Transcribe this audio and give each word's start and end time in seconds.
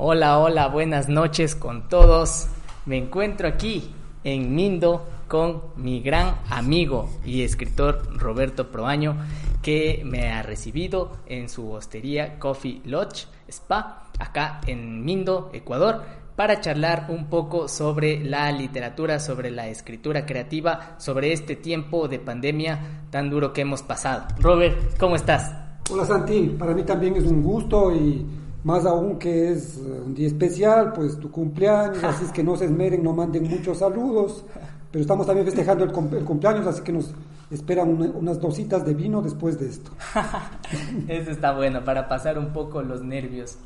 Hola, 0.00 0.38
hola, 0.38 0.68
buenas 0.68 1.08
noches 1.08 1.56
con 1.56 1.88
todos. 1.88 2.46
Me 2.86 2.96
encuentro 2.96 3.48
aquí 3.48 3.90
en 4.22 4.54
Mindo 4.54 5.04
con 5.26 5.60
mi 5.74 6.00
gran 6.00 6.36
amigo 6.50 7.10
y 7.24 7.42
escritor 7.42 8.16
Roberto 8.16 8.70
Proaño, 8.70 9.16
que 9.60 10.02
me 10.04 10.30
ha 10.30 10.42
recibido 10.44 11.16
en 11.26 11.48
su 11.48 11.72
hostería 11.72 12.38
Coffee 12.38 12.80
Lodge 12.84 13.26
Spa, 13.48 14.04
acá 14.20 14.60
en 14.68 15.04
Mindo, 15.04 15.50
Ecuador, 15.52 16.02
para 16.36 16.60
charlar 16.60 17.06
un 17.08 17.26
poco 17.26 17.66
sobre 17.66 18.22
la 18.22 18.52
literatura, 18.52 19.18
sobre 19.18 19.50
la 19.50 19.66
escritura 19.66 20.24
creativa, 20.24 20.94
sobre 20.98 21.32
este 21.32 21.56
tiempo 21.56 22.06
de 22.06 22.20
pandemia 22.20 23.08
tan 23.10 23.30
duro 23.30 23.52
que 23.52 23.62
hemos 23.62 23.82
pasado. 23.82 24.28
Robert, 24.38 24.96
¿cómo 24.96 25.16
estás? 25.16 25.52
Hola 25.90 26.04
Santi, 26.04 26.54
para 26.56 26.72
mí 26.72 26.84
también 26.84 27.16
es 27.16 27.24
un 27.24 27.42
gusto 27.42 27.92
y 27.92 28.37
más 28.68 28.84
aún 28.84 29.18
que 29.18 29.50
es 29.52 29.78
eh, 29.78 30.02
un 30.04 30.14
día 30.14 30.26
especial, 30.26 30.92
pues 30.92 31.18
tu 31.18 31.30
cumpleaños, 31.30 32.04
así 32.04 32.26
es 32.26 32.32
que 32.32 32.44
no 32.44 32.54
se 32.54 32.66
esmeren, 32.66 33.02
no 33.02 33.14
manden 33.14 33.48
muchos 33.48 33.78
saludos, 33.78 34.44
pero 34.92 35.00
estamos 35.00 35.26
también 35.26 35.46
festejando 35.46 35.84
el, 35.84 35.90
cumpleaños, 35.90 36.66
así 36.66 36.82
que 36.82 36.92
nos 36.92 37.14
esperan 37.50 37.88
unas 38.14 38.38
dositas 38.38 38.84
de 38.84 38.92
vino 38.92 39.22
después 39.22 39.58
de 39.58 39.68
esto. 39.70 39.90
Eso 41.08 41.30
está 41.30 41.52
bueno, 41.52 41.82
para 41.82 42.08
pasar 42.08 42.38
un 42.38 42.52
poco 42.52 42.82
los 42.82 43.02
nervios. 43.02 43.56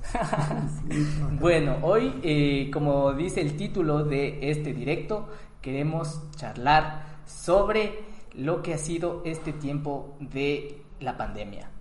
bueno, 1.41 1.79
hoy, 1.83 2.15
eh, 2.23 2.71
como 2.73 3.13
dice 3.13 3.41
el 3.41 3.57
título 3.57 4.05
de 4.05 4.51
este 4.53 4.73
directo, 4.73 5.27
queremos 5.61 6.23
charlar 6.37 7.07
sobre 7.27 8.05
lo 8.35 8.63
que 8.63 8.75
ha 8.75 8.79
sido 8.79 9.23
este 9.25 9.53
tiempo 9.53 10.15
de 10.21 10.81
la 11.01 11.17
pandemia. 11.17 11.72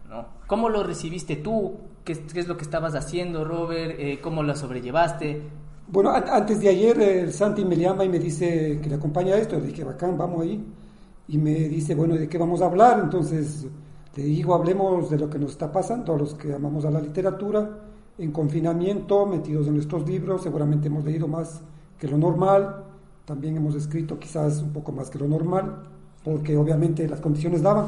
¿Cómo 0.48 0.70
lo 0.70 0.84
recibiste 0.84 1.38
tú? 1.38 1.78
¿Qué, 2.04 2.14
es 2.34 2.48
lo 2.48 2.58
que 2.58 2.64
estabas 2.64 2.96
haciendo, 2.96 3.46
Robert? 3.46 3.96
Eh, 3.98 4.20
¿Cómo 4.22 4.44
lo 4.44 4.56
sobrellevaste? 4.56 5.42
Bueno, 5.88 6.12
antes 6.12 6.60
de 6.60 6.70
ayer 6.70 7.00
el 7.02 7.34
Santi 7.34 7.66
me 7.66 7.76
llama 7.76 8.06
y 8.06 8.10
me 8.10 8.20
dice 8.20 8.80
que 8.82 8.90
le 8.90 8.96
acompaña 8.96 9.36
esto. 9.36 9.60
Le 9.60 9.68
dije, 9.68 9.84
bacán, 9.84 10.18
vamos 10.18 10.42
ahí. 10.42 10.66
Y 11.28 11.38
me 11.38 11.54
dice, 11.54 11.96
bueno, 11.96 12.16
¿de 12.16 12.28
qué 12.28 12.38
vamos 12.38 12.62
a 12.62 12.66
hablar? 12.66 13.00
Entonces 13.04 13.68
le 14.16 14.24
digo, 14.24 14.54
hablemos 14.54 15.10
de 15.10 15.18
lo 15.18 15.30
que 15.30 15.40
nos 15.40 15.52
está 15.52 15.72
pasando 15.72 16.14
a 16.14 16.18
los 16.18 16.34
que 16.34 16.54
amamos 16.54 16.84
a 16.86 16.92
la 16.92 17.00
literatura, 17.00 17.70
en 18.18 18.32
confinamiento, 18.32 19.26
metidos 19.26 19.68
en 19.68 19.76
nuestros 19.76 20.08
libros. 20.08 20.44
Seguramente 20.44 20.88
hemos 20.88 21.06
leído 21.06 21.28
más 21.28 21.62
que 21.98 22.08
lo 22.08 22.18
normal. 22.18 22.84
También 23.26 23.56
hemos 23.56 23.76
escrito 23.76 24.20
quizás 24.20 24.62
un 24.62 24.74
poco 24.74 24.92
más 24.92 25.10
que 25.10 25.20
lo 25.20 25.28
normal, 25.28 25.84
porque 26.24 26.58
obviamente 26.58 27.08
las 27.08 27.22
condiciones 27.22 27.62
daban. 27.62 27.88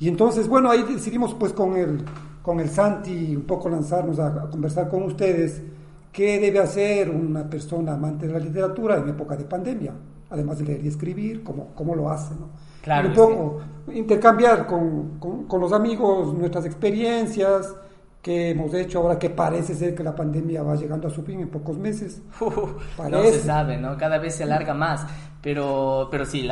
Y 0.00 0.08
entonces, 0.08 0.48
bueno, 0.48 0.70
ahí 0.70 0.82
decidimos 0.82 1.34
pues 1.34 1.52
con 1.52 1.76
el, 1.76 2.02
con 2.42 2.58
el 2.58 2.70
Santi 2.70 3.36
un 3.36 3.42
poco 3.42 3.68
lanzarnos 3.68 4.18
a, 4.18 4.48
conversar 4.50 4.88
con 4.88 5.02
ustedes 5.02 5.62
qué 6.10 6.40
debe 6.40 6.58
hacer 6.58 7.10
una 7.10 7.48
persona 7.48 7.92
amante 7.92 8.26
de 8.26 8.32
la 8.32 8.38
literatura 8.38 8.96
en 8.96 9.10
época 9.10 9.36
de 9.36 9.44
pandemia, 9.44 9.92
además 10.30 10.58
de 10.58 10.64
leer 10.64 10.84
y 10.84 10.88
escribir, 10.88 11.44
cómo, 11.44 11.68
cómo 11.74 11.94
lo 11.94 12.10
hace, 12.10 12.34
¿no? 12.34 12.48
Claro, 12.82 13.08
un 13.08 13.14
poco 13.14 13.60
intercambiar 13.92 14.66
con, 14.66 15.18
con, 15.18 15.44
con, 15.44 15.60
los 15.60 15.70
amigos 15.70 16.32
nuestras 16.32 16.64
experiencias 16.64 17.74
que 18.22 18.50
hemos 18.50 18.74
hecho 18.74 18.98
ahora 18.98 19.18
que 19.18 19.30
parece 19.30 19.74
ser 19.74 19.94
que 19.94 20.02
la 20.02 20.14
pandemia 20.14 20.62
va 20.62 20.74
llegando 20.74 21.08
a 21.08 21.10
su 21.10 21.22
fin 21.22 21.40
en 21.40 21.48
pocos 21.48 21.78
meses. 21.78 22.20
no 22.40 23.22
se 23.22 23.40
sabe, 23.40 23.78
¿no? 23.78 23.96
Cada 23.96 24.18
vez 24.18 24.34
se 24.34 24.42
alarga 24.42 24.74
más. 24.74 25.06
Pero, 25.42 26.08
pero 26.10 26.26
sí, 26.26 26.46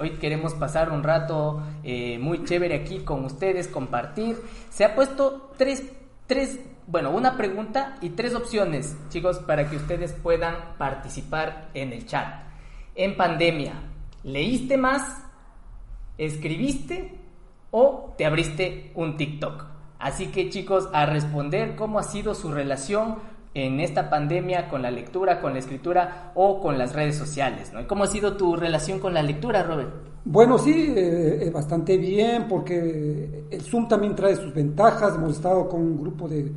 hoy 0.00 0.10
queremos 0.10 0.54
pasar 0.54 0.92
un 0.92 1.02
rato 1.02 1.60
eh, 1.82 2.18
muy 2.20 2.44
chévere 2.44 2.76
aquí 2.76 3.00
con 3.00 3.24
ustedes, 3.24 3.66
compartir. 3.66 4.36
Se 4.70 4.84
ha 4.84 4.94
puesto 4.94 5.50
tres, 5.56 5.82
tres, 6.28 6.60
bueno, 6.86 7.10
una 7.10 7.36
pregunta 7.36 7.96
y 8.00 8.10
tres 8.10 8.36
opciones, 8.36 8.96
chicos, 9.08 9.40
para 9.40 9.68
que 9.68 9.74
ustedes 9.74 10.12
puedan 10.12 10.54
participar 10.78 11.70
en 11.74 11.92
el 11.92 12.06
chat. 12.06 12.44
En 12.94 13.16
pandemia, 13.16 13.74
¿leíste 14.22 14.76
más? 14.76 15.24
¿Escribiste? 16.16 17.18
¿O 17.72 18.14
te 18.16 18.24
abriste 18.24 18.92
un 18.94 19.16
TikTok? 19.16 19.77
Así 19.98 20.28
que 20.28 20.48
chicos, 20.48 20.88
a 20.92 21.06
responder 21.06 21.74
cómo 21.76 21.98
ha 21.98 22.04
sido 22.04 22.34
su 22.34 22.52
relación 22.52 23.16
en 23.54 23.80
esta 23.80 24.10
pandemia 24.10 24.68
con 24.68 24.82
la 24.82 24.90
lectura, 24.90 25.40
con 25.40 25.54
la 25.54 25.58
escritura 25.58 26.32
o 26.34 26.60
con 26.60 26.78
las 26.78 26.94
redes 26.94 27.16
sociales. 27.16 27.72
¿no? 27.72 27.86
¿Cómo 27.88 28.04
ha 28.04 28.06
sido 28.06 28.36
tu 28.36 28.54
relación 28.56 29.00
con 29.00 29.14
la 29.14 29.22
lectura, 29.22 29.62
Robert? 29.62 29.90
Bueno, 30.24 30.58
sí, 30.58 30.92
eh, 30.94 31.46
eh, 31.46 31.50
bastante 31.50 31.96
bien, 31.96 32.46
porque 32.48 33.46
el 33.50 33.60
Zoom 33.62 33.88
también 33.88 34.14
trae 34.14 34.36
sus 34.36 34.52
ventajas. 34.52 35.14
Hemos 35.14 35.32
estado 35.32 35.68
con 35.68 35.80
un 35.80 35.98
grupo 35.98 36.28
de 36.28 36.52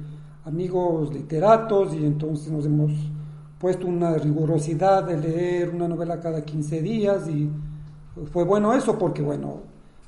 amigos 0.46 1.13
literatos 1.13 1.94
y 1.94 2.06
entonces 2.06 2.52
nos 2.52 2.66
hemos 2.66 2.91
puesto 3.58 3.88
una 3.88 4.16
rigurosidad 4.16 5.03
de 5.03 5.18
leer 5.18 5.69
una 5.69 5.88
novela 5.88 6.19
cada 6.19 6.44
15 6.44 6.81
días 6.81 7.28
y 7.29 7.50
fue 8.34 8.44
bueno 8.44 8.73
eso 8.73 8.97
porque, 8.97 9.22
bueno, 9.22 9.62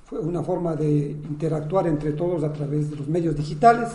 fue 0.05 0.19
una 0.19 0.43
forma 0.43 0.75
de 0.75 1.11
interactuar 1.11 1.87
entre 1.87 2.11
todos 2.11 2.43
a 2.43 2.51
través 2.51 2.89
de 2.89 2.97
los 2.97 3.07
medios 3.07 3.35
digitales 3.35 3.89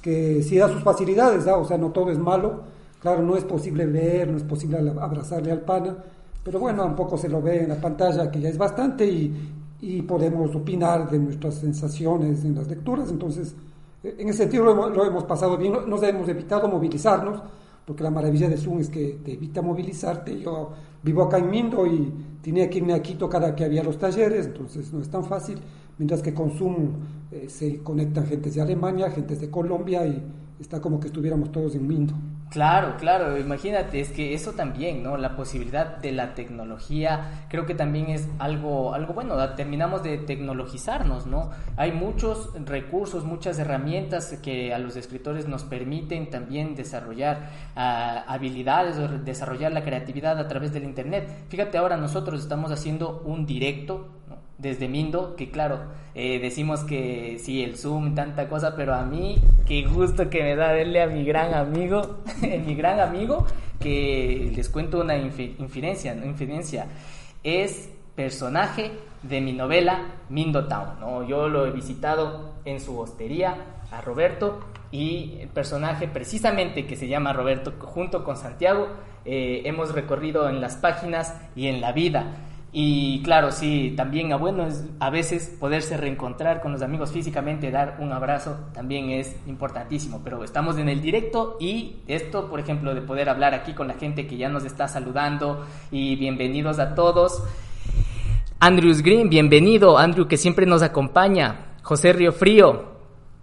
que 0.00 0.42
sí 0.42 0.58
da 0.58 0.68
sus 0.68 0.82
facilidades, 0.82 1.46
o 1.46 1.64
sea, 1.64 1.78
no 1.78 1.90
todo 1.90 2.10
es 2.10 2.18
malo. 2.18 2.74
Claro, 3.00 3.22
no 3.22 3.36
es 3.36 3.44
posible 3.44 3.86
ver, 3.86 4.28
no 4.28 4.36
es 4.36 4.42
posible 4.42 4.78
abrazarle 4.78 5.50
al 5.52 5.60
pana, 5.60 5.96
pero 6.42 6.58
bueno, 6.58 6.82
tampoco 6.82 7.16
se 7.16 7.28
lo 7.28 7.40
ve 7.40 7.62
en 7.62 7.68
la 7.70 7.76
pantalla, 7.76 8.30
que 8.30 8.40
ya 8.40 8.48
es 8.48 8.58
bastante, 8.58 9.06
y, 9.06 9.34
y 9.80 10.02
podemos 10.02 10.54
opinar 10.54 11.10
de 11.10 11.18
nuestras 11.18 11.56
sensaciones 11.56 12.44
en 12.44 12.54
las 12.54 12.66
lecturas. 12.66 13.10
Entonces, 13.10 13.54
en 14.02 14.28
ese 14.28 14.38
sentido 14.38 14.64
lo 14.64 15.04
hemos, 15.04 15.24
pasado 15.24 15.56
bien, 15.56 15.74
nos 15.86 16.02
hemos 16.02 16.28
evitado 16.28 16.68
movilizarnos, 16.68 17.40
porque 17.86 18.02
la 18.02 18.10
maravilla 18.10 18.48
de 18.48 18.56
Zoom 18.56 18.80
es 18.80 18.88
que 18.88 19.18
te 19.24 19.32
evita 19.32 19.62
movilizarte. 19.62 20.40
Yo 20.40 20.70
vivo 21.02 21.22
acá 21.22 21.38
en 21.38 21.50
Mindo 21.50 21.86
y 21.86 22.12
tenía 22.42 22.68
que 22.70 22.78
irme 22.78 22.94
a 22.94 23.02
Quito 23.02 23.28
cada 23.28 23.54
que 23.54 23.64
había 23.64 23.82
los 23.82 23.98
talleres, 23.98 24.46
entonces 24.46 24.92
no 24.92 25.00
es 25.00 25.08
tan 25.08 25.24
fácil 25.24 25.58
mientras 25.98 26.22
que 26.22 26.34
con 26.34 26.50
Zoom 26.50 26.90
eh, 27.30 27.46
se 27.48 27.78
conectan 27.78 28.26
gentes 28.26 28.54
de 28.54 28.62
Alemania, 28.62 29.10
gentes 29.10 29.40
de 29.40 29.50
Colombia 29.50 30.06
y 30.06 30.22
está 30.58 30.80
como 30.80 30.98
que 30.98 31.08
estuviéramos 31.08 31.52
todos 31.52 31.74
en 31.74 31.86
Mindo. 31.86 32.14
Claro, 32.50 32.96
claro, 32.98 33.36
imagínate, 33.36 34.00
es 34.00 34.10
que 34.10 34.32
eso 34.32 34.52
también, 34.52 35.02
¿no? 35.02 35.16
La 35.16 35.34
posibilidad 35.34 35.96
de 35.96 36.12
la 36.12 36.34
tecnología, 36.34 37.46
creo 37.48 37.66
que 37.66 37.74
también 37.74 38.10
es 38.10 38.28
algo, 38.38 38.94
algo 38.94 39.12
bueno, 39.12 39.36
terminamos 39.56 40.04
de 40.04 40.18
tecnologizarnos, 40.18 41.26
¿no? 41.26 41.50
Hay 41.76 41.90
muchos 41.90 42.50
recursos, 42.64 43.24
muchas 43.24 43.58
herramientas 43.58 44.38
que 44.40 44.72
a 44.72 44.78
los 44.78 44.94
escritores 44.94 45.48
nos 45.48 45.64
permiten 45.64 46.30
también 46.30 46.76
desarrollar 46.76 47.50
uh, 47.76 48.30
habilidades, 48.30 48.98
desarrollar 49.24 49.72
la 49.72 49.82
creatividad 49.82 50.38
a 50.38 50.46
través 50.46 50.72
del 50.72 50.84
Internet. 50.84 51.28
Fíjate, 51.48 51.76
ahora 51.76 51.96
nosotros 51.96 52.40
estamos 52.40 52.70
haciendo 52.70 53.20
un 53.24 53.46
directo, 53.46 54.10
desde 54.58 54.88
Mindo, 54.88 55.36
que 55.36 55.50
claro, 55.50 55.80
eh, 56.14 56.38
decimos 56.38 56.84
que 56.84 57.38
sí, 57.42 57.62
el 57.62 57.76
Zoom, 57.76 58.14
tanta 58.14 58.48
cosa, 58.48 58.76
pero 58.76 58.94
a 58.94 59.04
mí, 59.04 59.36
qué 59.66 59.82
gusto 59.82 60.30
que 60.30 60.42
me 60.42 60.56
da 60.56 60.72
verle 60.72 61.02
a 61.02 61.06
mi 61.06 61.24
gran 61.24 61.54
amigo, 61.54 62.18
mi 62.66 62.74
gran 62.74 63.00
amigo, 63.00 63.46
que 63.80 64.52
les 64.54 64.68
cuento 64.68 65.00
una 65.00 65.16
infidencia, 65.16 66.14
¿no? 66.14 66.24
es 67.42 67.90
personaje 68.14 68.92
de 69.22 69.40
mi 69.40 69.52
novela 69.52 70.06
Mindo 70.28 70.66
Town, 70.66 71.00
¿no? 71.00 71.26
Yo 71.26 71.48
lo 71.48 71.66
he 71.66 71.70
visitado 71.70 72.54
en 72.64 72.80
su 72.80 72.98
hostería 72.98 73.56
a 73.90 74.00
Roberto 74.00 74.60
y 74.90 75.38
el 75.40 75.48
personaje 75.48 76.08
precisamente 76.08 76.86
que 76.86 76.96
se 76.96 77.08
llama 77.08 77.32
Roberto 77.32 77.74
junto 77.80 78.22
con 78.22 78.36
Santiago 78.36 78.88
eh, 79.24 79.62
hemos 79.64 79.94
recorrido 79.94 80.48
en 80.48 80.60
las 80.60 80.76
páginas 80.76 81.34
y 81.56 81.68
en 81.68 81.80
la 81.80 81.92
vida. 81.92 82.32
Y 82.76 83.22
claro, 83.22 83.52
sí, 83.52 83.94
también 83.96 84.32
a 84.32 84.36
bueno 84.36 84.66
es 84.66 84.84
a 84.98 85.08
veces 85.08 85.56
poderse 85.60 85.96
reencontrar 85.96 86.60
con 86.60 86.72
los 86.72 86.82
amigos 86.82 87.12
físicamente, 87.12 87.70
dar 87.70 87.98
un 88.00 88.10
abrazo 88.10 88.58
también 88.74 89.10
es 89.10 89.36
importantísimo. 89.46 90.22
Pero 90.24 90.42
estamos 90.42 90.76
en 90.78 90.88
el 90.88 91.00
directo 91.00 91.56
y 91.60 91.98
esto, 92.08 92.50
por 92.50 92.58
ejemplo, 92.58 92.92
de 92.92 93.00
poder 93.00 93.28
hablar 93.28 93.54
aquí 93.54 93.74
con 93.74 93.86
la 93.86 93.94
gente 93.94 94.26
que 94.26 94.36
ya 94.36 94.48
nos 94.48 94.64
está 94.64 94.88
saludando 94.88 95.64
y 95.92 96.16
bienvenidos 96.16 96.80
a 96.80 96.96
todos. 96.96 97.44
Andrews 98.58 99.02
Green, 99.02 99.28
bienvenido. 99.28 99.96
Andrew, 99.96 100.26
que 100.26 100.36
siempre 100.36 100.66
nos 100.66 100.82
acompaña. 100.82 101.76
José 101.84 102.12
Río 102.12 102.32
Frío, 102.32 102.86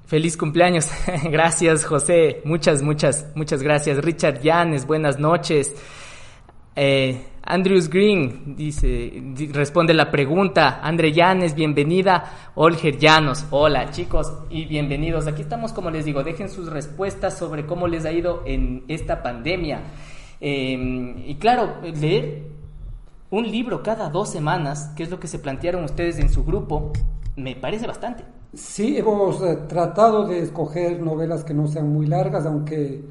feliz 0.07 0.36
cumpleaños. 0.36 0.89
gracias, 1.31 1.86
José. 1.86 2.42
Muchas, 2.44 2.81
muchas, 2.81 3.28
muchas 3.33 3.63
gracias. 3.63 4.04
Richard 4.04 4.42
Llanes, 4.42 4.86
buenas 4.86 5.19
noches. 5.19 5.74
Eh, 6.75 7.27
Andrews 7.44 7.89
Green 7.89 8.56
dice, 8.56 9.21
responde 9.51 9.94
la 9.94 10.09
pregunta. 10.09 10.79
Andre 10.81 11.12
Llanes, 11.12 11.53
bienvenida. 11.53 12.51
Olger 12.56 12.97
Llanos, 12.97 13.45
hola 13.50 13.91
chicos 13.91 14.31
y 14.50 14.65
bienvenidos. 14.65 15.27
Aquí 15.27 15.41
estamos, 15.41 15.73
como 15.73 15.89
les 15.89 16.06
digo, 16.06 16.23
dejen 16.23 16.50
sus 16.50 16.69
respuestas 16.69 17.38
sobre 17.38 17.65
cómo 17.65 17.88
les 17.88 18.06
ha 18.06 18.12
ido 18.12 18.44
en 18.45 18.85
esta 18.88 19.21
pandemia. 19.21 19.81
Eh, 20.39 21.23
y 21.27 21.35
claro, 21.35 21.75
leer 21.81 22.44
un 23.31 23.51
libro 23.51 23.83
cada 23.83 24.09
dos 24.09 24.29
semanas, 24.29 24.91
que 24.95 25.03
es 25.03 25.09
lo 25.09 25.19
que 25.19 25.27
se 25.27 25.39
plantearon 25.39 25.83
ustedes 25.83 26.19
en 26.19 26.29
su 26.29 26.45
grupo, 26.45 26.94
me 27.35 27.56
parece 27.56 27.85
bastante. 27.85 28.23
Sí, 28.53 28.97
hemos 28.97 29.41
eh, 29.41 29.57
tratado 29.68 30.25
de 30.27 30.39
escoger 30.39 31.01
novelas 31.01 31.44
que 31.44 31.53
no 31.53 31.68
sean 31.68 31.91
muy 31.91 32.06
largas, 32.06 32.45
aunque 32.45 33.01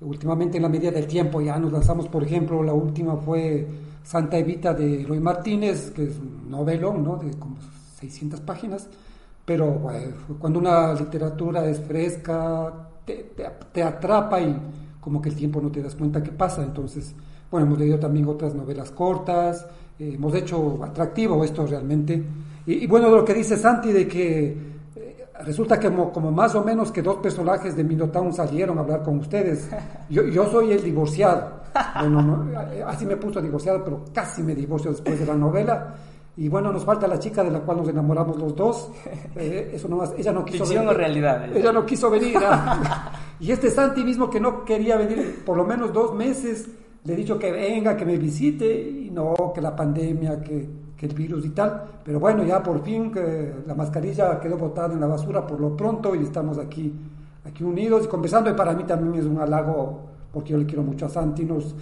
últimamente 0.00 0.56
en 0.56 0.62
la 0.62 0.68
medida 0.68 0.90
del 0.90 1.06
tiempo 1.06 1.40
ya 1.40 1.58
nos 1.58 1.72
lanzamos, 1.72 2.08
por 2.08 2.22
ejemplo, 2.22 2.62
la 2.62 2.72
última 2.72 3.16
fue 3.16 3.66
Santa 4.02 4.38
Evita 4.38 4.72
de 4.74 5.04
Roy 5.06 5.20
Martínez, 5.20 5.90
que 5.90 6.04
es 6.04 6.18
un 6.18 6.50
novelón, 6.50 7.02
¿no? 7.02 7.16
De 7.16 7.30
como 7.38 7.56
600 8.00 8.40
páginas, 8.40 8.88
pero 9.44 9.88
cuando 10.38 10.58
una 10.58 10.94
literatura 10.94 11.68
es 11.68 11.80
fresca, 11.80 12.72
te, 13.04 13.32
te 13.72 13.82
atrapa 13.82 14.40
y 14.40 14.56
como 15.00 15.20
que 15.20 15.30
el 15.30 15.34
tiempo 15.34 15.60
no 15.60 15.70
te 15.70 15.82
das 15.82 15.94
cuenta 15.94 16.22
que 16.22 16.32
pasa, 16.32 16.62
entonces 16.62 17.14
bueno, 17.50 17.66
hemos 17.66 17.78
leído 17.78 17.98
también 17.98 18.26
otras 18.26 18.54
novelas 18.54 18.90
cortas, 18.90 19.66
eh, 19.98 20.12
hemos 20.14 20.34
hecho 20.34 20.82
atractivo 20.84 21.42
esto 21.44 21.66
realmente. 21.66 22.22
Y, 22.66 22.86
bueno, 22.86 23.08
lo 23.08 23.24
que 23.24 23.32
dice 23.32 23.56
Santi 23.56 23.92
de 23.92 24.06
que 24.06 24.56
resulta 25.44 25.78
que 25.78 25.90
como, 25.90 26.30
más 26.30 26.54
o 26.54 26.64
menos 26.64 26.90
que 26.92 27.02
dos 27.02 27.16
personajes 27.16 27.76
de 27.76 27.84
Minotaur 27.84 28.32
salieron 28.32 28.78
a 28.78 28.82
hablar 28.82 29.02
con 29.02 29.18
ustedes. 29.18 29.68
Yo, 30.08 30.22
yo 30.24 30.50
soy 30.50 30.72
el 30.72 30.82
divorciado. 30.82 31.58
Bueno, 32.00 32.48
eh, 32.72 32.82
así 32.86 33.06
me 33.06 33.16
puso 33.16 33.40
divorciado, 33.40 33.84
pero 33.84 34.04
casi 34.12 34.42
me 34.42 34.54
divorcio 34.54 34.90
después 34.90 35.18
de 35.18 35.26
la 35.26 35.34
novela. 35.34 35.94
Y 36.36 36.48
bueno, 36.48 36.72
nos 36.72 36.84
falta 36.84 37.06
la 37.06 37.18
chica 37.18 37.42
de 37.42 37.50
la 37.50 37.60
cual 37.60 37.78
nos 37.78 37.88
enamoramos 37.88 38.38
los 38.38 38.54
dos. 38.54 38.90
eso 39.34 39.88
nomás, 39.88 40.14
ella 40.16 40.32
no 40.32 40.44
quiso 40.44 40.64
venir. 40.66 40.88
o 40.88 40.92
realidad? 40.92 41.56
Ella 41.56 41.72
no 41.72 41.84
quiso 41.84 42.08
venir. 42.10 42.36
Ah. 42.40 43.12
y 43.40 43.50
este 43.50 43.70
Santi 43.70 44.04
mismo 44.04 44.30
que 44.30 44.40
no 44.40 44.64
quería 44.64 44.96
venir 44.96 45.42
por 45.44 45.56
lo 45.56 45.64
menos 45.64 45.92
dos 45.92 46.14
meses 46.14 46.68
le 47.04 47.14
he 47.14 47.16
dicho 47.16 47.38
que 47.38 47.50
venga, 47.50 47.96
que 47.96 48.04
me 48.04 48.18
visite, 48.18 48.70
y 48.70 49.10
no, 49.10 49.52
que 49.54 49.60
la 49.60 49.74
pandemia, 49.74 50.42
que, 50.42 50.68
que 50.98 51.06
el 51.06 51.14
virus 51.14 51.46
y 51.46 51.50
tal. 51.50 51.84
Pero 52.04 52.18
bueno, 52.18 52.42
ya 52.42 52.62
por 52.62 52.82
fin 52.82 53.12
que 53.12 53.54
la 53.66 53.74
mascarilla 53.74 54.40
quedó 54.40 54.58
botada 54.58 54.92
en 54.92 55.00
la 55.00 55.06
basura 55.06 55.46
por 55.46 55.60
lo 55.60 55.76
pronto 55.76 56.14
y 56.14 56.24
estamos 56.24 56.58
aquí, 56.58 56.92
aquí 57.44 57.62
unidos 57.62 58.04
y 58.04 58.08
conversando. 58.08 58.50
Y 58.50 58.54
para 58.54 58.74
mí 58.74 58.84
también 58.84 59.14
es 59.14 59.24
un 59.24 59.38
halago, 59.38 60.00
porque 60.32 60.52
yo 60.52 60.58
le 60.58 60.66
quiero 60.66 60.82
mucho 60.82 61.06
a 61.06 61.08
Santi. 61.08 61.44
Nos, 61.44 61.74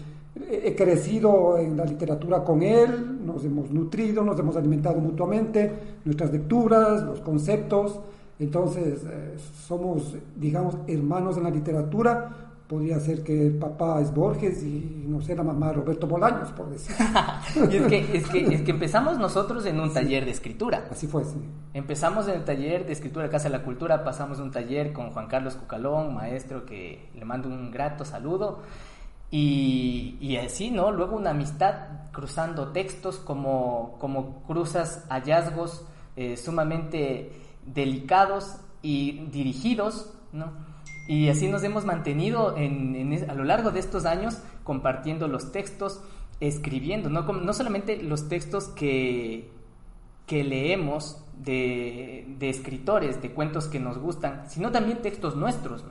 he 0.51 0.75
crecido 0.77 1.57
en 1.57 1.77
la 1.77 1.85
literatura 1.85 2.45
con 2.45 2.63
él, 2.63 3.25
nos 3.25 3.43
hemos 3.45 3.71
nutrido, 3.71 4.23
nos 4.23 4.39
hemos 4.39 4.57
alimentado 4.57 5.01
mutuamente, 5.01 5.73
nuestras 6.05 6.31
lecturas, 6.31 7.03
los 7.03 7.21
conceptos. 7.21 7.99
Entonces, 8.39 9.03
eh, 9.05 9.37
somos, 9.67 10.15
digamos, 10.37 10.77
hermanos 10.87 11.39
en 11.39 11.45
la 11.45 11.51
literatura, 11.51 12.46
podría 12.69 12.99
ser 12.99 13.23
que 13.23 13.47
el 13.47 13.59
papá 13.59 14.01
es 14.01 14.13
Borges 14.13 14.63
y 14.63 15.05
no 15.07 15.21
sé, 15.21 15.37
la 15.37 15.43
mamá 15.43 15.73
Roberto 15.73 16.07
Bolaños, 16.07 16.51
por 16.53 16.69
decir. 16.71 16.95
y 17.71 17.77
es 17.77 17.87
que, 17.87 18.17
es, 18.17 18.29
que, 18.29 18.55
es 18.55 18.63
que 18.63 18.71
empezamos 18.71 19.19
nosotros 19.19 19.65
en 19.67 19.79
un 19.79 19.93
taller 19.93 20.25
de 20.25 20.33
escritura. 20.33 20.89
Así 20.91 21.07
fue, 21.07 21.25
sí. 21.25 21.39
Empezamos 21.75 22.27
en 22.29 22.35
el 22.35 22.45
taller 22.45 22.87
de 22.87 22.93
escritura 22.93 23.27
de 23.27 23.31
Casa 23.31 23.45
de 23.49 23.57
la 23.57 23.63
Cultura, 23.63 24.03
pasamos 24.03 24.41
un 24.41 24.51
taller 24.51 24.93
con 24.93 25.11
Juan 25.11 25.29
Carlos 25.29 25.55
Cucalón, 25.55 26.15
maestro 26.15 26.67
que 26.67 27.09
le 27.15 27.25
mando 27.25 27.49
un 27.49 27.71
grato 27.71 28.05
saludo. 28.05 28.63
Y, 29.31 30.19
y 30.21 30.37
así, 30.37 30.71
¿no? 30.71 30.93
Luego 30.93 31.17
una 31.17 31.31
amistad 31.31 32.11
cruzando 32.13 32.69
textos 32.69 33.19
como, 33.19 33.97
como 33.99 34.43
cruzas 34.45 35.05
hallazgos 35.09 35.85
eh, 36.17 36.37
sumamente 36.37 37.33
delicados 37.65 38.57
y 38.83 39.27
dirigidos, 39.27 40.13
¿no? 40.33 40.76
Y 41.07 41.29
así 41.29 41.49
nos 41.49 41.63
hemos 41.63 41.85
mantenido 41.85 42.57
en, 42.57 43.25
a 43.29 43.35
lo 43.35 43.45
largo 43.45 43.71
de 43.71 43.81
estos 43.81 44.07
años 44.07 44.39
compartiendo 44.65 45.29
los 45.29 45.53
textos, 45.53 46.03
escribiendo, 46.41 47.09
no, 47.09 47.23
no 47.23 47.53
solamente 47.53 48.03
los 48.03 48.29
textos 48.29 48.65
que, 48.69 49.51
que 50.27 50.43
leemos 50.43 51.23
de, 51.39 52.37
escritores, 52.41 53.23
de 53.23 53.31
cuentos 53.31 53.69
que 53.69 53.79
nos 53.79 53.99
gustan, 53.99 54.45
sino 54.49 54.73
también 54.73 55.03
textos 55.03 55.37
nuestros. 55.37 55.85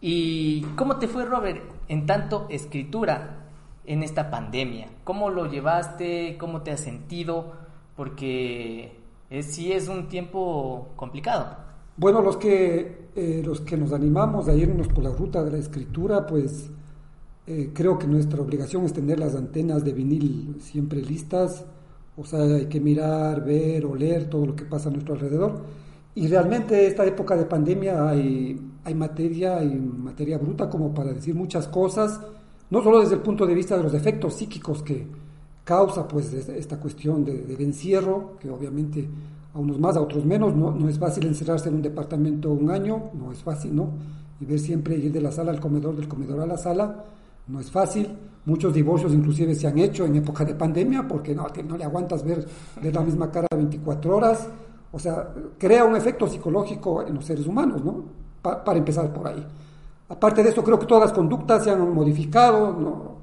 ¿Y 0.00 0.62
cómo 0.76 0.96
te 0.96 1.08
fue, 1.08 1.24
Robert, 1.24 1.62
en 1.88 2.06
tanto 2.06 2.46
escritura 2.50 3.46
en 3.86 4.02
esta 4.02 4.30
pandemia? 4.30 4.88
¿Cómo 5.04 5.30
lo 5.30 5.46
llevaste? 5.46 6.36
¿Cómo 6.38 6.62
te 6.62 6.72
has 6.72 6.80
sentido? 6.80 7.54
Porque 7.96 9.00
sí 9.40 9.72
es 9.72 9.88
un 9.88 10.08
tiempo 10.08 10.90
complicado. 10.96 11.67
Bueno, 11.98 12.22
los 12.22 12.36
que, 12.36 13.08
eh, 13.16 13.42
los 13.44 13.60
que 13.62 13.76
nos 13.76 13.92
animamos 13.92 14.48
a 14.48 14.54
irnos 14.54 14.86
por 14.88 15.02
la 15.02 15.10
ruta 15.10 15.42
de 15.42 15.50
la 15.50 15.58
escritura, 15.58 16.24
pues 16.26 16.70
eh, 17.46 17.70
creo 17.74 17.98
que 17.98 18.06
nuestra 18.06 18.40
obligación 18.40 18.84
es 18.84 18.92
tener 18.92 19.18
las 19.18 19.34
antenas 19.34 19.84
de 19.84 19.92
vinil 19.92 20.56
siempre 20.60 21.02
listas, 21.02 21.64
o 22.16 22.24
sea, 22.24 22.40
hay 22.40 22.66
que 22.66 22.80
mirar, 22.80 23.44
ver, 23.44 23.84
oler 23.84 24.30
todo 24.30 24.46
lo 24.46 24.54
que 24.54 24.64
pasa 24.64 24.88
a 24.88 24.92
nuestro 24.92 25.14
alrededor. 25.14 25.60
Y 26.14 26.28
realmente 26.28 26.86
esta 26.86 27.04
época 27.04 27.36
de 27.36 27.46
pandemia 27.46 28.08
hay, 28.08 28.60
hay 28.84 28.94
materia, 28.94 29.58
hay 29.58 29.74
materia 29.74 30.38
bruta 30.38 30.70
como 30.70 30.94
para 30.94 31.12
decir 31.12 31.34
muchas 31.34 31.68
cosas, 31.68 32.20
no 32.70 32.82
solo 32.82 33.00
desde 33.00 33.14
el 33.14 33.22
punto 33.22 33.46
de 33.46 33.54
vista 33.54 33.76
de 33.76 33.82
los 33.82 33.94
efectos 33.94 34.34
psíquicos 34.34 34.82
que 34.82 35.06
causa 35.64 36.06
pues 36.06 36.32
esta 36.32 36.78
cuestión 36.78 37.24
de, 37.24 37.54
encierro, 37.58 38.36
que 38.40 38.50
obviamente 38.50 39.08
a 39.58 39.60
unos 39.60 39.78
más, 39.78 39.96
a 39.96 40.00
otros 40.00 40.24
menos. 40.24 40.54
No, 40.54 40.70
no 40.70 40.88
es 40.88 40.98
fácil 40.98 41.26
encerrarse 41.26 41.68
en 41.68 41.76
un 41.76 41.82
departamento 41.82 42.50
un 42.50 42.70
año, 42.70 43.10
no 43.14 43.32
es 43.32 43.42
fácil, 43.42 43.74
¿no? 43.74 43.90
Y 44.40 44.44
ver 44.44 44.58
siempre 44.58 44.96
ir 44.96 45.12
de 45.12 45.20
la 45.20 45.32
sala 45.32 45.50
al 45.50 45.60
comedor, 45.60 45.96
del 45.96 46.08
comedor 46.08 46.40
a 46.40 46.46
la 46.46 46.56
sala, 46.56 47.04
no 47.48 47.60
es 47.60 47.70
fácil. 47.70 48.08
Muchos 48.44 48.72
divorcios 48.72 49.12
inclusive 49.12 49.54
se 49.54 49.66
han 49.66 49.78
hecho 49.78 50.06
en 50.06 50.16
época 50.16 50.44
de 50.44 50.54
pandemia 50.54 51.06
porque 51.06 51.34
no, 51.34 51.46
no 51.66 51.76
le 51.76 51.84
aguantas 51.84 52.24
ver, 52.24 52.46
ver 52.80 52.94
la 52.94 53.02
misma 53.02 53.30
cara 53.30 53.48
24 53.54 54.16
horas. 54.16 54.48
O 54.92 54.98
sea, 54.98 55.34
crea 55.58 55.84
un 55.84 55.96
efecto 55.96 56.26
psicológico 56.26 57.02
en 57.02 57.14
los 57.14 57.24
seres 57.24 57.46
humanos, 57.46 57.84
¿no? 57.84 58.04
para 58.40 58.78
empezar 58.78 59.12
por 59.12 59.26
ahí. 59.26 59.44
Aparte 60.08 60.42
de 60.42 60.48
esto, 60.48 60.64
creo 60.64 60.78
que 60.78 60.86
todas 60.86 61.04
las 61.04 61.12
conductas 61.12 61.64
se 61.64 61.70
han 61.70 61.92
modificado, 61.92 63.18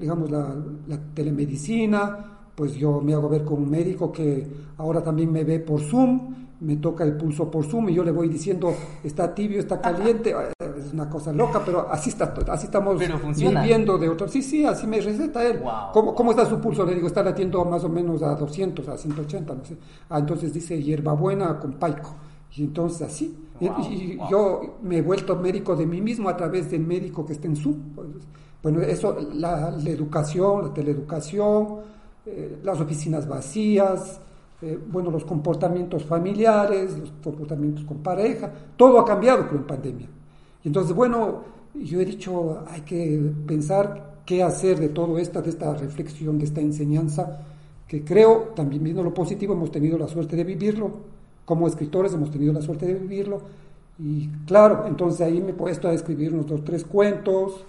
digamos, 0.00 0.30
la 0.30 0.98
telemedicina, 1.14 2.33
pues 2.54 2.74
yo 2.74 3.00
me 3.00 3.14
hago 3.14 3.28
ver 3.28 3.44
con 3.44 3.62
un 3.62 3.70
médico 3.70 4.12
que 4.12 4.46
ahora 4.78 5.02
también 5.02 5.32
me 5.32 5.44
ve 5.44 5.60
por 5.60 5.80
Zoom, 5.80 6.34
me 6.60 6.76
toca 6.76 7.04
el 7.04 7.16
pulso 7.16 7.50
por 7.50 7.64
Zoom 7.64 7.90
y 7.90 7.94
yo 7.94 8.04
le 8.04 8.12
voy 8.12 8.28
diciendo, 8.28 8.72
está 9.02 9.34
tibio, 9.34 9.58
está 9.60 9.80
caliente, 9.80 10.34
es 10.78 10.92
una 10.92 11.10
cosa 11.10 11.32
loca, 11.32 11.62
pero 11.64 11.88
así 11.90 12.10
está, 12.10 12.32
así 12.48 12.66
estamos 12.66 12.98
viviendo 12.98 13.98
de 13.98 14.08
otro. 14.08 14.28
Sí, 14.28 14.42
sí, 14.42 14.64
así 14.64 14.86
me 14.86 15.00
receta 15.00 15.44
él. 15.44 15.60
¿Cómo, 15.92 16.30
está 16.30 16.46
su 16.46 16.60
pulso? 16.60 16.86
Le 16.86 16.94
digo, 16.94 17.06
está 17.06 17.22
latiendo 17.22 17.64
más 17.64 17.84
o 17.84 17.88
menos 17.88 18.22
a 18.22 18.34
200, 18.34 18.88
a 18.88 18.96
180, 18.96 19.54
no 19.54 19.64
sé. 19.64 19.76
Ah, 20.08 20.18
entonces 20.20 20.52
dice 20.52 20.80
hierbabuena 20.82 21.58
con 21.58 21.74
paico. 21.74 22.14
Y 22.56 22.62
entonces 22.62 23.02
así. 23.02 23.36
y, 23.60 24.16
yo 24.30 24.78
me 24.82 24.98
he 24.98 25.02
vuelto 25.02 25.36
médico 25.36 25.74
de 25.74 25.86
mí 25.86 26.00
mismo 26.00 26.28
a 26.28 26.36
través 26.36 26.70
del 26.70 26.86
médico 26.86 27.26
que 27.26 27.32
está 27.32 27.48
en 27.48 27.56
Zoom. 27.56 27.76
Bueno, 28.62 28.80
eso, 28.80 29.16
la, 29.34 29.70
la 29.72 29.90
educación, 29.90 30.68
la 30.68 30.72
teleeducación, 30.72 31.80
eh, 32.26 32.58
las 32.62 32.80
oficinas 32.80 33.28
vacías, 33.28 34.20
eh, 34.62 34.78
bueno, 34.90 35.10
los 35.10 35.24
comportamientos 35.24 36.04
familiares, 36.04 36.96
los 36.98 37.12
comportamientos 37.22 37.84
con 37.84 37.98
pareja, 37.98 38.50
todo 38.76 38.98
ha 38.98 39.04
cambiado 39.04 39.46
con 39.48 39.58
la 39.58 39.66
pandemia. 39.66 40.08
Entonces, 40.64 40.94
bueno, 40.94 41.42
yo 41.74 42.00
he 42.00 42.04
dicho, 42.04 42.64
hay 42.68 42.80
que 42.80 43.20
pensar 43.46 44.14
qué 44.24 44.42
hacer 44.42 44.78
de 44.78 44.88
todo 44.88 45.18
esto, 45.18 45.42
de 45.42 45.50
esta 45.50 45.74
reflexión, 45.74 46.38
de 46.38 46.44
esta 46.44 46.60
enseñanza, 46.60 47.40
que 47.86 48.04
creo, 48.04 48.52
también 48.56 48.82
viendo 48.82 49.02
lo 49.02 49.12
positivo, 49.12 49.52
hemos 49.52 49.70
tenido 49.70 49.98
la 49.98 50.08
suerte 50.08 50.36
de 50.36 50.44
vivirlo, 50.44 50.92
como 51.44 51.66
escritores 51.66 52.14
hemos 52.14 52.30
tenido 52.30 52.52
la 52.52 52.62
suerte 52.62 52.86
de 52.86 52.94
vivirlo, 52.94 53.42
y 53.98 54.28
claro, 54.46 54.86
entonces 54.86 55.20
ahí 55.20 55.40
me 55.40 55.50
he 55.50 55.54
puesto 55.54 55.88
a 55.88 55.92
escribir 55.92 56.32
unos 56.32 56.46
dos, 56.46 56.64
tres 56.64 56.84
cuentos, 56.84 57.64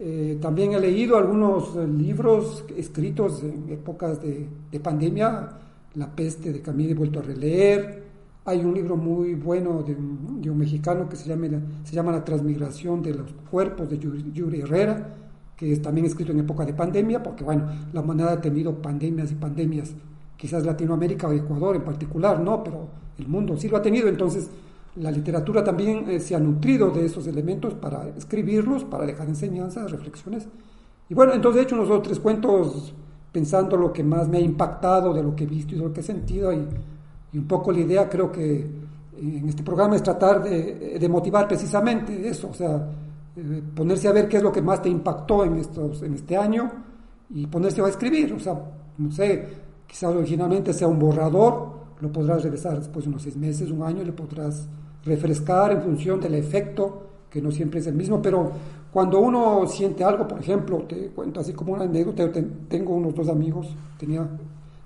eh, 0.00 0.38
también 0.40 0.72
he 0.74 0.80
leído 0.80 1.16
algunos 1.16 1.74
eh, 1.74 1.86
libros 1.86 2.64
escritos 2.76 3.42
en 3.42 3.68
épocas 3.68 4.20
de, 4.22 4.80
pandemia, 4.80 5.50
La 5.94 6.14
peste 6.14 6.52
de 6.52 6.62
Camille 6.62 6.92
he 6.92 6.94
vuelto 6.94 7.18
a 7.18 7.22
releer. 7.22 8.06
Hay 8.44 8.60
un 8.60 8.74
libro 8.74 8.96
muy 8.96 9.34
bueno 9.34 9.82
de, 9.82 9.94
un 9.94 10.58
mexicano 10.58 11.08
que 11.08 11.16
se 11.16 11.28
llama, 11.28 11.48
se 11.82 11.94
llama 11.94 12.12
La 12.12 12.24
transmigración 12.24 13.02
de 13.02 13.14
los 13.14 13.32
cuerpos 13.50 13.90
de 13.90 13.98
Yuri, 13.98 14.60
Herrera, 14.60 15.16
que 15.56 15.72
es 15.72 15.82
también 15.82 16.06
escrito 16.06 16.30
en 16.30 16.40
época 16.40 16.64
de 16.64 16.74
pandemia, 16.74 17.20
porque 17.22 17.42
bueno, 17.42 17.68
la 17.92 18.00
humanidad 18.00 18.34
ha 18.34 18.40
tenido 18.40 18.80
pandemias 18.80 19.32
y 19.32 19.34
pandemias 19.34 19.92
quizás 20.36 20.64
Latinoamérica 20.64 21.26
o 21.26 21.32
Ecuador 21.32 21.74
en 21.74 21.82
particular, 21.82 22.38
no, 22.38 22.62
pero 22.62 22.88
el 23.18 23.26
mundo 23.26 23.56
sí 23.56 23.68
lo 23.68 23.76
ha 23.76 23.82
tenido, 23.82 24.08
entonces 24.08 24.48
la 25.00 25.10
literatura 25.10 25.62
también 25.62 26.08
eh, 26.08 26.20
se 26.20 26.34
ha 26.34 26.38
nutrido 26.38 26.90
de 26.90 27.06
esos 27.06 27.26
elementos 27.26 27.74
para 27.74 28.08
escribirlos, 28.16 28.84
para 28.84 29.06
dejar 29.06 29.28
enseñanzas, 29.28 29.90
reflexiones. 29.90 30.48
Y 31.08 31.14
bueno, 31.14 31.32
entonces 31.32 31.60
he 31.60 31.64
hecho 31.64 31.74
unos 31.74 31.88
dos 31.88 32.02
tres 32.02 32.18
cuentos 32.20 32.94
pensando 33.32 33.76
lo 33.76 33.92
que 33.92 34.02
más 34.02 34.28
me 34.28 34.38
ha 34.38 34.40
impactado 34.40 35.12
de 35.14 35.22
lo 35.22 35.34
que 35.34 35.44
he 35.44 35.46
visto 35.46 35.74
y 35.74 35.78
de 35.78 35.84
lo 35.84 35.92
que 35.92 36.00
he 36.00 36.04
sentido 36.04 36.52
y, 36.52 36.66
y 37.32 37.38
un 37.38 37.46
poco 37.46 37.72
la 37.72 37.80
idea 37.80 38.08
creo 38.08 38.32
que 38.32 38.88
en 39.20 39.48
este 39.48 39.62
programa 39.62 39.96
es 39.96 40.02
tratar 40.02 40.42
de, 40.42 41.08
motivar 41.08 41.48
precisamente 41.48 42.28
eso, 42.28 42.50
o 42.50 42.54
sea, 42.54 42.88
eh, 43.36 43.62
ponerse 43.74 44.08
a 44.08 44.12
ver 44.12 44.28
qué 44.28 44.36
es 44.36 44.42
lo 44.42 44.52
que 44.52 44.62
más 44.62 44.80
te 44.80 44.88
impactó 44.88 45.44
en, 45.44 45.56
estos, 45.56 46.02
en 46.02 46.14
este 46.14 46.36
año 46.36 46.70
y 47.30 47.46
ponerse 47.46 47.82
a 47.82 47.88
escribir, 47.88 48.32
o 48.32 48.38
sea, 48.38 48.54
no 48.98 49.10
sé, 49.10 49.48
quizás 49.86 50.14
originalmente 50.14 50.72
sea 50.72 50.88
un 50.88 50.98
borrador, 50.98 51.78
lo 52.00 52.12
podrás 52.12 52.42
regresar 52.44 52.78
después 52.78 53.04
de 53.04 53.10
unos 53.10 53.22
seis 53.22 53.36
meses, 53.36 53.70
un 53.70 53.82
año, 53.82 54.04
le 54.04 54.12
podrás 54.12 54.68
refrescar 55.04 55.72
en 55.72 55.82
función 55.82 56.20
del 56.20 56.34
efecto, 56.34 57.02
que 57.30 57.42
no 57.42 57.50
siempre 57.50 57.80
es 57.80 57.86
el 57.86 57.94
mismo, 57.94 58.20
pero 58.22 58.50
cuando 58.92 59.20
uno 59.20 59.66
siente 59.66 60.02
algo, 60.02 60.26
por 60.26 60.40
ejemplo, 60.40 60.78
te 60.88 61.08
cuento 61.08 61.40
así 61.40 61.52
como 61.52 61.74
una 61.74 61.84
anécdota, 61.84 62.30
tengo 62.68 62.94
unos 62.94 63.14
dos 63.14 63.28
amigos, 63.28 63.68
tenía 63.98 64.26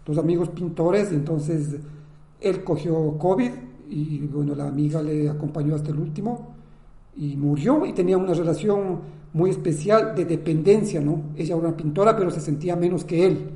dos 0.04 0.18
amigos 0.18 0.48
pintores, 0.48 1.12
entonces 1.12 1.76
él 2.40 2.64
cogió 2.64 3.16
COVID 3.18 3.50
y 3.88 4.18
bueno, 4.26 4.54
la 4.54 4.66
amiga 4.66 5.02
le 5.02 5.28
acompañó 5.28 5.74
hasta 5.74 5.90
el 5.90 5.98
último 5.98 6.54
y 7.16 7.36
murió 7.36 7.86
y 7.86 7.92
tenía 7.92 8.16
una 8.16 8.34
relación 8.34 9.00
muy 9.32 9.50
especial 9.50 10.14
de 10.14 10.24
dependencia, 10.24 11.00
¿no? 11.00 11.22
Ella 11.36 11.54
era 11.56 11.68
una 11.68 11.76
pintora, 11.76 12.16
pero 12.16 12.30
se 12.30 12.40
sentía 12.40 12.74
menos 12.74 13.04
que 13.04 13.26
él. 13.26 13.50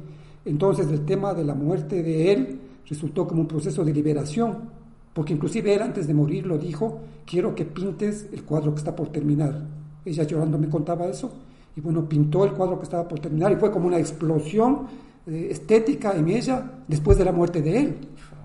Entonces 0.45 0.89
el 0.89 1.05
tema 1.05 1.35
de 1.35 1.45
la 1.45 1.55
muerte 1.55 2.03
de 2.03 2.33
él 2.33 2.61
resultó 2.89 3.27
como 3.27 3.43
un 3.43 3.49
proceso 3.49 3.85
de 3.85 3.93
liberación, 3.93 4.76
porque 5.17 5.33
inclusive 5.33 5.75
él 5.75 5.81
antes 5.81 6.07
de 6.07 6.13
morir 6.13 6.47
lo 6.47 6.59
dijo, 6.59 7.01
quiero 7.25 7.55
que 7.55 7.65
pintes 7.65 8.27
el 8.35 8.45
cuadro 8.45 8.75
que 8.75 8.81
está 8.81 8.95
por 8.95 9.09
terminar. 9.09 9.63
Ella 10.05 10.25
llorando 10.25 10.59
me 10.59 10.69
contaba 10.69 11.07
eso, 11.07 11.33
y 11.75 11.81
bueno, 11.81 12.07
pintó 12.07 12.45
el 12.45 12.53
cuadro 12.53 12.77
que 12.77 12.85
estaba 12.85 13.09
por 13.09 13.19
terminar 13.19 13.51
y 13.51 13.57
fue 13.57 13.71
como 13.71 13.87
una 13.87 13.99
explosión 13.99 14.89
eh, 15.27 15.49
estética 15.51 16.13
en 16.13 16.29
ella 16.29 16.71
después 16.87 17.17
de 17.17 17.25
la 17.25 17.33
muerte 17.33 17.63
de 17.63 17.81
él. 17.81 17.97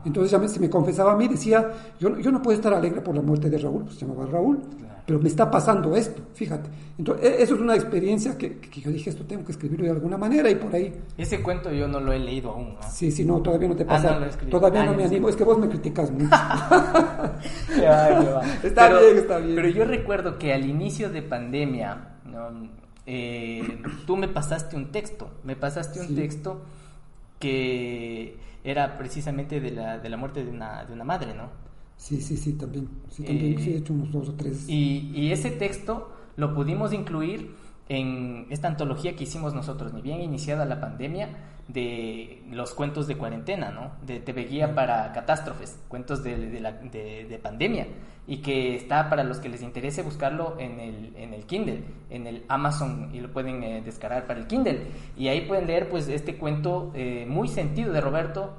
Entonces 0.05 0.31
ya 0.31 0.47
se 0.47 0.61
me 0.61 0.69
confesaba 0.69 1.11
a 1.11 1.17
mí, 1.17 1.27
decía, 1.27 1.71
yo, 1.99 2.17
yo 2.17 2.31
no 2.31 2.41
puedo 2.41 2.55
estar 2.55 2.73
alegre 2.73 3.01
por 3.01 3.15
la 3.15 3.21
muerte 3.21 3.49
de 3.49 3.57
Raúl, 3.57 3.83
pues 3.83 3.95
se 3.95 4.05
llamaba 4.05 4.25
Raúl, 4.27 4.59
pero 5.11 5.21
me 5.21 5.27
está 5.27 5.51
pasando 5.51 5.93
esto, 5.97 6.21
fíjate. 6.35 6.69
Entonces, 6.97 7.25
e, 7.25 7.43
eso 7.43 7.55
es 7.55 7.59
una 7.59 7.75
experiencia 7.75 8.37
que, 8.37 8.59
que, 8.61 8.79
yo 8.79 8.91
dije, 8.91 9.09
esto 9.09 9.25
tengo 9.25 9.43
que 9.43 9.51
escribirlo 9.51 9.83
de 9.83 9.91
alguna 9.91 10.17
manera 10.17 10.49
y 10.49 10.55
por 10.55 10.73
ahí. 10.73 10.95
Ese 11.17 11.41
cuento 11.43 11.69
yo 11.69 11.85
no 11.89 11.99
lo 11.99 12.13
he 12.13 12.19
leído 12.19 12.51
aún. 12.51 12.75
¿no? 12.75 12.89
Sí, 12.89 13.11
sí, 13.11 13.25
no, 13.25 13.41
todavía 13.41 13.67
no 13.67 13.75
te 13.75 13.83
pasa. 13.83 14.15
Ah, 14.15 14.19
no 14.41 14.49
todavía 14.49 14.85
no 14.85 14.93
me 14.93 15.03
animo, 15.03 15.27
es 15.27 15.35
que 15.35 15.43
vos 15.43 15.57
me 15.57 15.67
criticas 15.67 16.09
mucho. 16.11 16.29
qué 17.75 17.87
va, 17.89 18.21
qué 18.21 18.29
va. 18.29 18.41
Está 18.63 18.87
pero, 18.87 18.99
bien, 19.01 19.17
está 19.17 19.37
bien. 19.39 19.55
Pero 19.55 19.67
yo 19.67 19.83
recuerdo 19.83 20.39
que 20.39 20.53
al 20.53 20.65
inicio 20.65 21.09
de 21.09 21.21
pandemia, 21.23 22.15
¿no? 22.23 22.69
eh, 23.05 23.81
tú 24.07 24.15
me 24.15 24.29
pasaste 24.29 24.77
un 24.77 24.93
texto, 24.93 25.29
me 25.43 25.57
pasaste 25.57 25.99
un 25.99 26.07
Sí. 26.07 26.15
texto 26.15 26.61
que 27.37 28.37
era 28.63 28.97
precisamente 28.97 29.59
de 29.59 29.71
la, 29.71 29.97
de 29.97 30.07
la 30.07 30.15
muerte 30.15 30.45
de 30.45 30.51
una, 30.51 30.85
de 30.85 30.93
una 30.93 31.03
madre, 31.03 31.33
¿no? 31.33 31.49
Sí, 32.01 32.20
sí, 32.20 32.36
sí, 32.36 32.53
también. 32.53 32.89
Sí, 33.10 33.24
también, 33.24 33.53
Eh, 33.53 33.62
sí, 33.63 33.74
he 33.74 33.77
hecho 33.77 33.93
unos 33.93 34.12
dos 34.12 34.29
o 34.29 34.34
tres. 34.34 34.67
Y, 34.67 35.12
y 35.13 35.31
ese 35.31 35.51
texto 35.51 36.12
lo 36.36 36.55
pudimos 36.55 36.93
incluir 36.93 37.53
en 37.89 38.48
esta 38.50 38.67
antología 38.70 39.15
que 39.15 39.25
hicimos 39.25 39.53
nosotros, 39.53 39.93
ni 39.93 40.01
bien 40.01 40.20
iniciada 40.22 40.65
la 40.65 40.79
pandemia, 40.81 41.29
de 41.67 42.41
los 42.50 42.74
cuentos 42.74 43.05
de 43.08 43.17
cuarentena, 43.17 43.70
¿no? 43.72 43.91
De 44.05 44.20
TV 44.20 44.46
Guía 44.46 44.74
para 44.74 45.12
Catástrofes, 45.13 45.77
cuentos 45.88 46.24
de, 46.24 46.38
de 46.50 46.60
la- 46.60 46.72
de- 46.74 47.25
de 47.29 47.38
pandemia, 47.38 47.88
y 48.27 48.38
que 48.38 48.75
está 48.75 49.08
para 49.10 49.24
los 49.24 49.38
que 49.38 49.50
les 49.50 49.62
interese 49.62 50.01
buscarlo 50.01 50.55
en 50.60 50.79
el, 50.79 51.13
en 51.15 51.34
el 51.36 51.46
Kindle, 51.46 51.84
en 52.10 52.25
el 52.27 52.43
Amazon, 52.48 53.12
y 53.13 53.20
lo 53.20 53.31
pueden 53.31 53.62
eh, 53.63 53.81
descargar 53.86 54.25
para 54.25 54.39
el 54.39 54.48
Kindle. 54.48 54.88
Y 55.17 55.27
ahí 55.27 55.41
pueden 55.41 55.67
leer 55.67 55.88
pues 55.89 56.08
este 56.08 56.36
cuento 56.38 56.91
eh, 56.96 57.25
muy 57.29 57.48
sentido 57.48 57.93
de 57.93 58.01
Roberto, 58.01 58.53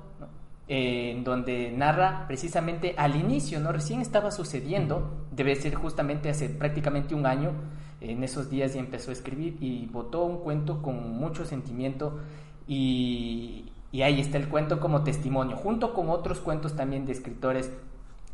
en 0.75 1.23
donde 1.23 1.71
narra 1.71 2.25
precisamente 2.26 2.95
al 2.97 3.14
inicio, 3.14 3.61
¿no? 3.61 3.73
Recién 3.73 4.00
estaba 4.00 4.31
sucediendo, 4.31 5.26
debe 5.31 5.55
ser 5.55 5.75
justamente 5.75 6.31
hace 6.31 6.49
prácticamente 6.49 7.14
un 7.14 7.26
año, 7.26 7.52
en 8.00 8.25
esos 8.25 8.49
días 8.49 8.73
ya 8.73 8.81
empezó 8.81 9.11
a 9.11 9.12
escribir 9.12 9.59
y 9.61 9.85
votó 9.85 10.25
un 10.25 10.38
cuento 10.38 10.81
con 10.81 11.12
mucho 11.12 11.45
sentimiento 11.45 12.21
y, 12.67 13.67
ahí 14.02 14.19
está 14.19 14.38
el 14.38 14.49
cuento 14.49 14.81
como 14.81 15.05
testimonio, 15.05 15.59
junto 15.59 15.93
con 15.93 16.09
otros 16.09 16.38
cuentos 16.41 16.75
también 16.75 17.05
de 17.05 17.12
escritores 17.12 17.71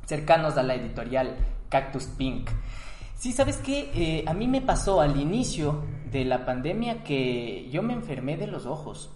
cercanos 0.06 0.56
a 0.56 0.62
la 0.62 0.76
editorial 0.76 1.34
Cactus 1.68 2.04
Pink. 2.04 2.50
Sí, 3.16 3.32
¿sabes 3.32 3.56
qué? 3.56 3.90
Eh, 3.96 4.24
a 4.28 4.32
mí 4.32 4.46
me 4.46 4.60
pasó 4.60 5.00
al 5.00 5.20
inicio 5.20 5.82
de 6.12 6.24
la 6.24 6.46
pandemia 6.46 7.02
que 7.02 7.68
yo 7.72 7.82
me 7.82 7.94
enfermé 7.94 8.36
de 8.36 8.46
los 8.46 8.64
ojos. 8.64 9.10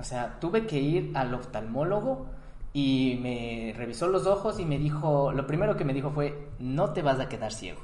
O 0.00 0.04
sea, 0.04 0.38
tuve 0.40 0.66
que 0.66 0.78
ir 0.78 1.12
al 1.14 1.34
oftalmólogo 1.34 2.26
y 2.72 3.18
me 3.22 3.74
revisó 3.76 4.06
los 4.08 4.26
ojos 4.26 4.58
y 4.60 4.64
me 4.64 4.78
dijo, 4.78 5.32
lo 5.32 5.46
primero 5.46 5.76
que 5.76 5.84
me 5.84 5.92
dijo 5.92 6.10
fue, 6.10 6.48
no 6.58 6.90
te 6.92 7.02
vas 7.02 7.20
a 7.20 7.28
quedar 7.28 7.52
ciego. 7.52 7.80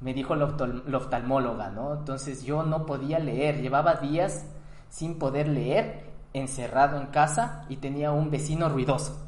Me 0.00 0.14
dijo 0.14 0.34
la, 0.36 0.46
oftal- 0.46 0.82
la 0.86 0.98
oftalmóloga, 0.98 1.70
¿no? 1.70 1.94
Entonces 1.94 2.44
yo 2.44 2.62
no 2.62 2.86
podía 2.86 3.18
leer, 3.18 3.60
llevaba 3.60 3.94
días 3.96 4.46
sin 4.88 5.18
poder 5.18 5.48
leer, 5.48 6.04
encerrado 6.32 6.98
en 7.00 7.06
casa 7.06 7.64
y 7.68 7.76
tenía 7.76 8.12
un 8.12 8.30
vecino 8.30 8.68
ruidoso. 8.68 9.26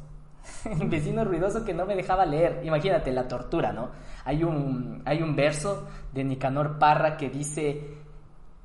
un 0.79 0.89
vecino 0.89 1.25
ruidoso 1.25 1.65
que 1.65 1.73
no 1.73 1.85
me 1.85 1.95
dejaba 1.95 2.25
leer. 2.25 2.61
Imagínate 2.63 3.11
la 3.11 3.27
tortura, 3.27 3.73
¿no? 3.73 3.89
Hay 4.25 4.43
un, 4.43 5.01
hay 5.05 5.21
un 5.21 5.35
verso 5.35 5.87
de 6.13 6.23
Nicanor 6.23 6.77
Parra 6.79 7.17
que 7.17 7.29
dice, 7.29 7.97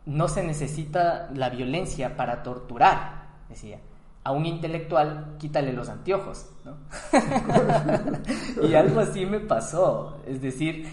no 0.06 0.28
se 0.28 0.42
necesita 0.44 1.30
la 1.34 1.48
violencia 1.50 2.16
para 2.16 2.42
torturar, 2.42 3.23
decía. 3.54 3.80
A 4.22 4.32
un 4.32 4.46
intelectual, 4.46 5.36
quítale 5.38 5.72
los 5.72 5.88
anteojos, 5.88 6.46
¿no? 6.64 6.76
y 8.62 8.74
algo 8.74 9.00
así 9.00 9.26
me 9.26 9.40
pasó. 9.40 10.18
Es 10.26 10.40
decir, 10.40 10.88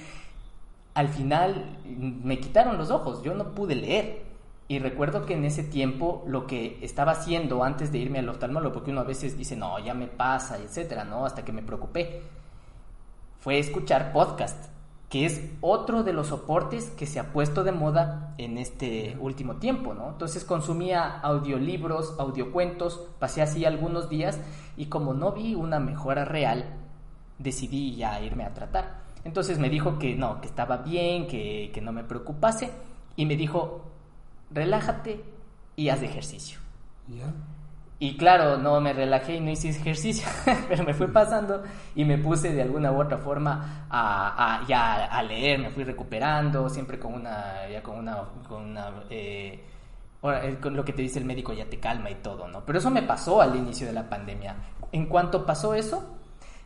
al 0.94 1.08
final 1.10 1.80
me 1.86 2.40
quitaron 2.40 2.78
los 2.78 2.92
ojos, 2.92 3.24
yo 3.24 3.34
no 3.34 3.52
pude 3.52 3.76
leer. 3.76 4.24
Y 4.68 4.80
recuerdo 4.80 5.26
que 5.26 5.34
en 5.34 5.44
ese 5.44 5.64
tiempo 5.64 6.24
lo 6.28 6.48
que 6.48 6.80
estaba 6.82 7.12
haciendo 7.12 7.64
antes 7.64 7.92
de 7.92 7.98
irme 7.98 8.20
al 8.20 8.30
oftalmólogo, 8.30 8.74
porque 8.74 8.92
uno 8.92 9.02
a 9.02 9.06
veces 9.06 9.38
dice, 9.38 9.58
no, 9.58 9.78
ya 9.80 9.94
me 9.94 10.08
pasa, 10.08 10.58
etcétera, 10.58 11.04
¿no? 11.04 11.26
Hasta 11.26 11.44
que 11.44 11.52
me 11.52 11.62
preocupé, 11.62 12.22
fue 13.40 13.60
escuchar 13.60 14.14
podcast, 14.14 14.71
que 15.12 15.26
es 15.26 15.42
otro 15.60 16.04
de 16.04 16.14
los 16.14 16.28
soportes 16.28 16.90
que 16.92 17.06
se 17.06 17.20
ha 17.20 17.34
puesto 17.34 17.66
de 17.66 17.74
moda 17.74 18.34
en 18.38 18.58
este 18.58 19.18
último 19.20 19.58
tiempo, 19.58 19.94
¿no? 19.94 20.08
Entonces 20.08 20.46
consumía 20.46 21.20
audiolibros, 21.20 22.16
audiocuentos, 22.18 23.10
pasé 23.20 23.42
así 23.42 23.66
algunos 23.66 24.10
días 24.10 24.40
y 24.78 24.86
como 24.86 25.14
no 25.14 25.34
vi 25.34 25.54
una 25.54 25.82
mejora 25.82 26.24
real, 26.24 26.78
decidí 27.40 27.94
ya 27.98 28.22
irme 28.22 28.46
a 28.46 28.54
tratar. 28.54 29.02
Entonces 29.26 29.60
me 29.60 29.70
dijo 29.70 30.00
que 30.00 30.16
no, 30.16 30.40
que 30.40 30.48
estaba 30.48 30.78
bien, 30.78 31.28
que, 31.28 31.72
que 31.74 31.82
no 31.82 31.92
me 31.92 32.06
preocupase 32.06 32.72
y 33.18 33.26
me 33.26 33.36
dijo, 33.36 33.92
relájate 34.50 35.26
y 35.76 35.90
haz 35.90 36.04
ejercicio. 36.04 36.60
¿Ya? 37.10 37.34
Y 38.04 38.18
claro, 38.18 38.58
no 38.58 38.82
me 38.82 38.94
relajé 38.94 39.36
y 39.36 39.40
no 39.42 39.52
hice 39.52 39.70
ejercicio, 39.70 40.28
pero 40.68 40.84
me 40.84 40.96
fue 40.96 41.08
pasando 41.08 41.62
y 41.94 42.04
me 42.04 42.18
puse 42.18 42.52
de 42.52 42.64
alguna 42.64 42.92
u 42.92 43.00
otra 43.00 43.20
forma 43.20 43.86
a, 43.92 44.56
a- 44.64 44.66
ya 44.68 45.06
a 45.06 45.22
leer, 45.22 45.60
me 45.60 45.70
fui 45.70 45.84
recuperando, 45.84 46.68
siempre 46.68 46.98
con 46.98 47.14
una, 47.14 47.70
ya 47.72 47.84
con 47.84 48.00
una, 48.00 48.18
con 48.50 48.64
una, 48.72 49.04
eh, 49.12 49.64
eh, 50.24 50.58
con 50.60 50.76
lo 50.76 50.84
que 50.84 50.94
te 50.94 51.04
dice 51.04 51.20
el 51.20 51.26
médico 51.26 51.54
ya 51.54 51.66
te 51.70 51.80
calma 51.80 52.10
y 52.10 52.16
todo, 52.16 52.48
¿no? 52.48 52.66
Pero 52.66 52.80
eso 52.80 52.90
me 52.90 53.04
pasó 53.04 53.40
al 53.40 53.56
inicio 53.56 53.86
de 53.86 53.94
la 53.94 54.10
pandemia. 54.10 54.56
En 54.92 55.06
cuanto 55.06 55.46
pasó 55.46 55.76
eso, 55.76 56.04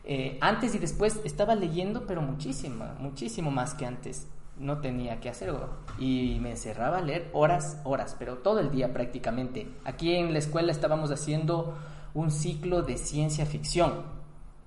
eh, 0.04 0.38
antes 0.40 0.74
y 0.74 0.78
después 0.78 1.20
estaba 1.24 1.54
leyendo, 1.54 2.06
pero 2.06 2.22
muchísimo, 2.22 2.86
muchísimo 2.98 3.50
más 3.50 3.74
que 3.74 3.84
antes. 3.84 4.26
No 4.58 4.78
tenía 4.80 5.20
que 5.20 5.28
hacerlo. 5.28 5.68
Y 5.98 6.38
me 6.40 6.50
encerraba 6.52 6.98
a 6.98 7.02
leer 7.02 7.30
horas, 7.32 7.80
horas, 7.84 8.16
pero 8.18 8.38
todo 8.38 8.60
el 8.60 8.70
día 8.70 8.92
prácticamente. 8.92 9.68
Aquí 9.84 10.14
en 10.14 10.32
la 10.32 10.38
escuela 10.38 10.72
estábamos 10.72 11.10
haciendo 11.10 11.76
un 12.14 12.30
ciclo 12.30 12.82
de 12.82 12.96
ciencia 12.96 13.44
ficción. 13.46 14.16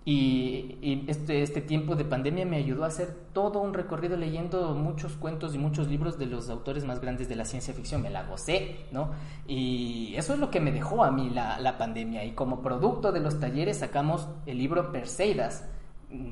Y, 0.05 1.05
este, 1.08 1.43
este 1.43 1.62
tiempo 1.62 1.96
de 1.96 2.05
pandemia 2.05 2.46
me 2.46 2.58
ayudó 2.58 2.84
a 2.84 2.88
hacer 2.88 3.15
todo 3.34 3.60
un 3.60 3.74
recorrido 3.74 4.17
leyendo 4.17 4.74
muchos 4.74 5.13
cuentos 5.13 5.53
y 5.53 5.60
muchos 5.60 5.88
libros 5.88 6.17
de 6.17 6.25
los 6.25 6.50
autores 6.50 6.86
más 6.86 7.00
grandes 7.00 7.29
de 7.29 7.36
la 7.36 7.46
ciencia 7.46 7.74
ficción. 7.74 8.01
Me 8.01 8.10
la 8.10 8.24
gocé, 8.24 8.86
¿no? 8.91 9.12
Y 9.48 10.15
eso 10.15 10.34
es 10.34 10.39
lo 10.39 10.50
que 10.50 10.62
me 10.62 10.72
dejó 10.72 11.03
a 11.03 11.12
mí 11.12 11.29
la, 11.29 11.60
la 11.60 11.77
pandemia. 11.77 12.24
Y 12.24 12.31
como 12.31 12.62
producto 12.62 13.12
de 13.12 13.19
los 13.19 13.39
talleres 13.39 13.79
sacamos 13.79 14.27
el 14.46 14.58
libro 14.58 14.91
Perseidas, 14.91 15.67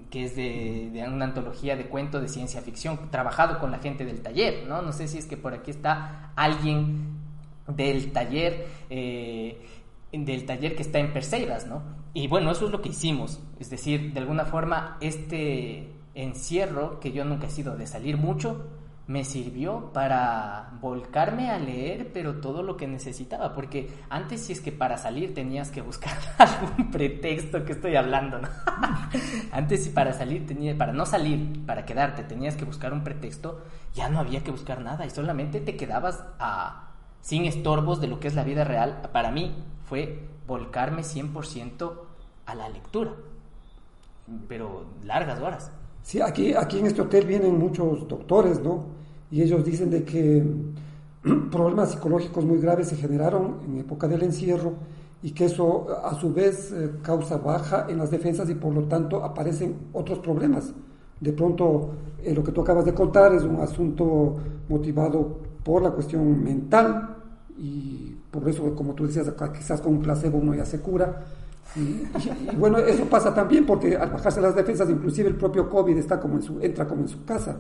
que 0.10 0.24
es 0.24 0.36
de, 0.36 1.03
una 1.07 1.25
antología 1.25 1.75
de 1.75 1.86
cuentos 1.88 2.22
de 2.22 2.27
ciencia 2.27 2.62
ficción, 2.62 3.12
trabajado 3.12 3.60
con 3.60 3.72
la 3.72 3.79
gente 3.79 4.05
del 4.05 4.22
taller, 4.22 4.65
¿no? 4.67 4.81
No 4.81 4.91
sé 4.91 5.07
si 5.07 5.17
es 5.17 5.25
que 5.25 5.38
por 5.38 5.53
aquí 5.53 5.72
está 5.72 6.31
alguien 6.36 7.17
del 7.67 8.12
taller. 8.12 8.67
eh, 8.89 9.62
del 10.12 10.46
taller 10.46 10.75
que 10.75 10.81
está 10.81 11.00
en 11.00 11.13
Perseidas, 11.13 11.67
¿no? 11.67 11.84
Y 12.13 12.27
bueno, 12.27 12.51
eso 12.51 12.65
es 12.65 12.72
lo 12.72 12.81
que 12.81 12.89
hicimos. 12.89 13.39
Es 13.60 13.69
decir, 13.69 14.13
de 14.13 14.19
alguna 14.19 14.46
forma, 14.46 14.98
este 15.01 15.89
encierro, 16.15 17.00
que 17.00 17.12
yo 17.12 17.25
nunca 17.25 17.48
he 17.48 17.50
sido 17.51 17.75
de 17.77 17.86
salir 17.86 18.17
mucho, 18.17 18.65
me 19.07 19.23
sirvió 19.23 19.93
para 19.93 20.73
volcarme 20.81 21.49
a 21.49 21.57
leer, 21.57 22.11
pero 22.11 22.41
todo 22.41 22.61
lo 22.61 22.75
que 22.75 22.87
necesitaba, 22.87 23.53
porque 23.53 23.89
antes 24.09 24.41
si 24.41 24.51
es 24.51 24.59
que 24.59 24.73
para 24.73 24.97
salir 24.97 25.33
tenías 25.33 25.71
que 25.71 25.81
buscar 25.81 26.17
algún 26.37 26.91
pretexto 26.91 27.63
que 27.63 27.71
estoy 27.71 27.95
hablando, 27.95 28.39
¿no? 28.39 28.49
antes 29.53 29.85
si 29.85 29.91
para 29.91 30.11
salir 30.11 30.45
tenía, 30.45 30.77
para 30.77 30.91
no 30.91 31.05
salir, 31.05 31.65
para 31.65 31.85
quedarte 31.85 32.23
tenías 32.23 32.55
que 32.55 32.65
buscar 32.65 32.91
un 32.91 33.05
pretexto, 33.05 33.61
ya 33.95 34.09
no 34.09 34.19
había 34.19 34.43
que 34.43 34.51
buscar 34.51 34.81
nada 34.81 35.05
y 35.05 35.09
solamente 35.09 35.61
te 35.61 35.77
quedabas 35.77 36.21
a, 36.37 36.89
sin 37.21 37.45
estorbos 37.45 38.01
de 38.01 38.07
lo 38.07 38.19
que 38.19 38.27
es 38.27 38.35
la 38.35 38.43
vida 38.43 38.65
real. 38.65 39.03
Para 39.13 39.31
mí 39.31 39.55
fue 39.85 40.27
volcarme 40.45 41.03
100% 41.03 41.93
a 42.45 42.55
la 42.55 42.67
lectura, 42.67 43.13
pero 44.49 44.85
largas 45.05 45.39
horas. 45.39 45.71
Sí, 46.01 46.19
aquí, 46.21 46.53
aquí 46.53 46.79
en 46.79 46.87
este 46.87 47.01
hotel 47.01 47.25
vienen 47.25 47.57
muchos 47.57 48.05
doctores, 48.07 48.61
¿no? 48.61 48.97
Y 49.31 49.41
ellos 49.41 49.63
dicen 49.65 49.89
de 49.89 50.03
que 50.03 50.46
problemas 51.51 51.91
psicológicos 51.91 52.46
muy 52.46 52.60
graves 52.60 52.88
se 52.88 52.96
generaron 52.96 53.57
en 53.65 53.79
época 53.79 54.07
del 54.07 54.24
encierro 54.24 54.74
y 55.22 55.31
que 55.31 55.46
eso 55.46 55.88
a 56.03 56.13
su 56.15 56.34
vez 56.34 56.72
eh, 56.72 56.91
causa 57.01 57.38
baja 57.38 57.88
en 57.89 57.98
las 57.98 58.12
defensas 58.12 58.50
y 58.50 58.55
por 58.55 58.74
lo 58.74 58.84
tanto 58.84 59.24
aparecen 59.24 59.75
otros 59.93 60.19
problemas. 60.19 60.74
De 61.19 61.34
pronto, 61.34 61.89
eh, 62.24 62.34
lo 62.34 62.43
que 62.43 62.51
tú 62.51 62.62
acabas 62.62 62.86
de 62.86 62.93
contar 62.93 63.34
es 63.34 63.43
un 63.43 63.60
asunto 63.60 64.38
motivado 64.69 65.39
por 65.63 65.81
la 65.81 65.91
cuestión 65.91 66.43
mental 66.43 67.15
y 67.57 68.15
por 68.29 68.48
eso, 68.48 68.75
como 68.75 68.93
tú 68.93 69.07
decías, 69.07 69.31
quizás 69.57 69.81
con 69.81 69.93
un 69.93 70.01
placebo 70.01 70.38
uno 70.38 70.53
ya 70.53 70.65
se 70.65 70.79
cura, 70.79 71.25
y, 71.75 72.55
bueno, 72.55 72.77
eso 72.77 73.05
pasa 73.05 73.34
también 73.34 73.65
porque 73.65 73.96
al 73.96 74.10
bajarse 74.10 74.39
las 74.41 74.55
defensas, 74.55 74.89
inclusive 74.89 75.29
el 75.29 75.36
propio 75.36 75.69
COVID 75.69 75.98
está 75.98 76.19
como 76.19 76.36
en 76.36 76.41
su, 76.41 76.60
entra 76.62 76.88
como 76.88 77.01
en 77.01 77.07
su 77.07 77.24
casa 77.25 77.57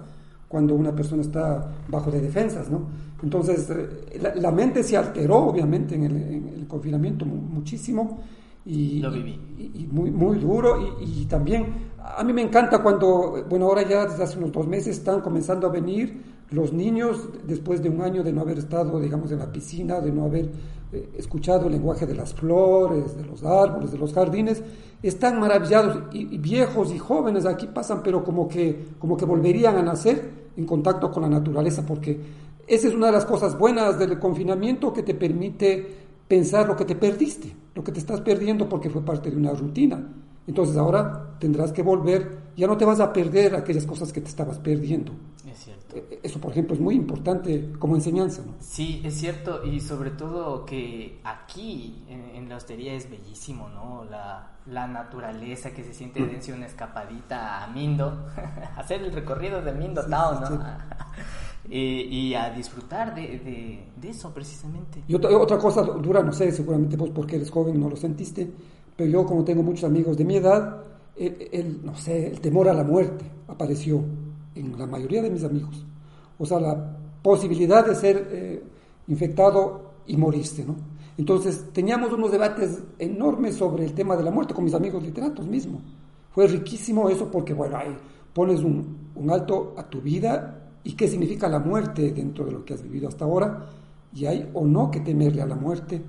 cuando 0.47 0.75
una 0.75 0.95
persona 0.95 1.21
está 1.21 1.69
bajo 1.89 2.09
de 2.09 2.21
defensas, 2.21 2.69
¿no? 2.69 2.87
Entonces, 3.21 3.69
eh, 3.69 4.33
la, 4.35 4.51
mente 4.51 4.83
se 4.83 4.95
alteró, 4.95 5.37
obviamente, 5.37 5.95
en 5.95 6.03
el, 6.03 6.67
confinamiento 6.67 7.25
muchísimo. 7.25 8.19
Y, 8.65 8.99
Lo 8.99 9.11
viví. 9.11 9.39
Y, 9.57 9.87
muy, 9.91 10.11
muy 10.11 10.37
duro. 10.37 10.97
Y, 11.01 11.25
también, 11.25 11.65
a 11.97 12.23
mí 12.23 12.33
me 12.33 12.41
encanta 12.41 12.83
cuando, 12.83 13.45
bueno, 13.49 13.65
ahora 13.65 13.87
ya 13.87 14.05
desde 14.05 14.23
hace 14.23 14.37
unos 14.37 14.51
dos 14.51 14.67
meses 14.67 14.97
están 14.97 15.21
comenzando 15.21 15.67
a 15.67 15.71
venir 15.71 16.21
los 16.51 16.71
niños, 16.71 17.29
después 17.45 17.81
de 17.81 17.89
un 17.89 18.01
año 18.01 18.23
de 18.23 18.31
no 18.31 18.41
haber 18.41 18.59
estado, 18.59 18.99
digamos, 18.99 19.31
en 19.31 19.39
la 19.39 19.51
piscina, 19.51 19.99
de 19.99 20.11
no 20.11 20.25
haber 20.25 20.49
eh, 20.91 21.09
escuchado 21.17 21.67
el 21.67 21.73
lenguaje 21.73 22.05
de 22.05 22.15
las 22.15 22.33
flores, 22.33 23.17
de 23.17 23.25
los 23.25 23.43
árboles, 23.43 23.91
de 23.91 23.97
los 23.97 24.13
jardines, 24.13 24.63
están 25.03 25.39
maravillados 25.39 26.03
y, 26.13 26.37
viejos 26.37 26.93
y 26.93 26.97
jóvenes 26.97 27.45
aquí 27.45 27.67
pasan, 27.67 28.01
pero 28.03 28.23
como 28.23 28.47
que, 28.47 28.87
como 28.99 29.17
que 29.17 29.25
volverían 29.25 29.77
a 29.77 29.83
nacer 29.83 30.47
en 30.55 30.65
contacto 30.65 31.11
con 31.11 31.23
la 31.23 31.29
naturaleza, 31.29 31.85
porque 31.85 32.19
esa 32.67 32.87
es 32.87 32.93
una 32.93 33.07
de 33.07 33.11
las 33.13 33.25
cosas 33.25 33.57
buenas 33.57 33.99
del 33.99 34.17
confinamiento 34.19 34.93
que 34.93 35.03
te 35.03 35.13
permite 35.13 36.07
pensar 36.27 36.67
lo 36.67 36.75
que 36.75 36.85
te 36.85 36.95
perdiste, 36.95 37.53
lo 37.75 37.83
que 37.83 37.91
te 37.91 37.99
estás 37.99 38.21
perdiendo 38.21 38.67
porque 38.67 38.89
fue 38.89 39.03
parte 39.03 39.29
de 39.29 39.37
una 39.37 39.51
rutina. 39.51 40.07
Entonces 40.47 40.77
ahora 40.77 41.35
tendrás 41.39 41.71
que 41.71 41.83
volver, 41.83 42.46
ya 42.57 42.65
no 42.65 42.75
te 42.75 42.85
vas 42.85 42.99
a 42.99 43.13
perder 43.13 43.55
aquellas 43.55 43.85
cosas 43.85 44.11
que 44.11 44.19
te 44.19 44.29
estabas 44.29 44.57
perdiendo. 44.57 45.13
Es 45.49 45.59
cierto. 45.59 45.95
E, 45.95 45.99
e, 45.99 46.19
eso, 46.23 46.41
por 46.41 46.51
ejemplo, 46.51 46.73
es 46.73 46.81
muy 46.81 46.95
importante 46.95 47.71
como 47.77 47.95
enseñanza. 47.95 48.41
¿no? 48.43 48.53
Sí, 48.59 48.99
es 49.05 49.13
cierto, 49.13 49.63
y 49.63 49.79
sobre 49.79 50.09
todo 50.09 50.65
que 50.65 51.19
aquí 51.23 52.03
en, 52.09 52.49
la 52.49 52.55
hostería 52.55 52.93
es 52.93 53.09
bellísimo, 53.09 53.69
¿no? 53.69 54.05
La, 54.05 54.53
la 54.65 54.87
naturaleza 54.87 55.71
que 55.71 55.83
se 55.83 55.93
siente 55.93 56.21
mm. 56.21 56.27
dense 56.27 56.53
una 56.53 56.65
escapadita 56.65 57.63
a 57.63 57.67
Mindo, 57.67 58.25
hacer 58.77 59.01
el 59.01 59.13
recorrido 59.13 59.61
de 59.61 59.73
Mindo 59.73 60.01
Town, 60.05 60.41
¿no? 60.41 60.65
y, 61.69 62.33
a 62.33 62.49
disfrutar 62.49 63.13
de, 63.13 63.85
de, 63.95 64.09
eso 64.09 64.33
precisamente. 64.33 65.03
Y 65.07 65.13
otra, 65.13 65.37
otra 65.37 65.57
cosa 65.57 65.83
dura, 65.83 66.23
no 66.23 66.31
sé, 66.31 66.51
seguramente 66.51 66.95
vos 66.95 67.09
porque 67.13 67.35
eres 67.35 67.51
joven 67.51 67.79
no 67.79 67.89
lo 67.89 67.97
sentiste, 67.97 68.49
pero 68.95 69.09
yo 69.09 69.25
como 69.25 69.43
tengo 69.43 69.61
muchos 69.61 69.83
amigos 69.83 70.17
de 70.17 70.25
mi 70.25 70.37
edad, 70.37 70.83
el, 71.17 71.81
no 71.83 71.95
sé, 71.95 72.27
el 72.27 72.39
temor 72.39 72.69
a 72.69 72.73
la 72.73 72.83
muerte 72.83 73.25
apareció 73.47 74.03
en 74.55 74.77
la 74.77 74.85
mayoría 74.85 75.21
de 75.21 75.29
mis 75.29 75.43
amigos. 75.43 75.85
O 76.37 76.45
sea, 76.45 76.59
la 76.59 76.97
posibilidad 77.21 77.85
de 77.85 77.95
ser 77.95 78.27
eh, 78.31 78.63
infectado 79.07 79.93
y 80.05 80.17
morirse, 80.17 80.65
¿no? 80.65 80.75
Entonces 81.17 81.69
teníamos 81.73 82.13
unos 82.13 82.31
debates 82.31 82.83
enormes 82.99 83.55
sobre 83.55 83.85
el 83.85 83.93
tema 83.93 84.15
de 84.15 84.23
la 84.23 84.31
muerte 84.31 84.53
con 84.53 84.63
mis 84.63 84.73
amigos 84.73 85.01
literatos 85.01 85.47
mismo. 85.47 85.81
Fue 86.31 86.45
riquísimo 86.47 87.09
eso 87.09 87.31
porque, 87.31 87.53
bueno, 87.53 87.77
ahí 87.77 87.97
pones 88.33 88.61
un, 88.61 89.11
un 89.15 89.31
alto 89.31 89.73
a 89.77 89.89
tu 89.89 89.99
vida 89.99 90.69
y 90.83 90.93
qué 90.93 91.07
significa 91.07 91.49
la 91.49 91.59
muerte 91.59 92.11
dentro 92.11 92.45
de 92.45 92.51
lo 92.51 92.63
que 92.63 92.75
has 92.75 92.83
vivido 92.83 93.07
hasta 93.07 93.25
ahora 93.25 93.65
y 94.13 94.25
hay 94.25 94.49
o 94.53 94.65
no 94.65 94.91
que 94.91 94.99
temerle 94.99 95.41
a 95.41 95.47
la 95.47 95.55
muerte 95.55 96.01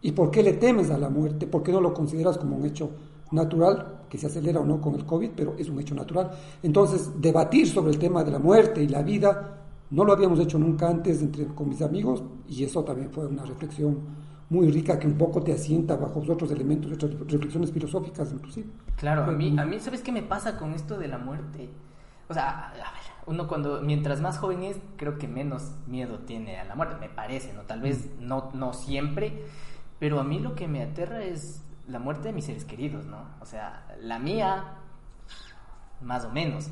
¿Y 0.00 0.12
por 0.12 0.30
qué 0.30 0.42
le 0.42 0.54
temes 0.54 0.90
a 0.90 0.98
la 0.98 1.08
muerte? 1.08 1.46
¿Por 1.46 1.62
qué 1.62 1.72
no 1.72 1.80
lo 1.80 1.92
consideras 1.92 2.38
como 2.38 2.56
un 2.56 2.66
hecho 2.66 2.90
natural, 3.30 4.02
que 4.08 4.18
se 4.18 4.26
acelera 4.26 4.60
o 4.60 4.64
no 4.64 4.80
con 4.80 4.94
el 4.94 5.04
COVID, 5.04 5.30
pero 5.36 5.54
es 5.58 5.68
un 5.68 5.80
hecho 5.80 5.94
natural? 5.94 6.30
Entonces, 6.62 7.10
debatir 7.20 7.68
sobre 7.68 7.92
el 7.92 7.98
tema 7.98 8.24
de 8.24 8.30
la 8.30 8.38
muerte 8.38 8.82
y 8.82 8.88
la 8.88 9.02
vida 9.02 9.58
no 9.90 10.04
lo 10.04 10.12
habíamos 10.12 10.38
hecho 10.40 10.58
nunca 10.58 10.88
antes 10.88 11.22
entre, 11.22 11.46
con 11.46 11.68
mis 11.68 11.82
amigos 11.82 12.22
y 12.48 12.64
eso 12.64 12.84
también 12.84 13.10
fue 13.10 13.26
una 13.26 13.44
reflexión 13.44 14.28
muy 14.50 14.70
rica 14.70 14.98
que 14.98 15.06
un 15.06 15.16
poco 15.18 15.42
te 15.42 15.52
asienta 15.52 15.96
bajo 15.96 16.20
otros 16.20 16.50
elementos, 16.50 16.92
otras 16.92 17.12
reflexiones 17.12 17.70
filosóficas 17.70 18.32
inclusive. 18.32 18.68
Claro, 18.96 19.24
a 19.24 19.32
mí, 19.32 19.54
a 19.58 19.64
mí, 19.64 19.78
¿sabes 19.78 20.02
qué 20.02 20.12
me 20.12 20.22
pasa 20.22 20.58
con 20.58 20.72
esto 20.72 20.98
de 20.98 21.08
la 21.08 21.18
muerte? 21.18 21.68
O 22.28 22.34
sea, 22.34 22.68
a 22.68 22.72
ver, 22.72 22.82
uno 23.26 23.46
cuando, 23.46 23.80
mientras 23.82 24.20
más 24.20 24.38
joven 24.38 24.62
es, 24.62 24.76
creo 24.96 25.18
que 25.18 25.28
menos 25.28 25.72
miedo 25.86 26.20
tiene 26.20 26.58
a 26.58 26.64
la 26.64 26.74
muerte, 26.74 26.96
me 27.00 27.08
parece, 27.08 27.52
¿no? 27.52 27.62
Tal 27.62 27.80
vez 27.80 28.10
no, 28.20 28.50
no 28.54 28.72
siempre, 28.72 29.44
pero 29.98 30.20
a 30.20 30.24
mí 30.24 30.38
lo 30.38 30.54
que 30.54 30.68
me 30.68 30.82
aterra 30.82 31.22
es 31.22 31.62
la 31.88 31.98
muerte 31.98 32.28
de 32.28 32.34
mis 32.34 32.44
seres 32.44 32.64
queridos, 32.64 33.06
¿no? 33.06 33.24
O 33.40 33.46
sea, 33.46 33.86
la 34.00 34.18
mía, 34.18 34.74
más 36.00 36.24
o 36.24 36.30
menos, 36.30 36.70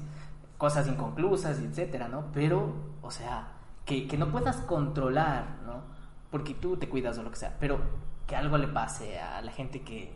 cosas 0.59 0.87
inconclusas, 0.87 1.59
etcétera, 1.59 2.09
¿no? 2.09 2.27
Pero, 2.33 2.75
o 3.03 3.11
sea, 3.11 3.49
que, 3.85 4.07
que 4.07 4.19
no 4.19 4.31
puedas 4.31 4.57
controlar, 4.59 5.59
¿no? 5.67 5.83
Porque 6.31 6.55
tú 6.55 6.77
te 6.77 6.89
cuidas 6.89 7.19
o 7.19 7.23
lo 7.23 7.31
que 7.31 7.37
sea, 7.37 7.57
pero 7.59 7.81
que 8.27 8.37
algo 8.37 8.59
le 8.59 8.69
pase 8.69 9.19
a 9.19 9.41
la 9.41 9.53
gente 9.53 9.83
que, 9.83 10.13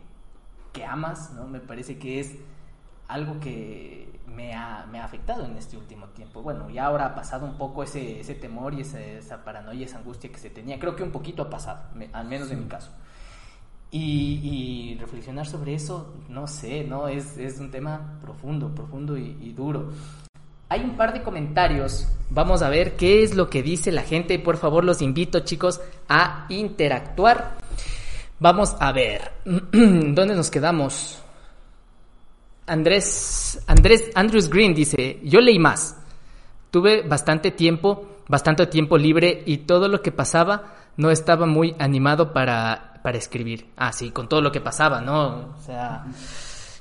que 0.71 0.85
amas, 0.85 1.31
¿no? 1.33 1.47
Me 1.47 1.59
parece 1.59 1.97
que 1.97 2.19
es 2.19 2.37
algo 3.07 3.39
que 3.39 4.19
me 4.27 4.53
ha, 4.53 4.85
me 4.89 4.99
ha, 4.99 5.05
afectado 5.05 5.45
en 5.45 5.57
este 5.57 5.77
último 5.77 6.07
tiempo. 6.09 6.41
Bueno, 6.41 6.69
ya 6.69 6.85
ahora 6.85 7.07
ha 7.07 7.15
pasado 7.15 7.45
un 7.45 7.57
poco 7.57 7.83
ese, 7.83 8.19
ese 8.19 8.35
temor 8.35 8.73
y 8.73 8.81
esa, 8.81 8.99
esa, 9.01 9.43
paranoia, 9.43 9.85
esa 9.85 9.97
angustia 9.97 10.31
que 10.31 10.37
se 10.37 10.49
tenía. 10.49 10.79
Creo 10.79 10.95
que 10.95 11.03
un 11.03 11.11
poquito 11.11 11.43
ha 11.43 11.49
pasado, 11.49 11.81
al 12.13 12.27
menos 12.27 12.51
en 12.51 12.59
mi 12.61 12.67
caso. 12.67 12.91
Y, 13.93 14.95
reflexionar 14.99 15.45
sobre 15.45 15.73
eso, 15.73 16.13
no 16.29 16.47
sé, 16.47 16.85
¿no? 16.85 17.09
Es, 17.09 17.37
es 17.37 17.59
un 17.59 17.71
tema 17.71 18.19
profundo, 18.21 18.73
profundo 18.73 19.17
y, 19.17 19.51
duro. 19.51 19.91
Hay 20.69 20.81
un 20.81 20.95
par 20.95 21.11
de 21.11 21.21
comentarios. 21.21 22.07
Vamos 22.29 22.61
a 22.61 22.69
ver 22.69 22.95
qué 22.95 23.23
es 23.23 23.35
lo 23.35 23.49
que 23.49 23.61
dice 23.61 23.91
la 23.91 24.03
gente. 24.03 24.39
Por 24.39 24.55
favor, 24.55 24.85
los 24.85 25.01
invito, 25.01 25.41
chicos, 25.41 25.81
a 26.07 26.45
interactuar. 26.47 27.57
Vamos 28.39 28.75
a 28.79 28.93
ver. 28.93 29.33
¿Dónde 29.45 30.35
nos 30.35 30.49
quedamos? 30.49 31.21
Andrés, 32.67 33.61
Andrés, 33.67 34.09
Andrews 34.15 34.49
Green 34.49 34.73
dice, 34.73 35.19
yo 35.23 35.41
leí 35.41 35.59
más. 35.59 35.97
Tuve 36.69 37.01
bastante 37.01 37.51
tiempo, 37.51 38.07
bastante 38.29 38.65
tiempo 38.67 38.97
libre 38.97 39.43
y 39.45 39.57
todo 39.57 39.89
lo 39.89 40.01
que 40.01 40.13
pasaba 40.13 40.75
no 40.95 41.11
estaba 41.11 41.45
muy 41.45 41.75
animado 41.79 42.31
para 42.31 42.90
para 43.01 43.17
escribir. 43.17 43.71
Ah, 43.77 43.91
sí, 43.91 44.11
con 44.11 44.27
todo 44.27 44.41
lo 44.41 44.51
que 44.51 44.61
pasaba, 44.61 45.01
¿no? 45.01 45.55
O 45.57 45.61
sea, 45.65 46.05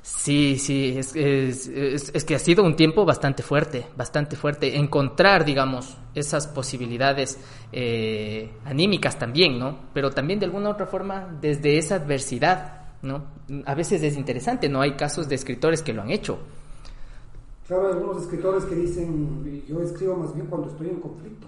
sí, 0.02 0.58
sí, 0.58 0.96
es, 0.98 1.14
es, 1.14 2.24
que 2.24 2.34
ha 2.34 2.38
sido 2.38 2.64
un 2.64 2.76
tiempo 2.76 3.04
bastante 3.04 3.42
fuerte, 3.42 3.86
bastante 3.96 4.36
fuerte. 4.36 4.76
Encontrar, 4.76 5.44
digamos, 5.44 5.96
esas 6.14 6.46
posibilidades 6.46 7.38
eh, 7.72 8.52
anímicas 8.64 9.18
también, 9.18 9.58
¿no? 9.58 9.78
Pero 9.94 10.10
también 10.10 10.38
de 10.38 10.46
alguna 10.46 10.70
otra 10.70 10.86
forma 10.86 11.38
desde 11.40 11.78
esa 11.78 11.96
adversidad, 11.96 12.94
¿no? 13.02 13.24
A 13.66 13.74
veces 13.74 14.02
es 14.02 14.16
interesante, 14.16 14.68
¿no? 14.68 14.80
Hay 14.80 14.96
casos 14.96 15.28
de 15.28 15.34
escritores 15.34 15.82
que 15.82 15.92
lo 15.92 16.02
han 16.02 16.10
hecho. 16.10 16.38
Claro, 17.66 17.86
hay 17.86 17.92
algunos 17.92 18.22
escritores 18.22 18.64
que 18.64 18.74
dicen, 18.74 19.64
yo 19.68 19.80
escribo 19.80 20.16
más 20.16 20.34
bien 20.34 20.46
cuando 20.48 20.68
estoy 20.68 20.88
en 20.88 21.00
conflicto. 21.00 21.46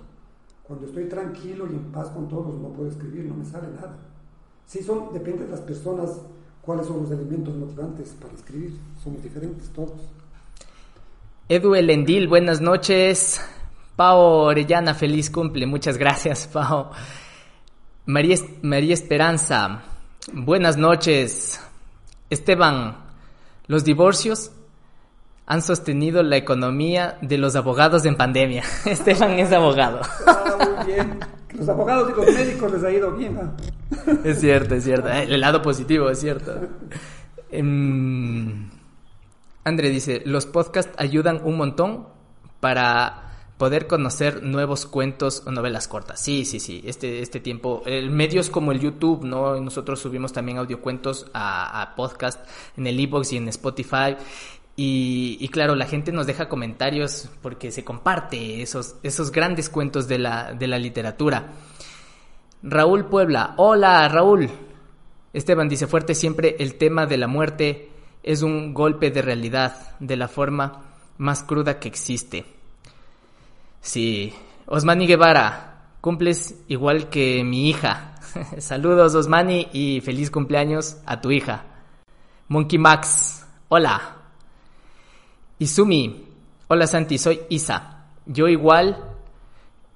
Cuando 0.63 0.87
estoy 0.87 1.09
tranquilo 1.09 1.67
y 1.67 1.75
en 1.75 1.91
paz 1.91 2.11
con 2.11 2.29
todos, 2.29 2.55
no 2.55 2.69
puedo 2.69 2.89
escribir, 2.89 3.25
no 3.25 3.35
me 3.35 3.45
sale 3.45 3.67
nada. 3.75 3.99
Sí, 4.66 4.83
son, 4.83 5.12
depende 5.12 5.44
de 5.44 5.51
las 5.51 5.61
personas 5.61 6.20
cuáles 6.62 6.87
son 6.87 7.03
los 7.03 7.11
elementos 7.11 7.55
motivantes 7.55 8.14
para 8.20 8.33
escribir. 8.35 8.72
Somos 9.03 9.22
diferentes 9.22 9.68
todos. 9.70 10.01
Edu 11.48 11.75
Elendil, 11.75 12.29
buenas 12.29 12.61
noches. 12.61 13.40
Pao 13.96 14.44
Orellana, 14.44 14.94
feliz 14.94 15.31
cumple. 15.31 15.66
Muchas 15.66 15.98
gracias, 15.98 16.46
Pao. 16.53 16.90
María, 18.07 18.37
María 18.62 18.94
Esperanza. 18.94 19.83
Buenas 20.33 20.77
noches. 20.77 21.61
Esteban, 22.31 22.96
los 23.66 23.85
divorcios 23.85 24.53
han 25.46 25.62
sostenido 25.62 26.22
la 26.22 26.37
economía 26.37 27.18
de 27.20 27.38
los 27.38 27.57
abogados 27.57 28.05
en 28.05 28.16
pandemia. 28.16 28.62
Esteban 28.87 29.33
es 29.33 29.52
abogado. 29.52 30.00
Ah, 30.26 30.57
muy 30.59 30.94
bien. 30.94 31.18
Los 31.55 31.68
abogados 31.68 32.11
y 32.11 32.20
los 32.20 32.35
médicos 32.35 32.72
les 32.72 32.85
ha 32.85 32.90
ido 32.90 33.12
bien. 33.12 33.38
Es 34.24 34.40
cierto, 34.40 34.74
es 34.74 34.85
cierto. 34.85 35.09
El 35.09 35.40
lado 35.40 35.61
positivo, 35.61 36.09
es 36.09 36.20
cierto. 36.20 36.55
Em, 37.50 38.70
André 39.64 39.90
dice, 39.90 40.22
los 40.24 40.46
podcasts 40.46 40.94
ayudan 40.96 41.40
un 41.44 41.59
montón 41.59 42.07
para 42.61 43.22
poder 43.59 43.87
conocer 43.87 44.42
nuevos 44.42 44.87
cuentos 44.87 45.42
o 45.46 45.50
novelas 45.52 45.87
cortas. 45.87 46.18
Sí, 46.18 46.44
sí, 46.44 46.59
sí. 46.59 46.83
Este, 46.85 47.20
este 47.20 47.38
tiempo, 47.38 47.83
el 47.87 48.11
medios 48.11 48.50
como 48.50 48.72
el 48.72 48.81
YouTube, 48.81 49.24
¿no? 49.24 49.61
Nosotros 49.61 50.00
subimos 50.00 50.33
también 50.33 50.59
audiocuentos 50.59 51.26
a, 51.33 51.83
a 51.83 51.94
podcast 51.94 52.40
en 52.76 52.87
el 52.87 52.98
iBox 52.98 53.35
y 53.35 53.37
en 53.37 53.48
Spotify. 53.48 54.16
Y, 54.85 55.49
claro, 55.51 55.77
la 55.77 55.87
gente 55.87 56.11
nos 56.11 56.27
deja 56.27 56.49
comentarios 56.49 57.29
porque 57.40 57.71
se 57.71 57.85
comparte 57.85 58.62
esos, 58.62 58.97
esos 59.05 59.31
grandes 59.31 59.68
cuentos 59.68 60.09
de 60.09 60.18
la, 60.18 60.55
de 60.55 60.66
la 60.66 60.77
literatura. 60.77 61.53
Raúl 62.64 63.07
Puebla, 63.07 63.55
hola 63.59 64.09
Raúl. 64.09 64.51
Esteban 65.33 65.68
dice 65.68 65.87
fuerte 65.87 66.16
siempre 66.16 66.57
el 66.59 66.75
tema 66.75 67.07
de 67.07 67.16
la 67.16 67.29
muerte 67.29 67.90
es 68.25 68.42
un 68.42 68.75
golpe 68.75 69.12
de 69.12 69.23
realidad 69.23 69.97
de 70.01 70.16
la 70.16 70.27
forma 70.27 70.83
más 71.16 71.45
cruda 71.45 71.79
que 71.79 71.87
existe. 71.87 72.45
Sí, 73.81 74.35
Osmani 74.66 75.07
Guevara, 75.07 75.90
cumples 76.01 76.57
igual 76.66 77.09
que 77.09 77.45
mi 77.45 77.71
hija. 77.71 78.16
Saludos 78.59 79.14
Osmani 79.14 79.68
y 79.73 80.01
feliz 80.01 80.29
cumpleaños 80.33 80.97
a 81.07 81.21
tu 81.21 81.31
hija. 81.31 81.66
Monkey 82.49 82.81
Max, 82.81 83.47
hola. 83.68 84.22
Izumi, 85.62 86.27
hola 86.66 86.88
Santi, 86.88 87.18
soy 87.18 87.42
Isa. 87.48 88.07
Yo 88.27 88.48
igual, 88.48 88.96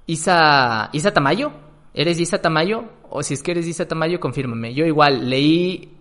Isa, 0.06 0.90
Isa 0.92 1.12
Tamayo, 1.12 1.50
¿eres 1.92 2.20
Isa 2.20 2.40
Tamayo? 2.40 2.84
O 3.10 3.20
si 3.24 3.34
es 3.34 3.42
que 3.42 3.50
eres 3.50 3.66
Isa 3.66 3.88
Tamayo, 3.88 4.20
confírmame. 4.20 4.74
Yo 4.74 4.84
igual 4.84 5.28
leí 5.28 5.92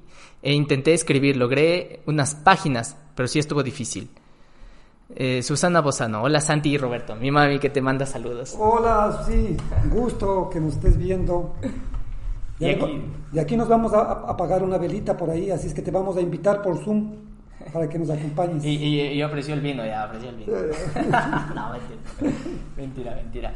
e 0.43 0.53
intenté 0.53 0.93
escribir, 0.93 1.35
logré 1.35 2.01
unas 2.05 2.35
páginas, 2.35 2.95
pero 3.15 3.27
sí 3.27 3.39
estuvo 3.39 3.63
difícil. 3.63 4.07
Eh, 5.15 5.41
Susana 5.41 5.81
Bozano, 5.81 6.21
hola 6.21 6.41
Santi 6.41 6.69
y 6.69 6.77
Roberto, 6.77 7.15
mi 7.15 7.31
mami 7.31 7.57
que 7.57 7.71
te 7.71 7.81
manda 7.81 8.05
saludos. 8.05 8.55
Hola, 8.59 9.23
sí, 9.25 9.57
gusto 9.91 10.47
que 10.51 10.59
nos 10.59 10.73
estés 10.73 10.95
viendo. 10.95 11.55
Y, 12.59 12.69
aquí, 12.69 13.01
y 13.33 13.39
aquí 13.39 13.57
nos 13.57 13.67
vamos 13.67 13.93
a 13.93 14.11
apagar 14.29 14.63
una 14.63 14.77
velita 14.77 15.17
por 15.17 15.31
ahí, 15.31 15.49
así 15.49 15.67
es 15.67 15.73
que 15.73 15.81
te 15.81 15.89
vamos 15.89 16.17
a 16.17 16.21
invitar 16.21 16.61
por 16.61 16.77
Zoom 16.83 17.34
para 17.71 17.89
que 17.89 17.99
nos 17.99 18.09
acompañes. 18.09 18.63
Y, 18.63 18.69
y, 18.69 19.01
y 19.13 19.23
ofreció 19.23 19.53
el 19.53 19.61
vino, 19.61 19.85
ya 19.85 20.05
ofreció 20.05 20.29
el 20.29 20.35
vino. 20.35 20.53
no, 21.55 21.71
mentira. 21.71 22.33
mentira, 22.75 23.15
mentira. 23.15 23.53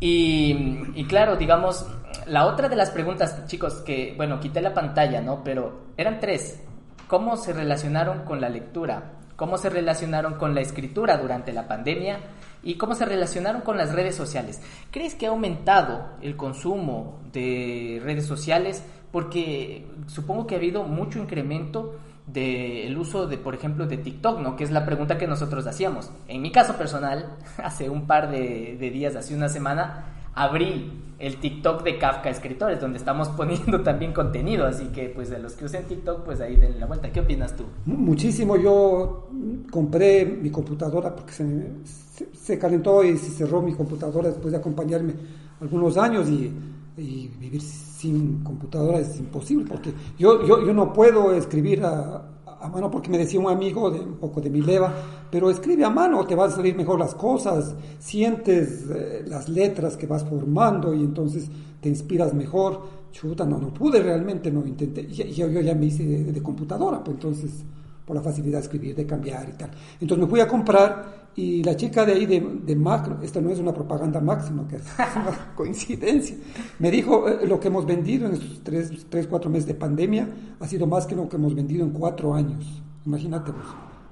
Y, 0.00 0.80
y, 0.94 1.04
claro, 1.06 1.36
digamos, 1.36 1.86
la 2.26 2.46
otra 2.46 2.68
de 2.68 2.76
las 2.76 2.90
preguntas, 2.90 3.46
chicos, 3.46 3.74
que, 3.84 4.14
bueno, 4.16 4.38
quité 4.38 4.60
la 4.60 4.74
pantalla, 4.74 5.20
¿no? 5.20 5.42
Pero 5.42 5.86
eran 5.96 6.20
tres. 6.20 6.62
¿Cómo 7.08 7.36
se 7.36 7.52
relacionaron 7.52 8.24
con 8.24 8.40
la 8.40 8.48
lectura? 8.48 9.12
¿Cómo 9.34 9.56
se 9.56 9.70
relacionaron 9.70 10.34
con 10.34 10.54
la 10.54 10.60
escritura 10.60 11.16
durante 11.16 11.52
la 11.52 11.66
pandemia? 11.66 12.18
¿Y 12.62 12.74
cómo 12.74 12.94
se 12.94 13.06
relacionaron 13.06 13.62
con 13.62 13.76
las 13.76 13.92
redes 13.92 14.14
sociales? 14.14 14.60
¿Crees 14.90 15.14
que 15.14 15.26
ha 15.26 15.30
aumentado 15.30 16.10
el 16.20 16.36
consumo 16.36 17.20
de 17.32 18.00
redes 18.04 18.26
sociales? 18.26 18.82
Porque 19.10 19.86
supongo 20.06 20.46
que 20.46 20.54
ha 20.54 20.58
habido 20.58 20.84
mucho 20.84 21.18
incremento 21.18 21.96
del 22.32 22.96
uso 22.96 23.26
de, 23.26 23.38
por 23.38 23.54
ejemplo, 23.54 23.86
de 23.86 23.96
TikTok, 23.96 24.40
¿no? 24.40 24.56
Que 24.56 24.64
es 24.64 24.70
la 24.70 24.84
pregunta 24.84 25.18
que 25.18 25.26
nosotros 25.26 25.66
hacíamos. 25.66 26.10
En 26.28 26.42
mi 26.42 26.52
caso 26.52 26.74
personal, 26.74 27.36
hace 27.62 27.88
un 27.88 28.06
par 28.06 28.30
de, 28.30 28.76
de 28.78 28.90
días, 28.90 29.16
hace 29.16 29.34
una 29.34 29.48
semana, 29.48 30.04
abrí 30.34 30.92
el 31.18 31.40
TikTok 31.40 31.82
de 31.82 31.98
Kafka 31.98 32.30
Escritores, 32.30 32.80
donde 32.80 32.98
estamos 32.98 33.28
poniendo 33.36 33.82
también 33.82 34.12
contenido, 34.12 34.66
así 34.66 34.86
que 34.86 35.08
pues 35.08 35.30
de 35.30 35.38
los 35.38 35.54
que 35.54 35.64
usen 35.64 35.84
TikTok, 35.84 36.24
pues 36.24 36.40
ahí 36.40 36.56
denle 36.56 36.78
la 36.78 36.86
vuelta. 36.86 37.10
¿Qué 37.10 37.20
opinas 37.20 37.56
tú? 37.56 37.64
Muchísimo, 37.86 38.56
yo 38.56 39.30
compré 39.70 40.24
mi 40.24 40.50
computadora 40.50 41.14
porque 41.14 41.32
se, 41.32 41.44
se, 41.84 42.34
se 42.34 42.58
calentó 42.58 43.02
y 43.02 43.16
se 43.16 43.30
cerró 43.30 43.62
mi 43.62 43.74
computadora 43.74 44.28
después 44.28 44.52
de 44.52 44.58
acompañarme 44.58 45.14
algunos 45.60 45.96
años 45.96 46.28
y, 46.28 46.52
y 46.96 47.28
vivir 47.38 47.62
sin 47.98 48.44
computadora 48.44 49.00
es 49.00 49.18
imposible, 49.18 49.64
porque 49.68 49.92
yo, 50.16 50.46
yo, 50.46 50.64
yo 50.64 50.72
no 50.72 50.92
puedo 50.92 51.34
escribir 51.34 51.82
a, 51.84 52.30
a, 52.46 52.68
mano, 52.68 52.88
porque 52.92 53.10
me 53.10 53.18
decía 53.18 53.40
un 53.40 53.50
amigo 53.50 53.90
de 53.90 53.98
un 53.98 54.18
poco 54.18 54.40
de 54.40 54.50
mi 54.50 54.60
leva, 54.60 54.94
pero 55.28 55.50
escribe 55.50 55.84
a 55.84 55.90
mano, 55.90 56.24
te 56.24 56.36
van 56.36 56.48
a 56.48 56.54
salir 56.54 56.76
mejor 56.76 57.00
las 57.00 57.16
cosas, 57.16 57.74
sientes 57.98 58.86
eh, 58.88 59.24
las 59.26 59.48
letras 59.48 59.96
que 59.96 60.06
vas 60.06 60.24
formando 60.24 60.94
y 60.94 61.00
entonces 61.00 61.50
te 61.80 61.88
inspiras 61.88 62.34
mejor. 62.34 62.98
Chuta, 63.10 63.44
no, 63.44 63.58
no 63.58 63.74
pude 63.74 64.00
realmente, 64.00 64.52
no 64.52 64.64
intenté, 64.64 65.08
yo, 65.08 65.48
yo 65.48 65.60
ya 65.60 65.74
me 65.74 65.86
hice 65.86 66.04
de, 66.04 66.32
de 66.32 66.42
computadora, 66.42 67.02
pues 67.02 67.16
entonces 67.16 67.64
por 68.08 68.16
la 68.16 68.22
facilidad 68.22 68.60
de 68.60 68.62
escribir, 68.62 68.96
de 68.96 69.04
cambiar 69.04 69.46
y 69.50 69.52
tal. 69.52 69.70
Entonces 70.00 70.24
me 70.24 70.30
fui 70.30 70.40
a 70.40 70.48
comprar 70.48 71.28
y 71.36 71.62
la 71.62 71.76
chica 71.76 72.06
de 72.06 72.14
ahí 72.14 72.24
de, 72.24 72.40
de 72.40 72.74
Macro, 72.74 73.18
esto 73.22 73.38
no 73.42 73.50
es 73.50 73.58
una 73.58 73.74
propaganda 73.74 74.18
máxima, 74.18 74.66
que 74.66 74.76
es 74.76 74.82
una 75.14 75.54
coincidencia, 75.54 76.34
me 76.78 76.90
dijo, 76.90 77.28
eh, 77.28 77.46
lo 77.46 77.60
que 77.60 77.68
hemos 77.68 77.84
vendido 77.84 78.26
en 78.26 78.32
estos 78.32 78.60
tres, 78.64 78.90
tres, 79.10 79.26
cuatro 79.26 79.50
meses 79.50 79.66
de 79.66 79.74
pandemia 79.74 80.26
ha 80.58 80.66
sido 80.66 80.86
más 80.86 81.04
que 81.04 81.14
lo 81.14 81.28
que 81.28 81.36
hemos 81.36 81.54
vendido 81.54 81.84
en 81.84 81.90
cuatro 81.90 82.32
años. 82.32 82.82
Imagínate 83.04 83.52
vos. 83.52 83.66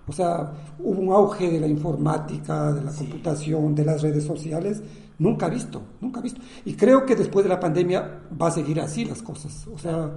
O 0.06 0.12
sea, 0.12 0.52
hubo 0.78 1.00
un 1.00 1.10
auge 1.10 1.50
de 1.50 1.58
la 1.58 1.66
informática, 1.66 2.74
de 2.74 2.84
la 2.84 2.90
sí. 2.90 2.98
computación, 2.98 3.74
de 3.74 3.84
las 3.86 4.02
redes 4.02 4.24
sociales, 4.24 4.82
nunca 5.18 5.48
visto, 5.48 5.82
nunca 6.02 6.20
visto. 6.20 6.42
Y 6.66 6.74
creo 6.74 7.06
que 7.06 7.16
después 7.16 7.44
de 7.44 7.48
la 7.48 7.58
pandemia 7.58 8.20
va 8.40 8.48
a 8.48 8.50
seguir 8.50 8.78
así 8.78 9.06
las 9.06 9.22
cosas. 9.22 9.66
O 9.68 9.78
sea, 9.78 10.10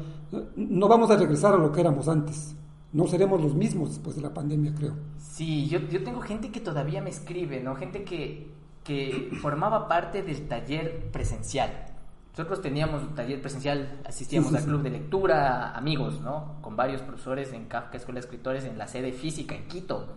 no 0.58 0.88
vamos 0.90 1.10
a 1.10 1.16
regresar 1.16 1.54
a 1.54 1.58
lo 1.58 1.72
que 1.72 1.80
éramos 1.80 2.10
antes 2.10 2.56
no 2.92 3.08
seremos 3.08 3.42
los 3.42 3.54
mismos 3.54 3.90
después 3.90 4.16
de 4.16 4.22
la 4.22 4.34
pandemia, 4.34 4.74
creo. 4.74 4.96
Sí, 5.18 5.68
yo, 5.68 5.80
yo 5.80 6.04
tengo 6.04 6.22
gente 6.22 6.52
que 6.52 6.60
todavía 6.60 7.02
me 7.02 7.10
escribe, 7.10 7.60
¿no? 7.62 7.76
Gente 7.76 8.04
que, 8.04 8.52
que 8.84 9.30
formaba 9.42 9.88
parte 9.88 10.24
del 10.24 10.48
taller 10.48 11.12
presencial. 11.12 11.86
Nosotros 12.32 12.62
teníamos 12.62 13.04
un 13.04 13.16
taller 13.16 13.42
presencial, 13.42 14.02
asistíamos 14.06 14.50
sí, 14.50 14.56
sí, 14.56 14.62
al 14.62 14.68
club 14.68 14.82
de 14.82 14.92
lectura, 14.92 15.76
amigos, 15.76 16.22
¿no? 16.22 16.56
Con 16.62 16.76
varios 16.76 17.02
profesores 17.02 17.52
en 17.54 17.66
Kafka 17.66 17.98
Escuela 17.98 18.20
de 18.20 18.26
Escritores 18.26 18.66
en 18.66 18.78
la 18.78 18.88
sede 18.88 19.12
física 19.12 19.56
en 19.56 19.68
Quito. 19.68 20.08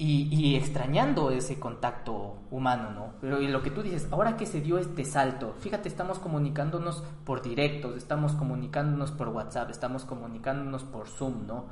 Y, 0.00 0.54
extrañando 0.54 1.32
ese 1.32 1.58
contacto 1.58 2.36
humano, 2.52 2.92
¿no? 2.92 3.06
Pero 3.20 3.42
y 3.42 3.48
lo 3.48 3.64
que 3.64 3.72
tú 3.72 3.82
dices, 3.82 4.06
ahora 4.12 4.36
que 4.36 4.46
se 4.46 4.60
dio 4.60 4.78
este 4.78 5.04
salto, 5.04 5.54
fíjate, 5.58 5.88
estamos 5.88 6.20
comunicándonos 6.20 7.02
por 7.24 7.42
directos, 7.42 7.96
estamos 7.96 8.32
comunicándonos 8.34 9.10
por 9.10 9.28
WhatsApp, 9.28 9.70
estamos 9.70 10.04
comunicándonos 10.04 10.84
por 10.84 11.08
Zoom, 11.08 11.48
¿no? 11.48 11.64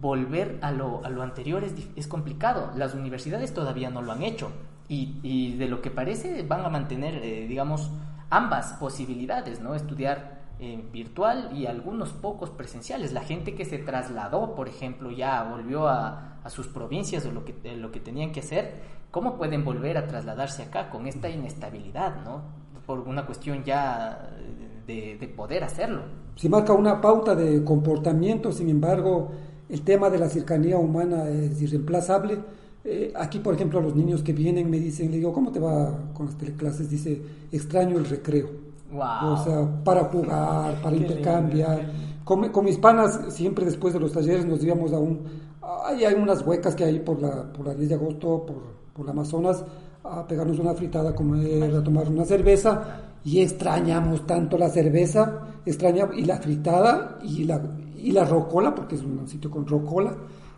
Volver 0.00 0.58
a 0.62 0.72
lo, 0.72 1.04
a 1.04 1.10
lo 1.10 1.22
anterior 1.22 1.62
es, 1.62 1.74
es 1.94 2.08
complicado, 2.08 2.72
las 2.74 2.94
universidades 2.94 3.54
todavía 3.54 3.88
no 3.88 4.02
lo 4.02 4.10
han 4.10 4.22
hecho 4.22 4.50
y, 4.88 5.20
y 5.22 5.56
de 5.56 5.68
lo 5.68 5.80
que 5.80 5.92
parece 5.92 6.42
van 6.42 6.64
a 6.64 6.70
mantener, 6.70 7.14
eh, 7.22 7.46
digamos, 7.46 7.92
ambas 8.30 8.72
posibilidades, 8.74 9.60
¿no? 9.60 9.76
Estudiar 9.76 10.43
eh, 10.66 10.82
virtual 10.90 11.50
y 11.54 11.66
algunos 11.66 12.14
pocos 12.14 12.48
presenciales. 12.48 13.12
La 13.12 13.20
gente 13.20 13.54
que 13.54 13.66
se 13.66 13.76
trasladó, 13.76 14.54
por 14.54 14.66
ejemplo, 14.66 15.10
ya 15.10 15.42
volvió 15.44 15.88
a, 15.88 16.30
sus 16.48 16.68
provincias 16.68 17.26
o 17.26 17.32
lo 17.32 17.44
que, 17.44 17.54
eh, 17.64 17.76
lo 17.76 17.90
que 17.90 18.00
tenían 18.00 18.32
que 18.32 18.40
hacer, 18.40 18.74
¿cómo 19.10 19.36
pueden 19.36 19.62
volver 19.62 19.98
a 19.98 20.06
trasladarse 20.06 20.62
acá 20.62 20.88
con 20.88 21.06
esta 21.06 21.28
inestabilidad, 21.28 22.22
¿no? 22.24 22.42
Por 22.86 23.00
una 23.00 23.26
cuestión 23.26 23.62
ya 23.62 24.30
de, 24.86 25.18
de 25.18 25.28
poder 25.28 25.64
hacerlo. 25.64 26.02
Si 26.36 26.48
marca 26.48 26.72
una 26.72 26.98
pauta 27.00 27.34
de 27.34 27.62
comportamiento, 27.62 28.50
sin 28.50 28.70
embargo, 28.70 29.32
el 29.68 29.82
tema 29.82 30.08
de 30.08 30.18
la 30.18 30.30
cercanía 30.30 30.78
humana 30.78 31.28
es 31.28 31.60
irreemplazable. 31.60 32.38
Eh, 32.84 33.12
aquí, 33.16 33.38
por 33.38 33.54
ejemplo, 33.54 33.80
los 33.82 33.94
niños 33.94 34.22
que 34.22 34.32
vienen 34.32 34.70
me 34.70 34.78
dicen, 34.78 35.10
le 35.10 35.18
digo, 35.18 35.32
¿cómo 35.32 35.52
te 35.52 35.60
va 35.60 36.12
con 36.14 36.26
las 36.26 36.36
teleclases? 36.36 36.88
Dice, 36.88 37.20
extraño 37.52 37.98
el 37.98 38.04
recreo. 38.06 38.63
Wow. 38.90 39.32
O 39.32 39.36
sea, 39.44 39.84
para 39.84 40.04
jugar, 40.04 40.74
para 40.82 40.96
intercambiar. 40.96 41.90
Con, 42.24 42.48
con, 42.50 42.64
mis 42.64 42.78
panas, 42.78 43.20
siempre 43.28 43.64
después 43.64 43.92
de 43.92 44.00
los 44.00 44.12
talleres 44.12 44.46
nos 44.46 44.62
íbamos 44.64 44.92
a 44.92 44.98
un... 44.98 45.20
Hay, 45.86 46.04
hay 46.04 46.14
unas 46.14 46.46
huecas 46.46 46.74
que 46.74 46.84
hay 46.84 47.00
por 47.00 47.20
la, 47.20 47.52
por 47.52 47.66
la 47.66 47.74
10 47.74 47.88
de 47.88 47.94
agosto, 47.94 48.46
por, 48.46 48.62
por 48.94 49.04
la 49.04 49.12
Amazonas, 49.12 49.64
a 50.02 50.26
pegarnos 50.26 50.58
una 50.58 50.74
fritada, 50.74 51.10
a 51.10 51.14
comer, 51.14 51.74
a 51.74 51.82
tomar 51.82 52.08
una 52.08 52.24
cerveza, 52.24 52.82
y 53.24 53.40
extrañamos 53.40 54.26
tanto 54.26 54.58
la 54.58 54.68
cerveza, 54.68 55.40
extrañamos, 55.64 56.16
y 56.16 56.24
la 56.24 56.36
fritada, 56.36 57.18
y 57.22 57.44
la, 57.44 57.60
y 57.96 58.12
la 58.12 58.24
rocola, 58.24 58.74
porque 58.74 58.96
es 58.96 59.02
un 59.02 59.26
sitio 59.26 59.50
con 59.50 59.66
rocola, 59.66 60.14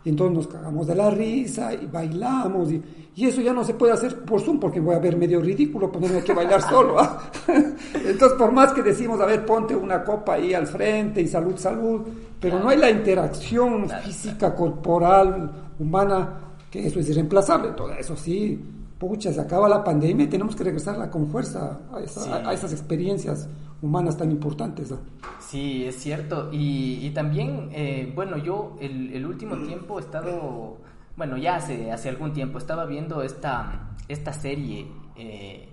y 0.07 0.09
entonces 0.09 0.37
nos 0.37 0.47
cagamos 0.47 0.87
de 0.87 0.95
la 0.95 1.09
risa 1.09 1.73
y 1.73 1.85
bailamos 1.85 2.71
y, 2.71 2.81
y 3.13 3.25
eso 3.25 3.41
ya 3.41 3.51
no 3.51 3.65
se 3.65 3.73
puede 3.73 3.91
hacer 3.91 4.23
por 4.23 4.39
Zoom 4.39 4.57
porque 4.57 4.79
voy 4.79 4.95
a 4.95 4.99
ver 4.99 5.17
medio 5.17 5.41
ridículo 5.41 5.91
ponerme 5.91 6.19
aquí 6.19 6.31
a 6.31 6.35
bailar 6.35 6.61
solo. 6.69 6.97
¿ah? 6.97 7.29
Entonces, 7.93 8.37
por 8.37 8.53
más 8.53 8.71
que 8.71 8.81
decimos, 8.81 9.19
a 9.19 9.25
ver, 9.25 9.45
ponte 9.45 9.75
una 9.75 10.05
copa 10.05 10.35
ahí 10.35 10.53
al 10.53 10.65
frente 10.65 11.19
y 11.21 11.27
salud, 11.27 11.57
salud, 11.57 12.03
pero 12.39 12.57
no 12.57 12.69
hay 12.69 12.77
la 12.77 12.89
interacción 12.89 13.89
física, 14.01 14.55
corporal, 14.55 15.73
humana, 15.77 16.29
que 16.71 16.87
eso 16.87 17.01
es 17.01 17.09
irreemplazable. 17.09 17.71
Todo 17.71 17.91
eso 17.91 18.15
sí, 18.15 18.57
pucha, 18.97 19.33
se 19.33 19.41
acaba 19.41 19.67
la 19.67 19.83
pandemia 19.83 20.23
y 20.23 20.29
tenemos 20.29 20.55
que 20.55 20.63
regresarla 20.63 21.11
con 21.11 21.27
fuerza 21.27 21.79
a, 21.91 22.53
esas 22.53 22.71
experiencias 22.71 23.49
humanas 23.81 24.17
tan 24.17 24.31
importantes. 24.31 24.93
Sí, 25.39 25.85
es 25.85 25.97
cierto. 25.97 26.49
Y, 26.51 27.09
también, 27.11 27.69
eh, 27.71 28.11
bueno, 28.13 28.37
yo 28.37 28.77
el, 28.79 29.13
el 29.13 29.25
último 29.25 29.55
tiempo 29.57 29.99
he 29.99 30.01
estado 30.01 30.77
bueno, 31.17 31.35
ya 31.35 31.55
hace, 31.55 31.91
hace 31.91 32.09
algún 32.09 32.31
tiempo 32.31 32.59
estaba 32.59 32.85
viendo 32.85 33.23
esta, 33.23 33.89
esta 34.07 34.31
serie 34.31 34.87
eh, 35.15 35.67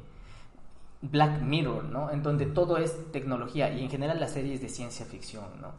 Black 1.02 1.42
Mirror, 1.42 1.84
¿no? 1.84 2.10
En 2.10 2.22
donde 2.22 2.46
todo 2.46 2.78
es 2.78 3.12
tecnología 3.12 3.70
y 3.70 3.84
en 3.84 3.90
general 3.90 4.18
la 4.18 4.26
serie 4.26 4.54
es 4.54 4.62
de 4.62 4.70
ciencia 4.70 5.04
ficción, 5.04 5.44
¿no? 5.60 5.72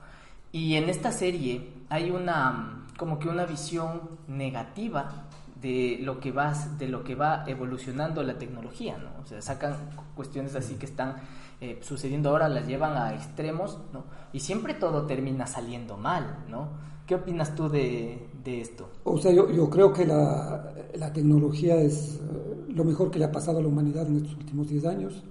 Y 0.51 0.75
en 0.75 0.87
esta 0.87 1.11
serie 1.11 1.67
hay 1.89 2.11
una, 2.11 2.85
como 2.95 3.17
que 3.17 3.27
una 3.27 3.45
visión 3.45 4.01
negativa 4.27 5.25
de 5.59 5.97
lo 6.01 6.19
que 6.19 6.31
va, 6.31 6.53
de 6.77 6.87
lo 6.87 7.03
que 7.03 7.15
va 7.15 7.43
evolucionando 7.47 8.21
la 8.21 8.37
tecnología, 8.37 8.99
¿no? 8.99 9.23
O 9.23 9.25
sea, 9.25 9.41
sacan 9.41 9.75
cuestiones 10.15 10.55
así 10.55 10.75
que 10.75 10.85
están 10.85 11.15
eh, 11.65 11.79
sucediendo 11.81 12.29
ahora, 12.29 12.47
las 12.47 12.67
llevan 12.67 12.95
a 12.95 13.15
extremos, 13.15 13.79
¿no? 13.91 14.03
Y 14.33 14.39
siempre 14.39 14.75
todo 14.75 15.05
termina 15.05 15.47
saliendo 15.47 15.97
mal, 15.97 16.43
¿no? 16.49 16.69
¿Qué 17.07 17.15
opinas 17.15 17.55
tú 17.55 17.69
de, 17.69 18.27
esto? 18.45 18.89
O 19.03 19.17
sea, 19.17 19.31
yo, 19.31 19.49
yo 19.51 19.69
creo 19.69 19.91
que 19.91 20.05
la, 20.05 20.71
la, 20.95 21.11
tecnología 21.11 21.75
es 21.77 22.15
eh, 22.15 22.65
lo 22.69 22.83
mejor 22.83 23.09
que 23.09 23.17
le 23.17 23.25
ha 23.25 23.31
pasado 23.31 23.57
a 23.57 23.61
la 23.61 23.67
humanidad 23.67 24.07
en 24.07 24.17
estos 24.17 24.35
últimos 24.35 24.69
10 24.69 24.85
años. 24.85 25.23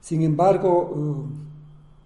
Sin 0.00 0.22
embargo, 0.22 0.92
uh, 0.94 1.26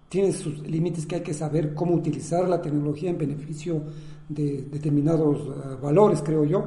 tiene 0.07 0.31
sus 0.31 0.59
límites 0.67 1.05
que 1.05 1.15
hay 1.15 1.21
que 1.21 1.33
saber 1.33 1.73
cómo 1.73 1.95
utilizar 1.95 2.47
la 2.47 2.61
tecnología 2.61 3.09
en 3.09 3.17
beneficio 3.17 3.81
de 4.29 4.63
determinados 4.71 5.41
uh, 5.47 5.81
valores, 5.81 6.21
creo 6.21 6.45
yo. 6.45 6.63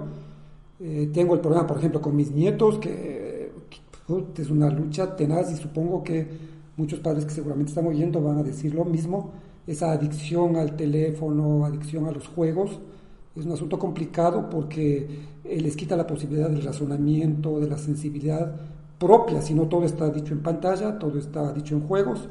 Eh, 0.81 1.11
tengo 1.13 1.35
el 1.35 1.41
problema, 1.41 1.67
por 1.67 1.79
ejemplo, 1.79 2.01
con 2.01 2.15
mis 2.15 2.31
nietos, 2.31 2.79
que 2.79 3.53
es 4.37 4.51
una 4.51 4.71
lucha 4.71 5.15
tenaz 5.17 5.53
y 5.53 5.57
supongo 5.57 6.03
que 6.03 6.27
muchos 6.79 7.01
padres 7.01 7.27
que 7.27 7.33
seguramente 7.33 7.71
están 7.71 7.87
oyendo 7.87 8.23
van 8.23 8.39
a 8.39 8.43
decir 8.43 8.75
lo 8.75 8.85
mismo 8.85 9.33
esa 9.67 9.93
adicción 9.93 10.57
al 10.57 10.77
teléfono, 10.77 11.67
adicción 11.67 12.07
a 12.07 12.11
los 12.11 12.27
juegos, 12.27 12.81
es 13.37 13.45
un 13.45 13.53
asunto 13.53 13.79
complicado 13.79 14.49
porque 14.49 15.07
eh, 15.45 15.61
les 15.61 15.77
quita 15.77 15.95
la 15.95 16.07
posibilidad 16.07 16.49
del 16.49 16.63
razonamiento, 16.63 17.61
de 17.61 17.69
la 17.69 17.77
sensibilidad 17.77 18.57
propia, 18.99 19.43
si 19.43 19.55
no 19.55 19.69
todo 19.69 19.85
está 19.85 20.09
dicho 20.09 20.33
en 20.33 20.43
pantalla, 20.43 20.99
todo 20.99 21.19
está 21.19 21.53
dicho 21.53 21.75
en 21.75 21.87
juegos. 21.87 22.29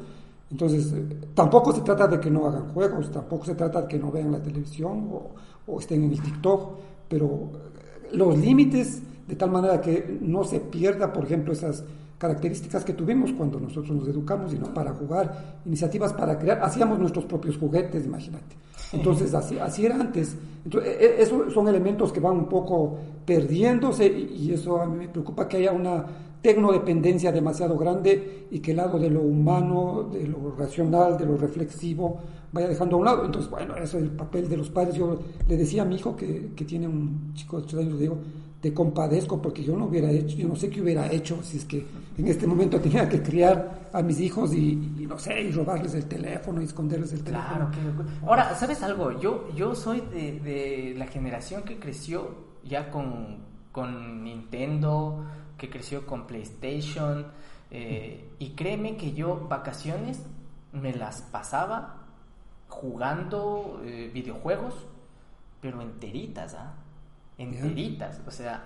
Entonces, 0.50 0.92
eh, 0.92 1.06
tampoco 1.34 1.72
se 1.72 1.82
trata 1.82 2.08
de 2.08 2.18
que 2.18 2.30
no 2.30 2.46
hagan 2.46 2.68
juegos, 2.68 3.10
tampoco 3.10 3.44
se 3.44 3.54
trata 3.54 3.82
de 3.82 3.88
que 3.88 3.98
no 3.98 4.10
vean 4.10 4.32
la 4.32 4.42
televisión 4.42 5.08
o, 5.12 5.30
o 5.66 5.78
estén 5.78 6.02
en 6.02 6.12
el 6.12 6.20
TikTok, 6.20 6.72
pero 7.08 7.26
eh, 7.26 8.16
los 8.16 8.36
límites 8.36 9.00
de 9.28 9.36
tal 9.36 9.50
manera 9.50 9.80
que 9.80 10.18
no 10.20 10.42
se 10.42 10.58
pierda, 10.58 11.12
por 11.12 11.24
ejemplo, 11.24 11.52
esas 11.52 11.84
características 12.18 12.84
que 12.84 12.92
tuvimos 12.92 13.32
cuando 13.32 13.60
nosotros 13.60 13.96
nos 13.96 14.08
educamos, 14.08 14.50
sino 14.50 14.74
para 14.74 14.92
jugar, 14.92 15.60
iniciativas 15.64 16.12
para 16.12 16.38
crear, 16.38 16.60
hacíamos 16.62 16.98
nuestros 16.98 17.24
propios 17.24 17.56
juguetes, 17.56 18.04
imagínate. 18.04 18.56
Entonces, 18.92 19.32
así, 19.34 19.58
así 19.58 19.86
era 19.86 19.96
antes. 19.96 20.36
Entonces, 20.64 20.96
e, 20.98 21.04
e, 21.04 21.22
esos 21.22 21.52
son 21.52 21.68
elementos 21.68 22.12
que 22.12 22.20
van 22.20 22.36
un 22.36 22.48
poco 22.48 22.96
perdiéndose 23.24 24.06
y 24.06 24.52
eso 24.52 24.80
a 24.80 24.86
mí 24.86 24.96
me 24.96 25.08
preocupa 25.08 25.46
que 25.46 25.58
haya 25.58 25.72
una 25.72 26.04
tecnodependencia 26.42 27.32
demasiado 27.32 27.76
grande 27.76 28.46
y 28.50 28.60
que 28.60 28.70
el 28.70 28.78
lado 28.78 28.98
de 28.98 29.10
lo 29.10 29.22
humano, 29.22 30.08
de 30.10 30.26
lo 30.26 30.54
racional, 30.56 31.18
de 31.18 31.26
lo 31.26 31.36
reflexivo, 31.36 32.20
vaya 32.52 32.68
dejando 32.68 32.96
a 32.96 32.98
un 32.98 33.04
lado. 33.04 33.24
Entonces, 33.24 33.50
bueno, 33.50 33.76
eso 33.76 33.98
es 33.98 34.04
el 34.04 34.10
papel 34.10 34.48
de 34.48 34.56
los 34.56 34.70
padres. 34.70 34.94
Yo 34.94 35.18
le 35.46 35.56
decía 35.56 35.82
a 35.82 35.84
mi 35.84 35.96
hijo 35.96 36.16
que, 36.16 36.52
que 36.54 36.64
tiene 36.64 36.88
un 36.88 37.32
chico 37.34 37.58
de 37.58 37.64
8 37.64 37.78
años, 37.80 37.92
le 37.94 38.00
digo, 38.00 38.18
te 38.60 38.74
compadezco 38.74 39.40
porque 39.40 39.62
yo 39.62 39.76
no 39.76 39.86
hubiera 39.86 40.10
hecho, 40.10 40.36
yo 40.36 40.48
no 40.48 40.56
sé 40.56 40.68
qué 40.68 40.80
hubiera 40.80 41.10
hecho 41.12 41.42
si 41.42 41.58
es 41.58 41.64
que 41.64 41.86
en 42.16 42.26
este 42.26 42.46
momento 42.46 42.80
tenía 42.82 43.08
que 43.08 43.22
criar 43.22 43.88
a 43.92 44.02
mis 44.02 44.20
hijos 44.20 44.52
y, 44.52 44.74
no 45.08 45.18
sé, 45.18 45.40
y 45.42 45.52
robarles 45.52 45.94
el 45.94 46.06
teléfono 46.06 46.60
y 46.60 46.64
esconderles 46.64 47.12
el 47.12 47.22
teléfono. 47.22 47.70
Ahora, 48.26 48.54
¿sabes 48.56 48.82
algo? 48.82 49.18
Yo, 49.20 49.48
yo 49.54 49.74
soy 49.74 50.00
de, 50.00 50.40
de 50.40 50.94
la 50.96 51.06
generación 51.06 51.62
que 51.62 51.78
creció 51.78 52.48
ya 52.64 52.90
con, 52.90 53.38
con 53.72 54.24
Nintendo, 54.24 55.24
que 55.56 55.70
creció 55.70 56.06
con 56.06 56.26
PlayStation, 56.26 57.26
eh, 57.70 58.30
y 58.38 58.50
créeme 58.50 58.96
que 58.96 59.12
yo 59.12 59.46
vacaciones 59.48 60.22
me 60.72 60.94
las 60.94 61.22
pasaba 61.22 62.06
jugando 62.68 63.80
eh, 63.84 64.10
videojuegos, 64.12 64.74
pero 65.60 65.82
enteritas, 65.82 66.54
¿ah? 66.54 66.74
Enteritas, 67.38 68.20
o 68.26 68.30
sea, 68.30 68.64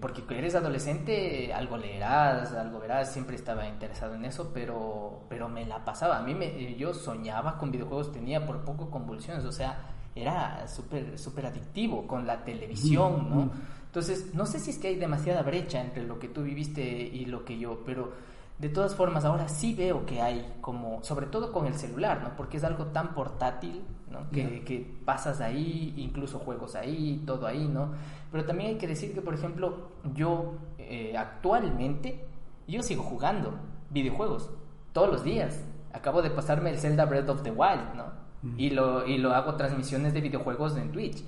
porque 0.00 0.22
eres 0.38 0.54
adolescente, 0.54 1.52
algo 1.52 1.76
leerás, 1.76 2.52
algo 2.52 2.78
verás, 2.78 3.12
siempre 3.12 3.36
estaba 3.36 3.66
interesado 3.66 4.14
en 4.14 4.24
eso, 4.24 4.50
pero, 4.52 5.24
pero 5.28 5.48
me 5.48 5.64
la 5.64 5.84
pasaba. 5.84 6.18
A 6.18 6.22
mí 6.22 6.34
me, 6.34 6.74
yo 6.76 6.94
soñaba 6.94 7.58
con 7.58 7.72
videojuegos, 7.72 8.12
tenía 8.12 8.46
por 8.46 8.64
poco 8.64 8.90
convulsiones, 8.90 9.44
o 9.44 9.52
sea, 9.52 9.78
era 10.14 10.66
súper 10.68 11.18
super 11.18 11.46
adictivo 11.46 12.06
con 12.06 12.26
la 12.26 12.44
televisión, 12.44 13.28
¿no? 13.28 13.50
Entonces, 13.86 14.34
no 14.34 14.46
sé 14.46 14.60
si 14.60 14.70
es 14.70 14.78
que 14.78 14.88
hay 14.88 14.96
demasiada 14.96 15.42
brecha 15.42 15.80
entre 15.80 16.04
lo 16.04 16.18
que 16.18 16.28
tú 16.28 16.42
viviste 16.42 16.82
y 16.82 17.24
lo 17.24 17.44
que 17.44 17.58
yo, 17.58 17.82
pero 17.84 18.12
de 18.58 18.68
todas 18.70 18.94
formas, 18.94 19.24
ahora 19.24 19.48
sí 19.48 19.74
veo 19.74 20.06
que 20.06 20.22
hay 20.22 20.56
como, 20.60 21.02
sobre 21.02 21.26
todo 21.26 21.52
con 21.52 21.66
el 21.66 21.74
celular, 21.74 22.22
¿no? 22.22 22.36
Porque 22.36 22.56
es 22.56 22.64
algo 22.64 22.86
tan 22.86 23.12
portátil, 23.14 23.82
¿no? 24.20 24.30
Que, 24.30 24.62
que, 24.62 24.96
pasas 25.04 25.40
ahí, 25.40 25.94
incluso 25.96 26.38
juegos 26.38 26.74
ahí, 26.74 27.22
todo 27.26 27.46
ahí, 27.46 27.68
¿no? 27.68 27.92
Pero 28.32 28.44
también 28.44 28.70
hay 28.70 28.78
que 28.78 28.86
decir 28.86 29.14
que, 29.14 29.20
por 29.20 29.34
ejemplo, 29.34 29.88
yo 30.14 30.54
eh, 30.78 31.16
actualmente, 31.16 32.24
yo 32.66 32.82
sigo 32.82 33.02
jugando 33.02 33.54
videojuegos 33.90 34.50
todos 34.92 35.10
los 35.10 35.24
días. 35.24 35.62
Acabo 35.92 36.22
de 36.22 36.30
pasarme 36.30 36.70
el 36.70 36.78
Zelda 36.78 37.04
Breath 37.04 37.28
of 37.28 37.42
the 37.42 37.50
Wild, 37.50 37.94
¿no? 37.94 38.26
y, 38.56 38.70
lo, 38.70 39.06
y 39.06 39.18
lo 39.18 39.34
hago 39.34 39.54
transmisiones 39.56 40.14
de 40.14 40.20
videojuegos 40.20 40.76
en 40.76 40.92
Twitch. 40.92 41.22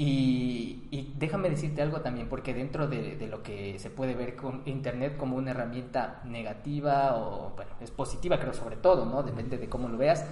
Y, 0.00 1.12
déjame 1.18 1.50
decirte 1.50 1.82
algo 1.82 2.02
también, 2.02 2.28
porque 2.28 2.54
dentro 2.54 2.86
de, 2.86 3.26
lo 3.28 3.42
que 3.42 3.80
se 3.80 3.90
puede 3.90 4.14
ver 4.14 4.36
con 4.36 4.62
Internet 4.64 5.16
como 5.16 5.36
una 5.36 5.50
herramienta 5.50 6.20
negativa 6.24 7.16
o, 7.16 7.52
bueno, 7.56 7.72
es 7.80 7.90
positiva, 7.90 8.38
creo, 8.38 8.54
sobre 8.54 8.76
todo, 8.76 9.06
¿no? 9.06 9.24
Depende 9.24 9.58
de 9.58 9.68
cómo 9.68 9.88
lo 9.88 9.98
veas. 9.98 10.24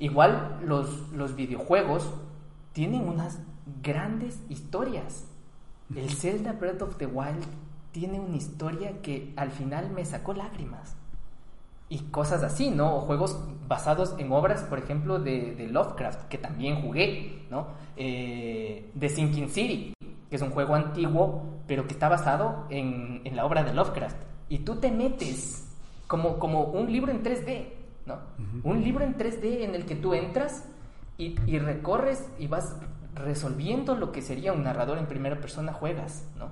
Igual 0.00 0.58
los, 0.64 1.10
los 1.12 1.36
videojuegos 1.36 2.10
tienen 2.72 3.08
unas 3.08 3.38
grandes 3.82 4.40
historias. 4.48 5.26
El 5.94 6.10
Zelda 6.10 6.52
Breath 6.52 6.82
of 6.82 6.96
the 6.96 7.06
Wild 7.06 7.44
tiene 7.92 8.18
una 8.18 8.36
historia 8.36 9.00
que 9.02 9.32
al 9.36 9.50
final 9.50 9.90
me 9.90 10.04
sacó 10.04 10.32
lágrimas 10.32 10.96
y 11.90 11.98
cosas 12.10 12.42
así, 12.44 12.70
¿no? 12.70 12.96
O 12.96 13.00
juegos 13.00 13.38
basados 13.68 14.14
en 14.18 14.32
obras, 14.32 14.62
por 14.62 14.78
ejemplo, 14.78 15.18
de, 15.18 15.68
Lovecraft, 15.70 16.28
que 16.28 16.38
también 16.38 16.80
jugué, 16.82 17.42
¿no? 17.50 17.66
Eh, 17.96 18.90
The 18.98 19.08
Sinking 19.08 19.50
City, 19.50 19.94
que 20.30 20.36
es 20.36 20.40
un 20.40 20.50
juego 20.50 20.76
antiguo, 20.76 21.42
pero 21.66 21.86
que 21.86 21.92
está 21.92 22.08
basado 22.08 22.66
en, 22.70 23.22
la 23.34 23.44
obra 23.44 23.64
de 23.64 23.74
Lovecraft. 23.74 24.16
Y 24.48 24.60
tú 24.60 24.76
te 24.76 24.90
metes 24.90 25.68
como, 26.06 26.38
como 26.38 26.62
un 26.62 26.92
libro 26.92 27.10
en 27.10 27.22
3D, 27.22 27.79
¿no? 28.06 28.18
Un 28.64 28.82
libro 28.82 29.04
en 29.04 29.16
3D 29.16 29.62
en 29.62 29.74
el 29.74 29.86
que 29.86 29.94
tú 29.94 30.14
entras 30.14 30.64
y, 31.18 31.36
y 31.46 31.58
recorres 31.58 32.28
y 32.38 32.46
vas 32.46 32.76
resolviendo 33.14 33.94
lo 33.94 34.12
que 34.12 34.22
sería 34.22 34.52
un 34.52 34.64
narrador 34.64 34.98
en 34.98 35.06
primera 35.06 35.40
persona, 35.40 35.72
juegas, 35.72 36.24
¿no? 36.38 36.50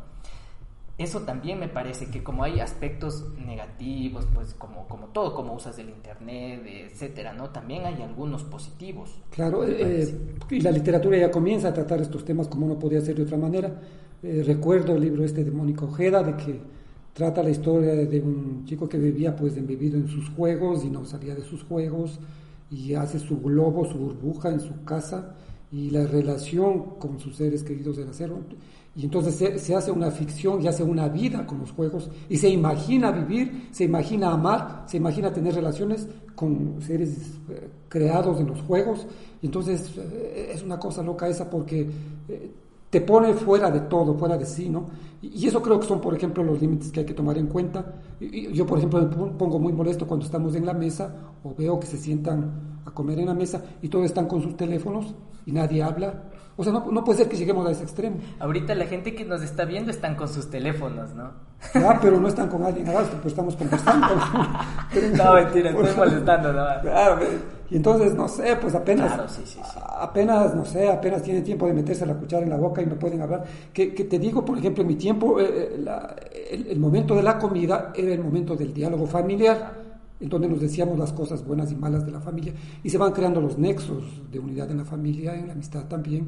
eso 0.98 1.20
también 1.20 1.60
me 1.60 1.68
parece 1.68 2.06
que 2.06 2.24
como 2.24 2.42
hay 2.42 2.58
aspectos 2.58 3.24
negativos, 3.38 4.26
pues 4.34 4.52
como, 4.54 4.88
como 4.88 5.06
todo, 5.06 5.32
como 5.32 5.54
usas 5.54 5.78
el 5.78 5.90
Internet, 5.90 6.62
etcétera, 6.66 7.32
¿no? 7.32 7.50
También 7.50 7.86
hay 7.86 8.02
algunos 8.02 8.42
positivos. 8.42 9.16
Claro, 9.30 9.64
eh, 9.64 10.12
y 10.50 10.60
la 10.60 10.72
literatura 10.72 11.16
ya 11.16 11.30
comienza 11.30 11.68
a 11.68 11.72
tratar 11.72 12.00
estos 12.00 12.24
temas 12.24 12.48
como 12.48 12.66
no 12.66 12.80
podía 12.80 13.00
ser 13.00 13.14
de 13.14 13.22
otra 13.22 13.38
manera. 13.38 13.80
Eh, 14.24 14.42
recuerdo 14.44 14.96
el 14.96 15.02
libro 15.02 15.24
este 15.24 15.44
de 15.44 15.52
Mónica 15.52 15.84
Ojeda, 15.84 16.24
de 16.24 16.36
que 16.36 16.60
trata 17.18 17.42
la 17.42 17.50
historia 17.50 17.96
de 17.96 18.20
un 18.20 18.64
chico 18.64 18.88
que 18.88 18.96
vivía 18.96 19.34
pues 19.34 19.56
embebido 19.56 19.98
en 19.98 20.06
sus 20.06 20.28
juegos 20.28 20.84
y 20.84 20.88
no 20.88 21.04
salía 21.04 21.34
de 21.34 21.42
sus 21.42 21.64
juegos 21.64 22.20
y 22.70 22.94
hace 22.94 23.18
su 23.18 23.40
globo, 23.40 23.84
su 23.90 23.98
burbuja 23.98 24.50
en 24.50 24.60
su 24.60 24.84
casa 24.84 25.34
y 25.72 25.90
la 25.90 26.06
relación 26.06 26.94
con 27.00 27.18
sus 27.18 27.34
seres 27.34 27.64
queridos 27.64 27.96
del 27.96 28.10
acero. 28.10 28.38
Y 28.94 29.02
entonces 29.02 29.60
se, 29.60 29.74
hace 29.74 29.90
una 29.90 30.12
ficción 30.12 30.62
y 30.62 30.68
hace 30.68 30.84
una 30.84 31.08
vida 31.08 31.44
con 31.44 31.58
los 31.58 31.72
juegos 31.72 32.08
y 32.28 32.36
se 32.36 32.50
imagina 32.50 33.10
vivir, 33.10 33.66
se 33.72 33.82
imagina 33.82 34.30
amar, 34.30 34.84
se 34.86 34.98
imagina 34.98 35.32
tener 35.32 35.56
relaciones 35.56 36.06
con 36.36 36.80
seres 36.80 37.32
eh, 37.50 37.68
creados 37.88 38.38
en 38.38 38.46
los 38.46 38.60
juegos. 38.62 39.08
Y 39.42 39.46
entonces 39.46 39.92
eh, 39.98 40.52
es 40.54 40.62
una 40.62 40.78
cosa 40.78 41.02
loca 41.02 41.26
esa 41.26 41.50
porque 41.50 41.80
eh, 42.28 42.50
te 42.90 43.00
pone 43.00 43.34
fuera 43.34 43.70
de 43.70 43.80
todo, 43.80 44.14
fuera 44.14 44.36
de 44.36 44.46
sí, 44.46 44.68
¿no? 44.68 44.86
Y 45.20 45.46
eso 45.46 45.60
creo 45.60 45.80
que 45.80 45.86
son, 45.86 46.00
por 46.00 46.14
ejemplo, 46.14 46.44
los 46.44 46.60
límites 46.60 46.92
que 46.92 47.00
hay 47.00 47.06
que 47.06 47.14
tomar 47.14 47.36
en 47.38 47.48
cuenta. 47.48 47.84
Yo, 48.20 48.64
por 48.66 48.78
ejemplo, 48.78 49.00
me 49.00 49.32
pongo 49.32 49.58
muy 49.58 49.72
molesto 49.72 50.06
cuando 50.06 50.24
estamos 50.24 50.54
en 50.54 50.64
la 50.64 50.74
mesa 50.74 51.12
o 51.42 51.54
veo 51.54 51.80
que 51.80 51.86
se 51.86 51.98
sientan 51.98 52.80
a 52.86 52.90
comer 52.92 53.18
en 53.18 53.26
la 53.26 53.34
mesa 53.34 53.62
y 53.82 53.88
todos 53.88 54.04
están 54.04 54.26
con 54.26 54.42
sus 54.42 54.56
teléfonos 54.56 55.14
y 55.44 55.52
nadie 55.52 55.82
habla. 55.82 56.22
O 56.56 56.64
sea, 56.64 56.72
no, 56.72 56.86
no 56.90 57.04
puede 57.04 57.18
ser 57.18 57.28
que 57.28 57.36
lleguemos 57.36 57.66
a 57.66 57.72
ese 57.72 57.82
extremo. 57.82 58.16
Ahorita 58.38 58.74
la 58.74 58.86
gente 58.86 59.14
que 59.14 59.24
nos 59.24 59.42
está 59.42 59.64
viendo 59.64 59.90
están 59.90 60.14
con 60.14 60.28
sus 60.28 60.50
teléfonos, 60.50 61.14
¿no? 61.14 61.30
Ah, 61.74 61.98
pero 62.00 62.20
no 62.20 62.28
están 62.28 62.48
con 62.48 62.64
alguien 62.64 62.88
abajo, 62.88 63.10
pues 63.20 63.32
estamos 63.32 63.56
conversando. 63.56 64.06
no, 65.16 65.34
mentira, 65.34 65.70
estoy 65.70 65.96
molestando, 65.96 66.52
¿no? 66.52 66.66
Claro, 66.82 67.20
y 67.70 67.76
entonces, 67.76 68.14
no 68.14 68.26
sé, 68.28 68.56
pues 68.56 68.74
apenas, 68.74 69.12
apenas, 70.00 70.54
no 70.54 70.64
sé, 70.64 70.88
apenas 70.88 71.22
tiene 71.22 71.42
tiempo 71.42 71.66
de 71.66 71.74
meterse 71.74 72.06
la 72.06 72.14
cuchara 72.14 72.42
en 72.42 72.50
la 72.50 72.56
boca 72.56 72.80
y 72.80 72.86
me 72.86 72.94
pueden 72.94 73.20
hablar. 73.20 73.44
Que, 73.72 73.92
que 73.92 74.04
te 74.04 74.18
digo, 74.18 74.42
por 74.42 74.56
ejemplo, 74.56 74.82
en 74.82 74.88
mi 74.88 74.94
tiempo, 74.94 75.38
eh, 75.38 75.76
eh, 75.76 76.66
el, 76.70 76.78
momento 76.80 77.14
de 77.14 77.22
la 77.22 77.38
comida 77.38 77.92
era 77.94 78.14
el 78.14 78.22
momento 78.22 78.56
del 78.56 78.72
diálogo 78.72 79.06
familiar, 79.06 79.74
en 80.18 80.28
donde 80.30 80.48
nos 80.48 80.60
decíamos 80.60 80.98
las 80.98 81.12
cosas 81.12 81.44
buenas 81.44 81.70
y 81.70 81.76
malas 81.76 82.06
de 82.06 82.12
la 82.12 82.20
familia, 82.20 82.54
y 82.82 82.88
se 82.88 82.96
van 82.96 83.12
creando 83.12 83.38
los 83.38 83.58
nexos 83.58 84.02
de 84.32 84.38
unidad 84.38 84.70
en 84.70 84.78
la 84.78 84.84
familia, 84.86 85.34
en 85.34 85.48
la 85.48 85.52
amistad 85.52 85.84
también, 85.84 86.26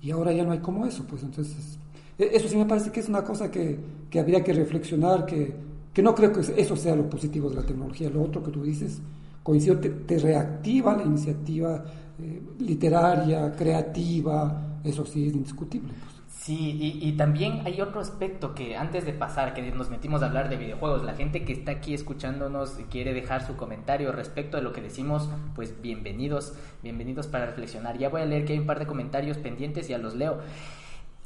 y 0.00 0.10
ahora 0.10 0.32
ya 0.32 0.42
no 0.42 0.52
hay 0.52 0.60
como 0.60 0.86
eso, 0.86 1.04
pues 1.06 1.22
entonces, 1.22 1.78
e, 2.18 2.30
eso 2.32 2.48
sí 2.48 2.56
me 2.56 2.64
parece 2.64 2.90
que 2.90 3.00
es 3.00 3.08
una 3.10 3.22
cosa 3.22 3.50
que, 3.50 3.78
que 4.08 4.20
habría 4.20 4.42
que 4.42 4.54
reflexionar, 4.54 5.26
que, 5.26 5.54
que 5.92 6.02
no 6.02 6.14
creo 6.14 6.32
que 6.32 6.40
eso 6.40 6.76
sea 6.76 6.96
lo 6.96 7.10
positivo 7.10 7.50
de 7.50 7.56
la 7.56 7.62
tecnología, 7.62 8.08
lo 8.08 8.22
otro 8.22 8.42
que 8.42 8.50
tú 8.50 8.62
dices 8.62 9.02
coincido, 9.42 9.78
te, 9.78 10.18
reactiva 10.18 10.96
la 10.96 11.04
iniciativa 11.04 11.84
eh, 12.20 12.42
literaria, 12.58 13.52
creativa, 13.52 14.80
eso 14.84 15.04
sí 15.04 15.28
es 15.28 15.34
indiscutible. 15.34 15.92
Pues. 15.92 16.18
Sí, 16.48 16.98
y, 17.02 17.12
también 17.12 17.60
hay 17.66 17.82
otro 17.82 18.00
aspecto 18.00 18.54
que 18.54 18.74
antes 18.74 19.04
de 19.04 19.12
pasar, 19.12 19.52
que 19.52 19.60
nos 19.70 19.90
metimos 19.90 20.22
a 20.22 20.26
hablar 20.28 20.48
de 20.48 20.56
videojuegos, 20.56 21.04
la 21.04 21.14
gente 21.14 21.44
que 21.44 21.52
está 21.52 21.72
aquí 21.72 21.92
escuchándonos 21.92 22.80
y 22.80 22.84
quiere 22.84 23.12
dejar 23.12 23.46
su 23.46 23.54
comentario 23.54 24.12
respecto 24.12 24.56
de 24.56 24.62
lo 24.62 24.72
que 24.72 24.80
decimos, 24.80 25.28
pues 25.54 25.82
bienvenidos, 25.82 26.54
bienvenidos 26.82 27.26
para 27.26 27.44
reflexionar. 27.44 27.98
Ya 27.98 28.08
voy 28.08 28.22
a 28.22 28.24
leer 28.24 28.46
que 28.46 28.54
hay 28.54 28.60
un 28.60 28.66
par 28.66 28.78
de 28.78 28.86
comentarios 28.86 29.36
pendientes 29.36 29.88
y 29.88 29.90
ya 29.90 29.98
los 29.98 30.14
leo. 30.14 30.38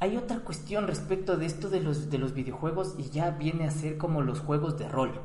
Hay 0.01 0.16
otra 0.16 0.40
cuestión 0.40 0.88
respecto 0.88 1.37
de 1.37 1.46
esto 1.46 1.68
de 1.68 1.79
los, 1.79 2.11
de 2.11 2.18
los 2.18 2.35
videojuegos 2.35 2.96
y 2.98 3.05
ya 3.11 3.31
viene 3.31 3.64
a 3.64 3.70
ser 3.70 3.98
como 3.98 4.22
los 4.22 4.40
juegos 4.40 4.77
de 4.77 4.88
rol 4.88 5.20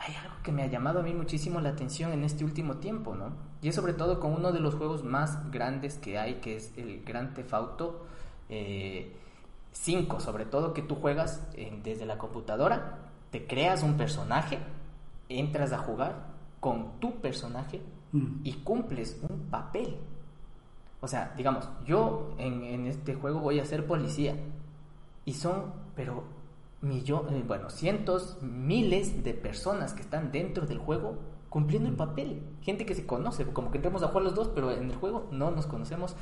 hay 0.00 0.14
algo 0.14 0.34
que 0.42 0.50
me 0.50 0.62
ha 0.62 0.66
llamado 0.66 1.00
a 1.00 1.02
mí 1.02 1.12
muchísimo 1.12 1.60
la 1.60 1.70
atención 1.70 2.12
en 2.12 2.24
este 2.24 2.42
último 2.42 2.76
tiempo, 2.76 3.14
¿no? 3.14 3.32
Y 3.60 3.68
es 3.68 3.74
sobre 3.74 3.92
todo 3.92 4.18
con 4.18 4.32
uno 4.32 4.50
de 4.50 4.60
los 4.60 4.74
juegos 4.74 5.04
más 5.04 5.50
grandes 5.50 5.98
que 5.98 6.18
hay, 6.18 6.36
que 6.36 6.56
es 6.56 6.72
el 6.78 7.04
Grand 7.04 7.34
Theft 7.34 7.52
Auto 7.52 8.06
5, 8.48 8.56
eh, 8.56 10.20
sobre 10.20 10.46
todo 10.46 10.72
que 10.72 10.80
tú 10.80 10.94
juegas 10.94 11.46
desde 11.82 12.06
la 12.06 12.16
computadora, 12.16 13.10
te 13.30 13.46
creas 13.46 13.82
un 13.82 13.98
personaje, 13.98 14.58
entras 15.28 15.72
a 15.72 15.78
jugar 15.78 16.30
con 16.60 16.98
tu 16.98 17.20
personaje 17.20 17.82
mm. 18.12 18.40
y 18.42 18.54
cumples 18.54 19.20
un 19.28 19.50
papel. 19.50 19.98
O 21.02 21.08
sea, 21.08 21.34
digamos, 21.36 21.68
yo 21.84 22.34
en, 22.38 22.64
en 22.64 22.86
este 22.86 23.14
juego 23.14 23.40
voy 23.40 23.60
a 23.60 23.66
ser 23.66 23.86
policía 23.86 24.34
y 25.26 25.34
son, 25.34 25.74
pero 25.94 26.24
eh, 26.82 27.44
bueno, 27.46 27.70
cientos, 27.70 28.38
miles 28.40 29.22
de 29.22 29.34
personas 29.34 29.92
que 29.92 30.02
están 30.02 30.32
dentro 30.32 30.66
del 30.66 30.78
juego 30.78 31.18
cumpliendo 31.48 31.88
el 31.88 31.96
papel. 31.96 32.42
Gente 32.62 32.86
que 32.86 32.94
se 32.94 33.04
conoce, 33.04 33.44
como 33.46 33.70
que 33.70 33.78
entramos 33.78 34.02
a 34.02 34.08
jugar 34.08 34.24
los 34.24 34.34
dos, 34.34 34.48
pero 34.54 34.70
en 34.70 34.90
el 34.90 34.96
juego 34.96 35.28
no 35.32 35.50
nos 35.50 35.66
conocemos. 35.66 36.16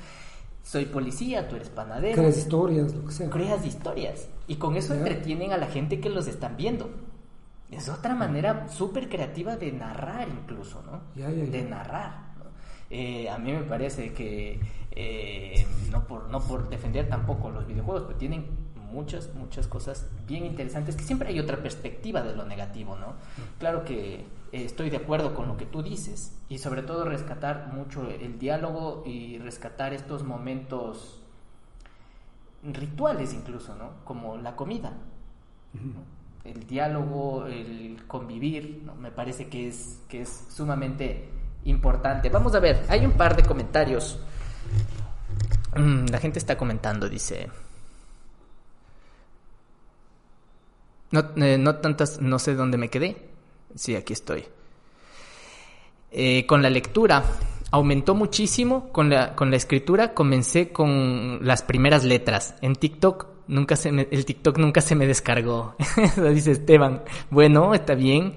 Soy 0.63 0.87
policía, 0.87 1.49
tú 1.49 1.57
eres 1.57 1.69
panadero. 1.69 2.17
Creas 2.17 2.39
historias, 2.39 2.95
lo 2.95 3.05
que 3.05 3.13
sea. 3.13 3.31
Creas 3.31 3.65
historias. 3.65 4.29
Y 4.49 4.57
con 4.57 4.77
eso 4.77 4.95
entretienen 4.95 5.53
a 5.53 5.57
la 5.57 5.67
gente 5.67 6.01
que 6.01 6.11
los 6.11 6.27
están 6.27 6.57
viendo. 6.57 6.91
Es 7.71 7.89
otra 7.89 8.15
manera 8.15 8.69
súper 8.69 9.09
creativa 9.09 9.57
de 9.57 9.73
narrar 9.73 10.29
incluso, 10.29 10.83
¿no? 10.83 11.03
de 11.15 11.65
narrar. 11.65 12.29
Eh, 12.91 13.29
a 13.29 13.39
mí 13.39 13.53
me 13.53 13.63
parece 13.63 14.15
que, 14.15 14.59
eh, 14.93 15.67
no, 15.91 16.07
por, 16.07 16.31
no 16.31 16.41
por 16.41 16.71
defender 16.71 17.09
tampoco 17.09 17.51
los 17.51 17.67
videojuegos, 17.67 18.05
pero 18.07 18.19
tienen 18.19 18.47
muchas, 18.93 19.35
muchas 19.35 19.67
cosas 19.67 20.07
bien 20.27 20.45
interesantes, 20.45 20.97
que 20.97 21.05
siempre 21.05 21.29
hay 21.29 21.41
otra 21.41 21.59
perspectiva 21.59 22.23
de 22.23 22.35
lo 22.35 22.45
negativo, 22.45 22.97
¿no? 22.97 23.15
Claro 23.59 23.85
que 23.85 24.15
eh, 24.17 24.27
estoy 24.53 24.91
de 24.91 24.99
acuerdo 24.99 25.35
con 25.35 25.49
lo 25.49 25.57
que 25.57 25.67
tú 25.67 25.83
dices 25.83 26.37
y 26.49 26.59
sobre 26.59 26.83
todo 26.83 27.05
rescatar 27.05 27.73
mucho 27.73 28.09
el 28.09 28.39
diálogo 28.39 29.03
y 29.07 29.39
rescatar 29.39 29.93
estos 29.93 30.23
momentos 30.25 31.21
rituales 32.63 33.35
incluso, 33.35 33.75
¿no? 33.75 34.05
Como 34.05 34.37
la 34.37 34.57
comida. 34.57 34.93
El 36.45 36.67
diálogo, 36.67 37.47
el 37.47 38.05
convivir, 38.07 38.83
¿no? 38.85 38.95
me 38.95 39.11
parece 39.11 39.49
que 39.49 39.69
es, 39.69 40.01
que 40.09 40.23
es 40.23 40.47
sumamente 40.51 41.29
importante. 41.65 42.31
Vamos 42.31 42.55
a 42.55 42.61
ver, 42.61 42.85
hay 42.89 43.05
un 43.05 43.13
par 43.13 43.37
de 43.37 43.43
comentarios. 43.43 44.19
Mm, 45.77 46.07
la 46.07 46.19
gente 46.19 46.39
está 46.39 46.57
comentando, 46.57 47.09
dice... 47.09 47.49
No, 51.11 51.25
eh, 51.37 51.59
no 51.59 51.77
tantas, 51.77 52.21
no 52.21 52.39
sé 52.39 52.55
dónde 52.55 52.79
me 52.79 52.91
quedé. 52.91 53.17
Sí, 53.75 53.97
aquí 53.97 54.13
estoy. 54.13 54.45
Eh, 56.11 56.47
con 56.47 56.63
la 56.63 56.71
lectura 56.71 57.23
aumentó 57.71 58.15
muchísimo, 58.15 58.91
con 58.93 59.11
la, 59.11 59.35
con 59.35 59.51
la 59.51 59.57
escritura 59.57 60.15
comencé 60.15 60.71
con 60.71 61.41
las 61.43 61.63
primeras 61.63 62.05
letras. 62.05 62.55
En 62.63 62.77
TikTok 62.77 63.27
nunca 63.49 63.77
se 63.77 63.93
me, 63.93 64.09
el 64.11 64.25
TikTok 64.25 64.59
nunca 64.59 64.81
se 64.81 64.95
me 64.95 65.07
descargó. 65.07 65.77
Dice 66.35 66.53
Esteban. 66.53 67.03
Bueno, 67.31 67.75
está 67.75 67.95
bien. 67.95 68.35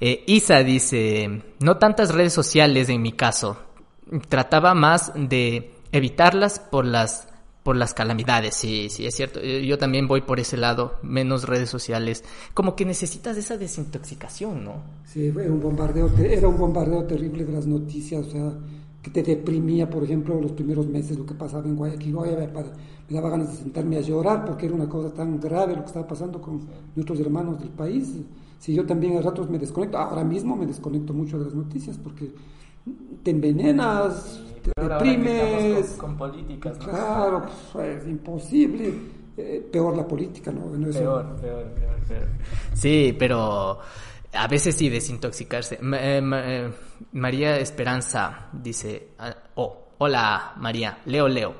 Eh, 0.00 0.24
Isa 0.26 0.62
dice, 0.62 1.42
no 1.58 1.76
tantas 1.76 2.14
redes 2.14 2.32
sociales 2.32 2.88
en 2.88 3.02
mi 3.02 3.12
caso. 3.12 3.58
Trataba 4.28 4.74
más 4.74 5.12
de 5.14 5.74
evitarlas 5.92 6.58
por 6.58 6.86
las 6.86 7.28
por 7.62 7.76
las 7.76 7.92
calamidades, 7.92 8.54
sí, 8.54 8.88
sí, 8.90 9.06
es 9.06 9.14
cierto. 9.14 9.40
Eh, 9.40 9.66
yo 9.66 9.78
también 9.78 10.08
voy 10.08 10.22
por 10.22 10.40
ese 10.40 10.56
lado, 10.56 10.94
menos 11.02 11.44
redes 11.44 11.68
sociales. 11.68 12.24
Como 12.54 12.74
que 12.74 12.84
necesitas 12.84 13.36
esa 13.36 13.58
desintoxicación, 13.58 14.64
¿no? 14.64 14.82
Sí, 15.04 15.30
fue 15.30 15.48
un 15.50 15.60
bombardeo, 15.60 16.10
era 16.18 16.48
un 16.48 16.56
bombardeo 16.56 17.04
terrible 17.04 17.44
de 17.44 17.52
las 17.52 17.66
noticias, 17.66 18.26
o 18.26 18.30
sea, 18.30 18.52
que 19.02 19.10
te 19.10 19.22
deprimía, 19.22 19.88
por 19.88 20.04
ejemplo, 20.04 20.40
los 20.40 20.52
primeros 20.52 20.86
meses, 20.86 21.18
lo 21.18 21.26
que 21.26 21.34
pasaba 21.34 21.64
en 21.66 21.76
Guayaquil. 21.76 22.14
me 22.14 23.16
daba 23.16 23.30
ganas 23.30 23.50
de 23.50 23.58
sentarme 23.58 23.96
a 23.96 24.00
llorar 24.00 24.44
porque 24.44 24.66
era 24.66 24.74
una 24.74 24.88
cosa 24.88 25.12
tan 25.12 25.40
grave 25.40 25.74
lo 25.74 25.82
que 25.82 25.86
estaba 25.86 26.06
pasando 26.06 26.40
con 26.40 26.60
nuestros 26.94 27.20
hermanos 27.20 27.58
del 27.58 27.70
país. 27.70 28.14
Si 28.58 28.74
yo 28.74 28.84
también 28.84 29.16
a 29.16 29.22
ratos 29.22 29.48
me 29.50 29.58
desconecto, 29.58 29.98
ahora 29.98 30.22
mismo 30.22 30.54
me 30.54 30.66
desconecto 30.66 31.14
mucho 31.14 31.38
de 31.38 31.46
las 31.46 31.54
noticias 31.54 31.96
porque 31.96 32.30
te 33.22 33.30
envenenas, 33.30 34.40
te 34.74 34.88
deprimes. 34.88 35.90
Con, 35.92 36.16
políticas. 36.16 36.78
Claro, 36.78 37.46
pues, 37.72 38.02
es 38.02 38.08
imposible. 38.08 38.94
Eh, 39.36 39.68
peor 39.72 39.96
la 39.96 40.06
política, 40.06 40.50
¿no? 40.50 40.70
peor, 40.90 41.36
peor, 41.36 41.64
peor, 41.72 42.28
Sí, 42.74 43.14
pero 43.18 43.78
a 44.32 44.46
veces 44.48 44.74
sí 44.74 44.88
desintoxicarse. 44.88 45.76
Eh, 45.76 46.20
eh, 46.22 46.70
María 47.12 47.56
Esperanza 47.58 48.48
dice, 48.52 49.08
ah, 49.18 49.34
oh, 49.54 49.88
hola 49.98 50.54
María, 50.56 50.98
Leo, 51.06 51.28
Leo. 51.28 51.54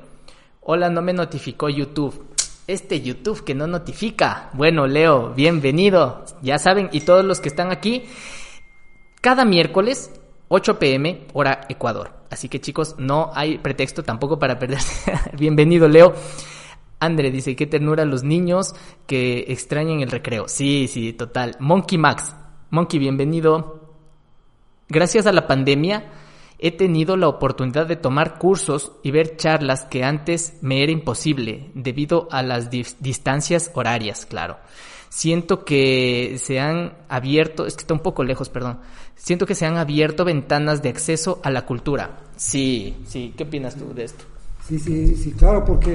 Hola, 0.61 0.89
no 0.89 1.01
me 1.01 1.13
notificó 1.13 1.69
YouTube. 1.69 2.27
Este 2.67 3.01
YouTube 3.01 3.43
que 3.43 3.55
no 3.55 3.65
notifica. 3.67 4.49
Bueno, 4.53 4.85
Leo, 4.85 5.33
bienvenido. 5.33 6.23
Ya 6.41 6.59
saben, 6.59 6.89
y 6.91 7.01
todos 7.01 7.25
los 7.25 7.39
que 7.39 7.49
están 7.49 7.71
aquí, 7.71 8.05
cada 9.21 9.43
miércoles 9.43 10.20
8 10.53 10.79
pm, 10.79 11.27
hora 11.31 11.61
Ecuador. 11.69 12.11
Así 12.29 12.49
que 12.49 12.59
chicos, 12.59 12.95
no 12.97 13.31
hay 13.33 13.57
pretexto 13.57 14.03
tampoco 14.03 14.37
para 14.37 14.59
perderse. 14.59 15.13
Bienvenido, 15.37 15.87
Leo. 15.87 16.13
Andre 16.99 17.31
dice, 17.31 17.55
qué 17.55 17.67
ternura 17.67 18.03
los 18.03 18.23
niños 18.23 18.75
que 19.07 19.45
extrañan 19.47 20.01
el 20.01 20.11
recreo. 20.11 20.49
Sí, 20.49 20.89
sí, 20.89 21.13
total. 21.13 21.55
Monkey 21.59 21.97
Max. 21.97 22.35
Monkey, 22.69 22.99
bienvenido. 22.99 23.95
Gracias 24.89 25.25
a 25.25 25.31
la 25.31 25.47
pandemia 25.47 26.11
he 26.59 26.71
tenido 26.71 27.15
la 27.15 27.29
oportunidad 27.29 27.87
de 27.87 27.95
tomar 27.95 28.37
cursos 28.37 28.91
y 29.03 29.11
ver 29.11 29.37
charlas 29.37 29.85
que 29.85 30.03
antes 30.03 30.57
me 30.61 30.83
era 30.83 30.91
imposible 30.91 31.71
debido 31.75 32.27
a 32.29 32.43
las 32.43 32.69
distancias 32.69 33.71
horarias, 33.73 34.25
claro. 34.25 34.57
Siento 35.11 35.65
que 35.65 36.37
se 36.37 36.61
han 36.61 36.93
abierto, 37.09 37.65
es 37.65 37.75
que 37.75 37.81
está 37.81 37.93
un 37.93 37.99
poco 37.99 38.23
lejos, 38.23 38.47
perdón. 38.47 38.77
Siento 39.15 39.45
que 39.45 39.55
se 39.55 39.65
han 39.65 39.75
abierto 39.75 40.23
ventanas 40.23 40.81
de 40.81 40.87
acceso 40.87 41.41
a 41.43 41.51
la 41.51 41.65
cultura. 41.65 42.21
Sí, 42.37 42.95
sí, 43.03 43.33
¿qué 43.35 43.43
opinas 43.43 43.75
tú 43.75 43.93
de 43.93 44.05
esto? 44.05 44.23
Sí, 44.65 44.79
sí, 44.79 45.17
sí, 45.17 45.33
claro, 45.33 45.65
porque 45.65 45.91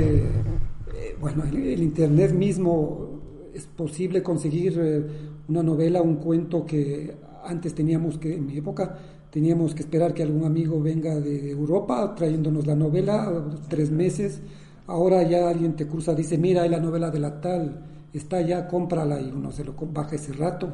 eh, 0.94 1.16
bueno, 1.18 1.44
el, 1.44 1.56
el, 1.56 1.82
Internet 1.82 2.34
mismo 2.34 3.48
es 3.54 3.64
posible 3.64 4.22
conseguir 4.22 4.78
eh, 4.78 5.06
una 5.48 5.62
novela, 5.62 6.02
un 6.02 6.16
cuento 6.16 6.66
que 6.66 7.16
antes 7.42 7.74
teníamos 7.74 8.18
que, 8.18 8.34
en 8.34 8.44
mi 8.44 8.58
época, 8.58 8.98
teníamos 9.30 9.74
que 9.74 9.80
esperar 9.80 10.12
que 10.12 10.24
algún 10.24 10.44
amigo 10.44 10.78
venga 10.78 11.18
de 11.18 11.50
Europa 11.52 12.14
trayéndonos 12.14 12.66
la 12.66 12.74
novela, 12.74 13.32
tres 13.70 13.90
meses. 13.90 14.42
Ahora 14.86 15.22
ya 15.22 15.48
alguien 15.48 15.74
te 15.74 15.86
cruza, 15.86 16.14
dice, 16.14 16.36
mira, 16.36 16.64
hay 16.64 16.68
la 16.68 16.80
novela 16.80 17.10
de 17.10 17.18
la 17.18 17.40
tal, 17.40 17.95
está 18.12 18.40
ya, 18.40 18.66
cómprala 18.66 19.20
y 19.20 19.30
uno 19.30 19.50
se 19.52 19.64
lo 19.64 19.74
baja 19.92 20.16
ese 20.16 20.32
rato. 20.32 20.72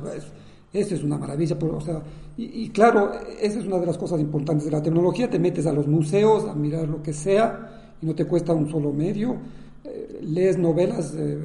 eso 0.72 0.94
es 0.94 1.02
una 1.02 1.18
maravilla. 1.18 1.56
o 1.60 1.80
sea, 1.80 2.02
y, 2.36 2.64
y, 2.64 2.68
claro, 2.70 3.12
esa 3.40 3.58
es 3.58 3.66
una 3.66 3.78
de 3.78 3.86
las 3.86 3.98
cosas 3.98 4.20
importantes 4.20 4.66
de 4.66 4.72
la 4.72 4.82
tecnología. 4.82 5.28
Te 5.28 5.38
metes 5.38 5.66
a 5.66 5.72
los 5.72 5.86
museos 5.86 6.48
a 6.48 6.54
mirar 6.54 6.88
lo 6.88 7.02
que 7.02 7.12
sea 7.12 7.96
y 8.00 8.06
no 8.06 8.14
te 8.14 8.24
cuesta 8.26 8.52
un 8.52 8.70
solo 8.70 8.92
medio. 8.92 9.36
Eh, 9.84 10.20
lees 10.22 10.58
novelas. 10.58 11.14
Eh, 11.16 11.38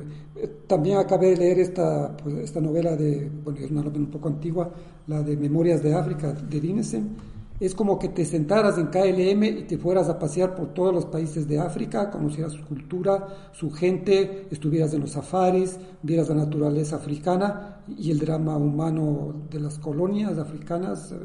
también 0.68 0.98
acabé 0.98 1.32
de 1.32 1.38
leer 1.38 1.60
esta, 1.60 2.16
pues, 2.16 2.36
esta 2.36 2.62
novela 2.62 2.96
de, 2.96 3.30
bueno, 3.44 3.60
es 3.60 3.72
una 3.72 3.82
novela 3.82 4.00
un 4.00 4.12
poco 4.12 4.28
antigua, 4.28 4.72
la 5.08 5.24
de 5.24 5.36
Memorias 5.36 5.82
de 5.82 5.94
África 5.94 6.34
de 6.34 6.60
Dinesen. 6.60 7.16
Es 7.60 7.74
como 7.74 7.97
que 7.97 8.10
te 8.10 8.24
sentaras 8.24 8.78
en 8.78 8.88
KLM 8.88 9.43
y 9.43 9.64
te 9.64 9.80
fueras 9.80 10.10
a 10.10 10.20
pasear 10.20 10.55
por 10.55 10.76
todos 10.76 10.93
los 10.93 11.05
países 11.05 11.47
de 11.47 11.60
África, 11.60 12.12
conocieras 12.12 12.53
su 12.53 12.64
cultura, 12.64 13.28
su 13.51 13.72
gente, 13.72 14.47
estuvieras 14.51 14.93
en 14.93 15.01
los 15.01 15.12
safaris, 15.12 15.80
vieras 16.03 16.30
la 16.30 16.36
naturaleza 16.36 16.97
africana 16.97 17.82
y 17.97 18.12
el 18.12 18.20
drama 18.20 18.58
humano 18.58 19.34
de 19.49 19.60
las 19.60 19.80
colonias 19.80 20.38
africanas 20.38 21.12
eh, 21.12 21.16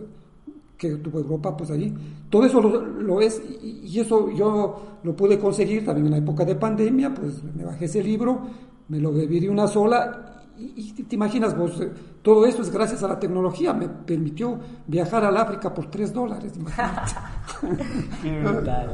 que 0.79 0.97
tuvo 0.97 1.19
Europa, 1.19 1.55
pues 1.55 1.71
ahí. 1.71 1.95
Todo 2.31 2.47
eso 2.47 2.63
lo, 2.63 3.21
es, 3.21 3.43
y, 3.63 4.01
eso 4.01 4.31
yo 4.31 4.99
lo 5.03 5.15
pude 5.15 5.39
conseguir 5.39 5.85
también 5.85 6.07
en 6.07 6.13
la 6.13 6.19
época 6.19 6.47
de 6.47 6.55
pandemia, 6.55 7.13
pues 7.13 7.45
me 7.45 7.65
bajé 7.65 7.85
ese 7.85 8.03
libro, 8.03 8.41
me 8.89 8.99
lo 8.99 9.13
bebí 9.13 9.39
de 9.39 9.51
una 9.51 9.69
sola, 9.69 10.42
y, 10.77 10.93
te 11.03 11.15
imaginas 11.15 11.57
vos, 11.57 11.81
eh, 11.81 11.91
todo 12.23 12.47
eso 12.47 12.63
es 12.63 12.71
gracias 12.71 13.03
a 13.03 13.09
la 13.09 13.19
tecnología, 13.19 13.73
me 13.73 13.89
permitió 13.89 14.61
viajar 14.87 15.25
al 15.25 15.37
África 15.37 15.75
por 15.75 15.91
tres 15.91 16.13
dólares, 16.13 16.53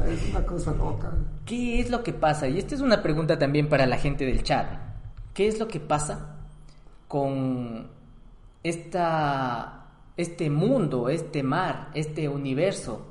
es 0.09 0.29
una 0.29 0.45
cosa 0.45 0.73
loca. 0.73 1.11
¿Qué 1.45 1.79
es 1.79 1.89
lo 1.89 2.03
que 2.03 2.13
pasa? 2.13 2.47
Y 2.47 2.57
esta 2.57 2.75
es 2.75 2.81
una 2.81 3.01
pregunta 3.01 3.37
también 3.37 3.69
para 3.69 3.85
la 3.85 3.97
gente 3.97 4.25
del 4.25 4.43
chat. 4.43 4.67
¿Qué 5.33 5.47
es 5.47 5.59
lo 5.59 5.67
que 5.67 5.79
pasa 5.79 6.37
con 7.07 7.87
esta 8.63 9.75
este 10.17 10.49
mundo, 10.49 11.07
este 11.07 11.43
mar, 11.43 11.91
este 11.93 12.27
universo 12.27 13.05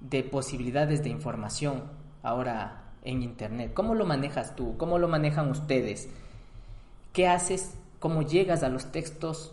de 0.00 0.24
posibilidades 0.24 1.04
de 1.04 1.10
información 1.10 1.84
ahora 2.22 2.90
en 3.04 3.22
Internet? 3.22 3.72
¿Cómo 3.72 3.94
lo 3.94 4.04
manejas 4.04 4.56
tú? 4.56 4.76
¿Cómo 4.76 4.98
lo 4.98 5.06
manejan 5.06 5.48
ustedes? 5.48 6.08
¿Qué 7.12 7.28
haces? 7.28 7.76
¿Cómo 8.00 8.22
llegas 8.22 8.64
a 8.64 8.68
los 8.68 8.90
textos? 8.90 9.52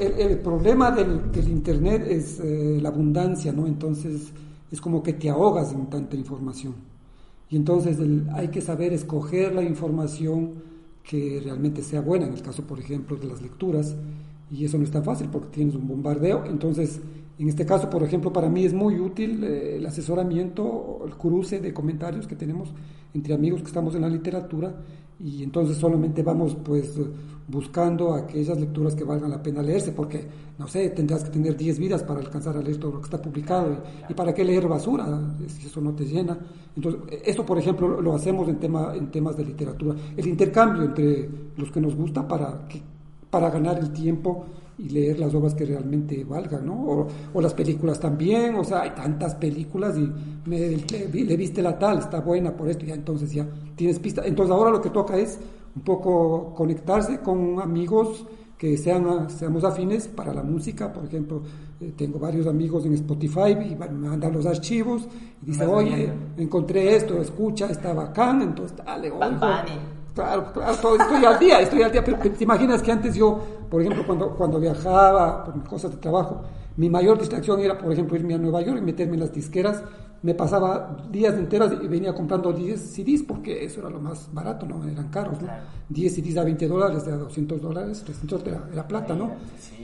el, 0.00 0.38
problema 0.40 0.90
del, 0.90 1.48
Internet 1.48 2.04
es 2.08 2.40
eh, 2.40 2.78
la 2.82 2.88
abundancia, 2.88 3.52
¿no? 3.52 3.66
Entonces 3.66 4.32
es 4.70 4.80
como 4.80 5.02
que 5.02 5.12
te 5.12 5.30
ahogas 5.30 5.72
en 5.72 5.86
tanta 5.86 6.16
información. 6.16 6.74
Y 7.48 7.56
entonces 7.56 7.98
hay 8.32 8.48
que 8.48 8.60
saber 8.60 8.92
escoger 8.92 9.54
la 9.54 9.62
información 9.62 10.54
que 11.02 11.40
realmente 11.42 11.82
sea 11.82 12.00
buena, 12.00 12.26
en 12.26 12.34
el 12.34 12.42
caso, 12.42 12.62
por 12.64 12.78
ejemplo, 12.78 13.16
de 13.16 13.26
las 13.26 13.42
lecturas 13.42 13.96
y 14.50 14.64
eso 14.64 14.78
no 14.78 14.84
es 14.84 14.90
tan 14.90 15.04
fácil 15.04 15.28
porque 15.30 15.48
tienes 15.48 15.74
un 15.74 15.86
bombardeo. 15.86 16.44
Entonces, 16.46 17.00
en 17.38 17.48
este 17.48 17.64
caso, 17.64 17.88
por 17.88 18.02
ejemplo, 18.02 18.32
para 18.32 18.48
mí 18.48 18.64
es 18.64 18.74
muy 18.74 18.98
útil 18.98 19.42
eh, 19.44 19.76
el 19.76 19.86
asesoramiento, 19.86 21.02
el 21.06 21.16
cruce 21.16 21.60
de 21.60 21.72
comentarios 21.72 22.26
que 22.26 22.36
tenemos 22.36 22.72
entre 23.14 23.34
amigos 23.34 23.60
que 23.60 23.68
estamos 23.68 23.94
en 23.94 24.02
la 24.02 24.08
literatura 24.08 24.74
y 25.22 25.42
entonces 25.42 25.76
solamente 25.76 26.22
vamos 26.22 26.56
pues 26.64 26.94
buscando 27.46 28.14
aquellas 28.14 28.58
lecturas 28.58 28.94
que 28.94 29.04
valgan 29.04 29.30
la 29.30 29.42
pena 29.42 29.62
leerse 29.62 29.92
porque 29.92 30.24
no 30.58 30.66
sé 30.66 30.90
tendrás 30.90 31.24
que 31.24 31.30
tener 31.30 31.56
10 31.56 31.78
vidas 31.78 32.02
para 32.02 32.20
alcanzar 32.20 32.56
a 32.56 32.62
leer 32.62 32.78
todo 32.78 32.92
lo 32.92 33.00
que 33.00 33.04
está 33.04 33.20
publicado 33.20 33.76
y, 34.08 34.14
para 34.14 34.32
qué 34.32 34.44
leer 34.44 34.68
basura 34.68 35.06
si 35.48 35.66
eso 35.66 35.80
no 35.80 35.92
te 35.92 36.04
llena. 36.04 36.38
Entonces 36.74 37.00
eso 37.24 37.44
por 37.44 37.58
ejemplo 37.58 38.00
lo 38.00 38.14
hacemos 38.14 38.48
en 38.48 38.58
tema 38.58 38.94
en 38.94 39.10
temas 39.10 39.36
de 39.36 39.44
literatura. 39.44 39.96
El 40.16 40.26
intercambio 40.26 40.84
entre 40.84 41.28
los 41.56 41.70
que 41.70 41.80
nos 41.80 41.94
gusta 41.94 42.26
para 42.26 42.66
que 42.68 42.80
para 43.28 43.50
ganar 43.50 43.78
el 43.78 43.92
tiempo 43.92 44.46
y 44.82 44.88
leer 44.88 45.18
las 45.18 45.34
obras 45.34 45.54
que 45.54 45.66
realmente 45.66 46.24
valgan, 46.24 46.66
¿no? 46.66 47.06
O, 47.34 47.40
las 47.40 47.54
películas 47.54 48.00
también, 48.00 48.54
o 48.54 48.64
sea, 48.64 48.82
hay 48.82 48.90
tantas 48.90 49.34
películas 49.34 49.96
y 49.98 50.10
me, 50.48 50.58
le, 50.76 51.36
viste 51.36 51.62
la 51.62 51.78
tal, 51.78 51.98
está 51.98 52.20
buena 52.20 52.56
por 52.56 52.68
esto, 52.68 52.86
ya 52.86 52.94
entonces 52.94 53.32
ya 53.32 53.46
tienes 53.76 53.98
pista. 53.98 54.22
Entonces 54.24 54.54
ahora 54.54 54.70
lo 54.70 54.80
que 54.80 54.90
toca 54.90 55.16
es 55.16 55.38
un 55.74 55.82
poco 55.82 56.54
conectarse 56.54 57.20
con 57.20 57.60
amigos 57.60 58.26
que 58.56 58.76
sean, 58.76 59.30
seamos 59.30 59.64
afines 59.64 60.08
para 60.08 60.34
la 60.34 60.42
música, 60.42 60.92
por 60.92 61.04
ejemplo, 61.04 61.42
eh, 61.80 61.92
tengo 61.96 62.18
varios 62.18 62.46
amigos 62.46 62.84
en 62.84 62.94
Spotify 62.94 63.52
y 63.52 63.74
me 63.74 63.88
mandan 63.88 64.32
los 64.32 64.44
archivos 64.44 65.08
y 65.42 65.46
dice, 65.46 65.66
oye, 65.66 66.12
encontré 66.36 66.94
esto, 66.96 67.20
escucha, 67.20 67.66
está 67.66 67.94
bacán, 67.94 68.42
entonces 68.42 68.76
dale, 68.76 69.10
oigo. 69.10 69.20
Claro, 70.14 70.52
claro, 70.52 70.72
estoy 70.72 71.24
al 71.24 71.38
día, 71.38 71.60
estoy 71.60 71.82
al 71.82 71.92
día, 71.92 72.04
pero 72.04 72.18
te 72.18 72.44
imaginas 72.44 72.82
que 72.82 72.90
antes 72.92 73.14
yo, 73.14 73.40
por 73.70 73.80
ejemplo, 73.80 74.04
cuando, 74.06 74.30
cuando 74.30 74.58
viajaba 74.58 75.44
por 75.44 75.62
cosas 75.64 75.92
de 75.92 75.98
trabajo, 75.98 76.42
mi 76.76 76.88
mayor 76.88 77.18
distracción 77.18 77.60
era, 77.60 77.76
por 77.78 77.92
ejemplo, 77.92 78.16
irme 78.16 78.34
a 78.34 78.38
Nueva 78.38 78.62
York 78.62 78.78
y 78.78 78.82
meterme 78.82 79.14
en 79.14 79.20
las 79.20 79.32
disqueras, 79.32 79.82
me 80.22 80.34
pasaba 80.34 80.98
días 81.10 81.34
enteros 81.34 81.72
y 81.82 81.88
venía 81.88 82.14
comprando 82.14 82.52
10 82.52 82.78
CDs 82.78 83.22
porque 83.22 83.64
eso 83.64 83.80
era 83.80 83.88
lo 83.88 84.00
más 84.00 84.28
barato, 84.32 84.66
no 84.66 84.84
eran 84.86 85.08
caros, 85.08 85.40
¿no? 85.40 85.48
10 85.88 86.14
CDs 86.14 86.36
a 86.36 86.44
20 86.44 86.68
dólares, 86.68 87.06
a 87.06 87.16
200 87.16 87.60
dólares, 87.60 88.02
300 88.04 88.46
era, 88.46 88.68
era 88.70 88.86
plata, 88.86 89.14
¿no? 89.14 89.30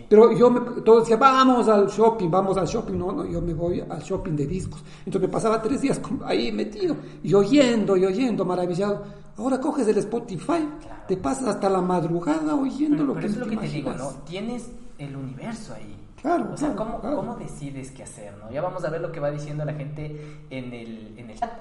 Pero 0.08 0.32
yo, 0.32 0.50
me, 0.50 0.60
todo 0.82 1.00
decía, 1.00 1.16
vamos 1.16 1.68
al 1.68 1.86
shopping, 1.86 2.30
vamos 2.30 2.56
al 2.58 2.66
shopping, 2.66 2.98
no, 2.98 3.12
no, 3.12 3.26
yo 3.26 3.40
me 3.40 3.54
voy 3.54 3.80
al 3.80 4.00
shopping 4.00 4.36
de 4.36 4.46
discos. 4.46 4.84
Entonces 5.06 5.22
me 5.22 5.32
pasaba 5.32 5.60
tres 5.62 5.80
días 5.80 6.00
ahí 6.24 6.52
metido 6.52 6.96
y 7.22 7.32
oyendo 7.32 7.96
y 7.96 8.04
oyendo, 8.04 8.44
maravillado 8.44 9.25
Ahora 9.38 9.60
coges 9.60 9.86
el 9.88 9.98
Spotify, 9.98 10.68
te 11.06 11.16
pasas 11.16 11.48
hasta 11.48 11.68
la 11.68 11.82
madrugada 11.82 12.54
oyendo 12.54 13.04
lo 13.04 13.14
que 13.14 13.26
es 13.26 13.36
lo 13.36 13.46
que 13.46 13.56
te 13.56 13.68
digo, 13.68 13.92
¿no? 13.92 14.08
Tienes 14.24 14.70
el 14.98 15.14
universo 15.14 15.74
ahí. 15.74 15.94
Claro, 16.22 16.52
o 16.52 16.56
sea, 16.56 16.74
¿cómo, 16.74 17.00
¿cómo, 17.00 17.36
decides 17.36 17.90
qué 17.90 18.02
hacer, 18.02 18.34
no? 18.38 18.50
Ya 18.50 18.62
vamos 18.62 18.84
a 18.84 18.90
ver 18.90 19.00
lo 19.00 19.12
que 19.12 19.20
va 19.20 19.30
diciendo 19.30 19.64
la 19.64 19.74
gente 19.74 20.40
en 20.50 20.72
el, 20.72 21.18
en 21.18 21.30
el 21.30 21.38
chat. 21.38 21.52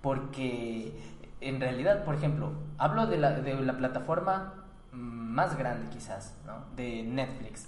Porque 0.00 0.92
en 1.40 1.60
realidad, 1.60 2.04
por 2.04 2.14
ejemplo, 2.14 2.52
hablo 2.78 3.06
de 3.06 3.18
la, 3.18 3.40
de 3.40 3.54
la 3.60 3.76
plataforma 3.76 4.54
más 4.92 5.58
grande 5.58 5.90
quizás, 5.90 6.34
¿no? 6.46 6.64
De 6.76 7.02
Netflix. 7.02 7.66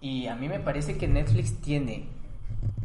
Y 0.00 0.28
a 0.28 0.36
mí 0.36 0.48
me 0.48 0.60
parece 0.60 0.96
que 0.96 1.08
Netflix 1.08 1.60
tiene 1.60 2.08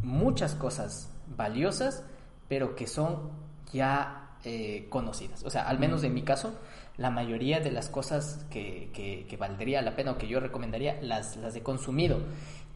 muchas 0.02 0.54
cosas 0.54 1.08
valiosas, 1.36 2.04
pero 2.48 2.74
que 2.74 2.86
son 2.86 3.30
ya 3.72 4.23
eh, 4.44 4.86
conocidas. 4.90 5.42
O 5.44 5.50
sea, 5.50 5.68
al 5.68 5.78
menos 5.78 6.04
en 6.04 6.14
mi 6.14 6.22
caso, 6.22 6.58
la 6.96 7.10
mayoría 7.10 7.60
de 7.60 7.70
las 7.70 7.88
cosas 7.88 8.46
que, 8.50 8.90
que, 8.92 9.36
valdría 9.36 9.82
la 9.82 9.96
pena 9.96 10.12
o 10.12 10.18
que 10.18 10.28
yo 10.28 10.40
recomendaría 10.40 11.00
las, 11.02 11.36
las 11.36 11.56
he 11.56 11.62
consumido. 11.62 12.20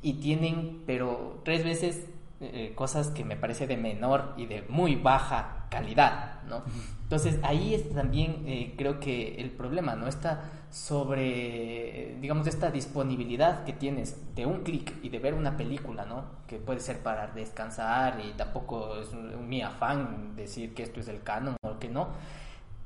Y 0.03 0.15
tienen, 0.15 0.83
pero 0.87 1.41
tres 1.45 1.65
veces 1.65 2.07
eh, 2.41 2.73
cosas 2.77 3.09
que 3.09 3.25
me 3.25 3.37
parece 3.37 3.67
de 3.67 3.77
menor 3.77 4.35
y 4.37 4.47
de 4.47 4.63
muy 4.69 4.95
baja 4.95 5.67
calidad, 5.71 6.43
¿no? 6.45 6.63
Entonces 7.03 7.41
ahí 7.43 7.75
es 7.75 7.93
también 7.93 8.45
eh, 8.47 8.75
creo 8.79 9.01
que 9.01 9.41
el 9.41 9.51
problema, 9.51 9.97
¿no? 9.97 10.07
Está 10.07 10.45
sobre, 10.71 12.17
digamos, 12.21 12.47
esta 12.47 12.71
disponibilidad 12.71 13.65
que 13.65 13.73
tienes 13.73 14.35
de 14.37 14.47
un 14.47 14.63
clic 14.63 14.95
y 15.03 15.09
de 15.09 15.19
ver 15.19 15.35
una 15.35 15.57
película, 15.57 16.05
¿no? 16.05 16.27
Que 16.47 16.59
puede 16.59 16.79
ser 16.79 16.99
para 17.03 17.27
descansar 17.27 18.21
y 18.21 18.33
tampoco 18.35 18.97
es 19.01 19.13
mi 19.15 19.63
afán 19.63 20.37
decir 20.37 20.75
que 20.75 20.85
esto 20.85 21.01
es 21.01 21.09
el 21.09 21.23
canon 21.25 21.57
o 21.63 21.81
que 21.81 21.89
no, 21.89 22.11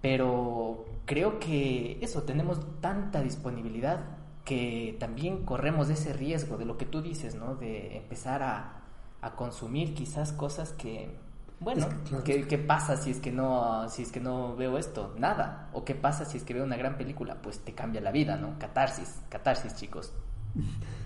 pero 0.00 0.86
creo 1.05 1.38
que 1.38 1.98
eso, 2.00 2.22
tenemos 2.22 2.59
tanta 2.80 3.22
disponibilidad 3.22 4.00
que 4.44 4.96
también 4.98 5.44
corremos 5.44 5.90
ese 5.90 6.12
riesgo 6.12 6.57
de 6.57 6.64
lo 6.64 6.78
que 6.78 6.86
tú 6.86 7.03
dices, 7.03 7.34
¿no? 7.34 7.55
De 7.55 7.96
empezar 7.98 8.42
a, 8.42 8.82
a 9.23 9.35
consumir 9.35 9.95
quizás 9.95 10.33
cosas 10.33 10.73
que 10.73 11.16
bueno, 11.62 11.87
¿qué, 12.25 12.59
pasa 12.59 12.97
si 12.97 13.12
es 13.12 13.20
que 13.20 13.31
no 13.31 13.89
si 13.89 14.03
es 14.03 14.11
que 14.11 14.18
no 14.18 14.57
veo 14.57 14.79
esto? 14.79 15.14
Nada. 15.16 15.68
¿O 15.73 15.85
qué 15.85 15.95
pasa 15.95 16.25
si 16.25 16.37
es 16.37 16.43
que 16.43 16.55
veo 16.55 16.64
una 16.64 16.77
gran 16.77 16.97
película? 16.97 17.37
Pues 17.41 17.61
te 17.61 17.73
cambia 17.73 18.01
la 18.01 18.11
vida, 18.11 18.37
¿no? 18.37 18.59
Catarsis, 18.59 19.20
catarsis, 19.29 19.75
chicos. 19.75 20.12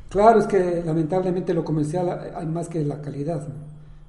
Claro, 0.08 0.38
es 0.38 0.46
que 0.46 0.84
lamentablemente 0.86 1.52
lo 1.52 1.64
comercial 1.64 2.32
hay 2.36 2.46
más 2.46 2.68
que 2.68 2.84
la 2.84 3.02
calidad, 3.02 3.46
¿no? 3.48 3.54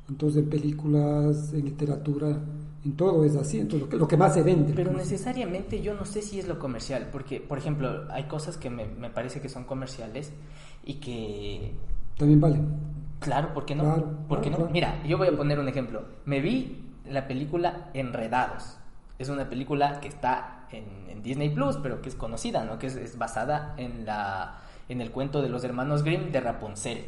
Entonces 0.08 0.44
en 0.44 0.50
películas, 0.50 1.52
en 1.54 1.66
literatura, 1.66 2.28
en 2.86 2.96
todo 2.96 3.26
es 3.26 3.36
así, 3.36 3.60
entonces 3.60 3.92
lo 3.92 4.08
que, 4.08 4.16
más 4.16 4.36
se 4.36 4.44
vende. 4.44 4.74
Pero 4.76 4.94
necesariamente 4.94 5.82
yo 5.82 5.96
no 5.96 6.06
sé 6.06 6.22
si 6.22 6.38
es 6.40 6.48
lo 6.48 6.60
comercial, 6.60 7.10
porque, 7.12 7.42
por 7.42 7.58
ejemplo, 7.58 8.06
hay 8.12 8.26
cosas 8.26 8.58
que 8.58 8.70
me, 8.70 8.86
me 8.86 9.10
parece 9.10 9.42
que 9.42 9.50
son 9.50 9.64
comerciales 9.64 10.32
y 10.86 10.94
que... 11.00 11.74
También 12.16 12.40
valen 12.40 12.68
Claro, 13.20 13.54
¿por 13.54 13.66
qué 13.66 13.76
no? 13.76 14.26
¿Por 14.28 14.42
qué 14.42 14.50
no? 14.50 14.70
Mira, 14.72 15.02
yo 15.04 15.18
voy 15.18 15.28
a 15.28 15.36
poner 15.36 15.60
un 15.60 15.68
ejemplo. 15.68 16.06
Me 16.26 16.40
vi 16.40 16.88
la 17.06 17.28
película 17.28 17.90
Enredados. 17.94 18.78
Es 19.18 19.30
una 19.30 19.50
película 19.50 20.00
que 20.00 20.08
está 20.08 20.68
en, 20.72 21.24
Disney 21.24 21.50
Plus, 21.50 21.78
pero 21.78 22.02
que 22.02 22.10
es 22.10 22.16
conocida, 22.16 22.64
¿no? 22.64 22.78
Que 22.80 22.88
es, 22.88 23.18
basada 23.18 23.74
en, 23.78 24.06
la, 24.06 24.60
en 24.88 25.02
el 25.02 25.12
cuento 25.12 25.42
de 25.42 25.50
los 25.50 25.64
hermanos 25.64 26.04
Grimm 26.04 26.32
de 26.32 26.40
Rapunzel. 26.40 27.06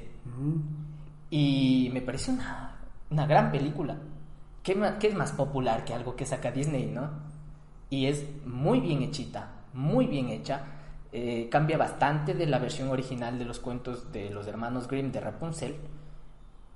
Y 1.29 1.89
me 1.93 2.01
parece 2.01 2.31
una, 2.31 2.75
una 3.11 3.25
gran 3.27 3.51
película. 3.51 3.97
¿Qué, 4.63 4.77
¿Qué, 4.99 5.07
es 5.07 5.15
más 5.15 5.31
popular 5.31 5.85
que 5.85 5.93
algo 5.93 6.15
que 6.15 6.25
saca 6.25 6.51
Disney, 6.51 6.87
no? 6.87 7.09
Y 7.89 8.07
es 8.07 8.25
muy 8.45 8.79
bien 8.79 9.03
hechita, 9.03 9.51
muy 9.73 10.07
bien 10.07 10.29
hecha. 10.29 10.63
Eh, 11.11 11.47
cambia 11.49 11.77
bastante 11.77 12.33
de 12.33 12.45
la 12.45 12.59
versión 12.59 12.89
original 12.89 13.39
de 13.39 13.45
los 13.45 13.59
cuentos 13.59 14.11
de 14.11 14.29
los 14.29 14.47
hermanos 14.47 14.87
Grimm 14.87 15.11
de 15.11 15.19
Rapunzel, 15.19 15.75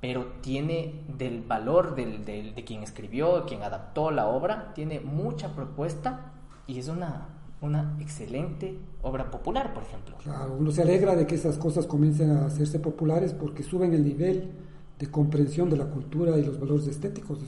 pero 0.03 0.25
tiene 0.41 1.05
del 1.17 1.43
valor 1.43 1.95
del, 1.95 2.25
de 2.25 2.63
quien 2.65 2.83
escribió, 2.83 3.45
quien 3.45 3.63
adaptó 3.63 4.11
la 4.11 4.27
obra, 4.27 4.73
tiene 4.75 4.99
mucha 4.99 5.55
propuesta 5.55 6.33
y 6.67 6.77
es 6.77 6.89
una, 6.89 7.29
una 7.61 7.95
excelente 8.01 8.77
obra 9.01 9.31
popular, 9.31 9.73
por 9.73 9.83
ejemplo. 9.83 10.17
Claro, 10.21 10.57
uno 10.59 10.71
se 10.71 10.81
alegra 10.81 11.15
de 11.15 11.25
que 11.25 11.35
esas 11.35 11.57
cosas 11.57 11.87
comiencen 11.87 12.31
a 12.31 12.47
hacerse 12.47 12.79
populares 12.79 13.31
porque 13.33 13.63
suben 13.63 13.93
el 13.93 14.03
nivel 14.03 14.51
de 14.99 15.07
comprensión 15.07 15.69
de 15.69 15.77
la 15.77 15.85
cultura 15.85 16.37
y 16.37 16.45
los 16.45 16.59
valores 16.59 16.87
estéticos. 16.87 17.39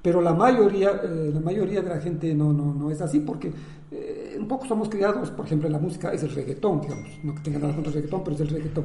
Pero 0.00 0.20
la 0.20 0.32
mayoría, 0.32 1.00
eh, 1.02 1.30
la 1.34 1.40
mayoría 1.40 1.82
de 1.82 1.88
la 1.88 2.00
gente 2.00 2.34
no, 2.34 2.52
no, 2.52 2.72
no 2.72 2.90
es 2.90 3.00
así 3.00 3.20
porque 3.20 3.52
eh, 3.90 4.36
un 4.38 4.46
poco 4.46 4.66
somos 4.66 4.88
criados, 4.88 5.30
por 5.30 5.44
ejemplo, 5.44 5.66
en 5.66 5.72
la 5.72 5.80
música 5.80 6.12
es 6.12 6.22
el 6.22 6.30
reggaetón, 6.30 6.80
digamos, 6.80 7.08
no 7.24 7.34
que 7.34 7.40
tenga 7.40 7.58
nada 7.58 7.74
contra 7.74 7.90
el 7.90 7.94
reggaetón, 7.96 8.24
pero 8.24 8.34
es 8.36 8.40
el 8.42 8.48
reggaetón. 8.48 8.84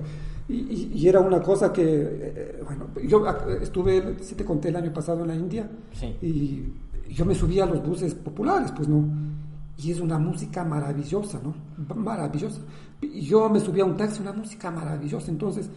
Y, 0.49 0.91
y, 0.93 1.07
era 1.07 1.19
una 1.19 1.41
cosa 1.41 1.71
que, 1.71 1.83
eh, 1.83 2.63
bueno, 2.63 2.87
yo 3.07 3.25
estuve, 3.61 4.15
si 4.21 4.35
te 4.35 4.43
conté 4.43 4.69
el 4.69 4.75
año 4.75 4.91
pasado 4.93 5.21
en 5.21 5.27
la 5.27 5.35
India, 5.35 5.69
y 6.21 6.63
yo 7.09 7.25
me 7.25 7.35
subía 7.35 7.63
a 7.63 7.67
los 7.67 7.85
buses 7.85 8.13
populares, 8.15 8.71
pues 8.75 8.87
no. 8.87 9.05
Y 9.77 9.91
es 9.91 9.99
una 9.99 10.17
música 10.17 10.63
maravillosa, 10.63 11.39
¿no? 11.43 11.53
Maravillosa. 11.95 12.61
Y 13.01 13.21
yo 13.21 13.49
me 13.49 13.59
subía 13.59 13.83
a 13.83 13.87
un 13.87 13.97
taxi, 13.97 14.21
una 14.21 14.33
música 14.33 14.71
maravillosa. 14.71 15.29
Entonces, 15.29 15.69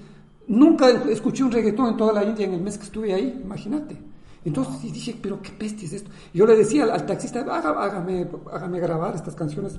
Nunca 0.48 0.88
escuché 1.10 1.44
un 1.44 1.52
reggaetón 1.52 1.90
en 1.90 1.96
toda 1.96 2.12
la 2.12 2.24
India 2.24 2.46
en 2.46 2.54
el 2.54 2.60
mes 2.60 2.78
que 2.78 2.84
estuve 2.84 3.12
ahí, 3.12 3.40
imagínate. 3.42 3.96
Entonces 4.44 4.92
dije, 4.92 5.14
pero 5.20 5.42
qué 5.42 5.50
peste 5.50 5.84
es 5.84 5.92
esto. 5.92 6.10
Yo 6.32 6.46
le 6.46 6.56
decía 6.56 6.84
al, 6.84 7.04
taxista, 7.04 7.40
hágame, 7.40 8.26
hágame, 8.50 8.80
grabar 8.80 9.14
estas 9.14 9.34
canciones. 9.34 9.78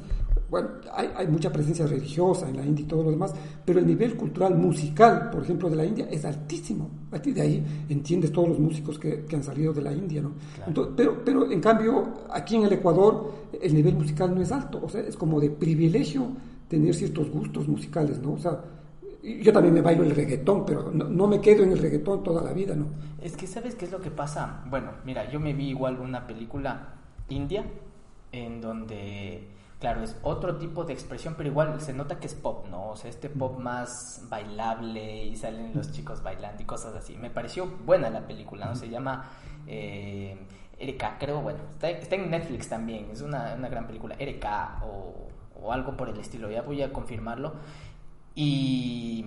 Bueno, 0.50 0.70
hay, 0.94 1.10
hay, 1.16 1.28
mucha 1.28 1.52
presencia 1.52 1.88
religiosa 1.88 2.48
en 2.50 2.58
la 2.58 2.66
India 2.66 2.84
y 2.84 2.88
todo 2.88 3.04
lo 3.04 3.12
demás, 3.12 3.34
pero 3.66 3.80
el 3.80 3.88
nivel 3.88 4.16
cultural 4.16 4.56
musical, 4.56 5.30
por 5.32 5.44
ejemplo, 5.44 5.70
de 5.70 5.76
la 5.76 5.86
India 5.86 6.08
es 6.12 6.24
altísimo. 6.26 6.90
A 7.12 7.20
ti 7.20 7.32
de 7.32 7.42
ahí 7.42 7.86
entiendes 7.90 8.32
todos 8.32 8.50
los 8.50 8.60
músicos 8.60 9.00
que, 9.00 9.26
que 9.26 9.36
han 9.36 9.44
salido 9.44 9.74
de 9.74 9.82
la 9.82 9.94
India, 9.94 10.22
¿no? 10.22 10.34
pero, 10.96 11.24
pero 11.24 11.50
en 11.52 11.62
cambio, 11.62 12.26
aquí 12.32 12.58
en 12.58 12.64
el 12.64 12.74
Ecuador, 12.74 13.32
el 13.60 13.74
nivel 13.74 13.96
musical 13.96 14.36
no 14.36 14.42
es 14.42 14.52
alto. 14.52 14.82
O 14.84 14.90
sea, 14.90 15.02
es 15.02 15.16
como 15.16 15.40
de 15.40 15.50
privilegio 15.50 16.28
tener 16.68 16.94
ciertos 16.94 17.32
gustos 17.32 17.68
musicales, 17.68 18.20
¿no? 18.20 18.34
O 18.34 18.38
sea, 18.38 18.60
yo 19.22 19.52
también 19.52 19.74
me 19.74 19.82
bailo 19.82 20.04
el 20.04 20.16
reggaetón, 20.16 20.66
pero 20.66 20.92
no, 20.92 21.28
me 21.28 21.42
quedo 21.42 21.64
en 21.64 21.72
el 21.72 21.80
reggaetón 21.80 22.24
toda 22.24 22.42
la 22.42 22.54
vida, 22.54 22.76
¿no? 22.76 22.88
Es 23.22 23.36
que, 23.36 23.48
¿sabes 23.48 23.76
qué 23.76 23.86
es 23.86 23.92
lo 23.92 24.00
que 24.00 24.12
pasa? 24.12 24.64
Bueno, 24.68 24.92
mira, 25.06 25.30
yo 25.30 25.40
me 25.40 25.54
vi 25.54 25.70
igual 25.70 26.00
una 26.00 26.26
película 26.26 26.94
india 27.28 27.66
en 28.32 28.62
donde, 28.62 29.50
claro, 29.80 30.04
es 30.04 30.16
otro 30.24 30.58
tipo 30.58 30.86
de 30.86 30.94
expresión, 30.94 31.36
pero 31.38 31.50
igual 31.50 31.82
se 31.82 31.94
nota 31.94 32.20
que 32.20 32.28
es 32.28 32.36
pop, 32.36 32.68
¿no? 32.70 32.90
O 32.90 32.96
sea, 32.96 33.10
este 33.10 33.30
pop 33.30 33.60
más 33.60 34.26
bailable 34.30 35.26
y 35.26 35.36
salen 35.36 35.72
los 35.76 35.92
chicos 35.92 36.24
bailando 36.24 36.64
y 36.64 36.66
cosas 36.66 36.96
así. 36.96 37.18
Me 37.18 37.30
pareció 37.30 37.68
buena 37.86 38.10
la 38.10 38.26
película, 38.26 38.68
¿no? 38.68 38.76
Se 38.76 38.90
llama... 38.90 39.30
Eh, 39.68 40.38
Erika, 40.80 41.18
creo, 41.20 41.42
bueno, 41.42 41.60
está, 41.74 41.90
en 41.90 42.32
Netflix 42.32 42.70
también, 42.70 43.10
es 43.12 43.22
una, 43.22 43.54
una 43.56 43.68
gran 43.68 43.86
película, 43.86 44.16
Erika 44.18 44.80
o, 44.86 45.28
o 45.62 45.74
algo 45.74 45.98
por 45.98 46.08
el 46.08 46.18
estilo, 46.18 46.50
ya 46.50 46.62
voy 46.62 46.82
a 46.82 46.94
confirmarlo. 46.94 47.54
Y, 48.36 49.26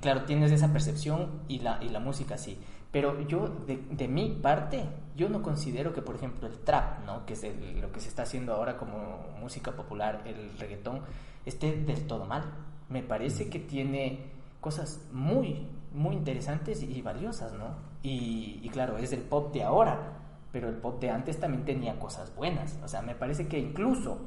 claro, 0.00 0.24
tienes 0.24 0.52
esa 0.52 0.72
percepción 0.72 1.42
y 1.48 1.60
la, 1.60 1.82
y 1.82 1.88
la 1.88 2.00
música 2.00 2.38
sí. 2.38 2.58
Pero 2.90 3.20
yo, 3.26 3.48
de, 3.66 3.76
de, 3.90 4.08
mi 4.08 4.30
parte, 4.30 4.84
yo 5.16 5.28
no 5.28 5.42
considero 5.42 5.92
que, 5.92 6.02
por 6.02 6.14
ejemplo, 6.14 6.46
el 6.46 6.58
trap, 6.58 7.04
¿no? 7.04 7.26
que 7.26 7.32
es 7.34 7.44
lo 7.80 7.90
que 7.90 8.00
se 8.00 8.08
está 8.08 8.22
haciendo 8.22 8.54
ahora 8.54 8.76
como 8.76 9.26
música 9.40 9.72
popular, 9.72 10.22
el 10.24 10.56
reggaetón, 10.58 11.00
esté 11.44 11.76
del 11.76 12.06
todo 12.06 12.24
mal. 12.26 12.44
Me 12.88 13.02
parece 13.02 13.50
que 13.50 13.58
tiene 13.58 14.20
cosas 14.60 15.00
muy, 15.12 15.66
muy 15.92 16.14
interesantes 16.14 16.82
y 16.82 17.02
valiosas, 17.02 17.52
¿no? 17.54 17.74
Y, 18.02 18.60
y 18.62 18.68
claro, 18.68 18.98
es 18.98 19.12
el 19.12 19.22
pop 19.22 19.52
de 19.52 19.64
ahora, 19.64 20.12
pero 20.52 20.68
el 20.68 20.76
pop 20.76 21.00
de 21.00 21.10
antes 21.10 21.40
también 21.40 21.64
tenía 21.64 21.98
cosas 21.98 22.34
buenas. 22.36 22.78
O 22.84 22.88
sea, 22.88 23.02
me 23.02 23.14
parece 23.14 23.48
que 23.48 23.58
incluso 23.58 24.20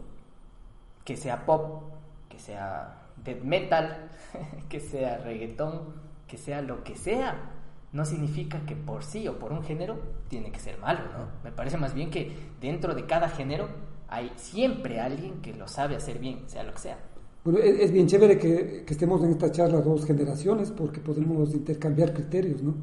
que 1.05 1.15
sea 1.15 1.45
pop, 1.45 1.83
que 2.27 2.37
sea 2.37 2.96
death 3.27 3.43
metal, 3.43 4.09
que 4.69 4.79
sea 4.79 5.17
reggaetón, 5.19 5.81
que 6.27 6.37
sea 6.37 6.61
lo 6.61 6.83
que 6.83 6.95
sea, 6.95 7.51
no 7.93 8.05
significa 8.05 8.65
que 8.65 8.75
por 8.75 9.03
sí 9.03 9.27
o 9.27 9.39
por 9.39 9.51
un 9.51 9.63
género 9.63 9.97
tiene 10.27 10.51
que 10.51 10.59
ser 10.59 10.77
malo, 10.79 10.99
¿no? 11.17 11.27
Me 11.43 11.51
parece 11.51 11.77
más 11.77 11.93
bien 11.93 12.09
que 12.09 12.31
dentro 12.59 12.95
de 12.95 13.05
cada 13.05 13.29
género 13.29 13.67
hay 14.07 14.31
siempre 14.35 14.99
alguien 14.99 15.41
que 15.41 15.53
lo 15.53 15.67
sabe 15.67 15.95
hacer 15.95 16.19
bien, 16.19 16.41
sea 16.47 16.63
lo 16.63 16.73
que 16.73 16.79
sea. 16.79 16.97
Bueno, 17.43 17.59
es, 17.59 17.91
bien 17.91 18.07
chévere 18.07 18.37
que, 18.37 18.83
estemos 18.87 19.23
en 19.23 19.31
esta 19.31 19.51
charla 19.51 19.79
dos 19.79 20.05
generaciones 20.05 20.71
porque 20.71 20.99
podemos 20.99 21.53
intercambiar 21.53 22.13
criterios, 22.13 22.61
¿no? 22.61 22.75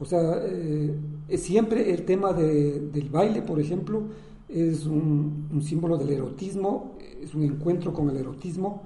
O 0.00 0.04
sea, 0.04 0.20
eh, 0.42 0.98
es 1.28 1.42
siempre 1.42 1.92
el 1.92 2.04
tema 2.04 2.32
del 2.32 3.08
baile, 3.10 3.42
por 3.42 3.60
ejemplo, 3.60 4.02
es 4.48 4.84
un, 4.86 5.48
un 5.52 5.62
símbolo 5.62 5.96
del 5.96 6.10
erotismo, 6.10 6.96
es 7.22 7.34
un 7.34 7.44
encuentro 7.44 7.92
con 7.92 8.10
el 8.10 8.16
erotismo, 8.16 8.82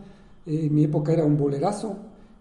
en 0.47 0.75
mi 0.75 0.85
época 0.85 1.13
era 1.13 1.25
un 1.25 1.37
bolerazo 1.37 1.97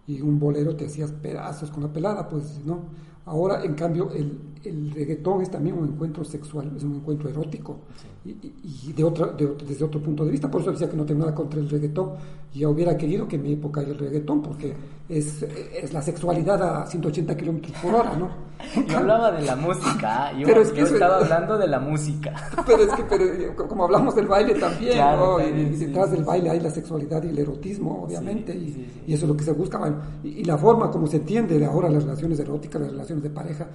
y 0.06 0.20
un 0.20 0.38
bolero 0.38 0.76
te 0.76 0.86
hacías 0.86 1.12
pedazos 1.12 1.70
con 1.70 1.82
la 1.82 1.92
pelada, 1.92 2.28
pues, 2.28 2.60
¿no? 2.64 2.84
Ahora, 3.24 3.64
en 3.64 3.74
cambio, 3.74 4.10
el, 4.12 4.38
el 4.64 4.90
reggaetón 4.90 5.42
es 5.42 5.50
también 5.50 5.78
un 5.78 5.88
encuentro 5.88 6.24
sexual, 6.24 6.72
es 6.76 6.82
un 6.82 6.96
encuentro 6.96 7.28
erótico 7.28 7.80
y, 8.24 8.30
y, 8.62 8.92
de 8.92 9.04
otra, 9.04 9.32
desde 9.36 9.84
otro 9.84 10.02
punto 10.02 10.24
de 10.24 10.30
vista. 10.30 10.50
Por 10.50 10.62
eso 10.62 10.72
decía 10.72 10.88
que 10.88 10.96
no 10.96 11.04
tengo 11.04 11.20
nada 11.20 11.34
contra 11.34 11.60
el 11.60 11.68
reggaetón. 11.68 12.12
Y 12.52 12.60
ya 12.60 12.68
hubiera 12.68 12.96
querido 12.96 13.26
que 13.26 13.36
en 13.36 13.42
mi 13.42 13.52
época 13.52 13.80
haya 13.80 13.90
el 13.90 13.98
reggaetón, 13.98 14.40
porque 14.40 14.74
es, 15.08 15.42
es 15.42 15.92
la 15.92 16.00
sexualidad 16.00 16.62
a 16.62 16.86
180 16.86 17.36
kilómetros 17.36 17.76
por 17.82 17.94
hora, 17.94 18.16
¿no? 18.16 18.30
Yo 18.88 18.98
hablaba 18.98 19.32
de 19.32 19.42
la 19.42 19.56
música, 19.56 20.32
yo, 20.38 20.46
pero 20.46 20.62
es 20.62 20.70
que 20.70 20.82
estaba 20.82 21.18
hablando 21.18 21.58
de 21.58 21.66
la 21.66 21.80
música. 21.80 22.32
Pero 22.66 22.84
es 22.84 22.94
que, 22.94 23.02
pero, 23.04 23.68
como 23.68 23.84
hablamos 23.84 24.14
del 24.14 24.26
baile 24.26 24.54
también, 24.54 24.96
¿no? 24.98 25.40
Y, 25.40 25.70
detrás 25.76 26.12
del 26.12 26.24
baile 26.24 26.50
hay 26.50 26.60
la 26.60 26.70
sexualidad 26.70 27.22
y 27.24 27.28
el 27.28 27.38
erotismo, 27.38 28.04
obviamente, 28.04 28.54
y, 28.54 29.02
y, 29.06 29.12
eso 29.12 29.24
es 29.24 29.28
lo 29.28 29.36
que 29.36 29.44
se 29.44 29.52
busca. 29.52 29.76
Bueno, 29.76 29.96
y, 30.22 30.44
la 30.44 30.56
forma 30.56 30.90
como 30.90 31.06
se 31.06 31.16
entiende 31.16 31.62
ahora 31.66 31.90
las 31.90 32.04
relaciones 32.04 32.38
eróticas, 32.38 32.80
las 32.80 32.90
relaciones 32.92 33.22
de 33.22 33.30
pareja, 33.30 33.66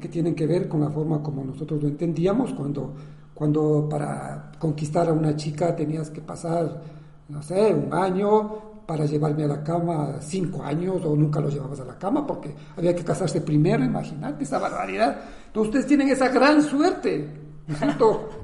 que 0.00 0.08
tienen 0.10 0.34
que 0.34 0.46
ver 0.46 0.68
con 0.68 0.80
la 0.80 0.90
forma 0.90 1.22
como 1.22 1.44
nosotros 1.44 1.82
lo 1.82 1.88
entendíamos 1.88 2.52
cuando, 2.52 2.92
cuando 3.34 3.88
para 3.88 4.52
conquistar 4.58 5.08
a 5.08 5.12
una 5.12 5.34
chica 5.36 5.74
tenías 5.74 6.10
que 6.10 6.20
pasar, 6.20 6.82
no 7.28 7.42
sé, 7.42 7.72
un 7.72 7.92
año 7.94 8.70
para 8.86 9.06
llevarme 9.06 9.44
a 9.44 9.46
la 9.46 9.62
cama 9.62 10.16
cinco 10.20 10.64
años 10.64 11.04
o 11.04 11.14
nunca 11.14 11.40
lo 11.40 11.48
llevabas 11.48 11.80
a 11.80 11.84
la 11.84 11.96
cama 11.96 12.26
porque 12.26 12.54
había 12.76 12.94
que 12.94 13.04
casarse 13.04 13.40
primero, 13.40 13.84
imagínate 13.84 14.42
esa 14.42 14.58
barbaridad. 14.58 15.16
Entonces 15.46 15.68
ustedes 15.68 15.86
tienen 15.86 16.08
esa 16.08 16.28
gran 16.28 16.60
suerte, 16.60 17.28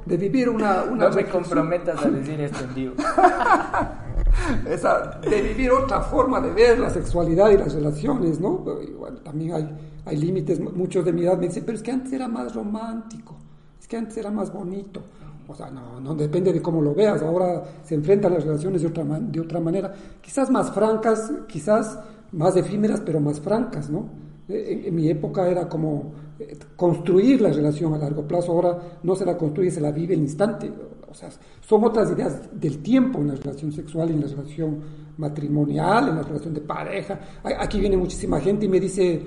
de 0.05 0.17
vivir 0.17 0.49
una... 0.49 0.85
una 0.85 1.09
no 1.09 1.17
me 1.17 1.25
comprometas 1.25 2.05
a 2.05 2.09
decir 2.09 2.41
esto 2.41 2.65
en 2.65 2.75
vivo. 2.75 2.95
esa, 4.71 5.19
de 5.21 5.43
vivir 5.43 5.71
otra 5.73 6.01
forma 6.03 6.41
de 6.41 6.53
ver 6.53 6.79
la 6.79 6.91
sexualidad 6.91 7.51
y 7.51 7.59
las 7.59 7.75
relaciones, 7.75 8.39
¿no? 8.41 8.59
Bueno, 8.59 9.19
también 9.19 9.55
hay 9.55 9.69
hay 10.07 10.17
límites, 10.17 10.61
muchos 10.61 11.05
de 11.05 11.13
mi 11.13 11.23
edad 11.23 11.37
me 11.37 11.49
dicen, 11.49 11.65
pero 11.67 11.77
es 11.77 11.83
que 11.83 11.91
antes 11.91 12.13
era 12.13 12.29
más 12.29 12.55
romántico, 12.55 13.37
es 13.79 13.87
que 13.87 13.97
antes 13.97 14.17
era 14.17 14.31
más 14.31 14.53
bonito. 14.53 15.03
O 15.49 15.55
sea, 15.55 15.71
no, 15.71 16.01
no 16.01 16.15
depende 16.15 16.53
de 16.53 16.61
cómo 16.61 16.81
lo 16.81 16.95
veas, 16.95 17.23
ahora 17.23 17.63
se 17.85 17.95
enfrentan 17.95 18.35
las 18.35 18.45
relaciones 18.45 18.83
de 18.83 18.89
otra, 18.89 19.05
de 19.05 19.41
otra 19.41 19.61
manera, 19.61 19.93
quizás 20.21 20.51
más 20.51 20.73
francas, 20.73 21.31
quizás 21.47 21.99
más 22.33 22.57
efímeras, 22.57 23.01
pero 23.05 23.21
más 23.21 23.41
francas, 23.41 23.91
¿no? 23.91 24.09
Eh, 24.49 24.85
en, 24.87 24.95
mi 24.95 25.09
época 25.09 25.49
era 25.49 25.69
como 25.69 26.13
eh, 26.39 26.57
construir 26.77 27.41
la 27.41 27.51
relación 27.51 27.95
a 27.95 27.99
largo 27.99 28.27
plazo, 28.27 28.53
ahora 28.53 28.79
no 29.03 29.15
se 29.17 29.25
la 29.25 29.37
construye, 29.37 29.71
se 29.71 29.81
la 29.81 29.91
vive 29.91 30.15
el 30.15 30.21
instante. 30.21 30.71
O 31.09 31.15
sea, 31.15 31.31
son 31.61 31.85
otras 31.85 32.11
ideas 32.13 32.43
del 32.53 32.79
tiempo 32.79 33.21
en 33.21 33.29
la 33.29 33.35
relación 33.35 33.73
sexual, 33.73 34.11
en 34.11 34.21
la 34.21 34.27
relación 34.27 34.81
matrimonial, 35.17 36.09
en 36.11 36.17
la 36.17 36.23
relación 36.23 36.55
de 36.55 36.61
pareja. 36.61 37.19
Aquí 37.59 37.81
viene 37.81 37.97
muchísima 37.97 38.39
gente 38.41 38.67
y 38.67 38.69
me 38.69 38.79
dice, 38.79 39.23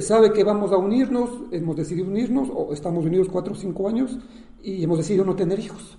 sabe 0.00 0.32
que 0.32 0.44
vamos 0.44 0.72
a 0.72 0.76
unirnos, 0.76 1.30
hemos 1.50 1.76
decidido 1.76 2.08
unirnos, 2.08 2.48
o 2.54 2.72
estamos 2.72 3.04
unidos 3.04 3.28
cuatro 3.30 3.52
o 3.52 3.56
cinco 3.56 3.88
años 3.88 4.18
y 4.62 4.84
hemos 4.84 4.98
decidido 4.98 5.24
no 5.24 5.34
tener 5.34 5.58
hijos. 5.58 5.98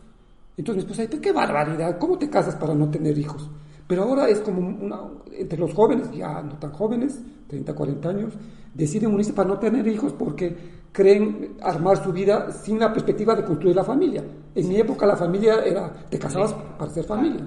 Entonces 0.55 0.83
mi 0.83 0.91
esposa 0.91 1.07
dice, 1.07 1.21
qué 1.21 1.31
barbaridad, 1.31 1.97
¿cómo 1.97 2.17
te 2.17 2.29
casas 2.29 2.55
para 2.55 2.73
no 2.75 2.89
tener 2.89 3.17
hijos? 3.17 3.49
Pero 3.87 4.03
ahora 4.03 4.29
es 4.29 4.39
como 4.39 4.59
una, 4.59 5.01
entre 5.31 5.59
los 5.59 5.73
jóvenes, 5.73 6.09
ya 6.11 6.41
no 6.41 6.57
tan 6.57 6.71
jóvenes, 6.71 7.21
30, 7.47 7.75
40 7.75 8.09
años, 8.09 8.33
deciden 8.73 9.13
unirse 9.13 9.33
para 9.33 9.49
no 9.49 9.59
tener 9.59 9.85
hijos 9.87 10.13
porque 10.13 10.55
creen 10.91 11.57
armar 11.61 12.01
su 12.01 12.13
vida 12.13 12.51
sin 12.51 12.79
la 12.79 12.93
perspectiva 12.93 13.35
de 13.35 13.43
construir 13.43 13.75
la 13.75 13.83
familia. 13.83 14.23
En 14.55 14.67
mi 14.67 14.77
época 14.77 15.05
la 15.05 15.17
familia 15.17 15.63
era, 15.65 15.91
te 16.09 16.17
casabas 16.17 16.53
para 16.53 16.91
ser 16.91 17.03
familia. 17.03 17.45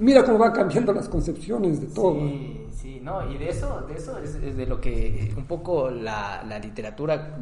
Mira 0.00 0.24
cómo 0.24 0.38
van 0.38 0.52
cambiando 0.52 0.94
las 0.94 1.10
concepciones 1.10 1.78
de 1.78 1.88
todo. 1.88 2.14
Sí, 2.14 2.66
sí, 2.72 3.00
no, 3.02 3.30
y 3.30 3.36
de 3.36 3.50
eso, 3.50 3.82
de 3.86 3.96
eso 3.96 4.16
es, 4.18 4.56
de 4.56 4.66
lo 4.66 4.80
que 4.80 5.30
un 5.36 5.44
poco 5.44 5.90
la, 5.90 6.42
la, 6.42 6.58
literatura 6.58 7.36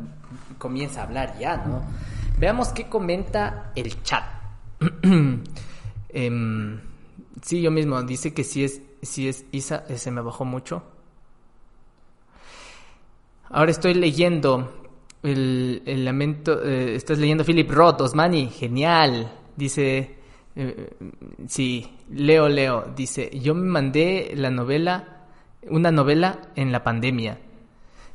comienza 0.58 1.02
a 1.02 1.04
hablar 1.04 1.38
ya, 1.38 1.58
¿no? 1.58 1.84
Veamos 2.36 2.70
qué 2.70 2.88
comenta 2.88 3.70
el 3.76 4.02
chat. 4.02 4.24
Em, 6.10 6.80
sí, 7.42 7.60
yo 7.60 7.70
mismo, 7.70 8.02
dice 8.02 8.32
que 8.32 8.42
si 8.42 8.64
es, 8.64 8.80
si 9.02 9.28
es 9.28 9.44
Isa, 9.52 9.84
eh, 9.88 9.98
se 9.98 10.10
me 10.10 10.22
bajó 10.22 10.46
mucho. 10.46 10.82
Ahora 13.50 13.70
estoy 13.70 13.92
leyendo 13.92 14.88
el, 15.22 15.82
el 15.84 16.04
lamento, 16.04 16.64
eh, 16.64 16.96
estás 16.96 17.18
leyendo 17.18 17.44
Philip 17.44 17.70
Roth, 17.70 18.00
Osmani, 18.00 18.48
genial. 18.48 19.30
Dice, 19.54 20.16
eh, 20.56 20.96
sí, 21.46 21.97
Leo, 22.10 22.48
Leo, 22.48 22.92
dice, 22.96 23.30
yo 23.38 23.54
me 23.54 23.66
mandé 23.66 24.32
la 24.34 24.50
novela, 24.50 25.26
una 25.68 25.90
novela 25.90 26.40
en 26.56 26.72
la 26.72 26.82
pandemia. 26.82 27.38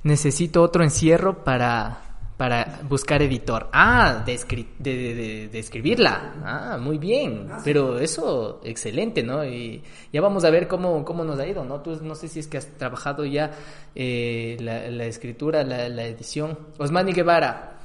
Necesito 0.03 0.61
otro 0.63 0.83
encierro 0.83 1.43
para, 1.43 2.01
para 2.37 2.81
buscar 2.89 3.21
editor. 3.21 3.69
Ah, 3.71 4.23
de, 4.25 5.47
de, 5.49 5.59
escribirla. 5.59 6.33
Ah, 6.43 6.77
muy 6.81 6.97
bien. 6.97 7.47
Pero 7.63 7.99
eso, 7.99 8.61
excelente, 8.63 9.23
¿no? 9.23 9.45
Y 9.45 9.81
ya 10.11 10.21
vamos 10.21 10.43
a 10.43 10.49
ver 10.49 10.67
cómo, 10.67 11.05
cómo 11.05 11.23
nos 11.23 11.39
ha 11.39 11.47
ido, 11.47 11.63
¿no? 11.63 11.81
Tú 11.81 11.99
no 12.01 12.15
sé 12.15 12.27
si 12.27 12.39
es 12.39 12.47
que 12.47 12.57
has 12.57 12.67
trabajado 12.77 13.25
ya 13.25 13.51
eh, 13.95 14.57
la, 14.59 15.05
escritura, 15.05 15.63
la, 15.63 15.87
la 15.87 16.05
edición. 16.05 16.57
Osmani 16.79 17.13
Guevara. 17.13 17.77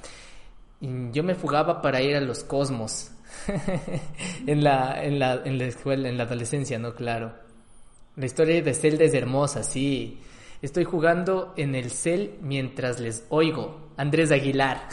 Yo 0.81 1.23
me 1.23 1.35
fugaba 1.35 1.83
para 1.83 2.01
ir 2.01 2.17
a 2.17 2.21
los 2.21 2.45
cosmos. 2.45 3.11
en, 4.47 4.65
la, 4.65 5.03
en, 5.03 5.19
la, 5.19 5.41
en 5.45 5.59
la 5.59 5.65
escuela, 5.65 6.09
en 6.09 6.17
la 6.19 6.25
adolescencia, 6.25 6.79
¿no? 6.79 6.95
Claro. 6.95 7.33
La 8.17 8.27
historia 8.27 8.61
de 8.63 8.75
Zelda 8.75 9.05
es 9.05 9.15
hermosa, 9.15 9.63
sí. 9.63 10.21
Estoy 10.61 10.85
jugando 10.85 11.55
en 11.57 11.77
el 11.77 11.91
cel 11.91 12.35
mientras 12.43 12.99
les 12.99 13.25
oigo. 13.29 13.93
Andrés 13.97 14.31
Aguilar. 14.33 14.89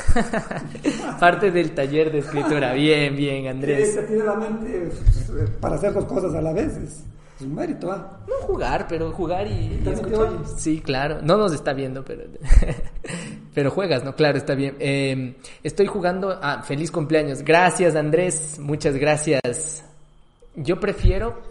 Parte 1.20 1.52
del 1.52 1.74
taller 1.74 2.12
de 2.12 2.20
escritura. 2.20 2.74
Bien, 2.74 3.16
bien, 3.16 3.48
Andrés. 3.48 4.00
tiene 4.08 4.24
la 4.24 4.36
mente 4.36 4.88
eh, 4.88 5.48
para 5.60 5.76
hacer 5.76 5.94
dos 5.94 6.06
cosas 6.06 6.34
a 6.36 6.42
la 6.42 6.54
vez. 6.54 6.78
Es 6.78 7.06
un 7.42 7.54
mérito, 7.56 7.92
¿ah? 7.92 8.20
No 8.28 8.48
jugar, 8.48 8.88
pero 8.88 9.12
jugar 9.12 9.48
y, 9.48 9.82
escuchar. 9.86 10.30
Sí, 10.58 10.82
claro. 10.82 11.22
No 11.22 11.38
nos 11.38 11.54
está 11.54 11.74
viendo, 11.74 12.04
pero. 12.04 12.24
pero 13.56 13.72
juegas, 13.72 14.04
¿no? 14.04 14.16
Claro, 14.16 14.38
está 14.38 14.54
bien. 14.54 14.76
Em, 14.80 15.36
estoy 15.64 15.88
jugando. 15.88 16.38
Ah, 16.42 16.62
feliz 16.62 16.92
cumpleaños. 16.92 17.42
Gracias, 17.42 17.96
Andrés. 17.96 18.60
Muchas 18.60 18.98
gracias. 18.98 19.86
Yo 20.56 20.80
prefiero 20.80 21.42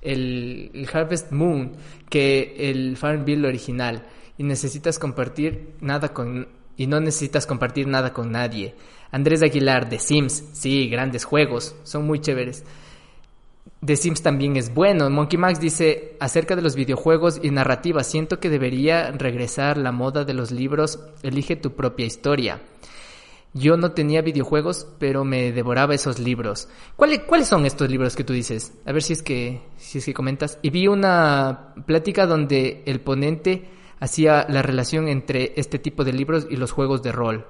el, 0.00 0.88
Harvest 0.90 1.32
Moon 1.32 1.72
que 2.08 2.70
el 2.70 2.96
Farmville 2.96 3.46
original 3.46 4.06
y 4.38 4.44
necesitas 4.44 5.00
compartir 5.00 5.74
nada 5.80 6.14
con 6.14 6.46
y 6.76 6.86
no 6.86 7.00
necesitas 7.00 7.44
compartir 7.44 7.88
nada 7.88 8.12
con 8.12 8.30
nadie. 8.30 8.76
Andrés 9.10 9.42
Aguilar 9.42 9.88
de 9.88 9.98
Sims, 9.98 10.44
sí, 10.52 10.88
grandes 10.88 11.24
juegos, 11.24 11.74
son 11.82 12.06
muy 12.06 12.20
chéveres. 12.20 12.64
The 13.84 13.96
Sims 13.96 14.22
también 14.22 14.56
es 14.56 14.74
bueno. 14.74 15.08
Monkey 15.08 15.38
Max 15.38 15.60
dice 15.60 16.16
acerca 16.18 16.56
de 16.56 16.62
los 16.62 16.74
videojuegos 16.74 17.40
y 17.42 17.50
narrativa, 17.50 18.02
siento 18.02 18.40
que 18.40 18.50
debería 18.50 19.12
regresar 19.12 19.78
la 19.78 19.92
moda 19.92 20.24
de 20.24 20.34
los 20.34 20.50
libros, 20.50 20.98
elige 21.22 21.54
tu 21.54 21.74
propia 21.74 22.06
historia. 22.06 22.60
Yo 23.54 23.76
no 23.76 23.92
tenía 23.92 24.20
videojuegos, 24.20 24.86
pero 24.98 25.24
me 25.24 25.52
devoraba 25.52 25.94
esos 25.94 26.18
libros. 26.18 26.68
¿Cuáles, 26.96 27.20
¿Cuáles 27.20 27.48
son 27.48 27.66
estos 27.66 27.88
libros 27.88 28.14
que 28.14 28.24
tú 28.24 28.32
dices? 28.32 28.72
A 28.84 28.92
ver 28.92 29.02
si 29.02 29.14
es 29.14 29.22
que, 29.22 29.62
si 29.78 29.98
es 29.98 30.04
que 30.04 30.12
comentas. 30.12 30.58
Y 30.60 30.70
vi 30.70 30.86
una 30.86 31.74
plática 31.86 32.26
donde 32.26 32.82
el 32.84 33.00
ponente 33.00 33.70
hacía 34.00 34.44
la 34.48 34.62
relación 34.62 35.08
entre 35.08 35.54
este 35.56 35.78
tipo 35.78 36.04
de 36.04 36.12
libros 36.12 36.46
y 36.50 36.56
los 36.56 36.72
juegos 36.72 37.02
de 37.02 37.12
rol. 37.12 37.46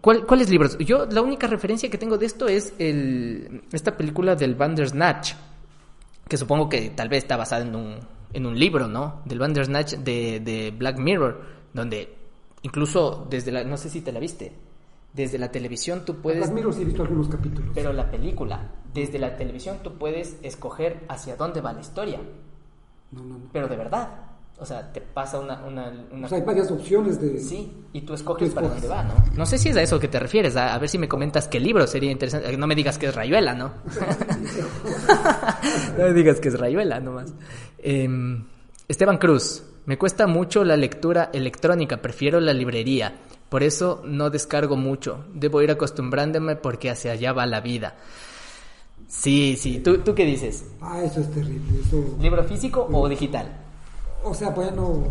¿Cuáles 0.00 0.50
libros? 0.50 0.76
Yo 0.78 1.06
la 1.06 1.22
única 1.22 1.46
referencia 1.46 1.88
que 1.88 1.98
tengo 1.98 2.18
de 2.18 2.26
esto 2.26 2.48
es 2.48 2.74
el, 2.78 3.62
esta 3.70 3.96
película 3.96 4.34
del 4.34 4.56
Bandersnatch, 4.56 5.34
que 6.26 6.36
supongo 6.36 6.68
que 6.68 6.90
tal 6.90 7.08
vez 7.08 7.24
está 7.24 7.36
basada 7.36 7.62
en 7.62 7.76
un, 7.76 7.98
en 8.32 8.46
un 8.46 8.58
libro, 8.58 8.88
¿no? 8.88 9.22
Del 9.24 9.38
Bandersnatch 9.38 9.94
de, 9.98 10.40
de 10.40 10.72
Black 10.76 10.98
Mirror, 10.98 11.42
donde 11.72 12.12
incluso 12.62 13.26
desde 13.30 13.52
la, 13.52 13.62
no 13.62 13.76
sé 13.76 13.88
si 13.88 14.00
te 14.00 14.10
la 14.10 14.18
viste, 14.18 14.52
desde 15.12 15.38
la 15.38 15.52
televisión 15.52 16.04
tú 16.04 16.16
puedes... 16.16 16.40
Black 16.40 16.52
Mirror 16.52 16.74
sí 16.74 16.82
he 16.82 16.84
visto 16.84 17.02
algunos 17.02 17.28
capítulos. 17.28 17.70
Pero 17.72 17.92
la 17.92 18.10
película, 18.10 18.72
desde 18.92 19.20
la 19.20 19.36
televisión 19.36 19.78
tú 19.84 19.96
puedes 19.96 20.38
escoger 20.42 21.04
hacia 21.08 21.36
dónde 21.36 21.60
va 21.60 21.72
la 21.72 21.80
historia. 21.80 22.20
No, 23.12 23.22
no, 23.22 23.38
no. 23.38 23.44
Pero 23.52 23.68
de 23.68 23.76
verdad. 23.76 24.27
O 24.60 24.66
sea, 24.66 24.92
te 24.92 25.00
pasa 25.00 25.38
una... 25.38 25.64
una, 25.64 25.92
O 26.24 26.28
sea, 26.28 26.38
hay 26.38 26.44
varias 26.44 26.70
opciones 26.70 27.20
de... 27.20 27.38
Sí, 27.38 27.72
y 27.92 28.00
tú 28.00 28.14
escoges, 28.14 28.50
para 28.50 28.68
dónde 28.68 28.88
va, 28.88 29.04
¿no? 29.04 29.14
No 29.36 29.46
sé 29.46 29.56
si 29.56 29.68
es 29.68 29.76
a 29.76 29.82
eso 29.82 30.00
que 30.00 30.08
te 30.08 30.18
refieres, 30.18 30.56
a, 30.56 30.76
ver 30.78 30.88
si 30.88 30.98
me 30.98 31.08
comentas 31.08 31.46
qué 31.46 31.60
libro 31.60 31.86
sería 31.86 32.10
interesante. 32.10 32.56
No 32.56 32.66
me 32.66 32.74
digas 32.74 32.98
que 32.98 33.06
es 33.06 33.14
Rayuela, 33.14 33.54
¿no? 33.54 33.68
no 35.98 36.04
me 36.04 36.12
digas 36.12 36.40
que 36.40 36.48
es 36.48 36.58
Rayuela, 36.58 36.98
nomás. 36.98 37.32
Em, 37.78 38.44
Esteban 38.88 39.18
Cruz, 39.18 39.62
me 39.86 39.96
cuesta 39.96 40.26
mucho 40.26 40.64
la 40.64 40.76
lectura 40.76 41.30
electrónica, 41.32 41.98
prefiero 41.98 42.40
la 42.40 42.52
librería. 42.52 43.14
Por 43.48 43.62
eso 43.62 44.02
no 44.04 44.28
descargo 44.28 44.76
mucho. 44.76 45.24
Debo 45.32 45.62
ir 45.62 45.70
acostumbrándome 45.70 46.56
porque 46.56 46.90
hacia 46.90 47.12
allá 47.12 47.32
va 47.32 47.46
la 47.46 47.60
vida. 47.60 47.94
Sí, 49.06 49.56
sí. 49.56 49.78
¿Tú, 49.78 49.98
¿Tú 49.98 50.14
qué 50.14 50.24
dices? 50.24 50.66
Ah, 50.80 51.00
eso 51.02 51.20
es 51.20 51.30
terrible. 51.30 51.80
Eso... 51.80 52.16
¿Libro 52.20 52.42
físico 52.44 52.86
o 52.92 53.08
digital? 53.08 53.67
O 54.24 54.34
sea, 54.34 54.50
bueno, 54.50 55.04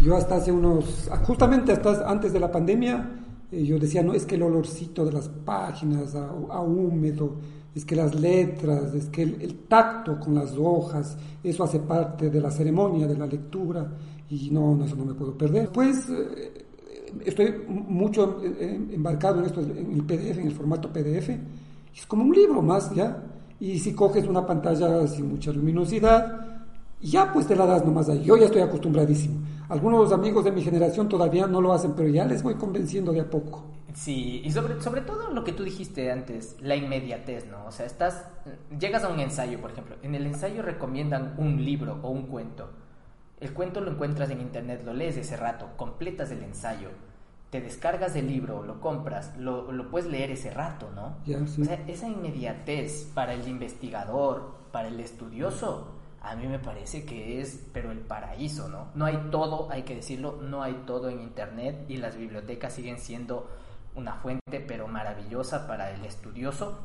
yo 0.00 0.16
hasta 0.16 0.36
hace 0.36 0.52
unos, 0.52 1.08
justamente 1.24 1.72
hasta 1.72 2.08
antes 2.08 2.32
de 2.32 2.40
la 2.40 2.50
pandemia, 2.50 3.10
eh, 3.50 3.64
yo 3.64 3.78
decía, 3.78 4.02
no, 4.02 4.12
es 4.12 4.26
que 4.26 4.34
el 4.34 4.42
olorcito 4.42 5.04
de 5.04 5.12
las 5.12 5.28
páginas 5.28 6.14
a, 6.14 6.60
húmedo, 6.60 7.36
es 7.74 7.84
que 7.84 7.96
las 7.96 8.14
letras, 8.14 8.94
es 8.94 9.06
que 9.06 9.22
el, 9.22 9.66
tacto 9.68 10.18
con 10.18 10.34
las 10.34 10.56
hojas, 10.56 11.16
eso 11.42 11.64
hace 11.64 11.80
parte 11.80 12.30
de 12.30 12.40
la 12.40 12.50
ceremonia, 12.50 13.06
de 13.06 13.16
la 13.16 13.26
lectura, 13.26 13.90
y 14.28 14.50
no, 14.50 14.74
no 14.74 14.84
eso 14.84 14.96
no 14.96 15.04
me 15.04 15.14
puedo 15.14 15.36
perder. 15.36 15.70
Pues 15.70 16.08
eh, 16.10 16.64
estoy 17.24 17.54
mucho 17.68 18.40
embarcado 18.90 19.40
en 19.40 19.46
esto, 19.46 19.60
en 19.60 19.92
el 19.92 20.04
PDF, 20.04 20.38
en 20.38 20.46
el 20.46 20.52
formato 20.52 20.92
PDF, 20.92 21.30
es 21.96 22.06
como 22.06 22.24
un 22.24 22.34
libro 22.34 22.60
más, 22.60 22.92
¿ya? 22.94 23.22
Y 23.60 23.78
si 23.78 23.94
coges 23.94 24.26
una 24.26 24.44
pantalla 24.44 25.06
sin 25.06 25.28
mucha 25.30 25.52
luminosidad, 25.52 26.53
ya 27.10 27.32
pues 27.32 27.46
te 27.46 27.54
la 27.54 27.66
das 27.66 27.84
nomás 27.84 28.08
ahí. 28.08 28.22
Yo 28.24 28.36
ya 28.36 28.46
estoy 28.46 28.62
acostumbradísimo. 28.62 29.40
Algunos 29.68 30.12
amigos 30.12 30.44
de 30.44 30.52
mi 30.52 30.62
generación 30.62 31.08
todavía 31.08 31.46
no 31.46 31.60
lo 31.60 31.72
hacen, 31.72 31.92
pero 31.94 32.08
ya 32.08 32.24
les 32.24 32.42
voy 32.42 32.54
convenciendo 32.54 33.12
de 33.12 33.20
a 33.20 33.30
poco. 33.30 33.64
Sí, 33.94 34.42
y 34.44 34.50
sobre, 34.50 34.80
sobre 34.82 35.02
todo 35.02 35.30
lo 35.30 35.44
que 35.44 35.52
tú 35.52 35.62
dijiste 35.62 36.10
antes, 36.10 36.56
la 36.60 36.74
inmediatez, 36.74 37.46
¿no? 37.46 37.64
O 37.66 37.70
sea, 37.70 37.86
estás, 37.86 38.24
llegas 38.78 39.04
a 39.04 39.08
un 39.08 39.20
ensayo, 39.20 39.60
por 39.60 39.70
ejemplo. 39.70 39.96
En 40.02 40.14
el 40.14 40.26
ensayo 40.26 40.62
recomiendan 40.62 41.34
un 41.38 41.64
libro 41.64 42.00
o 42.02 42.10
un 42.10 42.26
cuento. 42.26 42.70
El 43.40 43.52
cuento 43.52 43.80
lo 43.80 43.92
encuentras 43.92 44.30
en 44.30 44.40
internet, 44.40 44.82
lo 44.84 44.94
lees 44.94 45.16
ese 45.16 45.36
rato, 45.36 45.68
completas 45.76 46.30
el 46.30 46.42
ensayo, 46.42 46.88
te 47.50 47.60
descargas 47.60 48.16
el 48.16 48.26
libro, 48.26 48.64
lo 48.64 48.80
compras, 48.80 49.32
lo, 49.38 49.70
lo 49.70 49.90
puedes 49.90 50.10
leer 50.10 50.30
ese 50.30 50.50
rato, 50.50 50.90
¿no? 50.94 51.16
Ya, 51.24 51.46
sí. 51.46 51.62
O 51.62 51.64
sea, 51.64 51.84
esa 51.86 52.08
inmediatez 52.08 53.10
para 53.14 53.34
el 53.34 53.46
investigador, 53.46 54.54
para 54.72 54.88
el 54.88 54.98
estudioso, 54.98 55.88
a 56.24 56.36
mí 56.36 56.46
me 56.46 56.58
parece 56.58 57.04
que 57.04 57.40
es, 57.40 57.60
pero 57.72 57.90
el 57.90 57.98
paraíso, 57.98 58.68
¿no? 58.68 58.88
No 58.94 59.04
hay 59.04 59.28
todo, 59.30 59.70
hay 59.70 59.82
que 59.82 59.94
decirlo, 59.94 60.40
no 60.42 60.62
hay 60.62 60.72
todo 60.86 61.10
en 61.10 61.20
Internet 61.20 61.84
y 61.88 61.98
las 61.98 62.16
bibliotecas 62.16 62.72
siguen 62.72 62.98
siendo 62.98 63.50
una 63.94 64.14
fuente, 64.14 64.60
pero 64.60 64.88
maravillosa 64.88 65.66
para 65.66 65.90
el 65.90 66.04
estudioso. 66.04 66.80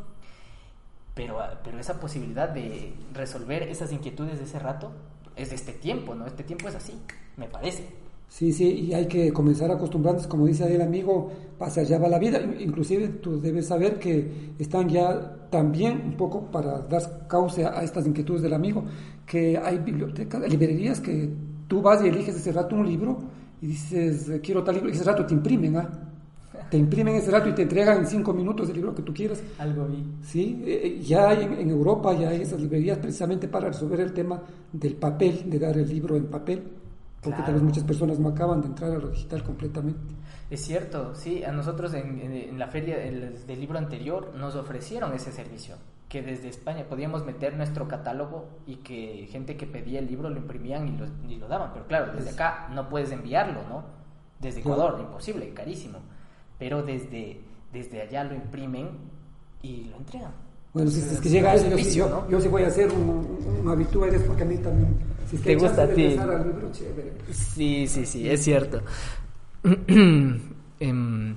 Pero, 1.15 1.39
pero 1.63 1.79
esa 1.79 1.99
posibilidad 1.99 2.49
de 2.49 2.93
resolver 3.13 3.63
esas 3.63 3.91
inquietudes 3.91 4.39
de 4.39 4.45
ese 4.45 4.59
rato 4.59 4.91
es 5.35 5.49
de 5.49 5.55
este 5.55 5.73
tiempo, 5.73 6.15
¿no? 6.15 6.25
Este 6.27 6.43
tiempo 6.43 6.67
es 6.67 6.75
así, 6.75 7.01
me 7.37 7.47
parece. 7.47 8.08
Sí, 8.29 8.53
sí, 8.53 8.69
y 8.69 8.93
hay 8.93 9.07
que 9.07 9.33
comenzar 9.33 9.71
a 9.71 9.73
acostumbrarnos, 9.73 10.27
como 10.27 10.45
dice 10.45 10.63
ahí 10.63 10.75
el 10.75 10.83
amigo, 10.83 11.31
pasa 11.57 11.81
allá 11.81 11.97
va 11.97 12.07
la 12.07 12.19
vida. 12.19 12.39
Inclusive 12.59 13.07
tú 13.07 13.41
debes 13.41 13.65
saber 13.65 13.97
que 13.97 14.53
están 14.59 14.87
ya 14.87 15.47
también 15.49 16.01
un 16.05 16.15
poco 16.15 16.43
para 16.51 16.79
dar 16.81 17.27
causa 17.27 17.77
a 17.77 17.83
estas 17.83 18.05
inquietudes 18.05 18.43
del 18.43 18.53
amigo, 18.53 18.83
que 19.25 19.57
hay 19.57 19.79
bibliotecas, 19.79 20.47
librerías 20.47 21.01
que 21.01 21.29
tú 21.67 21.81
vas 21.81 22.03
y 22.03 22.07
eliges 22.07 22.35
ese 22.35 22.51
rato 22.51 22.75
un 22.75 22.85
libro 22.85 23.17
y 23.61 23.67
dices, 23.67 24.31
quiero 24.43 24.63
tal 24.63 24.75
libro, 24.75 24.89
y 24.89 24.93
ese 24.93 25.03
rato 25.03 25.25
te 25.25 25.33
imprimen, 25.33 25.77
¿ah? 25.77 25.89
Te 26.69 26.77
imprimen 26.77 27.15
ese 27.15 27.31
rato 27.31 27.49
y 27.49 27.53
te 27.53 27.63
entregan 27.63 27.97
en 27.97 28.05
cinco 28.05 28.31
minutos 28.31 28.69
el 28.69 28.75
libro 28.75 28.93
que 28.93 29.01
tú 29.01 29.11
quieras. 29.11 29.41
Algo 29.57 29.87
vi. 29.87 30.05
Sí, 30.21 30.61
eh, 30.67 30.81
eh, 30.83 31.01
ya 31.01 31.29
hay 31.29 31.43
en, 31.43 31.67
Europa, 31.67 32.13
ya 32.13 32.29
hay 32.29 32.41
esas 32.41 32.61
librerías 32.61 32.99
precisamente 32.99 33.47
para 33.47 33.69
resolver 33.69 33.99
el 34.01 34.13
tema 34.13 34.39
del 34.71 34.93
papel, 34.95 35.49
de 35.49 35.57
dar 35.57 35.75
el 35.75 35.89
libro 35.89 36.15
en 36.15 36.25
papel 36.25 36.61
porque 37.21 37.41
tal 37.43 37.55
vez 37.55 37.63
muchas 37.63 37.83
personas 37.83 38.19
no 38.19 38.29
acaban 38.29 38.61
de 38.61 38.67
entrar 38.67 38.91
a 38.91 38.97
lo 38.97 39.09
digital 39.09 39.43
completamente. 39.43 40.15
Es 40.49 40.61
cierto, 40.61 41.13
sí, 41.15 41.43
a 41.43 41.51
nosotros 41.51 41.93
en, 41.93 42.57
la 42.57 42.67
feria 42.67 42.97
del 42.97 43.59
libro 43.59 43.77
anterior 43.77 44.33
nos 44.35 44.55
ofrecieron 44.55 45.13
ese 45.13 45.31
servicio, 45.31 45.75
que 46.07 46.21
desde 46.21 46.47
España 46.47 46.85
podíamos 46.89 47.25
meter 47.25 47.55
nuestro 47.55 47.87
catálogo 47.87 48.47
y 48.65 48.77
que 48.77 49.27
gente 49.31 49.57
que 49.57 49.67
pedía 49.67 49.99
el 49.99 50.07
libro 50.07 50.29
lo 50.29 50.37
imprimían 50.37 50.87
y 50.87 50.97
lo, 50.97 51.05
y 51.29 51.35
lo 51.35 51.47
daban, 51.47 51.71
pero 51.73 51.85
claro, 51.87 52.13
desde 52.13 52.31
acá 52.31 52.69
no 52.73 52.89
puedes 52.89 53.11
enviarlo, 53.11 53.61
¿no? 53.67 53.83
Desde 54.39 54.61
Ecuador, 54.61 54.97
imposible, 54.99 55.53
carísimo, 55.53 55.99
pero 56.57 56.81
desde, 56.81 57.41
desde 57.73 58.01
allá 58.01 58.23
lo 58.23 58.33
imprimen 58.33 58.89
y 59.61 59.83
lo 59.85 59.97
entregan. 59.97 60.48
Bueno, 60.73 60.91
si, 60.91 60.99
es 60.99 61.19
que 61.19 61.29
llega 61.29 61.55
eso, 61.55 61.67
yo, 61.95 62.27
yo, 62.29 62.39
sí 62.39 62.47
voy 62.47 62.63
a 62.63 62.67
hacer 62.67 62.91
un, 62.91 63.59
un, 63.61 63.69
habitual, 63.69 64.13
es 64.13 64.21
porque 64.21 64.43
a 64.43 64.45
mí 64.45 64.57
también. 64.57 64.95
Si 65.29 65.35
es 65.35 65.41
que 65.41 65.55
¿Te 65.55 65.55
gusta 65.55 65.83
a 65.83 65.87
ti? 65.87 66.15
Sí, 67.31 67.87
sí, 67.87 68.05
sí, 68.05 68.29
es 68.29 68.43
cierto. 68.43 68.81
Em, 70.81 71.35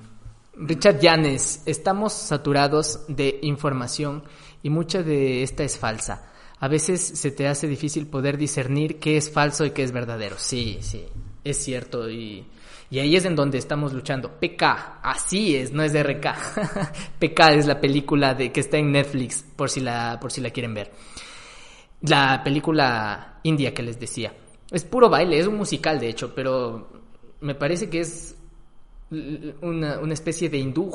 Richard 0.55 0.99
Yanes, 1.01 1.63
estamos 1.65 2.13
saturados 2.13 3.01
de 3.09 3.39
información 3.41 4.23
y 4.61 4.69
mucha 4.69 5.03
de 5.03 5.43
esta 5.43 5.63
es 5.63 5.77
falsa. 5.77 6.31
A 6.59 6.69
veces 6.69 7.01
se 7.01 7.31
te 7.31 7.47
hace 7.49 7.67
difícil 7.67 8.07
poder 8.07 8.37
discernir 8.37 8.99
qué 8.99 9.17
es 9.17 9.29
falso 9.29 9.65
y 9.65 9.71
qué 9.71 9.83
es 9.83 9.91
verdadero. 9.91 10.37
Sí, 10.39 10.77
sí, 10.79 11.03
es 11.43 11.57
cierto 11.57 12.09
y 12.09 12.45
y 12.93 12.99
ahí 12.99 13.15
es 13.15 13.25
en 13.25 13.35
donde 13.35 13.57
estamos 13.57 13.91
luchando. 13.91 14.39
PK, 14.39 14.99
así 15.01 15.55
es, 15.55 15.73
no 15.73 15.81
es 15.81 15.99
RK. 15.99 16.27
PK 17.19 17.53
es 17.53 17.65
la 17.65 17.81
película 17.81 18.35
de 18.35 18.51
que 18.51 18.59
está 18.59 18.77
en 18.77 18.91
Netflix, 18.91 19.43
por 19.55 19.71
si 19.71 19.79
la, 19.79 20.19
por 20.21 20.31
si 20.31 20.41
la 20.41 20.51
quieren 20.51 20.75
ver. 20.75 20.91
La 22.01 22.43
película 22.43 23.39
india 23.41 23.73
que 23.73 23.81
les 23.81 23.99
decía. 23.99 24.31
Es 24.69 24.83
puro 24.83 25.09
baile, 25.09 25.39
es 25.39 25.47
un 25.47 25.57
musical 25.57 25.99
de 25.99 26.09
hecho, 26.09 26.35
pero 26.35 26.87
me 27.41 27.55
parece 27.55 27.89
que 27.89 28.01
es 28.01 28.37
una, 29.09 30.13
especie 30.13 30.47
de 30.51 30.59
hindú, 30.59 30.91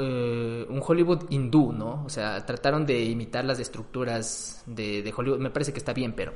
eh, 0.00 0.66
un 0.66 0.82
Hollywood 0.82 1.26
hindú, 1.28 1.70
¿no? 1.70 2.02
O 2.06 2.08
sea, 2.08 2.46
trataron 2.46 2.86
de 2.86 2.98
imitar 3.04 3.44
las 3.44 3.60
estructuras 3.60 4.62
de, 4.64 5.02
de 5.02 5.12
Hollywood. 5.14 5.40
Me 5.40 5.50
parece 5.50 5.74
que 5.74 5.80
está 5.80 5.92
bien, 5.92 6.14
pero 6.14 6.32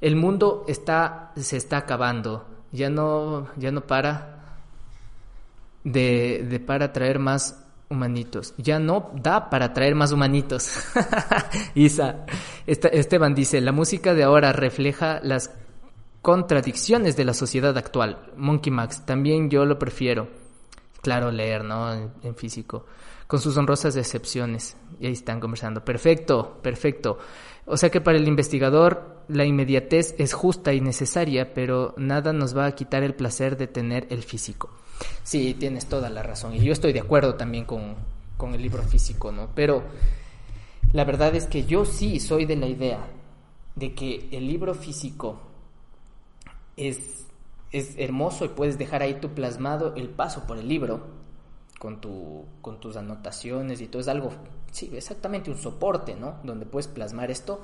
el 0.00 0.16
mundo 0.16 0.64
está, 0.66 1.32
se 1.36 1.56
está 1.56 1.76
acabando 1.76 2.51
ya 2.72 2.90
no, 2.90 3.48
ya 3.56 3.70
no 3.70 3.86
para 3.86 4.58
de, 5.84 6.46
de 6.48 6.60
para 6.60 6.92
traer 6.92 7.18
más 7.18 7.62
humanitos. 7.92 8.54
Ya 8.56 8.78
no 8.78 9.10
da 9.14 9.50
para 9.50 9.72
traer 9.72 9.94
más 9.94 10.12
humanitos. 10.12 10.80
Isa, 11.74 12.26
Esteban 12.66 13.34
dice, 13.34 13.60
la 13.60 13.72
música 13.72 14.14
de 14.14 14.24
ahora 14.24 14.52
refleja 14.52 15.20
las 15.22 15.50
contradicciones 16.22 17.16
de 17.16 17.24
la 17.24 17.34
sociedad 17.34 17.76
actual. 17.76 18.32
Monkey 18.36 18.72
Max, 18.72 19.04
también 19.04 19.50
yo 19.50 19.64
lo 19.64 19.78
prefiero. 19.78 20.28
Claro, 21.02 21.30
leer, 21.30 21.64
¿no? 21.64 21.92
En, 21.92 22.36
físico. 22.36 22.86
Con 23.26 23.40
sus 23.40 23.56
honrosas 23.56 23.96
excepciones. 23.96 24.76
Y 25.00 25.06
ahí 25.06 25.12
están 25.12 25.40
conversando. 25.40 25.84
Perfecto, 25.84 26.58
perfecto. 26.62 27.18
O 27.64 27.76
sea 27.76 27.90
que 27.90 28.00
para 28.00 28.18
el 28.18 28.26
investigador 28.26 29.22
la 29.28 29.44
inmediatez 29.44 30.14
es 30.18 30.32
justa 30.32 30.72
y 30.72 30.80
necesaria, 30.80 31.54
pero 31.54 31.94
nada 31.96 32.32
nos 32.32 32.56
va 32.56 32.66
a 32.66 32.74
quitar 32.74 33.02
el 33.02 33.14
placer 33.14 33.56
de 33.56 33.68
tener 33.68 34.06
el 34.10 34.22
físico. 34.22 34.70
Sí, 35.22 35.54
tienes 35.54 35.86
toda 35.86 36.10
la 36.10 36.22
razón. 36.22 36.54
Y 36.54 36.60
yo 36.60 36.72
estoy 36.72 36.92
de 36.92 37.00
acuerdo 37.00 37.34
también 37.34 37.64
con, 37.64 37.94
con 38.36 38.54
el 38.54 38.62
libro 38.62 38.82
físico, 38.82 39.30
¿no? 39.30 39.48
Pero 39.54 39.84
la 40.92 41.04
verdad 41.04 41.34
es 41.34 41.46
que 41.46 41.64
yo 41.64 41.84
sí 41.84 42.20
soy 42.20 42.44
de 42.44 42.56
la 42.56 42.66
idea 42.66 43.06
de 43.76 43.94
que 43.94 44.28
el 44.32 44.46
libro 44.46 44.74
físico 44.74 45.40
es, 46.76 47.26
es 47.70 47.94
hermoso 47.96 48.44
y 48.44 48.48
puedes 48.48 48.78
dejar 48.78 49.02
ahí 49.02 49.14
tu 49.14 49.30
plasmado 49.30 49.94
el 49.96 50.08
paso 50.08 50.46
por 50.46 50.58
el 50.58 50.68
libro 50.68 51.06
con, 51.78 52.00
tu, 52.00 52.44
con 52.60 52.80
tus 52.80 52.96
anotaciones 52.96 53.80
y 53.80 53.86
todo. 53.86 54.02
Es 54.02 54.08
algo, 54.08 54.32
sí, 54.72 54.90
exactamente 54.94 55.50
un 55.50 55.58
soporte, 55.58 56.16
¿no? 56.16 56.38
Donde 56.42 56.66
puedes 56.66 56.88
plasmar 56.88 57.30
esto 57.30 57.62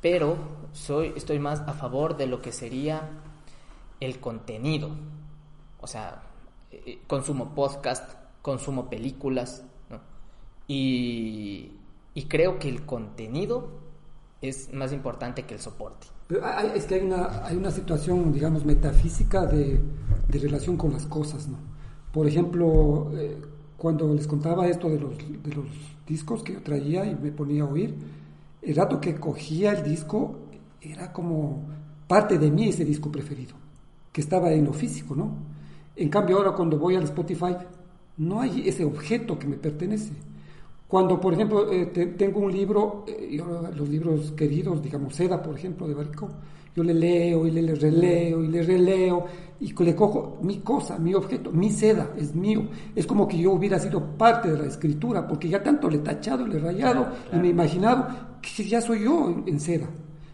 pero 0.00 0.36
soy, 0.72 1.12
estoy 1.16 1.40
más 1.40 1.62
a 1.62 1.72
favor 1.72 2.16
de 2.16 2.26
lo 2.28 2.40
que 2.40 2.52
sería 2.52 3.08
el 3.98 4.20
contenido. 4.20 4.90
O 5.80 5.88
sea, 5.88 6.22
eh, 6.70 6.82
eh, 6.86 6.98
consumo 7.08 7.56
podcast, 7.56 8.12
consumo 8.40 8.88
películas, 8.88 9.64
y, 10.68 11.72
creo 12.28 12.58
que 12.58 12.68
el 12.68 12.86
contenido 12.86 13.68
es 14.42 14.72
más 14.72 14.92
importante 14.92 15.44
que 15.44 15.54
el 15.54 15.60
soporte. 15.60 16.06
es 16.74 16.84
que 16.84 16.94
hay 16.96 17.02
una, 17.02 17.44
hay 17.44 17.56
una 17.56 17.72
situación, 17.72 18.32
digamos, 18.32 18.64
metafísica 18.64 19.44
de, 19.44 19.80
relación 20.28 20.76
con 20.76 20.92
las 20.92 21.06
cosas, 21.06 21.48
¿no? 21.48 21.56
Por 22.12 22.28
ejemplo, 22.28 23.10
eh, 23.12 23.40
cuando 23.76 24.12
les 24.14 24.26
contaba 24.26 24.68
esto 24.68 24.88
de 24.88 24.98
los, 24.98 25.16
de 25.18 25.54
los 25.54 25.66
discos 26.06 26.42
que 26.42 26.54
yo 26.54 26.62
traía 26.62 27.04
y 27.04 27.14
me 27.14 27.30
ponía 27.30 27.62
a 27.62 27.66
oír, 27.66 27.94
el 28.62 28.74
rato 28.74 29.00
que 29.00 29.14
cogía 29.16 29.72
el 29.72 29.82
disco 29.84 30.36
era 30.80 31.12
como 31.12 31.62
parte 32.06 32.38
de 32.38 32.50
mí 32.50 32.68
ese 32.68 32.84
disco 32.84 33.10
preferido, 33.10 33.54
que 34.12 34.20
estaba 34.20 34.52
en 34.52 34.64
lo 34.64 34.72
físico, 34.72 35.14
¿no? 35.14 35.30
En 35.94 36.08
cambio 36.08 36.36
ahora 36.38 36.52
cuando 36.52 36.78
voy 36.78 36.94
al 36.94 37.04
Spotify 37.04 37.56
no 38.18 38.40
hay 38.40 38.68
ese 38.68 38.84
objeto 38.84 39.38
que 39.38 39.46
me 39.46 39.56
pertenece. 39.56 40.12
Cuando, 40.88 41.20
por 41.20 41.34
ejemplo, 41.34 41.70
eh, 41.72 41.86
tengo 42.16 42.40
un 42.40 42.52
libro, 42.52 43.04
eh, 43.08 43.40
los 43.74 43.88
libros 43.88 44.32
queridos, 44.32 44.80
digamos, 44.80 45.14
Seda, 45.16 45.42
por 45.42 45.56
ejemplo, 45.56 45.88
de 45.88 45.94
Baricó, 45.94 46.28
yo 46.76 46.84
le 46.84 46.94
leo 46.94 47.46
y 47.46 47.50
le, 47.50 47.74
releo 47.74 48.44
y 48.44 48.48
le 48.48 48.62
releo 48.62 49.26
y 49.58 49.72
le 49.72 49.94
cojo 49.94 50.38
mi 50.42 50.58
cosa, 50.58 50.98
mi 50.98 51.14
objeto, 51.14 51.50
mi 51.50 51.70
seda, 51.70 52.10
es 52.16 52.34
mío. 52.34 52.68
Es 52.94 53.06
como 53.06 53.26
que 53.26 53.38
yo 53.38 53.52
hubiera 53.52 53.78
sido 53.78 54.02
parte 54.16 54.50
de 54.50 54.58
la 54.58 54.66
escritura, 54.66 55.26
porque 55.26 55.48
ya 55.48 55.62
tanto 55.62 55.88
le 55.88 55.96
he 55.96 56.00
tachado, 56.00 56.46
le 56.46 56.58
he 56.58 56.60
rayado 56.60 57.06
y 57.32 57.36
me 57.36 57.48
he 57.48 57.50
imaginado 57.50 58.06
que 58.42 58.64
ya 58.64 58.80
soy 58.80 59.04
yo 59.04 59.42
en, 59.46 59.58
seda. 59.58 59.86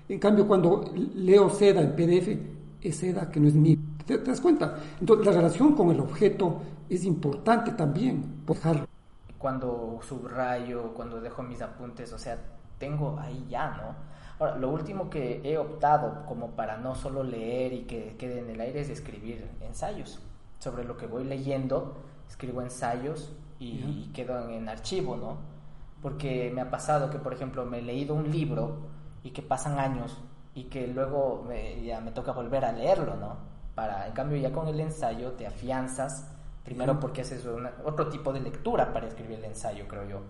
En 0.09 0.19
cambio, 0.19 0.47
cuando 0.47 0.85
leo 1.15 1.49
seda 1.51 1.81
en 1.81 1.95
PDF, 1.95 2.37
es 2.81 2.97
seda 2.97 3.31
que 3.31 3.39
no 3.39 3.49
es 3.49 3.55
mío. 3.55 3.79
¿Te, 4.05 4.19
das 4.19 4.41
cuenta? 4.41 4.77
Entonces, 4.99 5.27
la 5.27 5.33
relación 5.33 5.75
con 5.75 5.91
el 5.91 6.01
objeto 6.01 6.61
es 6.89 7.05
importante 7.05 7.73
también, 7.73 8.43
dejarlo. 8.47 8.87
Cuando 9.39 10.01
subrayo, 10.03 10.93
cuando 10.95 11.21
dejo 11.21 11.43
mis 11.43 11.63
apuntes, 11.63 12.13
o 12.13 12.19
sea, 12.19 12.39
tengo 12.79 13.17
ahí 13.21 13.47
ya, 13.49 13.71
¿no? 13.77 14.13
Ahora, 14.43 14.57
lo 14.57 14.71
último 14.71 15.09
que 15.09 15.41
he 15.45 15.57
optado 15.57 16.27
como 16.27 16.57
para 16.57 16.77
no 16.77 16.97
solo 16.97 17.23
leer 17.23 17.73
y 17.73 17.83
que 17.83 18.17
quede 18.17 18.41
en 18.41 18.51
el 18.51 18.61
aire 18.61 18.81
es 18.81 18.89
escribir 18.89 19.49
ensayos. 19.61 20.19
Sobre 20.59 20.83
lo 20.83 20.97
que 20.97 21.07
voy 21.07 21.23
leyendo, 21.23 21.95
escribo 22.29 22.61
ensayos 22.61 23.31
y, 23.61 24.11
quedo 24.13 24.51
en, 24.51 24.69
archivo, 24.69 25.15
¿no? 25.15 25.37
Porque 26.03 26.51
me 26.53 26.61
ha 26.61 26.73
pasado 26.73 27.09
que, 27.09 27.21
por 27.21 27.33
ejemplo, 27.33 27.65
me 27.67 27.79
he 27.79 27.83
leído 27.83 28.17
un 28.17 28.33
libro 28.33 28.79
y 29.23 29.31
que 29.31 29.43
pasan 29.43 29.79
años 29.79 30.21
y 30.57 30.65
que 30.65 30.89
luego 30.89 31.47
ya 31.85 32.01
me 32.01 32.11
toca 32.11 32.33
volver 32.33 32.65
a 32.65 32.73
leerlo, 32.73 33.15
¿no? 33.15 33.37
Para, 33.77 34.09
en 34.09 34.13
cambio, 34.13 34.39
ya 34.39 34.51
con 34.51 34.67
el 34.67 34.81
ensayo 34.81 35.35
te 35.35 35.47
afianzas, 35.47 36.29
primero 36.65 36.99
porque 36.99 37.21
haces 37.21 37.47
otro 37.85 38.09
tipo 38.09 38.33
de 38.33 38.41
lectura 38.41 38.93
para 38.93 39.07
escribir 39.07 39.39
el 39.39 39.45
ensayo, 39.45 39.87
creo 39.87 40.09
yo. 40.09 40.21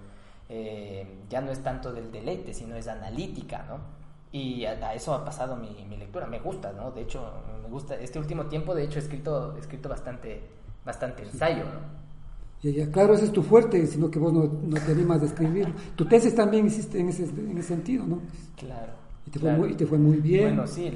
Eh, 0.50 1.24
ya 1.30 1.40
no 1.40 1.50
es 1.50 1.62
tanto 1.62 1.94
del 1.94 2.12
deleite, 2.12 2.52
sino 2.52 2.76
es 2.76 2.88
analítica, 2.88 3.64
¿no? 3.66 4.01
Y 4.32 4.64
a, 4.64 4.94
eso 4.94 5.12
ha 5.14 5.24
pasado 5.24 5.56
mi, 5.56 5.84
mi, 5.88 5.96
lectura. 5.96 6.26
Me 6.26 6.40
gusta, 6.40 6.72
¿no? 6.72 6.90
De 6.90 7.02
hecho, 7.02 7.30
me 7.62 7.68
gusta. 7.68 7.94
Este 7.96 8.18
último 8.18 8.46
tiempo, 8.46 8.74
de 8.74 8.84
hecho, 8.84 8.98
he 8.98 9.02
escrito, 9.02 9.54
he 9.56 9.60
escrito 9.60 9.88
bastante, 9.88 10.40
bastante 10.84 11.22
ensayo, 11.22 11.64
¿no? 11.64 12.02
Y 12.62 12.72
ya, 12.72 12.90
claro, 12.90 13.14
ese 13.14 13.24
es 13.24 13.32
tu 13.32 13.42
fuerte, 13.42 13.84
sino 13.86 14.10
que 14.10 14.18
vos 14.18 14.32
no, 14.32 14.44
no 14.44 14.80
te 14.80 14.92
animas 14.92 15.20
a 15.22 15.26
escribir. 15.26 15.74
Tu 15.96 16.06
tesis 16.06 16.34
también 16.34 16.66
hiciste 16.66 17.00
en 17.00 17.08
ese, 17.08 17.24
en 17.24 17.58
ese 17.58 17.68
sentido, 17.68 18.06
¿no? 18.06 18.22
Claro. 18.56 18.92
Y 19.26 19.30
te, 19.30 19.38
Fue, 19.38 19.52
muy, 19.52 19.74
te 19.74 19.86
fue 19.86 19.98
muy 19.98 20.18
bien. 20.18 20.44
Bueno, 20.44 20.66
sí, 20.66 20.90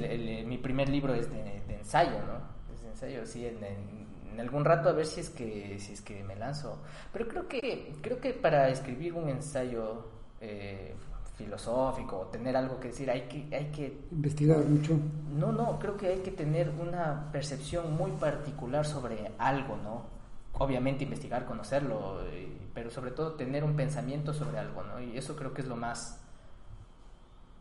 mi 0.47 0.57
primer 0.57 0.89
libro 0.89 1.13
es 1.13 1.29
de, 1.29 1.61
de 1.67 1.75
ensayo, 1.75 2.19
¿no? 2.25 2.73
Es 2.73 2.81
de 2.81 2.89
ensayo, 2.89 3.25
sí, 3.25 3.45
en, 3.45 3.57
en, 3.63 4.39
algún 4.39 4.63
rato 4.63 4.87
a 4.89 4.91
ver 4.91 5.07
si 5.07 5.19
es 5.19 5.31
que 5.31 5.77
si 5.79 5.93
es 5.93 6.01
que 6.01 6.23
me 6.23 6.35
lanzo. 6.35 6.77
Pero 7.11 7.27
creo 7.27 7.47
que 7.47 7.93
creo 8.01 8.21
que 8.21 8.33
para 8.33 8.69
escribir 8.69 9.13
un 9.13 9.29
ensayo 9.29 10.05
eh, 10.39 10.93
filosófico 11.37 12.19
o 12.19 12.25
tener 12.25 12.57
algo 12.57 12.79
que 12.79 12.89
decir, 12.89 13.09
hay 13.09 13.21
que, 13.21 13.55
hay 13.55 13.65
que... 13.71 14.05
Investigar 14.11 14.57
mucho. 14.65 14.97
No, 15.35 15.51
no, 15.51 15.77
creo 15.77 15.95
que 15.95 16.07
hay 16.07 16.19
que 16.19 16.31
tener 16.31 16.69
una 16.69 17.31
percepción 17.31 17.95
muy 17.95 18.11
particular 18.11 18.85
sobre 18.85 19.31
algo, 19.37 19.77
¿no? 19.77 20.05
Obviamente 20.53 21.03
investigar, 21.03 21.45
conocerlo, 21.45 22.21
eh, 22.31 22.57
pero 22.73 22.89
sobre 22.89 23.11
todo 23.11 23.33
tener 23.33 23.63
un 23.63 23.75
pensamiento 23.75 24.33
sobre 24.33 24.57
algo, 24.57 24.83
¿no? 24.83 24.99
Y 24.99 25.15
eso 25.15 25.35
creo 25.35 25.53
que 25.53 25.61
es 25.61 25.67
lo 25.67 25.75
más, 25.75 26.19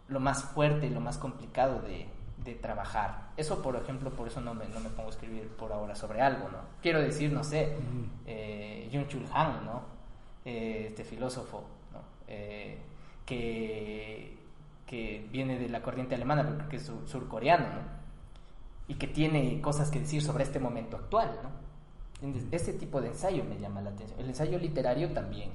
lo 0.09 0.21
más 0.21 0.43
fuerte 0.45 0.87
y 0.87 0.91
lo 0.91 1.01
más 1.01 1.19
complicado 1.19 1.83
de, 1.83 2.07
de 2.43 2.55
trabajar. 2.55 3.29
Eso, 3.37 3.61
por 3.61 3.77
ejemplo, 3.77 4.11
por 4.11 4.29
eso 4.29 4.41
no 4.41 4.55
me, 4.55 4.67
no 4.69 4.81
me 4.81 4.89
pongo 4.89 5.09
a 5.09 5.13
escribir 5.13 5.49
por 5.49 5.73
ahora 5.73 5.95
sobre 5.95 6.23
algo, 6.23 6.49
¿no? 6.49 6.61
Quiero 6.81 7.01
decir, 7.03 7.31
no 7.31 7.45
sé, 7.45 7.77
eh, 8.25 8.89
Jung 8.91 9.07
Chul 9.09 9.27
Han, 9.35 9.67
¿no? 9.67 9.83
Eh, 10.47 10.87
este 10.89 11.05
filósofo, 11.05 11.65
¿no? 11.93 12.01
Eh, 12.29 12.79
que, 13.27 14.39
que 14.87 15.27
viene 15.31 15.59
de 15.59 15.69
la 15.69 15.83
corriente 15.83 16.15
alemana, 16.15 16.49
pero 16.49 16.69
que 16.69 16.77
es 16.77 16.91
surcoreano, 17.07 17.67
¿no? 17.67 17.97
y 18.89 18.95
que 18.95 19.07
tiene 19.07 19.61
cosas 19.61 19.91
que 19.91 20.01
decir 20.01 20.23
sobre 20.23 20.45
este 20.45 20.59
momento 20.59 20.97
actual, 20.97 21.39
¿no? 21.43 21.67
Ese 22.51 22.73
tipo 22.73 23.01
de 23.01 23.09
ensayo 23.09 23.45
me 23.45 23.59
llama 23.59 23.83
la 23.83 23.91
atención. 23.91 24.19
El 24.21 24.29
ensayo 24.29 24.59
literario 24.59 25.11
también, 25.13 25.51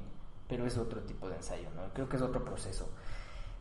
pero 0.48 0.66
es 0.66 0.78
otro 0.78 1.02
tipo 1.02 1.28
de 1.30 1.38
ensayo, 1.38 1.68
¿no? 1.76 1.82
Creo 1.94 2.08
que 2.08 2.18
es 2.18 2.22
otro 2.22 2.44
proceso. 2.44 2.90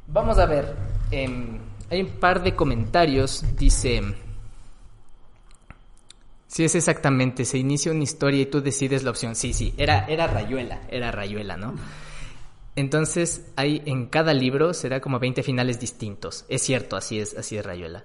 Vamos 0.07 0.39
a 0.39 0.47
ver, 0.47 0.75
em, 1.11 1.61
hay 1.89 2.03
un 2.03 2.11
par 2.19 2.43
de 2.43 2.55
comentarios, 2.55 3.45
dice... 3.57 4.03
Sí, 6.49 6.65
es 6.65 6.75
exactamente, 6.75 7.45
se 7.45 7.59
inicia 7.59 7.93
una 7.93 8.03
historia 8.03 8.43
y 8.43 8.47
tú 8.47 8.61
decides 8.61 9.05
la 9.05 9.11
opción. 9.11 9.37
Sí, 9.37 9.53
sí, 9.53 9.73
era, 9.79 10.07
era 10.07 10.27
Rayuela, 10.27 10.81
era 10.91 11.13
Rayuela, 11.13 11.57
¿no? 11.57 11.75
Entonces, 12.77 13.51
hay 13.57 13.83
en 13.85 14.07
cada 14.07 14.33
libro 14.33 14.73
será 14.75 15.01
como 15.01 15.19
20 15.19 15.43
finales 15.43 15.81
distintos. 15.81 16.45
Es 16.49 16.63
cierto, 16.63 16.97
así 16.97 17.19
es, 17.19 17.37
así 17.37 17.57
es 17.57 17.65
Rayuela. 17.67 18.05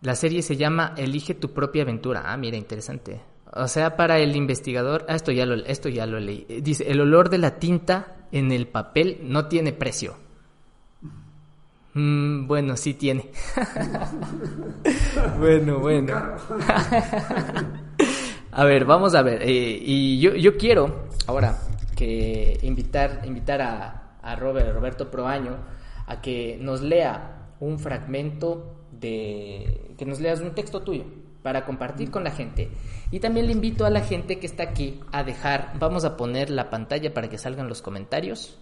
La 0.00 0.14
serie 0.14 0.42
se 0.42 0.56
llama 0.56 0.94
Elige 0.96 1.34
tu 1.34 1.52
propia 1.52 1.82
aventura. 1.82 2.24
Ah, 2.26 2.36
mira, 2.36 2.56
interesante. 2.56 3.20
O 3.52 3.66
sea, 3.66 3.96
para 3.96 4.18
el 4.18 4.36
investigador, 4.36 5.06
ah, 5.08 5.14
esto 5.14 5.32
ya 5.32 5.46
lo, 5.46 5.54
esto 5.54 5.88
ya 5.88 6.06
lo 6.06 6.20
leí. 6.20 6.46
Dice, 6.62 6.90
el 6.90 7.00
olor 7.00 7.30
de 7.30 7.38
la 7.38 7.58
tinta 7.58 8.16
en 8.30 8.52
el 8.52 8.66
papel 8.68 9.20
no 9.22 9.46
tiene 9.46 9.72
precio. 9.72 10.16
Mm, 11.94 12.46
bueno, 12.46 12.76
sí 12.76 12.94
tiene. 12.94 13.30
bueno, 15.38 15.78
bueno. 15.78 16.14
a 18.52 18.64
ver, 18.64 18.84
vamos 18.84 19.14
a 19.14 19.22
ver. 19.22 19.42
Eh, 19.42 19.78
y 19.80 20.20
yo, 20.20 20.34
yo 20.34 20.56
quiero 20.56 21.08
ahora 21.26 21.58
que 21.98 22.60
invitar, 22.62 23.22
invitar 23.24 23.60
a, 23.60 24.18
a 24.22 24.36
Robert, 24.36 24.72
Roberto 24.72 25.10
Proaño 25.10 25.58
a 26.06 26.20
que 26.20 26.56
nos 26.60 26.80
lea 26.80 27.48
un 27.58 27.80
fragmento 27.80 28.76
de... 28.92 29.94
que 29.98 30.06
nos 30.06 30.20
leas 30.20 30.40
un 30.40 30.54
texto 30.54 30.82
tuyo 30.82 31.04
para 31.42 31.64
compartir 31.64 32.10
con 32.10 32.22
la 32.22 32.30
gente. 32.30 32.70
Y 33.10 33.18
también 33.18 33.46
le 33.46 33.52
invito 33.52 33.84
a 33.84 33.90
la 33.90 34.00
gente 34.00 34.38
que 34.38 34.46
está 34.46 34.62
aquí 34.62 35.00
a 35.12 35.24
dejar, 35.24 35.72
vamos 35.78 36.04
a 36.04 36.16
poner 36.16 36.50
la 36.50 36.70
pantalla 36.70 37.12
para 37.12 37.28
que 37.28 37.38
salgan 37.38 37.68
los 37.68 37.82
comentarios. 37.82 38.58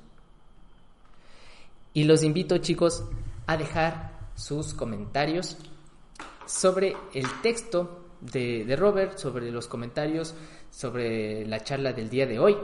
Y 1.92 2.04
los 2.04 2.22
invito 2.22 2.58
chicos 2.58 3.04
a 3.46 3.56
dejar 3.56 4.12
sus 4.34 4.72
comentarios 4.74 5.58
sobre 6.46 6.96
el 7.14 7.26
texto 7.42 8.06
de, 8.20 8.74
Robert, 8.78 9.18
sobre 9.18 9.50
los 9.50 9.66
comentarios, 9.66 10.34
sobre 10.70 11.46
la 11.46 11.60
charla 11.60 11.92
del 11.92 12.08
día 12.08 12.26
de 12.26 12.38
hoy. 12.38 12.56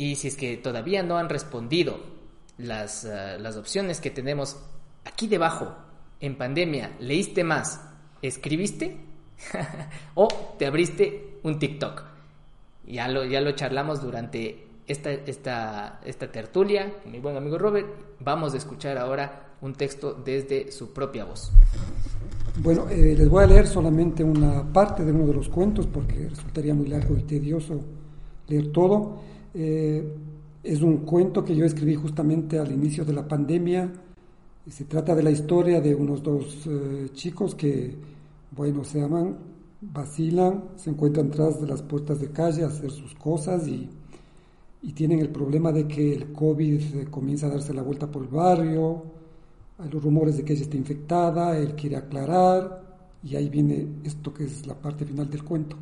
Y 0.00 0.16
si 0.16 0.28
es 0.28 0.36
que 0.36 0.56
todavía 0.56 1.02
no 1.02 1.18
han 1.18 1.28
respondido 1.28 2.00
las, 2.56 3.04
eh, 3.04 3.36
las 3.38 3.58
opciones 3.58 4.00
que 4.00 4.10
tenemos 4.10 4.56
aquí 5.04 5.28
debajo, 5.28 5.76
en 6.20 6.38
pandemia, 6.38 6.96
¿leíste 7.00 7.44
más? 7.44 7.82
¿Escribiste? 8.22 8.96
¿O 10.14 10.26
te 10.58 10.64
abriste 10.64 11.38
un 11.42 11.58
TikTok? 11.58 12.02
Ya 12.86 13.08
lo, 13.08 13.26
ya 13.26 13.42
lo 13.42 13.52
charlamos 13.52 14.00
durante 14.00 14.68
esta, 14.86 15.10
esta, 15.10 16.00
esta 16.02 16.32
tertulia 16.32 16.94
mi 17.04 17.18
buen 17.18 17.36
amigo 17.36 17.58
Robert. 17.58 17.88
Vamos 18.20 18.54
a 18.54 18.56
escuchar 18.56 18.96
ahora 18.96 19.50
un 19.60 19.74
texto 19.74 20.14
desde 20.14 20.72
su 20.72 20.94
propia 20.94 21.26
voz. 21.26 21.52
Bueno, 22.62 22.88
eh, 22.88 23.14
les 23.18 23.28
voy 23.28 23.44
a 23.44 23.46
leer 23.46 23.66
solamente 23.66 24.24
una 24.24 24.64
parte 24.72 25.04
de 25.04 25.12
uno 25.12 25.26
de 25.26 25.34
los 25.34 25.50
cuentos 25.50 25.86
porque 25.86 26.26
resultaría 26.30 26.72
muy 26.72 26.86
largo 26.86 27.18
y 27.18 27.22
tedioso 27.24 27.82
leer 28.48 28.72
todo. 28.72 29.28
Eh, 29.54 30.16
es 30.62 30.82
un 30.82 30.98
cuento 30.98 31.44
que 31.44 31.54
yo 31.54 31.64
escribí 31.64 31.94
justamente 31.94 32.58
al 32.58 32.70
inicio 32.70 33.04
de 33.04 33.12
la 33.12 33.26
pandemia. 33.26 33.92
Se 34.68 34.84
trata 34.84 35.14
de 35.14 35.22
la 35.22 35.30
historia 35.30 35.80
de 35.80 35.94
unos 35.94 36.22
dos 36.22 36.66
eh, 36.66 37.08
chicos 37.12 37.54
que, 37.54 37.96
bueno, 38.50 38.84
se 38.84 39.02
aman, 39.02 39.36
vacilan, 39.80 40.64
se 40.76 40.90
encuentran 40.90 41.30
tras 41.30 41.60
de 41.60 41.66
las 41.66 41.82
puertas 41.82 42.20
de 42.20 42.30
calle 42.30 42.62
a 42.64 42.68
hacer 42.68 42.90
sus 42.90 43.14
cosas 43.14 43.66
y, 43.66 43.88
y 44.82 44.92
tienen 44.92 45.20
el 45.20 45.30
problema 45.30 45.72
de 45.72 45.88
que 45.88 46.14
el 46.14 46.32
COVID 46.32 47.08
comienza 47.10 47.46
a 47.46 47.50
darse 47.50 47.74
la 47.74 47.82
vuelta 47.82 48.10
por 48.10 48.22
el 48.22 48.28
barrio, 48.28 49.02
hay 49.78 49.88
los 49.88 50.02
rumores 50.02 50.36
de 50.36 50.44
que 50.44 50.52
ella 50.52 50.62
está 50.62 50.76
infectada, 50.76 51.58
él 51.58 51.74
quiere 51.74 51.96
aclarar, 51.96 52.82
y 53.22 53.36
ahí 53.36 53.48
viene 53.48 53.86
esto 54.04 54.32
que 54.32 54.44
es 54.44 54.66
la 54.66 54.74
parte 54.74 55.04
final 55.04 55.28
del 55.30 55.42
cuento. 55.42 55.76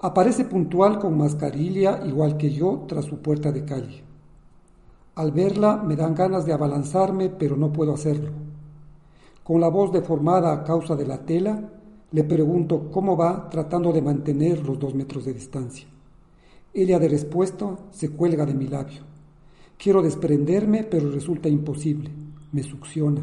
Aparece 0.00 0.44
puntual 0.44 0.98
con 0.98 1.16
mascarilla, 1.18 2.02
igual 2.06 2.36
que 2.36 2.50
yo, 2.50 2.84
tras 2.88 3.04
su 3.04 3.18
puerta 3.18 3.52
de 3.52 3.64
calle. 3.64 4.02
Al 5.14 5.32
verla 5.32 5.76
me 5.76 5.96
dan 5.96 6.14
ganas 6.14 6.46
de 6.46 6.52
abalanzarme, 6.52 7.28
pero 7.28 7.56
no 7.56 7.72
puedo 7.72 7.92
hacerlo. 7.92 8.30
Con 9.44 9.60
la 9.60 9.68
voz 9.68 9.92
deformada 9.92 10.52
a 10.52 10.64
causa 10.64 10.96
de 10.96 11.06
la 11.06 11.24
tela, 11.24 11.70
le 12.12 12.24
pregunto 12.24 12.90
cómo 12.90 13.16
va 13.16 13.48
tratando 13.50 13.92
de 13.92 14.02
mantener 14.02 14.66
los 14.66 14.78
dos 14.78 14.94
metros 14.94 15.24
de 15.24 15.34
distancia. 15.34 15.86
Ella 16.72 16.98
de 16.98 17.08
respuesta 17.08 17.76
se 17.90 18.10
cuelga 18.10 18.46
de 18.46 18.54
mi 18.54 18.68
labio. 18.68 19.02
Quiero 19.76 20.02
desprenderme, 20.02 20.84
pero 20.84 21.10
resulta 21.10 21.48
imposible 21.48 22.10
me 22.52 22.62
succiona. 22.62 23.22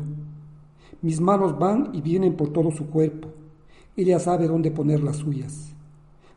Mis 1.02 1.20
manos 1.20 1.58
van 1.60 1.90
y 1.94 2.02
vienen 2.02 2.36
por 2.36 2.50
todo 2.50 2.72
su 2.72 2.90
cuerpo. 2.90 3.30
Ella 3.96 4.20
sabe 4.20 4.48
dónde 4.48 4.72
poner 4.72 5.04
las 5.04 5.18
suyas. 5.18 5.74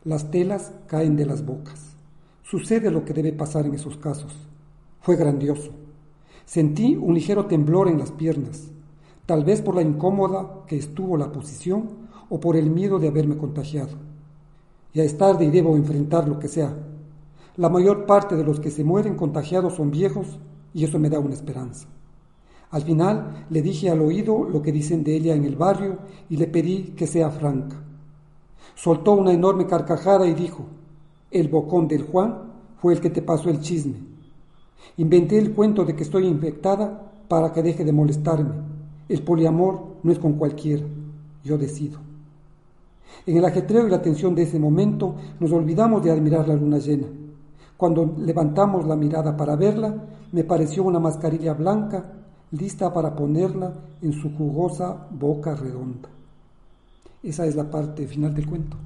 Las 0.03 0.31
telas 0.31 0.71
caen 0.87 1.15
de 1.15 1.27
las 1.27 1.45
bocas. 1.45 1.95
Sucede 2.41 2.89
lo 2.89 3.05
que 3.05 3.13
debe 3.13 3.33
pasar 3.33 3.67
en 3.67 3.75
esos 3.75 3.97
casos. 3.97 4.33
Fue 4.99 5.15
grandioso. 5.15 5.69
Sentí 6.43 6.95
un 6.95 7.13
ligero 7.13 7.45
temblor 7.45 7.87
en 7.87 7.99
las 7.99 8.11
piernas, 8.11 8.71
tal 9.27 9.45
vez 9.45 9.61
por 9.61 9.75
la 9.75 9.83
incómoda 9.83 10.63
que 10.65 10.75
estuvo 10.75 11.17
la 11.17 11.31
posición 11.31 12.09
o 12.29 12.39
por 12.39 12.55
el 12.55 12.71
miedo 12.71 12.97
de 12.97 13.09
haberme 13.09 13.37
contagiado. 13.37 13.91
Ya 14.91 15.03
es 15.03 15.15
tarde 15.19 15.45
y 15.45 15.51
debo 15.51 15.75
enfrentar 15.75 16.27
lo 16.27 16.39
que 16.39 16.47
sea. 16.47 16.75
La 17.55 17.69
mayor 17.69 18.07
parte 18.07 18.35
de 18.35 18.43
los 18.43 18.59
que 18.59 18.71
se 18.71 18.83
mueren 18.83 19.15
contagiados 19.15 19.75
son 19.75 19.91
viejos 19.91 20.39
y 20.73 20.83
eso 20.83 20.97
me 20.97 21.11
da 21.11 21.19
una 21.19 21.35
esperanza. 21.35 21.87
Al 22.71 22.81
final 22.81 23.45
le 23.51 23.61
dije 23.61 23.91
al 23.91 24.01
oído 24.01 24.49
lo 24.49 24.63
que 24.63 24.71
dicen 24.71 25.03
de 25.03 25.15
ella 25.15 25.35
en 25.35 25.45
el 25.45 25.57
barrio 25.57 25.99
y 26.27 26.37
le 26.37 26.47
pedí 26.47 26.95
que 26.97 27.05
sea 27.05 27.29
franca. 27.29 27.83
Soltó 28.75 29.13
una 29.13 29.31
enorme 29.31 29.67
carcajada 29.67 30.27
y 30.27 30.33
dijo, 30.33 30.65
el 31.29 31.47
bocón 31.47 31.87
del 31.87 32.03
Juan 32.03 32.51
fue 32.77 32.93
el 32.93 33.01
que 33.01 33.09
te 33.09 33.21
pasó 33.21 33.49
el 33.49 33.61
chisme. 33.61 33.95
Inventé 34.97 35.37
el 35.37 35.53
cuento 35.53 35.85
de 35.85 35.95
que 35.95 36.03
estoy 36.03 36.25
infectada 36.25 37.11
para 37.27 37.53
que 37.53 37.63
deje 37.63 37.85
de 37.85 37.93
molestarme. 37.93 38.55
El 39.07 39.23
poliamor 39.23 39.97
no 40.03 40.11
es 40.11 40.19
con 40.19 40.33
cualquiera, 40.33 40.83
yo 41.43 41.57
decido. 41.57 41.99
En 43.25 43.37
el 43.37 43.45
ajetreo 43.45 43.87
y 43.87 43.89
la 43.89 44.01
tensión 44.01 44.35
de 44.35 44.43
ese 44.43 44.59
momento 44.59 45.15
nos 45.39 45.51
olvidamos 45.51 46.03
de 46.03 46.11
admirar 46.11 46.47
la 46.47 46.55
luna 46.55 46.79
llena. 46.79 47.07
Cuando 47.77 48.15
levantamos 48.17 48.85
la 48.87 48.95
mirada 48.95 49.35
para 49.37 49.55
verla, 49.55 49.95
me 50.31 50.43
pareció 50.43 50.83
una 50.83 50.99
mascarilla 50.99 51.53
blanca 51.53 52.13
lista 52.51 52.93
para 52.93 53.15
ponerla 53.15 53.73
en 54.01 54.13
su 54.13 54.35
jugosa 54.35 55.07
boca 55.11 55.55
redonda. 55.55 56.09
Esa 57.23 57.45
es 57.45 57.55
la 57.55 57.69
parte 57.69 58.07
final 58.07 58.33
del 58.33 58.47
cuento. 58.47 58.77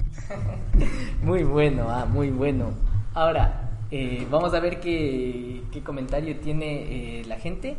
muy 1.23 1.43
bueno, 1.43 1.89
ah, 1.89 2.05
muy 2.05 2.31
bueno. 2.31 2.73
Ahora, 3.13 3.71
eh, 3.91 4.27
vamos 4.29 4.53
a 4.53 4.59
ver 4.59 4.81
qué, 4.81 5.63
qué 5.71 5.81
comentario 5.81 6.37
tiene 6.39 7.19
eh, 7.19 7.25
la 7.25 7.39
gente. 7.39 7.77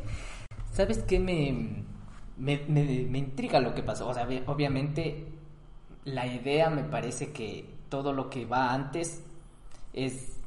¿Sabes 0.72 0.98
qué 0.98 1.18
me, 1.18 1.84
me, 2.38 2.58
me, 2.68 3.18
intriga 3.18 3.60
lo 3.60 3.74
que 3.74 3.82
pasó? 3.82 4.08
O 4.08 4.14
sea, 4.14 4.26
obviamente 4.46 5.26
la 6.04 6.26
idea 6.26 6.70
me 6.70 6.84
parece 6.84 7.32
que 7.32 7.68
todo 7.90 8.14
lo 8.14 8.30
que 8.30 8.46
va 8.46 8.72
antes 8.72 9.22
es 9.92 10.38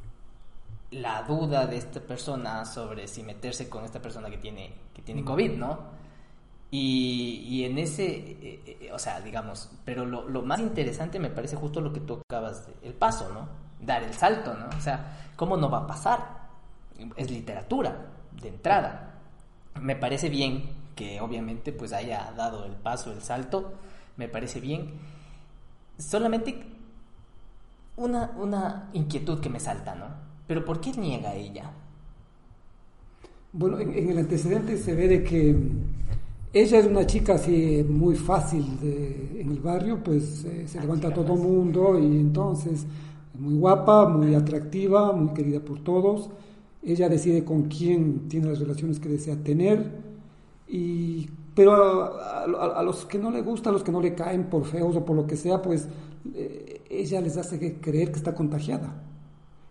la 0.90 1.22
duda 1.22 1.68
de 1.68 1.78
esta 1.78 2.00
persona 2.00 2.66
sobre 2.66 3.08
si 3.08 3.22
meterse 3.22 3.70
con 3.70 3.86
esta 3.86 4.02
persona 4.02 4.30
que 4.30 4.38
tiene, 4.38 4.72
que 4.94 5.04
tiene 5.04 5.24
COVID, 5.24 5.52
¿no? 5.52 5.99
Y, 6.72 7.64
en 7.64 7.80
ese, 7.80 8.06
eh, 8.06 8.78
eh, 8.82 8.92
o 8.94 9.00
sea, 9.00 9.22
digamos, 9.22 9.72
pero 9.86 10.06
lo, 10.06 10.42
más 10.44 10.60
interesante 10.60 11.20
me 11.20 11.30
parece 11.30 11.56
justo 11.56 11.82
lo 11.82 11.92
que 11.92 12.00
tú 12.00 12.22
acabas 12.30 12.68
de, 12.68 12.74
el 12.88 12.94
paso, 12.94 13.32
¿no? 13.34 13.48
Dar 13.84 14.04
el 14.04 14.14
salto, 14.14 14.54
¿no? 14.54 14.68
O 14.78 14.82
sea, 14.82 15.32
¿cómo 15.36 15.58
no 15.58 15.70
va 15.70 15.80
a 15.80 15.88
pasar? 15.88 16.50
Es 17.16 17.32
literatura, 17.32 18.12
de 18.40 18.50
entrada. 18.50 19.16
Me 19.82 19.96
parece 19.96 20.30
bien 20.30 20.70
que 20.96 21.22
obviamente 21.22 21.72
pues 21.72 21.94
haya 21.94 22.34
dado 22.36 22.66
el 22.66 22.74
paso, 22.74 23.12
el 23.12 23.22
salto, 23.22 23.74
me 24.18 24.28
parece 24.28 24.60
bien. 24.60 24.94
Solamente 25.98 26.68
una, 27.98 28.32
una 28.38 28.90
inquietud 28.94 29.40
que 29.40 29.50
me 29.50 29.60
salta, 29.60 29.96
¿no? 29.96 30.06
Pero 30.46 30.66
¿por 30.66 30.82
qué 30.82 30.92
niega 30.92 31.34
ella? 31.34 31.72
Bueno, 33.52 33.80
en, 33.80 34.10
el 34.10 34.18
antecedente 34.18 34.78
se 34.78 34.94
ve 34.94 35.08
de 35.08 35.24
que 35.24 35.56
ella 36.52 36.80
es 36.80 36.86
una 36.88 37.06
chica 37.06 37.36
así 37.36 37.86
muy 37.88 38.16
fácil 38.16 38.66
en 38.82 39.52
el 39.52 39.60
barrio, 39.60 40.04
pues 40.04 40.44
eh, 40.46 40.68
se 40.68 40.80
levanta 40.80 41.14
todo 41.14 41.34
el 41.34 41.40
mundo 41.40 42.00
y 42.00 42.06
entonces 42.06 42.86
muy 43.38 43.54
guapa, 43.56 44.08
muy 44.10 44.34
atractiva, 44.34 45.12
muy 45.12 45.34
querida 45.34 45.60
por 45.60 45.80
todos. 45.80 46.30
Ella 46.84 47.08
decide 47.08 47.44
con 47.44 47.64
quién 47.64 48.28
tiene 48.28 48.48
las 48.48 48.60
relaciones 48.60 49.00
que 49.00 49.10
desea 49.10 49.36
tener. 49.36 49.92
Y, 50.68 51.30
pero 51.54 52.20
a, 52.20 52.84
los 52.84 53.06
que 53.06 53.20
no 53.20 53.30
le 53.30 53.42
gusta, 53.42 53.70
a 53.70 53.74
los 53.74 53.84
que 53.84 53.92
no 53.92 54.02
le 54.02 54.16
caen 54.16 54.46
por 54.50 54.66
feos 54.66 54.96
o 54.96 55.06
por 55.06 55.16
lo 55.16 55.28
que 55.28 55.38
sea, 55.38 55.62
pues 55.62 55.88
eh, 56.34 56.82
ella 56.90 57.22
les 57.22 57.38
hace 57.38 57.80
creer 57.80 58.12
que 58.12 58.18
está 58.18 58.34
contagiada. 58.34 59.04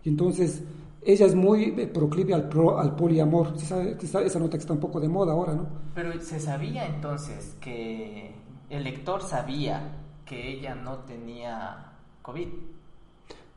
Y 0.04 0.10
entonces 0.10 0.62
ella 1.02 1.26
es 1.26 1.34
muy 1.34 1.74
eh, 1.76 1.86
proclive 1.86 2.34
al, 2.34 2.48
pro, 2.48 2.78
al 2.78 2.94
poliamor. 2.94 3.54
esa 3.56 4.38
nota 4.38 4.56
que 4.56 4.62
está 4.62 4.72
un 4.72 4.80
poco 4.80 5.00
de 5.00 5.08
moda 5.08 5.32
ahora, 5.32 5.54
¿no? 5.54 5.66
Pero 5.94 6.18
se 6.20 6.40
sabía 6.40 6.86
entonces 6.86 7.56
que 7.60 8.34
el 8.70 8.84
lector 8.84 9.22
sabía 9.22 9.96
que 10.24 10.58
ella 10.58 10.74
no 10.74 10.98
tenía 10.98 11.92
COVID. 12.22 12.48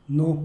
No, 0.08 0.42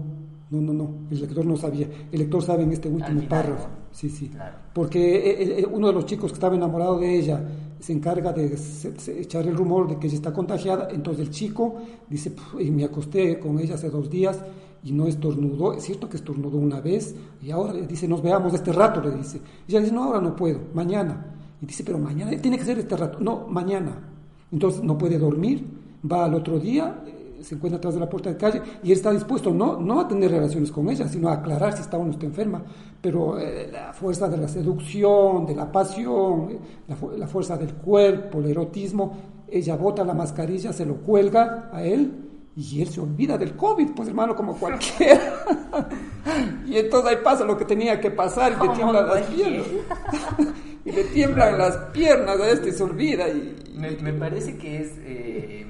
no, 0.50 0.60
no, 0.60 0.72
no. 0.72 0.94
El 1.10 1.20
lector 1.20 1.44
no 1.44 1.56
sabía. 1.56 1.88
El 2.12 2.18
lector 2.18 2.42
sabe 2.42 2.62
en 2.62 2.72
este 2.72 2.88
último 2.88 3.22
párrafo. 3.28 3.68
Sí, 3.90 4.08
sí. 4.08 4.30
Porque 4.72 5.16
eh, 5.16 5.60
eh, 5.60 5.66
uno 5.70 5.88
de 5.88 5.92
los 5.94 6.06
chicos 6.06 6.30
que 6.30 6.34
estaba 6.34 6.54
enamorado 6.54 6.98
de 6.98 7.18
ella 7.18 7.42
se 7.80 7.92
encarga 7.92 8.32
de 8.32 8.56
echar 9.18 9.46
el 9.46 9.56
rumor 9.56 9.88
de 9.88 9.98
que 9.98 10.06
ella 10.06 10.16
está 10.16 10.32
contagiada. 10.32 10.88
Entonces 10.90 11.26
el 11.26 11.32
chico 11.32 11.76
dice, 12.08 12.34
y 12.60 12.70
me 12.70 12.84
acosté 12.84 13.38
con 13.38 13.58
ella 13.58 13.74
hace 13.74 13.90
dos 13.90 14.10
días 14.10 14.38
y 14.82 14.92
no 14.92 15.06
estornudó. 15.06 15.72
Es 15.72 15.84
cierto 15.84 16.08
que 16.08 16.16
estornudó 16.16 16.58
una 16.58 16.80
vez 16.80 17.14
y 17.42 17.50
ahora 17.50 17.72
dice, 17.74 18.08
nos 18.08 18.22
veamos 18.22 18.54
este 18.54 18.72
rato, 18.72 19.00
le 19.00 19.16
dice. 19.16 19.40
Y 19.66 19.72
ella 19.72 19.80
dice, 19.80 19.92
no, 19.92 20.04
ahora 20.04 20.20
no 20.20 20.36
puedo, 20.36 20.60
mañana. 20.74 21.34
Y 21.60 21.66
dice, 21.66 21.82
pero 21.84 21.98
mañana, 21.98 22.30
tiene 22.40 22.58
que 22.58 22.64
ser 22.64 22.78
este 22.78 22.96
rato. 22.96 23.18
No, 23.20 23.46
mañana. 23.48 23.98
Entonces 24.50 24.82
no 24.82 24.96
puede 24.96 25.18
dormir, 25.18 25.66
va 26.10 26.24
al 26.24 26.34
otro 26.34 26.58
día, 26.58 27.02
eh, 27.06 27.40
se 27.42 27.54
encuentra 27.54 27.78
atrás 27.78 27.94
de 27.94 28.00
la 28.00 28.08
puerta 28.08 28.30
de 28.30 28.36
calle 28.36 28.62
y 28.82 28.92
está 28.92 29.10
dispuesto 29.12 29.52
no, 29.52 29.78
no 29.78 30.00
a 30.00 30.08
tener 30.08 30.30
relaciones 30.30 30.72
con 30.72 30.88
ella, 30.88 31.06
sino 31.06 31.28
a 31.28 31.34
aclarar 31.34 31.74
si 31.74 31.82
está 31.82 31.98
o 31.98 32.04
no 32.04 32.12
está 32.12 32.26
enferma. 32.26 32.62
Pero 33.00 33.38
eh, 33.38 33.68
la 33.70 33.92
fuerza 33.92 34.28
de 34.28 34.38
la 34.38 34.48
seducción, 34.48 35.44
de 35.44 35.54
la 35.54 35.70
pasión, 35.70 36.50
eh, 36.50 36.58
la, 36.88 36.96
la 37.18 37.26
fuerza 37.26 37.56
del 37.56 37.74
cuerpo, 37.74 38.38
el 38.38 38.46
erotismo, 38.46 39.16
ella 39.46 39.76
bota 39.76 40.04
la 40.04 40.14
mascarilla, 40.14 40.72
se 40.72 40.86
lo 40.86 40.96
cuelga 40.96 41.70
a 41.72 41.82
él 41.82 42.27
y 42.58 42.82
él 42.82 42.88
se 42.88 43.00
olvida 43.00 43.38
del 43.38 43.54
COVID, 43.54 43.92
pues 43.94 44.08
hermano, 44.08 44.34
como 44.34 44.58
cualquiera. 44.58 45.44
y 46.66 46.76
entonces 46.76 47.12
ahí 47.12 47.22
pasa 47.22 47.44
lo 47.44 47.56
que 47.56 47.64
tenía 47.64 48.00
que 48.00 48.10
pasar 48.10 48.58
y 48.60 48.66
le 48.66 48.74
tiemblan 48.74 49.06
las 49.06 49.26
piernas. 49.26 49.66
y 50.84 50.90
le 50.90 51.04
tiemblan 51.04 51.56
las 51.56 51.76
piernas 51.92 52.40
a 52.40 52.50
este 52.50 52.70
y 52.70 52.72
se 52.72 52.82
olvida. 52.82 53.28
Y, 53.28 53.64
me, 53.76 54.12
parece 54.12 54.58
que 54.58 54.80
es, 54.80 54.94
eh, 55.02 55.66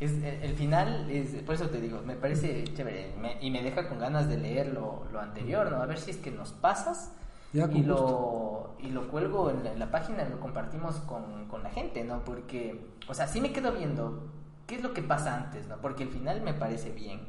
es, 0.00 0.10
el 0.42 0.54
final, 0.54 1.08
es, 1.08 1.40
por 1.44 1.54
eso 1.54 1.70
te 1.70 1.80
digo, 1.80 2.00
me 2.04 2.16
parece 2.16 2.64
chévere 2.64 3.12
y 3.40 3.52
me 3.52 3.62
deja 3.62 3.88
con 3.88 4.00
ganas 4.00 4.28
de 4.28 4.38
leer 4.38 4.72
lo, 4.74 5.04
anterior, 5.20 5.70
¿no? 5.70 5.76
A 5.76 5.86
ver 5.86 6.00
si 6.00 6.10
es 6.10 6.16
que 6.16 6.32
nos 6.32 6.50
pasas. 6.50 7.12
y, 7.52 7.82
lo, 7.84 8.74
y 8.80 8.88
lo 8.88 9.06
cuelgo 9.06 9.50
en 9.50 9.62
la, 9.62 9.72
en 9.72 9.78
la, 9.78 9.92
página, 9.92 10.28
lo 10.28 10.40
compartimos 10.40 10.96
con, 10.96 11.46
con 11.46 11.62
la 11.62 11.70
gente, 11.70 12.02
¿no? 12.02 12.24
Porque, 12.24 12.88
o 13.06 13.14
sea, 13.14 13.28
sí 13.28 13.40
me 13.40 13.52
quedo 13.52 13.70
viendo 13.70 14.41
¿Qué 14.72 14.76
es 14.76 14.82
lo 14.82 14.94
que 14.94 15.02
pasa 15.02 15.36
antes? 15.36 15.68
¿no? 15.68 15.76
Porque 15.82 16.04
el 16.04 16.08
final 16.08 16.40
me 16.40 16.54
parece 16.54 16.92
bien. 16.92 17.20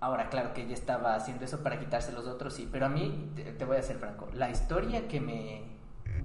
Ahora, 0.00 0.28
claro 0.30 0.52
que 0.52 0.62
ella 0.62 0.74
estaba 0.74 1.14
haciendo 1.14 1.44
eso 1.44 1.62
para 1.62 1.78
quitarse 1.78 2.10
los 2.10 2.26
otros, 2.26 2.54
sí, 2.54 2.68
pero 2.72 2.86
a 2.86 2.88
mí, 2.88 3.30
te, 3.36 3.64
voy 3.64 3.76
a 3.76 3.82
ser 3.82 3.98
franco, 3.98 4.28
la 4.34 4.50
historia 4.50 5.06
que 5.06 5.20
me, 5.20 5.62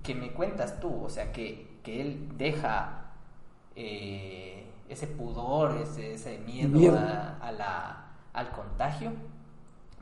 que 0.01 0.15
me 0.15 0.32
cuentas 0.32 0.80
tú, 0.80 1.03
o 1.03 1.09
sea, 1.11 1.32
que, 1.32 1.78
que 1.84 2.01
él 2.01 2.28
deja 2.39 3.11
eh, 3.75 4.65
ese 4.89 5.05
pudor, 5.05 5.78
ese, 5.80 6.13
ese 6.13 6.39
miedo, 6.39 6.97
A, 6.97 7.51
la, 7.51 8.13
al 8.34 8.49
contagio 8.49 9.11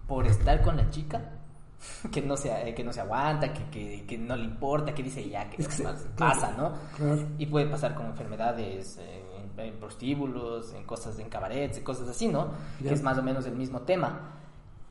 por 0.07 0.25
estar 0.25 0.61
con 0.61 0.77
la 0.77 0.89
chica, 0.89 1.21
que 2.13 2.21
no 2.21 2.37
se, 2.37 2.73
que 2.73 2.83
no 2.85 2.93
se 2.93 3.01
aguanta, 3.01 3.51
que, 3.51 4.05
que, 4.07 4.17
no 4.17 4.37
le 4.37 4.45
importa, 4.45 4.95
que 4.95 5.03
dice 5.03 5.27
ya 5.27 5.49
que, 5.49 5.67
pasa, 6.17 6.53
¿no? 6.53 6.71
Y 7.37 7.45
puede 7.47 7.65
pasar 7.65 7.93
con 7.93 8.05
enfermedades 8.05 8.99
eh, 9.01 9.24
en 9.57 9.75
prostíbulos, 9.75 10.73
en 10.73 10.83
cosas 10.83 11.17
en 11.19 11.29
cabarets, 11.29 11.77
en 11.77 11.83
cosas 11.83 12.07
así, 12.07 12.27
¿no? 12.27 12.49
Que 12.81 12.93
es 12.93 13.01
más 13.01 13.17
o 13.17 13.23
menos 13.23 13.45
el 13.45 13.55
mismo 13.55 13.81
tema. 13.81 14.31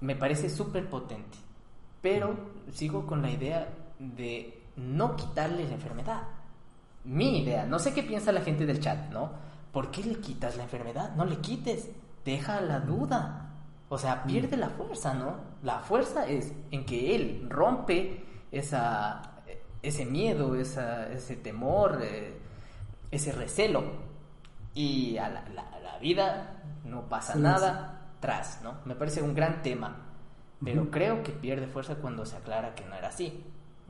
Me 0.01 0.17
parece 0.17 0.51
súper 0.51 0.89
potente, 0.89 1.39
pero 2.01 2.35
sigo 2.73 3.07
con 3.07 3.23
la 3.23 3.31
idea 3.31 3.69
de 3.99 4.63
no 4.77 5.17
quitarle 5.17 5.65
la 5.65 5.75
enfermedad. 5.75 6.23
Mi 7.05 7.43
idea, 7.43 7.67
no 7.67 7.79
sé 7.79 7.93
qué 7.93 8.03
piensa 8.03 8.33
la 8.33 8.41
gente 8.41 8.67
del 8.67 8.81
chat, 8.81 9.11
¿no? 9.11 9.31
¿Por 9.73 9.91
qué 9.91 10.03
le 10.03 10.21
quitas 10.21 10.57
la 10.57 10.65
enfermedad? 10.65 11.15
No 11.17 11.25
le 11.25 11.39
quites, 11.39 11.91
deja 12.25 12.61
la 12.61 12.81
duda. 12.81 13.51
O 13.89 13.99
sea, 13.99 14.25
pierde 14.25 14.57
la 14.57 14.71
fuerza, 14.71 15.15
¿no? 15.15 15.37
La 15.63 15.81
fuerza 15.81 16.27
es 16.27 16.53
en 16.71 16.85
que 16.87 17.15
él 17.15 17.47
rompe 17.51 18.25
esa, 18.51 19.23
ese 19.83 20.07
miedo, 20.07 20.55
esa, 20.55 21.13
ese 21.13 21.37
temor, 21.37 22.01
eh, 22.03 22.39
ese 23.11 23.33
recelo 23.33 24.14
y 24.75 25.17
a 25.17 25.29
la, 25.29 25.45
la, 25.55 25.99
vida 26.01 26.61
no 26.85 27.09
pasa 27.09 27.35
nada 27.37 28.17
tras, 28.21 28.61
¿no? 28.63 28.75
Me 28.85 28.95
parece 28.95 29.23
un 29.23 29.35
gran 29.35 29.63
tema, 29.63 29.97
pero 30.63 30.91
creo 30.91 31.23
que 31.23 31.33
pierde 31.33 31.67
fuerza 31.67 31.95
cuando 31.95 32.27
se 32.27 32.37
aclara 32.37 32.75
que 32.75 32.85
no 32.85 32.95
era 32.95 33.09
así. 33.09 33.43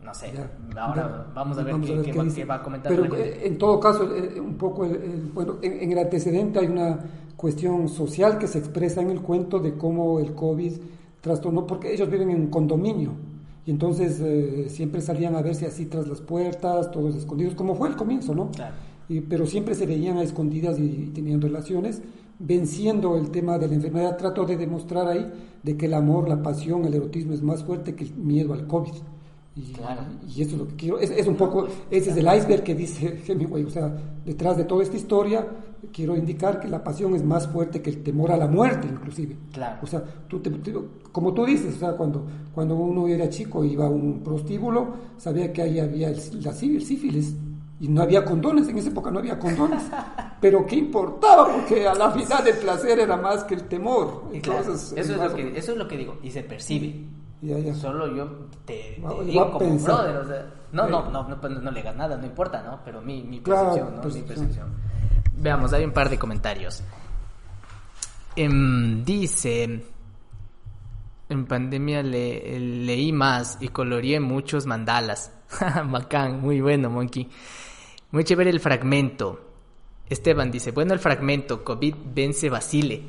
No 0.04 0.12
sé, 0.12 0.32
ahora 0.76 1.26
vamos 1.34 1.56
a 1.56 1.62
ver, 1.62 1.76
qué, 1.80 2.44
va, 2.44 2.56
a 2.56 2.62
comentar. 2.62 2.94
Pero 2.94 3.16
eh, 3.16 3.46
en 3.46 3.56
todo 3.56 3.80
caso, 3.80 4.14
eh, 4.14 4.38
un 4.38 4.56
poco, 4.56 4.86
bueno, 5.32 5.56
en, 5.62 5.90
el 5.90 5.98
antecedente 5.98 6.58
hay 6.58 6.66
una 6.66 6.98
cuestión 7.36 7.88
social 7.88 8.38
que 8.38 8.46
se 8.46 8.58
expresa 8.58 9.00
en 9.00 9.10
el 9.10 9.22
cuento 9.22 9.58
de 9.58 9.76
cómo 9.76 10.20
el 10.20 10.34
COVID 10.34 10.72
trastornó, 11.22 11.66
porque 11.66 11.92
ellos 11.92 12.10
viven 12.10 12.30
en 12.30 12.40
un 12.42 12.46
condominio. 12.48 13.12
Y 13.64 13.70
entonces 13.70 14.20
eh, 14.20 14.66
siempre 14.68 15.00
salían 15.00 15.36
a 15.36 15.42
verse 15.42 15.66
así 15.66 15.86
tras 15.86 16.06
las 16.06 16.20
puertas, 16.20 16.90
todos 16.90 17.14
escondidos, 17.16 17.54
como 17.54 17.74
fue 17.74 17.88
el 17.88 17.96
comienzo, 17.96 18.34
¿no? 18.34 18.50
Claro 18.50 18.74
pero 19.28 19.46
siempre 19.46 19.74
se 19.74 19.86
veían 19.86 20.18
a 20.18 20.22
escondidas 20.22 20.78
y, 20.78 21.10
tenían 21.14 21.40
relaciones, 21.40 22.02
venciendo 22.38 23.16
el 23.16 23.30
tema 23.30 23.58
de 23.58 23.68
la 23.68 23.74
enfermedad. 23.74 24.16
Trato 24.16 24.44
de 24.44 24.56
demostrar 24.56 25.08
ahí 25.08 25.30
de 25.62 25.76
que 25.76 25.86
el 25.86 25.94
amor, 25.94 26.28
la 26.28 26.42
pasión, 26.42 26.84
el 26.84 26.94
erotismo 26.94 27.34
es 27.34 27.42
más 27.42 27.64
fuerte 27.64 27.94
que 27.94 28.04
el 28.04 28.14
miedo 28.14 28.54
al 28.54 28.66
COVID. 28.66 28.94
Y, 29.56 29.72
y 30.34 30.42
eso 30.42 30.52
es 30.52 30.58
lo 30.58 30.66
que 30.68 30.74
quiero. 30.74 30.98
Es, 30.98 31.26
un 31.28 31.36
poco, 31.36 31.68
ese 31.90 32.10
es 32.10 32.16
el 32.16 32.26
iceberg 32.26 32.64
que 32.64 32.74
dice 32.74 33.22
Hemingway. 33.26 33.64
O 33.64 33.70
sea, 33.70 33.94
detrás 34.24 34.56
de 34.56 34.64
toda 34.64 34.82
esta 34.82 34.96
historia, 34.96 35.46
quiero 35.92 36.16
indicar 36.16 36.58
que 36.58 36.66
la 36.66 36.82
pasión 36.82 37.14
es 37.14 37.22
más 37.22 37.46
fuerte 37.46 37.80
que 37.80 37.90
el 37.90 38.02
temor 38.02 38.32
a 38.32 38.36
la 38.36 38.48
muerte, 38.48 38.88
inclusive. 38.90 39.36
Claro. 39.52 39.78
O 39.82 39.86
sea, 39.86 40.02
tú 40.26 40.42
como 41.12 41.32
tú 41.32 41.44
dices, 41.44 41.76
o 41.76 41.78
sea, 41.78 41.92
cuando, 41.92 42.26
cuando 42.52 42.74
uno 42.74 43.06
era 43.06 43.28
chico 43.28 43.64
iba 43.64 43.86
a 43.86 43.90
un 43.90 44.24
prostíbulo, 44.24 44.94
sabía 45.18 45.52
que 45.52 45.62
ahí 45.62 45.78
había 45.78 46.10
la 46.10 46.52
sífilis 46.52 47.36
y 47.84 47.88
no 47.88 48.00
había 48.00 48.24
condones, 48.24 48.66
en 48.68 48.78
esa 48.78 48.88
época 48.88 49.10
no 49.10 49.18
había 49.18 49.38
condones. 49.38 49.82
Pero 50.40 50.64
¿qué 50.64 50.76
importaba? 50.76 51.52
Porque 51.52 51.86
a 51.86 51.94
la 51.94 52.10
final 52.12 52.48
el 52.48 52.56
placer 52.56 52.98
era 52.98 53.18
más 53.18 53.44
que 53.44 53.52
el 53.56 53.64
temor. 53.64 54.30
Entonces, 54.32 54.94
eso, 54.96 55.12
es 55.12 55.20
lo 55.20 55.34
que, 55.34 55.58
eso 55.58 55.72
es 55.72 55.78
lo 55.78 55.86
que 55.86 55.98
digo, 55.98 56.16
y 56.22 56.30
se 56.30 56.42
percibe. 56.44 57.04
Solo 57.74 58.16
yo 58.16 58.26
te, 58.64 58.98
digo 59.26 59.50
como 59.50 59.78
brother, 59.78 60.46
no, 60.72 60.88
no, 60.88 61.10
no, 61.10 61.28
no, 61.28 61.36
no, 61.36 61.70
le 61.70 61.80
hagas 61.80 61.94
nada, 61.94 62.16
no 62.16 62.24
importa, 62.24 62.62
¿no? 62.62 62.80
Pero 62.86 63.02
mi, 63.02 63.22
mi 63.22 63.40
percepción, 63.40 63.96
¿no? 63.96 64.08
Mi 64.08 64.22
percepción. 64.22 64.68
Veamos, 65.36 65.74
hay 65.74 65.84
un 65.84 65.92
par 65.92 66.08
de 66.08 66.18
comentarios. 66.18 66.82
Em, 68.34 69.04
dice, 69.04 69.84
en 71.28 71.44
pandemia 71.44 72.02
le, 72.02 72.58
leí 72.58 73.12
más 73.12 73.58
y 73.60 73.68
coloreé 73.68 74.20
muchos 74.20 74.64
mandalas. 74.64 75.30
Bacán, 75.90 76.40
muy 76.40 76.62
bueno, 76.62 76.88
Monkey. 76.88 77.28
Muy 78.14 78.22
chévere 78.22 78.50
el 78.50 78.60
fragmento. 78.60 79.40
Esteban 80.08 80.52
dice, 80.52 80.70
bueno 80.70 80.92
el 80.92 81.00
fragmento, 81.00 81.64
COVID 81.64 81.96
vence 82.14 82.48
Basile. 82.48 83.02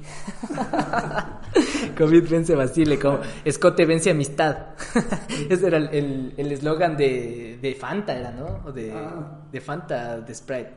COVID 1.96 2.28
vence 2.28 2.56
Basile, 2.56 2.98
como 2.98 3.20
escote 3.44 3.86
vence 3.86 4.10
amistad. 4.10 4.70
Ese 5.48 5.68
era 5.68 5.78
el 5.78 6.34
eslogan 6.52 6.98
de, 6.98 7.60
de, 7.62 7.76
Fanta, 7.76 8.18
era, 8.18 8.32
¿no? 8.32 8.64
O 8.66 8.72
de, 8.72 8.94
ah. 8.94 9.46
de 9.52 9.62
Fanta, 9.62 10.22
de 10.22 10.34
Sprite. 10.34 10.72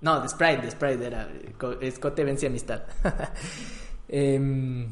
No, 0.00 0.20
de 0.22 0.28
Sprite, 0.28 0.62
de 0.62 0.70
Sprite 0.72 1.06
era, 1.06 1.28
escote 1.80 2.24
vence 2.24 2.48
amistad. 2.48 2.82
Em, 4.08 4.90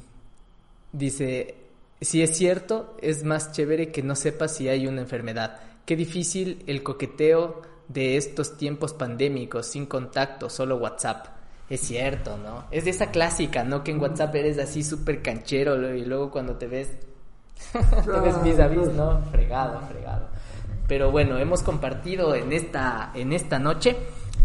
dice, 0.92 1.56
si 2.00 2.22
es 2.22 2.36
cierto, 2.36 2.96
es 3.02 3.24
más 3.24 3.50
chévere 3.50 3.90
que 3.90 4.04
no 4.04 4.14
sepas 4.14 4.54
si 4.54 4.68
hay 4.68 4.86
una 4.86 5.00
enfermedad. 5.00 5.58
Qué 5.84 5.96
difícil 5.96 6.62
el 6.68 6.84
coqueteo 6.84 7.62
de 7.88 8.16
estos 8.16 8.56
tiempos 8.56 8.92
pandémicos, 8.92 9.66
sin 9.66 9.86
contacto, 9.86 10.50
solo 10.50 10.76
WhatsApp. 10.76 11.26
Es 11.68 11.80
cierto, 11.80 12.36
¿no? 12.38 12.64
Es 12.70 12.84
de 12.84 12.90
esa 12.90 13.10
clásica, 13.10 13.64
¿no? 13.64 13.82
Que 13.82 13.90
en 13.90 14.00
WhatsApp 14.00 14.34
eres 14.36 14.58
así 14.58 14.84
súper 14.84 15.20
canchero 15.22 15.94
y 15.94 16.04
luego 16.04 16.30
cuando 16.30 16.54
te 16.54 16.66
ves, 16.68 16.96
te 17.72 18.20
ves 18.20 18.42
vis 18.42 18.58
a 18.60 18.68
vis, 18.68 18.88
¿no? 18.92 19.20
Fregado, 19.32 19.80
fregado. 19.88 20.28
Pero 20.86 21.10
bueno, 21.10 21.38
hemos 21.38 21.62
compartido 21.62 22.34
en 22.36 22.52
esta, 22.52 23.10
en 23.14 23.32
esta 23.32 23.58
noche 23.58 23.96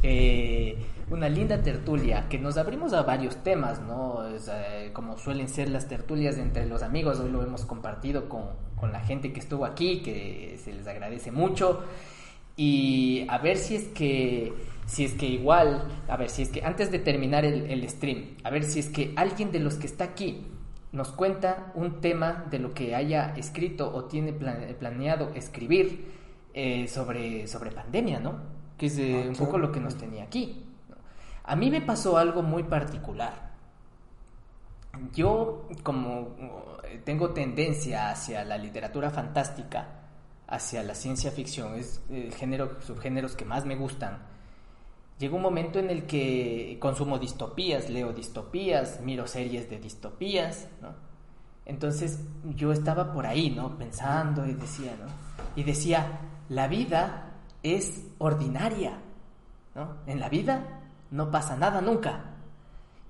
eh, 0.02 0.76
una 1.12 1.30
linda 1.30 1.62
tertulia 1.62 2.28
que 2.28 2.39
nos 2.39 2.58
abrimos 2.58 2.94
a 2.94 3.04
varios 3.04 3.36
temas, 3.44 3.80
¿no? 3.82 4.24
Eh, 4.28 4.89
como 4.92 5.18
suelen 5.20 5.48
ser 5.48 5.70
las 5.70 5.88
tertulias 5.88 6.38
entre 6.38 6.66
los 6.66 6.82
amigos, 6.82 7.20
hoy 7.20 7.30
lo 7.30 7.44
hemos 7.44 7.66
compartido 7.66 8.28
con, 8.28 8.46
con 8.76 8.92
la 8.92 9.02
gente 9.02 9.32
que 9.32 9.42
estuvo 9.42 9.66
aquí, 9.66 10.02
que 10.02 10.60
se 10.64 10.74
les 10.74 10.88
agradece 10.88 11.32
mucho. 11.32 11.84
Y 12.56 13.26
a 13.30 13.38
ver 13.38 13.58
si 13.58 13.76
es 13.76 13.88
que, 13.89 14.54
si 14.86 15.06
es 15.06 15.14
que 15.14 15.26
igual, 15.26 15.88
a 16.08 16.18
ver, 16.18 16.30
si 16.30 16.41
es 16.43 16.49
que 16.49 16.64
antes 16.64 16.91
de 16.91 16.99
terminar 16.99 17.45
el, 17.45 17.89
stream, 17.89 18.36
a 18.43 18.49
ver 18.49 18.64
si 18.64 18.80
es 18.80 18.89
que 18.89 19.14
alguien 19.16 19.52
de 19.52 19.60
los 19.60 19.76
que 19.76 19.88
está 19.88 20.04
aquí 20.06 20.45
nos 20.91 21.12
cuenta 21.12 21.72
un 21.76 22.02
tema 22.02 22.45
de 22.49 22.60
lo 22.60 22.74
que 22.74 22.95
haya 22.95 23.34
escrito 23.38 23.93
o 23.93 24.06
tiene 24.06 24.34
planeado 24.34 25.32
escribir 25.36 26.12
eh, 26.54 26.88
sobre, 26.88 27.47
sobre 27.47 27.72
pandemia, 27.72 28.20
¿no? 28.20 28.36
Que 28.78 28.88
es 28.88 28.97
eh, 28.97 29.26
un 29.30 29.36
poco 29.36 29.58
lo 29.58 29.72
que 29.72 29.80
nos 29.80 29.95
tenía 29.95 30.24
aquí. 30.24 30.66
A 31.43 31.56
mí 31.56 31.72
me 31.72 31.82
pasó 31.82 32.18
algo 32.18 32.43
muy 32.43 32.64
particular. 32.64 33.52
Yo, 35.14 35.70
como 35.84 36.36
tengo 37.06 37.32
tendencia 37.32 38.10
hacia 38.10 38.43
la 38.43 38.58
literatura 38.58 39.10
fantástica, 39.10 40.01
hacia 40.52 40.84
la 40.84 40.93
ciencia 40.93 41.32
ficción, 41.32 41.76
es 41.76 42.02
el 42.10 42.34
género, 42.34 42.80
subgéneros 42.82 43.36
que 43.36 43.45
más 43.45 43.66
me 43.66 43.76
gustan. 43.76 44.20
Llegó 45.18 45.38
un 45.38 45.43
momento 45.43 45.80
en 45.80 45.89
el 45.89 46.06
que 46.06 46.78
consumo 46.80 47.18
distopías, 47.18 47.89
leo 47.89 48.12
distopías, 48.12 48.99
miro 49.02 49.28
series 49.28 49.70
de 49.70 49.80
distopías, 49.80 50.68
¿no? 50.82 50.93
Entonces 51.66 52.20
yo 52.56 52.72
estaba 52.72 53.14
por 53.14 53.26
ahí, 53.26 53.49
¿no? 53.49 53.78
Pensando 53.78 54.45
y 54.45 54.54
decía, 54.54 54.93
¿no? 54.99 55.08
Y 55.56 55.64
decía, 55.64 56.20
la 56.49 56.68
vida 56.68 57.32
es 57.64 58.04
ordinaria, 58.18 58.97
¿no? 59.76 59.97
En 60.06 60.20
la 60.20 60.28
vida 60.28 60.82
no 61.12 61.32
pasa 61.32 61.56
nada 61.56 61.82
nunca. 61.82 62.26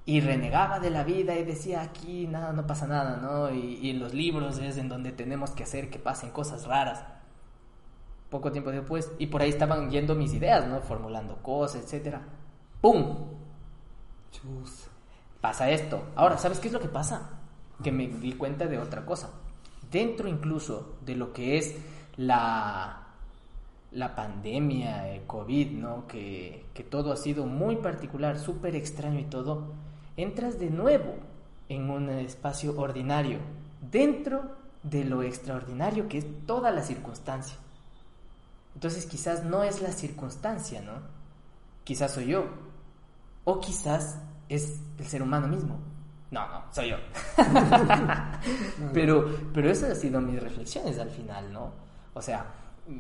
Y 0.06 0.20
renegaba 0.20 0.80
de 0.80 0.90
la 0.90 1.04
vida 1.04 1.38
y 1.38 1.44
decía, 1.44 1.82
aquí 1.82 2.28
nada, 2.28 2.52
no 2.54 2.68
pasa 2.68 2.88
nada, 2.88 3.18
¿no? 3.18 3.52
Y, 3.52 3.90
en 3.90 4.00
los 4.00 4.14
libros 4.14 4.58
es 4.58 4.78
en 4.78 4.90
donde 4.90 5.12
tenemos 5.12 5.52
que 5.52 5.64
hacer 5.64 5.90
que 5.90 6.00
pasen 6.00 6.32
cosas 6.32 6.66
raras. 6.66 7.04
Poco 8.32 8.52
tiempo 8.52 8.72
después, 8.72 9.12
y 9.20 9.28
por 9.28 9.44
ahí 9.44 9.50
estaban 9.50 9.92
yendo 9.92 10.16
mis 10.16 10.34
ideas, 10.34 10.68
¿no? 10.68 10.82
Formulando 10.82 11.36
cosas, 11.44 11.84
etcétera. 11.84 12.24
¡Pum! 12.82 13.28
Chus. 14.32 14.88
Pasa 15.40 15.70
esto. 15.70 16.02
Ahora, 16.16 16.40
¿sabes 16.40 16.60
qué 16.60 16.68
es 16.70 16.74
lo 16.74 16.80
que 16.80 16.88
pasa? 16.88 17.42
Que 17.84 17.92
me 17.92 18.08
di 18.08 18.34
cuenta 18.34 18.66
de 18.66 18.80
otra 18.80 19.06
cosa. 19.06 19.30
Dentro 19.92 20.28
incluso 20.28 20.96
de 21.06 21.16
lo 21.16 21.34
que 21.34 21.60
es 21.60 21.76
la 22.18 23.02
la 23.92 24.16
pandemia, 24.16 25.14
el 25.14 25.24
COVID, 25.24 25.72
¿no? 25.72 26.08
Que, 26.08 26.66
que 26.74 26.84
todo 26.84 27.12
ha 27.12 27.18
sido 27.18 27.46
muy 27.46 27.76
particular, 27.78 28.40
súper 28.40 28.76
extraño 28.76 29.20
y 29.20 29.26
todo, 29.26 29.74
entras 30.18 30.60
de 30.60 30.70
nuevo 30.70 31.16
en 31.68 31.90
un 31.90 32.10
espacio 32.10 32.80
ordinario, 32.80 33.40
dentro 33.92 34.56
de 34.84 35.04
lo 35.04 35.24
extraordinario 35.24 36.08
que 36.08 36.20
es 36.20 36.26
toda 36.46 36.72
la 36.72 36.82
circunstancia. 36.82 37.58
Entonces 38.74 39.06
quizás 39.06 39.44
no 39.44 39.64
es 39.64 39.82
la 39.82 39.92
circunstancia, 39.92 40.82
¿no? 40.82 40.94
Quizás 41.84 42.14
soy 42.14 42.28
yo. 42.28 42.46
O 43.44 43.60
quizás 43.60 44.20
es 44.50 44.80
el 44.98 45.06
ser 45.06 45.22
humano 45.22 45.48
mismo. 45.48 45.80
No, 46.32 46.48
no, 46.48 46.64
soy 46.72 46.92
yo. 46.92 46.98
pero, 48.94 49.26
pero 49.54 49.70
esas 49.70 49.92
han 49.92 49.96
sido 49.98 50.22
mis 50.22 50.42
reflexiones 50.42 50.98
al 51.00 51.10
final, 51.10 51.52
¿no? 51.52 51.74
O 52.14 52.22
sea, 52.22 52.46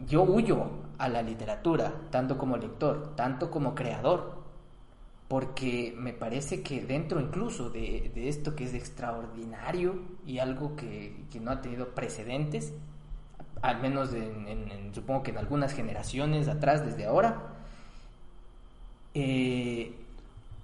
yo 0.06 0.24
huyo 0.24 0.66
a 0.98 1.10
la 1.10 1.22
literatura, 1.22 1.94
tanto 2.10 2.38
como 2.38 2.58
lector, 2.58 3.16
tanto 3.16 3.50
como 3.50 3.74
creador, 3.74 4.42
porque 5.28 5.94
me 5.98 6.12
parece 6.12 6.62
que 6.62 6.82
dentro 6.82 7.22
incluso 7.22 7.70
de, 7.70 8.12
esto 8.16 8.54
que 8.54 8.66
es 8.66 8.74
extraordinario 8.74 10.02
y 10.26 10.40
algo 10.40 10.76
que, 10.76 11.26
no 11.42 11.52
ha 11.52 11.62
tenido 11.62 11.96
precedentes, 11.96 12.74
al 13.62 13.82
menos 13.82 14.14
en, 14.14 14.93
supongo 14.93 15.24
que 15.24 15.32
en 15.32 15.38
algunas 15.38 15.74
generaciones 15.74 16.47
atrás, 16.47 16.86
desde 16.86 17.05
ahora, 17.05 17.41
eh, 19.14 19.95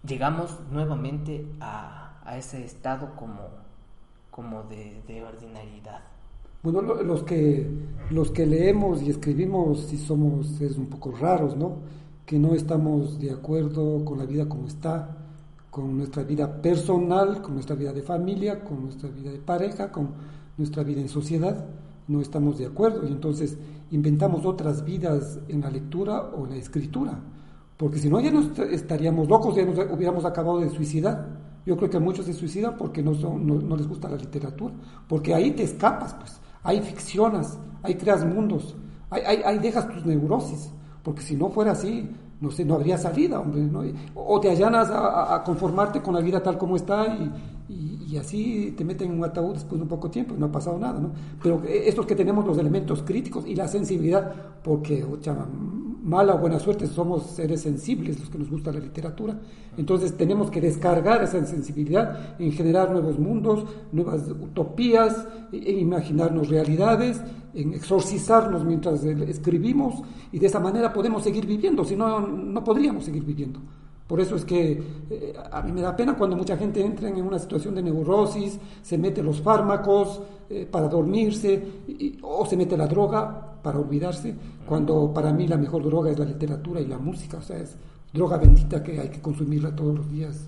llegamos 0.05 0.57
nuevamente 0.71 1.45
a, 1.59 2.03
ese 2.37 2.65
estado 2.65 3.15
como, 3.15 3.47
como 4.31 4.63
de, 4.63 5.01
de 5.07 5.23
ordinariedad. 5.23 6.01
Bueno, 6.61 6.81
los 6.81 7.23
que, 7.23 7.65
los 8.09 8.31
que 8.31 8.45
leemos 8.45 9.01
y 9.01 9.09
escribimos 9.09 9.79
si 9.83 9.97
somos 9.97 10.47
seres 10.47 10.77
un 10.77 10.87
poco 10.87 11.11
raros, 11.11 11.55
¿no? 11.55 11.77
Que 12.25 12.37
no 12.37 12.53
estamos 12.53 13.17
de 13.19 13.31
acuerdo 13.31 14.03
con 14.03 14.17
la 14.17 14.25
vida 14.25 14.49
como 14.49 14.67
está, 14.67 15.15
con 15.69 15.95
nuestra 15.95 16.23
vida 16.23 16.61
personal, 16.61 17.41
con 17.41 17.53
nuestra 17.53 17.75
vida 17.75 17.93
de 17.93 18.01
familia, 18.01 18.63
con 18.63 18.83
nuestra 18.83 19.07
vida 19.09 19.31
de 19.31 19.37
pareja, 19.37 19.91
con 19.91 20.09
nuestra 20.57 20.83
vida 20.83 20.99
en 20.99 21.07
sociedad, 21.07 21.65
no 22.07 22.21
estamos 22.21 22.57
de 22.57 22.65
acuerdo. 22.65 23.07
Y 23.07 23.11
entonces 23.11 23.57
inventamos 23.91 24.45
otras 24.45 24.83
vidas 24.83 25.39
en 25.47 25.61
la 25.61 25.69
lectura 25.69 26.31
o 26.35 26.45
en 26.45 26.51
la 26.51 26.57
escritura, 26.57 27.19
porque 27.77 27.99
si 27.99 28.09
no 28.09 28.19
ya 28.19 28.31
nos 28.31 28.57
estaríamos 28.59 29.27
locos, 29.27 29.55
ya 29.55 29.65
nos 29.65 29.77
hubiéramos 29.91 30.25
acabado 30.25 30.59
de 30.59 30.69
suicidar. 30.69 31.47
Yo 31.65 31.75
creo 31.75 31.89
que 31.89 31.99
muchos 31.99 32.25
se 32.25 32.33
suicidan 32.33 32.77
porque 32.77 33.03
no, 33.03 33.13
son, 33.13 33.45
no, 33.45 33.55
no 33.55 33.75
les 33.75 33.87
gusta 33.87 34.09
la 34.09 34.15
literatura, 34.15 34.73
porque 35.07 35.33
ahí 35.33 35.51
te 35.51 35.63
escapas, 35.63 36.13
pues. 36.13 36.39
Hay 36.63 36.81
ficcionas, 36.81 37.57
hay 37.83 37.95
creas 37.95 38.25
mundos, 38.25 38.75
hay, 39.09 39.59
dejas 39.59 39.87
tus 39.89 40.05
neurosis, 40.05 40.69
porque 41.03 41.21
si 41.21 41.35
no 41.35 41.49
fuera 41.49 41.71
así, 41.71 42.09
no 42.41 42.51
sé, 42.51 42.65
no 42.65 42.75
habría 42.75 42.97
salida, 42.97 43.39
hombre, 43.39 43.61
¿no? 43.61 43.83
o 44.15 44.39
te 44.39 44.51
allanas 44.51 44.89
a, 44.91 45.41
conformarte 45.45 46.01
con 46.01 46.13
la 46.13 46.21
vida 46.21 46.43
tal 46.43 46.57
como 46.57 46.75
está 46.75 47.07
y, 47.07 47.31
y, 47.69 47.96
así 48.15 48.73
te 48.77 48.85
meten 48.85 49.11
en 49.11 49.17
un 49.17 49.25
ataúd 49.25 49.55
después 49.55 49.77
de 49.77 49.83
un 49.83 49.89
poco 49.89 50.09
tiempo 50.09 50.33
y 50.33 50.39
no 50.39 50.45
ha 50.45 50.51
pasado 50.51 50.79
nada, 50.79 50.97
¿no? 50.97 51.11
Pero 51.43 51.61
estos 51.65 52.05
que 52.05 52.15
tenemos 52.15 52.45
los 52.45 52.57
elementos 52.57 53.03
críticos 53.03 53.45
y 53.45 53.55
la 53.55 53.67
sensibilidad, 53.67 54.33
porque, 54.63 55.03
o 55.03 55.17
mala 56.07 56.35
o 56.35 56.37
buena 56.37 56.57
suerte, 56.57 56.87
somos 56.87 57.23
seres 57.31 57.61
sensibles 57.61 58.17
los 58.17 58.29
que 58.29 58.37
nos 58.37 58.49
gusta 58.49 58.71
la 58.71 58.79
literatura. 58.79 59.37
Entonces 59.75 60.15
tenemos 60.15 60.49
que 60.49 60.61
descargar 60.61 61.21
esa 61.21 61.45
sensibilidad 61.45 62.39
en 62.39 62.53
generar 62.53 62.91
nuevos 62.91 63.19
mundos, 63.19 63.65
nuevas 63.91 64.21
utopías, 64.29 65.27
en 65.51 65.79
imaginarnos 65.79 66.47
realidades, 66.47 67.21
en 67.53 67.73
exorcizarnos 67.73 68.63
mientras 68.63 69.03
escribimos 69.03 70.01
y 70.31 70.39
de 70.39 70.47
esa 70.47 70.61
manera 70.61 70.93
podemos 70.93 71.23
seguir 71.23 71.45
viviendo, 71.45 71.83
si 71.83 71.97
no, 71.97 72.25
no 72.25 72.63
podríamos 72.63 73.03
seguir 73.03 73.25
viviendo. 73.25 73.59
Por 74.07 74.21
eso 74.21 74.37
es 74.37 74.45
que 74.45 74.81
eh, 75.09 75.33
a 75.51 75.61
mí 75.61 75.71
me 75.73 75.81
da 75.81 75.95
pena 75.95 76.15
cuando 76.15 76.37
mucha 76.37 76.55
gente 76.55 76.81
entra 76.81 77.09
en 77.09 77.21
una 77.21 77.37
situación 77.37 77.75
de 77.75 77.83
neurosis, 77.83 78.57
se 78.81 78.97
mete 78.97 79.21
los 79.21 79.41
fármacos 79.41 80.21
eh, 80.49 80.65
para 80.65 80.87
dormirse 80.87 81.61
o 82.21 82.45
se 82.45 82.55
mete 82.55 82.77
la 82.77 82.87
droga 82.87 83.59
para 83.61 83.79
olvidarse, 83.79 84.33
cuando 84.65 85.13
para 85.13 85.33
mí 85.33 85.45
la 85.45 85.57
mejor 85.57 85.83
droga 85.83 86.09
es 86.09 86.17
la 86.17 86.25
literatura 86.25 86.79
y 86.79 86.85
la 86.85 86.97
música, 86.97 87.37
o 87.37 87.41
sea, 87.41 87.57
es 87.57 87.75
droga 88.13 88.37
bendita 88.37 88.81
que 88.81 88.99
hay 88.99 89.09
que 89.09 89.19
consumirla 89.19 89.75
todos 89.75 89.95
los 89.95 90.09
días. 90.09 90.47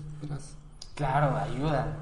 Claro, 0.94 1.36
ayuda. 1.36 2.00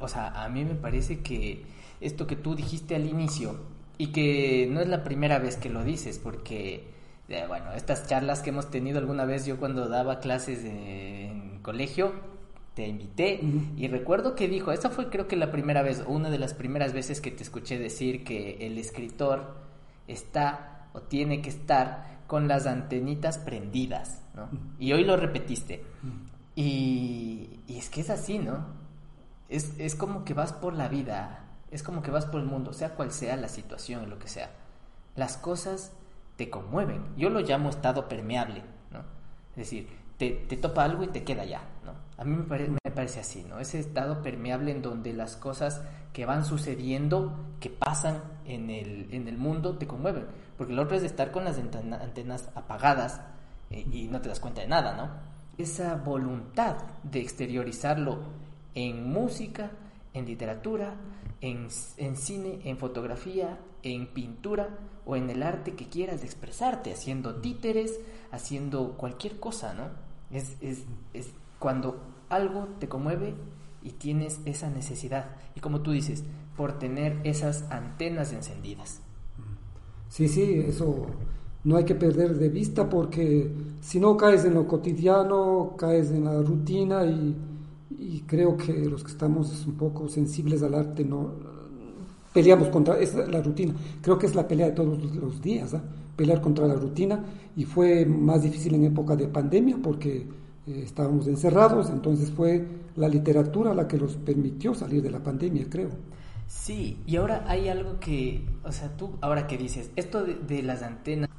o 0.00 0.08
sea, 0.08 0.44
a 0.44 0.48
mí 0.48 0.64
me 0.64 0.74
parece 0.74 1.20
que 1.20 1.64
esto 2.00 2.26
que 2.26 2.36
tú 2.36 2.54
dijiste 2.54 2.94
al 2.94 3.06
inicio 3.06 3.56
y 3.98 4.08
que 4.08 4.68
no 4.70 4.80
es 4.80 4.88
la 4.88 5.04
primera 5.04 5.38
vez 5.38 5.56
que 5.56 5.70
lo 5.70 5.84
dices, 5.84 6.18
porque 6.18 6.88
bueno, 7.46 7.72
estas 7.72 8.06
charlas 8.06 8.40
que 8.40 8.50
hemos 8.50 8.70
tenido 8.70 8.98
alguna 8.98 9.24
vez 9.24 9.46
yo 9.46 9.58
cuando 9.58 9.88
daba 9.88 10.18
clases 10.18 10.64
en 10.64 11.60
colegio, 11.62 12.12
te 12.74 12.88
invité 12.88 13.40
y 13.76 13.88
recuerdo 13.88 14.34
que 14.34 14.48
dijo, 14.48 14.72
esa 14.72 14.90
fue 14.90 15.10
creo 15.10 15.28
que 15.28 15.36
la 15.36 15.50
primera 15.50 15.82
vez, 15.82 16.02
o 16.06 16.10
una 16.10 16.30
de 16.30 16.38
las 16.38 16.54
primeras 16.54 16.92
veces 16.92 17.20
que 17.20 17.30
te 17.30 17.42
escuché 17.42 17.78
decir 17.78 18.24
que 18.24 18.66
el 18.66 18.78
escritor 18.78 19.54
está 20.08 20.88
o 20.92 21.02
tiene 21.02 21.40
que 21.40 21.50
estar 21.50 22.20
con 22.26 22.48
las 22.48 22.66
antenitas 22.66 23.38
prendidas, 23.38 24.22
¿no? 24.34 24.48
Y 24.78 24.92
hoy 24.92 25.04
lo 25.04 25.16
repetiste. 25.16 25.84
Y, 26.56 27.60
y, 27.66 27.78
es 27.78 27.90
que 27.90 28.00
es 28.00 28.10
así, 28.10 28.38
¿no? 28.38 28.66
Es, 29.48 29.78
es 29.78 29.94
como 29.94 30.24
que 30.24 30.34
vas 30.34 30.52
por 30.52 30.74
la 30.74 30.88
vida, 30.88 31.44
es 31.70 31.82
como 31.82 32.02
que 32.02 32.10
vas 32.10 32.26
por 32.26 32.40
el 32.40 32.46
mundo, 32.46 32.72
sea 32.72 32.94
cual 32.94 33.12
sea 33.12 33.36
la 33.36 33.48
situación, 33.48 34.10
lo 34.10 34.18
que 34.18 34.28
sea. 34.28 34.50
Las 35.16 35.36
cosas 35.36 35.92
te 36.40 36.48
conmueven. 36.48 37.02
Yo 37.18 37.28
lo 37.28 37.40
llamo 37.40 37.68
estado 37.68 38.08
permeable, 38.08 38.62
¿no? 38.90 39.00
Es 39.50 39.56
decir, 39.56 39.86
te, 40.16 40.30
topa 40.56 40.84
algo 40.84 41.04
y 41.04 41.08
te 41.08 41.22
queda 41.22 41.44
ya, 41.44 41.60
¿no? 41.84 41.92
A 42.16 42.24
mí 42.24 42.34
me, 42.34 42.90
parece 42.90 43.20
así, 43.20 43.44
¿no? 43.44 43.58
Ese 43.60 43.78
estado 43.78 44.22
permeable 44.22 44.70
en 44.70 44.80
donde 44.80 45.12
las 45.12 45.36
cosas 45.36 45.82
que 46.14 46.24
van 46.24 46.46
sucediendo, 46.46 47.36
que 47.60 47.68
pasan 47.68 48.22
en 48.46 48.70
el, 48.70 49.12
en 49.12 49.28
el 49.28 49.36
mundo, 49.36 49.76
te 49.76 49.86
conmueven. 49.86 50.24
Porque 50.56 50.72
lo 50.72 50.80
otro 50.80 50.96
es 50.96 51.02
estar 51.02 51.30
con 51.30 51.44
las 51.44 51.58
antenas 51.58 52.48
apagadas 52.54 53.20
eh, 53.68 53.86
y 53.92 54.08
no 54.08 54.22
te 54.22 54.30
das 54.30 54.40
cuenta 54.40 54.62
de 54.62 54.68
nada, 54.68 54.96
¿no? 54.96 55.10
Esa 55.62 55.96
voluntad 55.96 56.78
de 57.02 57.20
exteriorizarlo 57.20 58.18
en 58.74 59.12
música, 59.12 59.72
en 60.14 60.24
literatura, 60.24 60.94
en, 61.42 61.68
en 61.98 62.16
cine, 62.16 62.60
en 62.64 62.78
fotografía, 62.78 63.58
en 63.82 64.06
pintura 64.06 64.70
o 65.06 65.16
en 65.16 65.30
el 65.30 65.42
arte 65.42 65.74
que 65.74 65.88
quieras 65.88 66.24
expresarte, 66.24 66.92
haciendo 66.92 67.36
títeres, 67.36 67.98
haciendo 68.30 68.96
cualquier 68.96 69.38
cosa, 69.40 69.74
¿no? 69.74 69.88
Es, 70.30 70.56
es, 70.60 70.84
es 71.14 71.30
cuando 71.58 72.00
algo 72.28 72.68
te 72.78 72.88
conmueve 72.88 73.34
y 73.82 73.90
tienes 73.90 74.40
esa 74.44 74.70
necesidad. 74.70 75.36
Y 75.54 75.60
como 75.60 75.80
tú 75.80 75.92
dices, 75.92 76.24
por 76.56 76.78
tener 76.78 77.18
esas 77.24 77.70
antenas 77.70 78.32
encendidas. 78.32 79.00
Sí, 80.08 80.28
sí, 80.28 80.64
eso 80.66 81.06
no 81.64 81.76
hay 81.76 81.84
que 81.84 81.94
perder 81.94 82.36
de 82.36 82.48
vista 82.48 82.88
porque 82.88 83.50
si 83.80 84.00
no 84.00 84.16
caes 84.16 84.44
en 84.44 84.54
lo 84.54 84.66
cotidiano, 84.66 85.74
caes 85.76 86.10
en 86.10 86.24
la 86.24 86.40
rutina 86.42 87.04
y, 87.04 87.46
creo 88.26 88.56
que 88.56 88.72
los 88.84 89.02
que 89.02 89.10
estamos 89.10 89.66
un 89.66 89.74
poco 89.74 90.08
sensibles 90.08 90.62
al 90.62 90.74
arte 90.74 91.04
no 91.04 91.32
peleamos 92.32 92.68
contra 92.68 92.98
es 92.98 93.14
la 93.14 93.40
rutina. 93.40 93.74
Creo 94.00 94.18
que 94.18 94.26
es 94.26 94.34
la 94.34 94.46
pelea 94.46 94.66
de 94.66 94.72
todos 94.72 95.02
los 95.14 95.40
días, 95.40 95.74
¿ah? 95.74 95.82
pelear 96.16 96.40
contra 96.40 96.66
la 96.66 96.74
rutina 96.74 97.24
y 97.56 97.64
fue 97.64 98.04
más 98.04 98.42
difícil 98.42 98.74
en 98.74 98.84
época 98.84 99.16
de 99.16 99.28
pandemia 99.28 99.78
porque 99.82 100.26
eh, 100.66 100.82
estábamos 100.84 101.26
encerrados, 101.26 101.88
entonces 101.90 102.30
fue 102.30 102.66
la 102.96 103.08
literatura 103.08 103.74
la 103.74 103.88
que 103.88 103.96
los 103.98 104.16
permitió 104.16 104.74
salir 104.74 105.02
de 105.02 105.10
la 105.10 105.22
pandemia, 105.22 105.66
creo. 105.70 105.90
Sí, 106.46 106.98
y 107.06 107.16
ahora 107.16 107.44
hay 107.46 107.68
algo 107.68 108.00
que, 108.00 108.44
o 108.64 108.72
sea, 108.72 108.96
tú 108.96 109.12
ahora 109.20 109.46
que 109.46 109.56
dices, 109.56 109.90
esto 109.96 110.24
de 110.24 110.62
las 110.62 110.82
antenas 110.82 111.30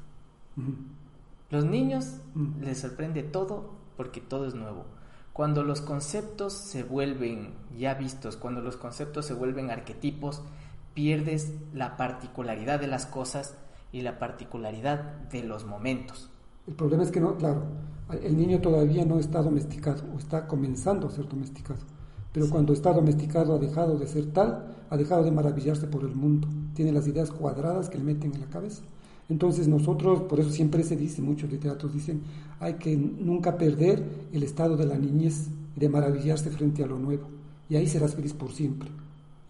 los 1.49 1.65
niños 1.65 2.17
les 2.61 2.79
sorprende 2.79 3.23
todo 3.23 3.71
porque 3.97 4.21
todo 4.21 4.47
es 4.47 4.55
nuevo. 4.55 4.85
Cuando 5.33 5.63
los 5.63 5.81
conceptos 5.81 6.53
se 6.53 6.83
vuelven 6.83 7.53
ya 7.77 7.93
vistos, 7.93 8.37
cuando 8.37 8.61
los 8.61 8.77
conceptos 8.77 9.25
se 9.25 9.33
vuelven 9.33 9.69
arquetipos, 9.69 10.41
pierdes 10.93 11.53
la 11.73 11.97
particularidad 11.97 12.79
de 12.79 12.87
las 12.87 13.05
cosas 13.05 13.55
y 13.91 14.01
la 14.01 14.19
particularidad 14.19 15.29
de 15.29 15.43
los 15.43 15.65
momentos. 15.65 16.29
El 16.67 16.75
problema 16.75 17.03
es 17.03 17.11
que 17.11 17.19
no, 17.19 17.35
claro, 17.37 17.63
el 18.23 18.37
niño 18.37 18.59
todavía 18.61 19.05
no 19.05 19.19
está 19.19 19.41
domesticado 19.41 20.03
o 20.13 20.17
está 20.17 20.47
comenzando 20.47 21.07
a 21.07 21.11
ser 21.11 21.27
domesticado. 21.27 21.79
Pero 22.33 22.49
cuando 22.49 22.73
está 22.73 22.93
domesticado 22.93 23.55
ha 23.55 23.59
dejado 23.59 23.97
de 23.97 24.07
ser 24.07 24.27
tal, 24.27 24.73
ha 24.89 24.97
dejado 24.97 25.23
de 25.23 25.31
maravillarse 25.31 25.87
por 25.87 26.03
el 26.03 26.15
mundo. 26.15 26.47
Tiene 26.73 26.91
las 26.91 27.07
ideas 27.07 27.31
cuadradas 27.31 27.89
que 27.89 27.97
le 27.97 28.03
meten 28.03 28.33
en 28.33 28.41
la 28.41 28.47
cabeza. 28.47 28.83
Entonces 29.27 29.67
nosotros, 29.67 30.21
por 30.23 30.39
eso 30.39 30.49
siempre 30.49 30.83
se 30.83 30.95
dice, 30.95 31.21
muchos 31.21 31.49
literatos 31.49 31.93
dicen, 31.93 32.21
hay 32.59 32.75
que 32.75 32.95
nunca 32.95 33.57
perder 33.57 34.27
el 34.31 34.43
estado 34.43 34.77
de 34.77 34.85
la 34.85 34.97
niñez, 34.97 35.47
de 35.75 35.89
maravillarse 35.89 36.49
frente 36.51 36.83
a 36.83 36.87
lo 36.87 36.99
nuevo. 36.99 37.27
Y 37.69 37.75
ahí 37.75 37.87
serás 37.87 38.15
feliz 38.15 38.33
por 38.33 38.51
siempre. 38.51 38.89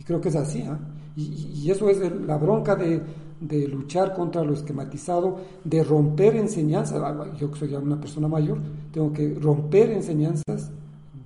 Y 0.02 0.04
creo 0.04 0.20
que 0.20 0.30
es 0.30 0.36
así, 0.36 0.64
¿ah? 0.64 0.80
y, 1.16 1.70
eso 1.70 1.88
es 1.88 2.00
la 2.26 2.36
bronca 2.36 2.76
de, 2.76 3.00
de, 3.40 3.68
luchar 3.68 4.16
contra 4.16 4.44
lo 4.44 4.54
esquematizado, 4.54 5.40
de 5.64 5.84
romper 5.84 6.38
enseñanzas. 6.38 7.00
Ah, 7.04 7.28
yo 7.38 7.52
que 7.52 7.60
soy 7.60 7.70
ya 7.70 7.78
una 7.78 8.02
persona 8.02 8.28
mayor, 8.28 8.58
tengo 8.92 9.14
que 9.14 9.38
romper 9.40 9.92
enseñanzas 9.92 10.72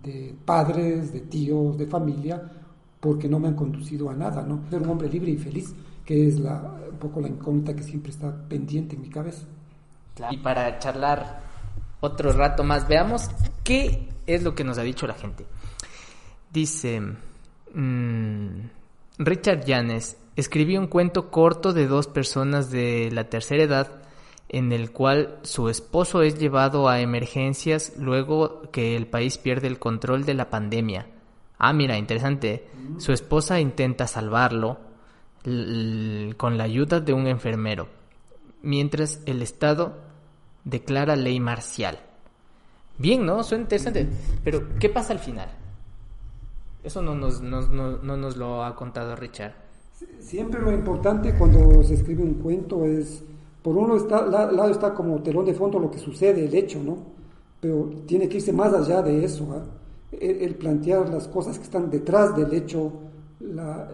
de 0.04 0.36
padres, 0.44 1.14
de 1.14 1.22
tíos, 1.22 1.78
de 1.78 1.88
familia, 1.88 2.52
porque 3.00 3.30
no 3.30 3.40
me 3.40 3.48
han 3.48 3.56
conducido 3.56 4.10
a 4.10 4.14
nada, 4.14 4.42
¿no? 4.42 4.60
Ser 4.70 4.82
un 4.82 4.90
hombre 4.90 5.08
libre 5.08 5.32
y 5.32 5.38
feliz 5.38 5.74
que 6.04 6.28
es 6.28 6.38
la, 6.38 6.76
un 6.92 6.98
poco 6.98 7.22
la 7.22 7.30
incógnita 7.30 7.74
que 7.74 7.84
siempre 7.84 8.12
está 8.12 8.36
pendiente 8.50 8.98
en 8.98 9.04
mi 9.04 9.10
cabeza. 9.10 9.46
Y 10.32 10.38
para 10.40 10.80
charlar 10.80 11.44
otro 12.02 12.34
rato 12.34 12.66
más, 12.66 12.90
veamos 12.90 13.30
qué 13.64 14.10
es 14.28 14.44
lo 14.44 14.54
que 14.54 14.66
nos 14.66 14.78
ha 14.80 14.84
dicho 14.84 15.08
la 15.08 15.14
gente. 15.14 15.46
Dice, 16.52 17.02
Richard 19.18 19.66
Yanes 19.66 20.18
escribió 20.36 20.80
un 20.80 20.88
cuento 20.88 21.30
corto 21.30 21.74
de 21.74 21.88
dos 21.88 22.08
personas 22.08 22.72
de 22.72 23.10
la 23.12 23.30
tercera 23.30 23.64
edad 23.64 24.02
en 24.50 24.72
el 24.72 24.92
cual 24.92 25.40
su 25.42 25.70
esposo 25.70 26.22
es 26.22 26.40
llevado 26.40 26.88
a 26.88 27.02
emergencias 27.02 27.94
luego 27.98 28.62
que 28.72 28.96
el 28.96 29.08
país 29.08 29.38
pierde 29.38 29.68
el 29.68 29.80
control 29.80 30.24
de 30.26 30.36
la 30.36 30.50
pandemia. 30.50 31.08
Ah, 31.58 31.74
mira, 31.74 31.98
interesante. 31.98 32.68
Su 32.98 33.12
esposa 33.12 33.60
intenta 33.60 34.08
salvarlo, 34.08 34.80
con 35.44 36.58
la 36.58 36.64
ayuda 36.64 37.00
de 37.00 37.14
un 37.14 37.28
enfermero, 37.28 37.88
mientras 38.62 39.22
el 39.26 39.42
Estado 39.42 39.98
declara 40.64 41.16
ley 41.16 41.40
marcial. 41.40 42.00
Bien, 42.98 43.26
¿no? 43.26 43.44
Suena 43.44 43.64
interesante. 43.64 44.08
Pero, 44.44 44.78
¿qué 44.80 44.90
pasa 44.90 45.14
al 45.14 45.20
final? 45.20 45.50
Eso 46.86 47.02
no 47.02 47.16
nos, 47.16 47.42
no, 47.42 47.58
nos 48.00 48.38
lo 48.38 48.64
ha 48.64 48.76
contado 48.76 49.16
Richard. 49.16 49.54
Siempre 50.20 50.62
lo 50.62 50.72
importante 50.72 51.36
cuando 51.36 51.82
se 51.84 51.96
escribe 51.96 52.22
un 52.22 52.36
cuento 52.36 52.86
es, 52.86 53.24
por 53.64 53.76
uno 53.76 53.96
está, 53.98 54.26
lado 54.28 54.70
está 54.70 54.94
como 54.94 55.20
telón 55.24 55.46
de 55.46 55.56
fondo 55.56 55.80
lo 55.80 55.90
que 55.90 55.98
sucede, 55.98 56.46
el 56.46 56.54
hecho, 56.54 56.84
¿no? 56.84 56.98
Pero 57.60 57.90
tiene 58.06 58.30
que 58.30 58.38
irse 58.38 58.54
más 58.54 58.72
allá 58.72 59.02
de 59.02 59.26
eso, 59.26 59.48
¿ah? 59.52 59.66
el, 60.12 60.54
plantear 60.56 61.10
las 61.10 61.28
cosas 61.28 61.58
que 61.58 61.64
están 61.64 61.90
detrás 61.90 62.36
del 62.36 62.54
hecho 62.54 62.92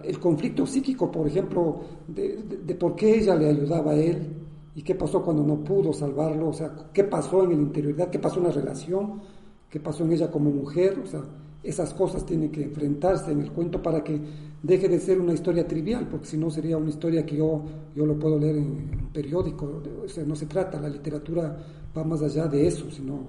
el 0.04 0.20
conflicto 0.20 0.66
psíquico, 0.66 1.12
por 1.12 1.28
ejemplo, 1.28 1.82
de, 2.08 2.76
por 2.80 2.96
qué 2.96 3.20
ella 3.20 3.36
le 3.36 3.50
ayudaba 3.50 3.92
a 3.92 3.96
él 3.96 4.36
y 4.76 4.82
qué 4.82 4.96
pasó 4.96 5.24
cuando 5.24 5.44
no 5.44 5.64
pudo 5.64 5.94
salvarlo, 5.94 6.50
o 6.50 6.54
sea, 6.54 6.72
qué 6.94 7.04
pasó 7.04 7.44
en 7.44 7.52
el 7.52 7.62
interioridad, 7.62 8.10
qué 8.10 8.20
pasó 8.20 8.40
en 8.40 8.48
la 8.48 8.52
relación, 8.52 9.22
qué 9.70 9.80
pasó 9.80 10.04
en 10.04 10.12
ella 10.12 10.30
como 10.30 10.52
mujer, 10.52 11.00
o 11.04 11.08
sea, 11.08 11.22
esas 11.64 11.94
cosas 11.94 12.26
tienen 12.26 12.52
que 12.52 12.64
enfrentarse 12.64 13.32
en 13.32 13.42
el 13.42 13.52
cuento 13.52 13.82
para 13.82 14.04
que 14.04 14.20
deje 14.64 14.88
de 14.88 15.00
ser 15.00 15.20
una 15.20 15.34
historia 15.34 15.68
trivial, 15.68 16.08
porque 16.08 16.26
si 16.26 16.38
no 16.38 16.50
sería 16.50 16.78
una 16.78 16.90
historia 16.90 17.26
que 17.26 17.38
yo, 17.38 17.64
yo 17.96 18.06
lo 18.06 18.18
puedo 18.18 18.40
leer 18.40 18.58
en, 18.58 18.66
un 18.66 19.10
periódico, 19.14 19.84
o 20.04 20.08
sea, 20.08 20.24
no 20.24 20.36
se 20.36 20.46
trata, 20.46 20.80
la 20.80 20.90
literatura 20.90 21.58
va 21.96 22.04
más 22.04 22.22
allá 22.22 22.48
de 22.48 22.68
eso, 22.68 22.90
sino 22.90 23.28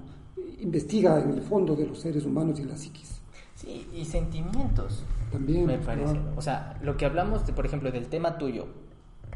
investiga 0.59 1.21
en 1.21 1.31
el 1.31 1.41
fondo 1.41 1.75
de 1.75 1.85
los 1.85 1.99
seres 1.99 2.25
humanos 2.25 2.59
y 2.59 2.63
la 2.63 2.77
psiquis. 2.77 3.21
Sí, 3.55 3.87
y 3.93 4.05
sentimientos. 4.05 5.03
También. 5.31 5.65
Me 5.65 5.77
parece. 5.77 6.19
O 6.35 6.41
sea, 6.41 6.79
lo 6.81 6.95
que 6.97 7.05
hablamos, 7.05 7.45
de, 7.45 7.53
por 7.53 7.65
ejemplo, 7.65 7.91
del 7.91 8.07
tema 8.07 8.37
tuyo, 8.37 8.67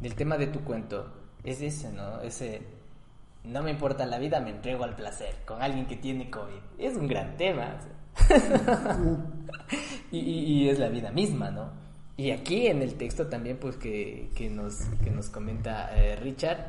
del 0.01 0.15
tema 0.15 0.37
de 0.37 0.47
tu 0.47 0.59
cuento, 0.61 1.07
es 1.43 1.61
ese, 1.61 1.91
¿no? 1.91 2.21
Ese, 2.21 2.61
no 3.43 3.63
me 3.63 3.71
importa 3.71 4.05
la 4.05 4.19
vida, 4.19 4.39
me 4.39 4.51
entrego 4.51 4.83
al 4.83 4.95
placer 4.95 5.35
con 5.45 5.61
alguien 5.61 5.87
que 5.87 5.95
tiene 5.95 6.29
COVID. 6.29 6.59
Es 6.77 6.95
un 6.97 7.07
gran 7.07 7.37
tema. 7.37 7.79
y, 10.11 10.67
es 10.69 10.79
la 10.79 10.89
vida 10.89 11.11
misma, 11.11 11.51
¿no? 11.51 11.69
Y 12.17 12.31
aquí 12.31 12.67
en 12.67 12.81
el 12.81 12.95
texto 12.95 13.27
también, 13.27 13.57
pues, 13.57 13.75
que, 13.75 14.29
que, 14.35 14.49
nos, 14.49 14.79
que 15.03 15.11
nos 15.11 15.29
comenta 15.29 15.95
eh, 15.95 16.15
Richard, 16.15 16.65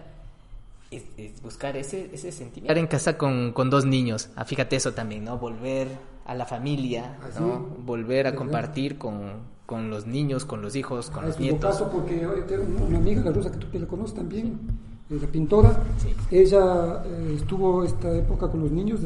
es, 0.90 1.42
buscar 1.42 1.76
ese, 1.76 2.10
ese 2.12 2.32
sentimiento. 2.32 2.72
Estar 2.72 2.78
en 2.78 2.86
casa 2.86 3.18
con, 3.18 3.52
con 3.52 3.70
dos 3.70 3.84
niños, 3.84 4.30
ah, 4.36 4.44
fíjate 4.44 4.76
eso 4.76 4.92
también, 4.92 5.24
¿no? 5.24 5.38
Volver 5.38 5.88
a 6.24 6.34
la 6.34 6.46
familia, 6.46 7.18
ah, 7.22 7.40
¿no? 7.40 7.66
Volver 7.84 8.26
a 8.26 8.34
compartir 8.34 8.98
con, 8.98 9.32
con, 9.66 9.90
los 9.90 10.06
niños, 10.06 10.44
con 10.44 10.62
los 10.62 10.76
hijos, 10.76 11.10
con 11.10 11.24
ah, 11.24 11.28
los 11.28 11.38
nietos. 11.38 11.70
caso 11.70 11.90
porque 11.90 12.26
tengo 12.46 12.86
una 12.86 12.98
amiga, 12.98 13.22
la 13.22 13.32
rusa, 13.32 13.50
que 13.50 13.58
tú 13.58 13.78
la 13.78 13.86
conoces 13.86 14.14
también, 14.14 14.58
eh, 15.10 15.18
la 15.20 15.26
pintora, 15.26 15.82
ella 16.30 17.02
eh, 17.04 17.34
estuvo 17.36 17.84
esta 17.84 18.14
época 18.14 18.48
con 18.48 18.60
los 18.60 18.70
niños, 18.70 19.00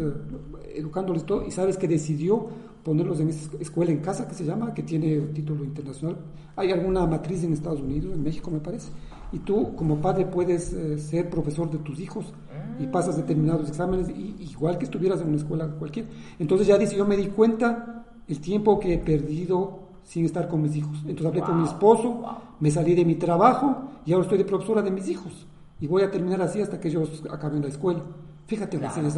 educándoles 0.75 1.25
todo, 1.25 1.47
y 1.47 1.51
sabes 1.51 1.77
que 1.77 1.89
decidió 1.89 2.49
ponerlos 2.83 3.21
en 3.21 3.29
esa 3.29 3.51
escuela 3.61 3.93
en 3.93 3.99
casa 3.99 4.27
que 4.27 4.35
se 4.35 4.45
llama, 4.45 4.75
que 4.75 4.83
tiene 4.83 5.19
título 5.33 5.65
internacional. 5.65 6.17
Hay 6.57 6.71
alguna 6.71 7.07
matriz 7.07 7.45
en 7.45 7.53
Estados 7.53 7.81
Unidos, 7.81 8.15
en 8.15 8.23
México 8.23 8.51
me 8.51 8.59
parece, 8.59 8.89
y 9.33 9.39
tú 9.39 9.75
como 9.77 9.97
padre 9.97 10.27
puedes 10.27 10.75
ser 10.99 11.31
profesor 11.31 11.71
de 11.71 11.79
tus 11.79 12.01
hijos 12.01 12.33
y 12.79 12.87
pasas 12.87 13.17
determinados 13.17 13.69
exámenes, 13.69 14.09
igual 14.09 14.79
que 14.79 14.85
estuvieras 14.85 15.21
en 15.21 15.29
una 15.29 15.37
escuela 15.37 15.69
cualquiera. 15.69 16.09
Entonces 16.39 16.67
ya 16.67 16.77
dice, 16.77 16.97
yo 16.97 17.07
me 17.07 17.17
di 17.17 17.29
cuenta 17.29 18.05
el 18.29 18.41
tiempo 18.41 18.79
que 18.79 18.95
he 18.95 18.99
perdido 18.99 19.81
sin 20.03 20.25
estar 20.25 20.49
con 20.49 20.63
mis 20.63 20.77
hijos. 20.77 20.99
Entonces 21.01 21.27
hablé 21.27 21.41
con 21.43 21.61
mi 21.61 21.67
esposo, 21.67 22.23
me 22.61 22.71
salí 22.71 22.95
de 22.95 23.05
mi 23.05 23.15
trabajo 23.15 23.91
y 24.05 24.13
ahora 24.13 24.25
estoy 24.25 24.39
de 24.39 24.45
profesora 24.45 24.83
de 24.83 24.91
mis 24.91 25.09
hijos. 25.09 25.47
Y 25.81 25.87
voy 25.87 26.03
a 26.03 26.11
terminar 26.11 26.41
así 26.43 26.61
hasta 26.61 26.79
que 26.79 26.89
ellos 26.89 27.23
acaben 27.31 27.63
la 27.63 27.69
escuela. 27.69 28.03
Fíjate, 28.53 28.79
claro. 28.79 29.09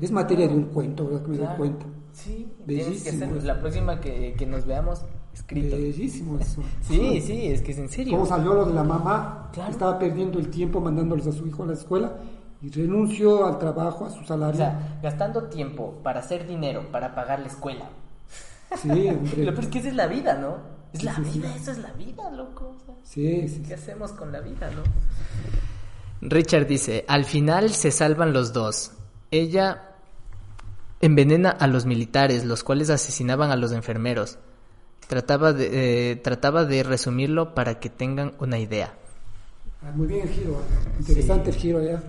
es 0.00 0.10
materia 0.10 0.48
de 0.48 0.54
un 0.54 0.64
cuento, 0.64 1.06
¿verdad? 1.06 1.22
Que 1.22 1.28
me 1.28 1.36
doy 1.36 1.56
cuenta. 1.56 1.86
Sí, 2.12 2.48
bellísimo. 2.66 3.36
la 3.44 3.60
próxima 3.60 4.00
que, 4.00 4.34
que, 4.36 4.46
nos 4.46 4.66
veamos 4.66 5.02
escrito. 5.32 5.76
Bellísimo 5.76 6.38
eso. 6.40 6.60
sí, 6.80 7.20
sí, 7.20 7.46
es 7.46 7.62
que 7.62 7.70
es 7.70 7.78
en 7.78 7.88
serio. 7.88 8.14
¿Cómo 8.14 8.26
salió 8.26 8.52
lo 8.52 8.64
de 8.64 8.74
la 8.74 8.82
mamá? 8.82 9.52
Estaba 9.70 9.96
perdiendo 9.96 10.40
el 10.40 10.48
tiempo 10.48 10.80
mandándoles 10.80 11.28
a 11.28 11.32
su 11.32 11.46
hijo 11.46 11.62
a 11.62 11.66
la 11.66 11.74
escuela 11.74 12.16
y 12.60 12.68
renunció 12.68 13.46
al 13.46 13.60
trabajo, 13.60 14.06
a 14.06 14.10
su 14.10 14.24
salario. 14.24 14.54
O 14.54 14.56
sea, 14.56 14.98
gastando 15.00 15.44
tiempo 15.44 16.00
para 16.02 16.18
hacer 16.18 16.48
dinero, 16.48 16.90
para 16.90 17.14
pagar 17.14 17.38
la 17.38 17.46
escuela. 17.46 17.90
Sí, 18.82 18.88
hombre. 19.08 19.44
Lo 19.44 19.52
es 19.52 19.68
que 19.68 19.78
esa 19.78 19.88
es 19.88 19.94
la 19.94 20.08
vida, 20.08 20.34
¿no? 20.34 20.56
Es 20.92 21.04
la 21.04 21.16
vida, 21.20 21.54
eso 21.54 21.70
es 21.70 21.78
la 21.78 21.92
vida, 21.92 22.28
loco. 22.32 22.74
sí, 23.04 23.46
sí. 23.46 23.62
¿Qué 23.62 23.74
hacemos 23.74 24.10
con 24.10 24.32
la 24.32 24.40
vida, 24.40 24.68
no? 24.72 24.82
Richard 26.24 26.66
dice, 26.66 27.04
al 27.06 27.26
final 27.26 27.70
se 27.70 27.90
salvan 27.90 28.32
los 28.32 28.52
dos. 28.52 28.92
Ella 29.30 29.96
envenena 31.00 31.50
a 31.50 31.66
los 31.66 31.84
militares, 31.84 32.44
los 32.44 32.64
cuales 32.64 32.88
asesinaban 32.88 33.50
a 33.50 33.56
los 33.56 33.72
enfermeros. 33.72 34.38
Trataba 35.06 35.52
de, 35.52 36.12
eh, 36.12 36.16
trataba 36.16 36.64
de 36.64 36.82
resumirlo 36.82 37.54
para 37.54 37.78
que 37.78 37.90
tengan 37.90 38.32
una 38.38 38.58
idea. 38.58 38.94
Ah, 39.82 39.92
muy 39.94 40.06
bien 40.06 40.22
el 40.22 40.30
giro, 40.30 40.52
¿eh? 40.52 40.98
interesante 40.98 41.50
el 41.50 41.56
giro 41.56 41.84
ya. 41.84 42.02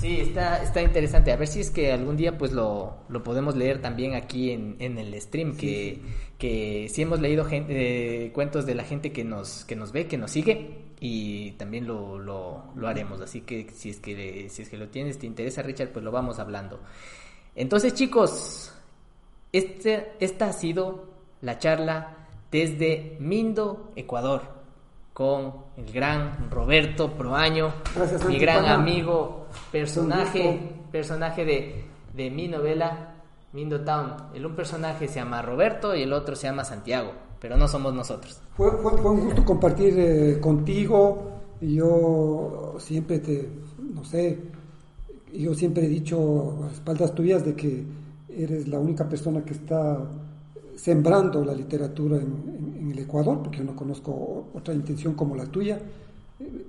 Sí, 0.00 0.20
está, 0.20 0.62
está 0.62 0.82
interesante. 0.82 1.30
A 1.30 1.36
ver 1.36 1.46
si 1.46 1.60
es 1.60 1.70
que 1.70 1.92
algún 1.92 2.16
día 2.16 2.36
pues 2.36 2.52
lo, 2.52 2.96
lo 3.08 3.22
podemos 3.22 3.54
leer 3.54 3.80
también 3.80 4.14
aquí 4.14 4.50
en, 4.50 4.76
en 4.80 4.98
el 4.98 5.18
stream, 5.20 5.56
que, 5.56 6.02
que 6.36 6.88
si 6.92 7.02
hemos 7.02 7.20
leído 7.20 7.44
gente, 7.44 8.26
eh, 8.26 8.32
cuentos 8.32 8.66
de 8.66 8.74
la 8.74 8.82
gente 8.82 9.12
que 9.12 9.22
nos, 9.22 9.64
que 9.64 9.76
nos 9.76 9.92
ve, 9.92 10.08
que 10.08 10.18
nos 10.18 10.32
sigue, 10.32 10.85
y 11.00 11.52
también 11.52 11.86
lo, 11.86 12.18
lo, 12.18 12.64
lo, 12.74 12.88
haremos. 12.88 13.20
Así 13.20 13.42
que 13.42 13.68
si 13.70 13.90
es 13.90 14.00
que 14.00 14.48
si 14.48 14.62
es 14.62 14.68
que 14.68 14.76
lo 14.76 14.88
tienes, 14.88 15.18
te 15.18 15.26
interesa 15.26 15.62
Richard, 15.62 15.90
pues 15.90 16.04
lo 16.04 16.10
vamos 16.10 16.38
hablando. 16.38 16.80
Entonces 17.54 17.94
chicos, 17.94 18.72
este, 19.52 20.12
esta 20.20 20.46
ha 20.46 20.52
sido 20.52 21.10
la 21.40 21.58
charla 21.58 22.28
desde 22.50 23.16
Mindo, 23.20 23.92
Ecuador, 23.96 24.42
con 25.12 25.54
el 25.76 25.92
gran 25.92 26.50
Roberto 26.50 27.12
Proaño, 27.12 27.72
mi 28.28 28.38
gran 28.38 28.66
amigo, 28.66 29.48
personaje, 29.72 30.60
personaje 30.92 31.44
de, 31.44 31.84
de 32.14 32.30
mi 32.30 32.48
novela 32.48 33.14
Mindo 33.52 33.80
Town. 33.80 34.14
El 34.34 34.44
un 34.44 34.54
personaje 34.54 35.08
se 35.08 35.16
llama 35.16 35.40
Roberto 35.42 35.94
y 35.94 36.02
el 36.02 36.12
otro 36.12 36.36
se 36.36 36.46
llama 36.46 36.64
Santiago, 36.64 37.14
pero 37.40 37.56
no 37.56 37.68
somos 37.68 37.94
nosotros. 37.94 38.40
Fue, 38.56 38.70
fue, 38.70 39.10
un 39.10 39.20
gusto 39.20 39.44
compartir 39.44 39.94
eh, 39.98 40.40
contigo. 40.40 41.32
Yo 41.60 42.76
siempre 42.78 43.18
te, 43.18 43.48
no 43.94 44.04
sé, 44.04 44.38
yo 45.32 45.54
siempre 45.54 45.86
he 45.86 45.88
dicho 45.88 46.64
a 46.64 46.72
espaldas 46.72 47.14
tuyas 47.14 47.44
de 47.44 47.54
que 47.54 47.84
eres 48.28 48.68
la 48.68 48.78
única 48.78 49.08
persona 49.08 49.44
que 49.44 49.54
está 49.54 49.98
sembrando 50.76 51.44
la 51.44 51.54
literatura 51.54 52.16
en, 52.16 52.90
el 52.90 52.98
Ecuador, 53.00 53.42
porque 53.42 53.58
yo 53.58 53.64
no 53.64 53.74
conozco 53.74 54.48
otra 54.54 54.72
intención 54.72 55.14
como 55.14 55.34
la 55.34 55.46
tuya. 55.46 55.78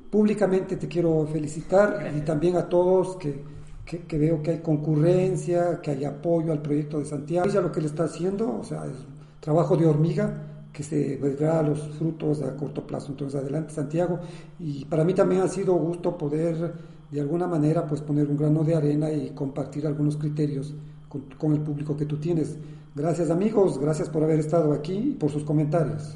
Públicamente 0.10 0.76
te 0.78 0.88
quiero 0.88 1.28
felicitar 1.32 2.12
y 2.18 2.22
también 2.22 2.56
a 2.56 2.68
todos 2.68 3.18
que, 3.18 3.44
que, 3.86 4.18
veo 4.18 4.42
que 4.42 4.52
hay 4.52 4.60
concurrencia, 4.60 5.80
que 5.80 5.92
hay 5.92 6.06
apoyo 6.06 6.52
al 6.54 6.62
proyecto 6.62 6.98
de 6.98 7.06
Santiago. 7.06 7.48
Ya 7.50 7.62
lo 7.62 7.72
que 7.72 7.82
le 7.82 7.88
está 7.88 8.06
haciendo, 8.06 8.58
o 8.60 8.64
sea, 8.64 8.86
es 8.86 8.96
trabajo 9.40 9.78
de 9.78 9.86
hormiga 9.86 10.57
que 10.78 10.84
se 10.84 11.18
verá 11.18 11.64
los 11.64 11.80
frutos 11.98 12.44
a 12.44 12.56
corto 12.56 12.86
plazo. 12.86 13.08
Entonces, 13.10 13.42
adelante 13.42 13.74
Santiago. 13.74 14.20
Y 14.60 14.86
para 14.86 15.04
mí 15.04 15.16
también 15.16 15.42
ha 15.42 15.48
sido 15.48 15.74
gusto 15.74 16.16
poder, 16.16 16.72
de 17.10 17.20
alguna 17.20 17.48
manera, 17.48 17.88
pues 17.88 18.02
poner 18.02 18.28
un 18.28 18.38
grano 18.38 18.64
de 18.64 18.76
arena 18.76 19.12
y 19.12 19.32
compartir 19.32 19.88
algunos 19.88 20.18
criterios 20.18 20.76
con, 21.10 21.22
con 21.36 21.54
el 21.54 21.62
público 21.62 21.98
que 21.98 22.06
tú 22.06 22.18
tienes. 22.18 22.60
Gracias 22.94 23.32
amigos, 23.32 23.80
gracias 23.80 24.08
por 24.08 24.24
haber 24.24 24.40
estado 24.40 24.72
aquí 24.72 24.94
y 24.94 25.12
por 25.14 25.32
sus 25.32 25.44
comentarios. 25.44 26.16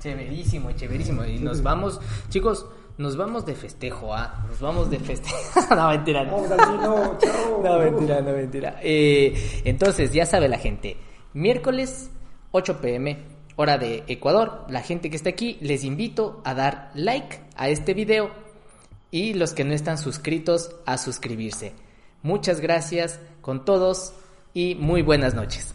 Chéverísimo, 0.00 0.72
chéverísimo. 0.72 1.24
Y 1.24 1.38
nos 1.38 1.62
vamos, 1.62 2.00
chicos, 2.28 2.66
nos 2.98 3.16
vamos 3.16 3.46
de 3.46 3.54
festejo, 3.54 4.12
¿ah? 4.12 4.44
Nos 4.48 4.60
vamos 4.60 4.90
de 4.90 4.98
festejo. 4.98 5.36
no, 5.76 5.88
mentira. 5.90 6.24
No, 6.24 6.44
no, 6.48 7.18
no 7.62 7.78
mentira, 7.78 8.20
no, 8.20 8.32
mentira. 8.32 8.80
Eh, 8.82 9.62
entonces, 9.64 10.12
ya 10.12 10.26
sabe 10.26 10.48
la 10.48 10.58
gente, 10.58 10.96
miércoles 11.34 12.10
8 12.50 12.80
pm, 12.80 13.31
hora 13.62 13.78
de 13.78 14.04
Ecuador. 14.08 14.66
La 14.68 14.82
gente 14.82 15.08
que 15.08 15.16
está 15.16 15.30
aquí, 15.30 15.56
les 15.60 15.84
invito 15.84 16.42
a 16.44 16.54
dar 16.54 16.90
like 16.94 17.40
a 17.56 17.68
este 17.68 17.94
video 17.94 18.30
y 19.10 19.34
los 19.34 19.52
que 19.52 19.64
no 19.64 19.72
están 19.72 19.98
suscritos, 19.98 20.74
a 20.84 20.98
suscribirse. 20.98 21.72
Muchas 22.22 22.60
gracias 22.60 23.20
con 23.40 23.64
todos 23.64 24.14
y 24.52 24.74
muy 24.74 25.02
buenas 25.02 25.34
noches. 25.34 25.74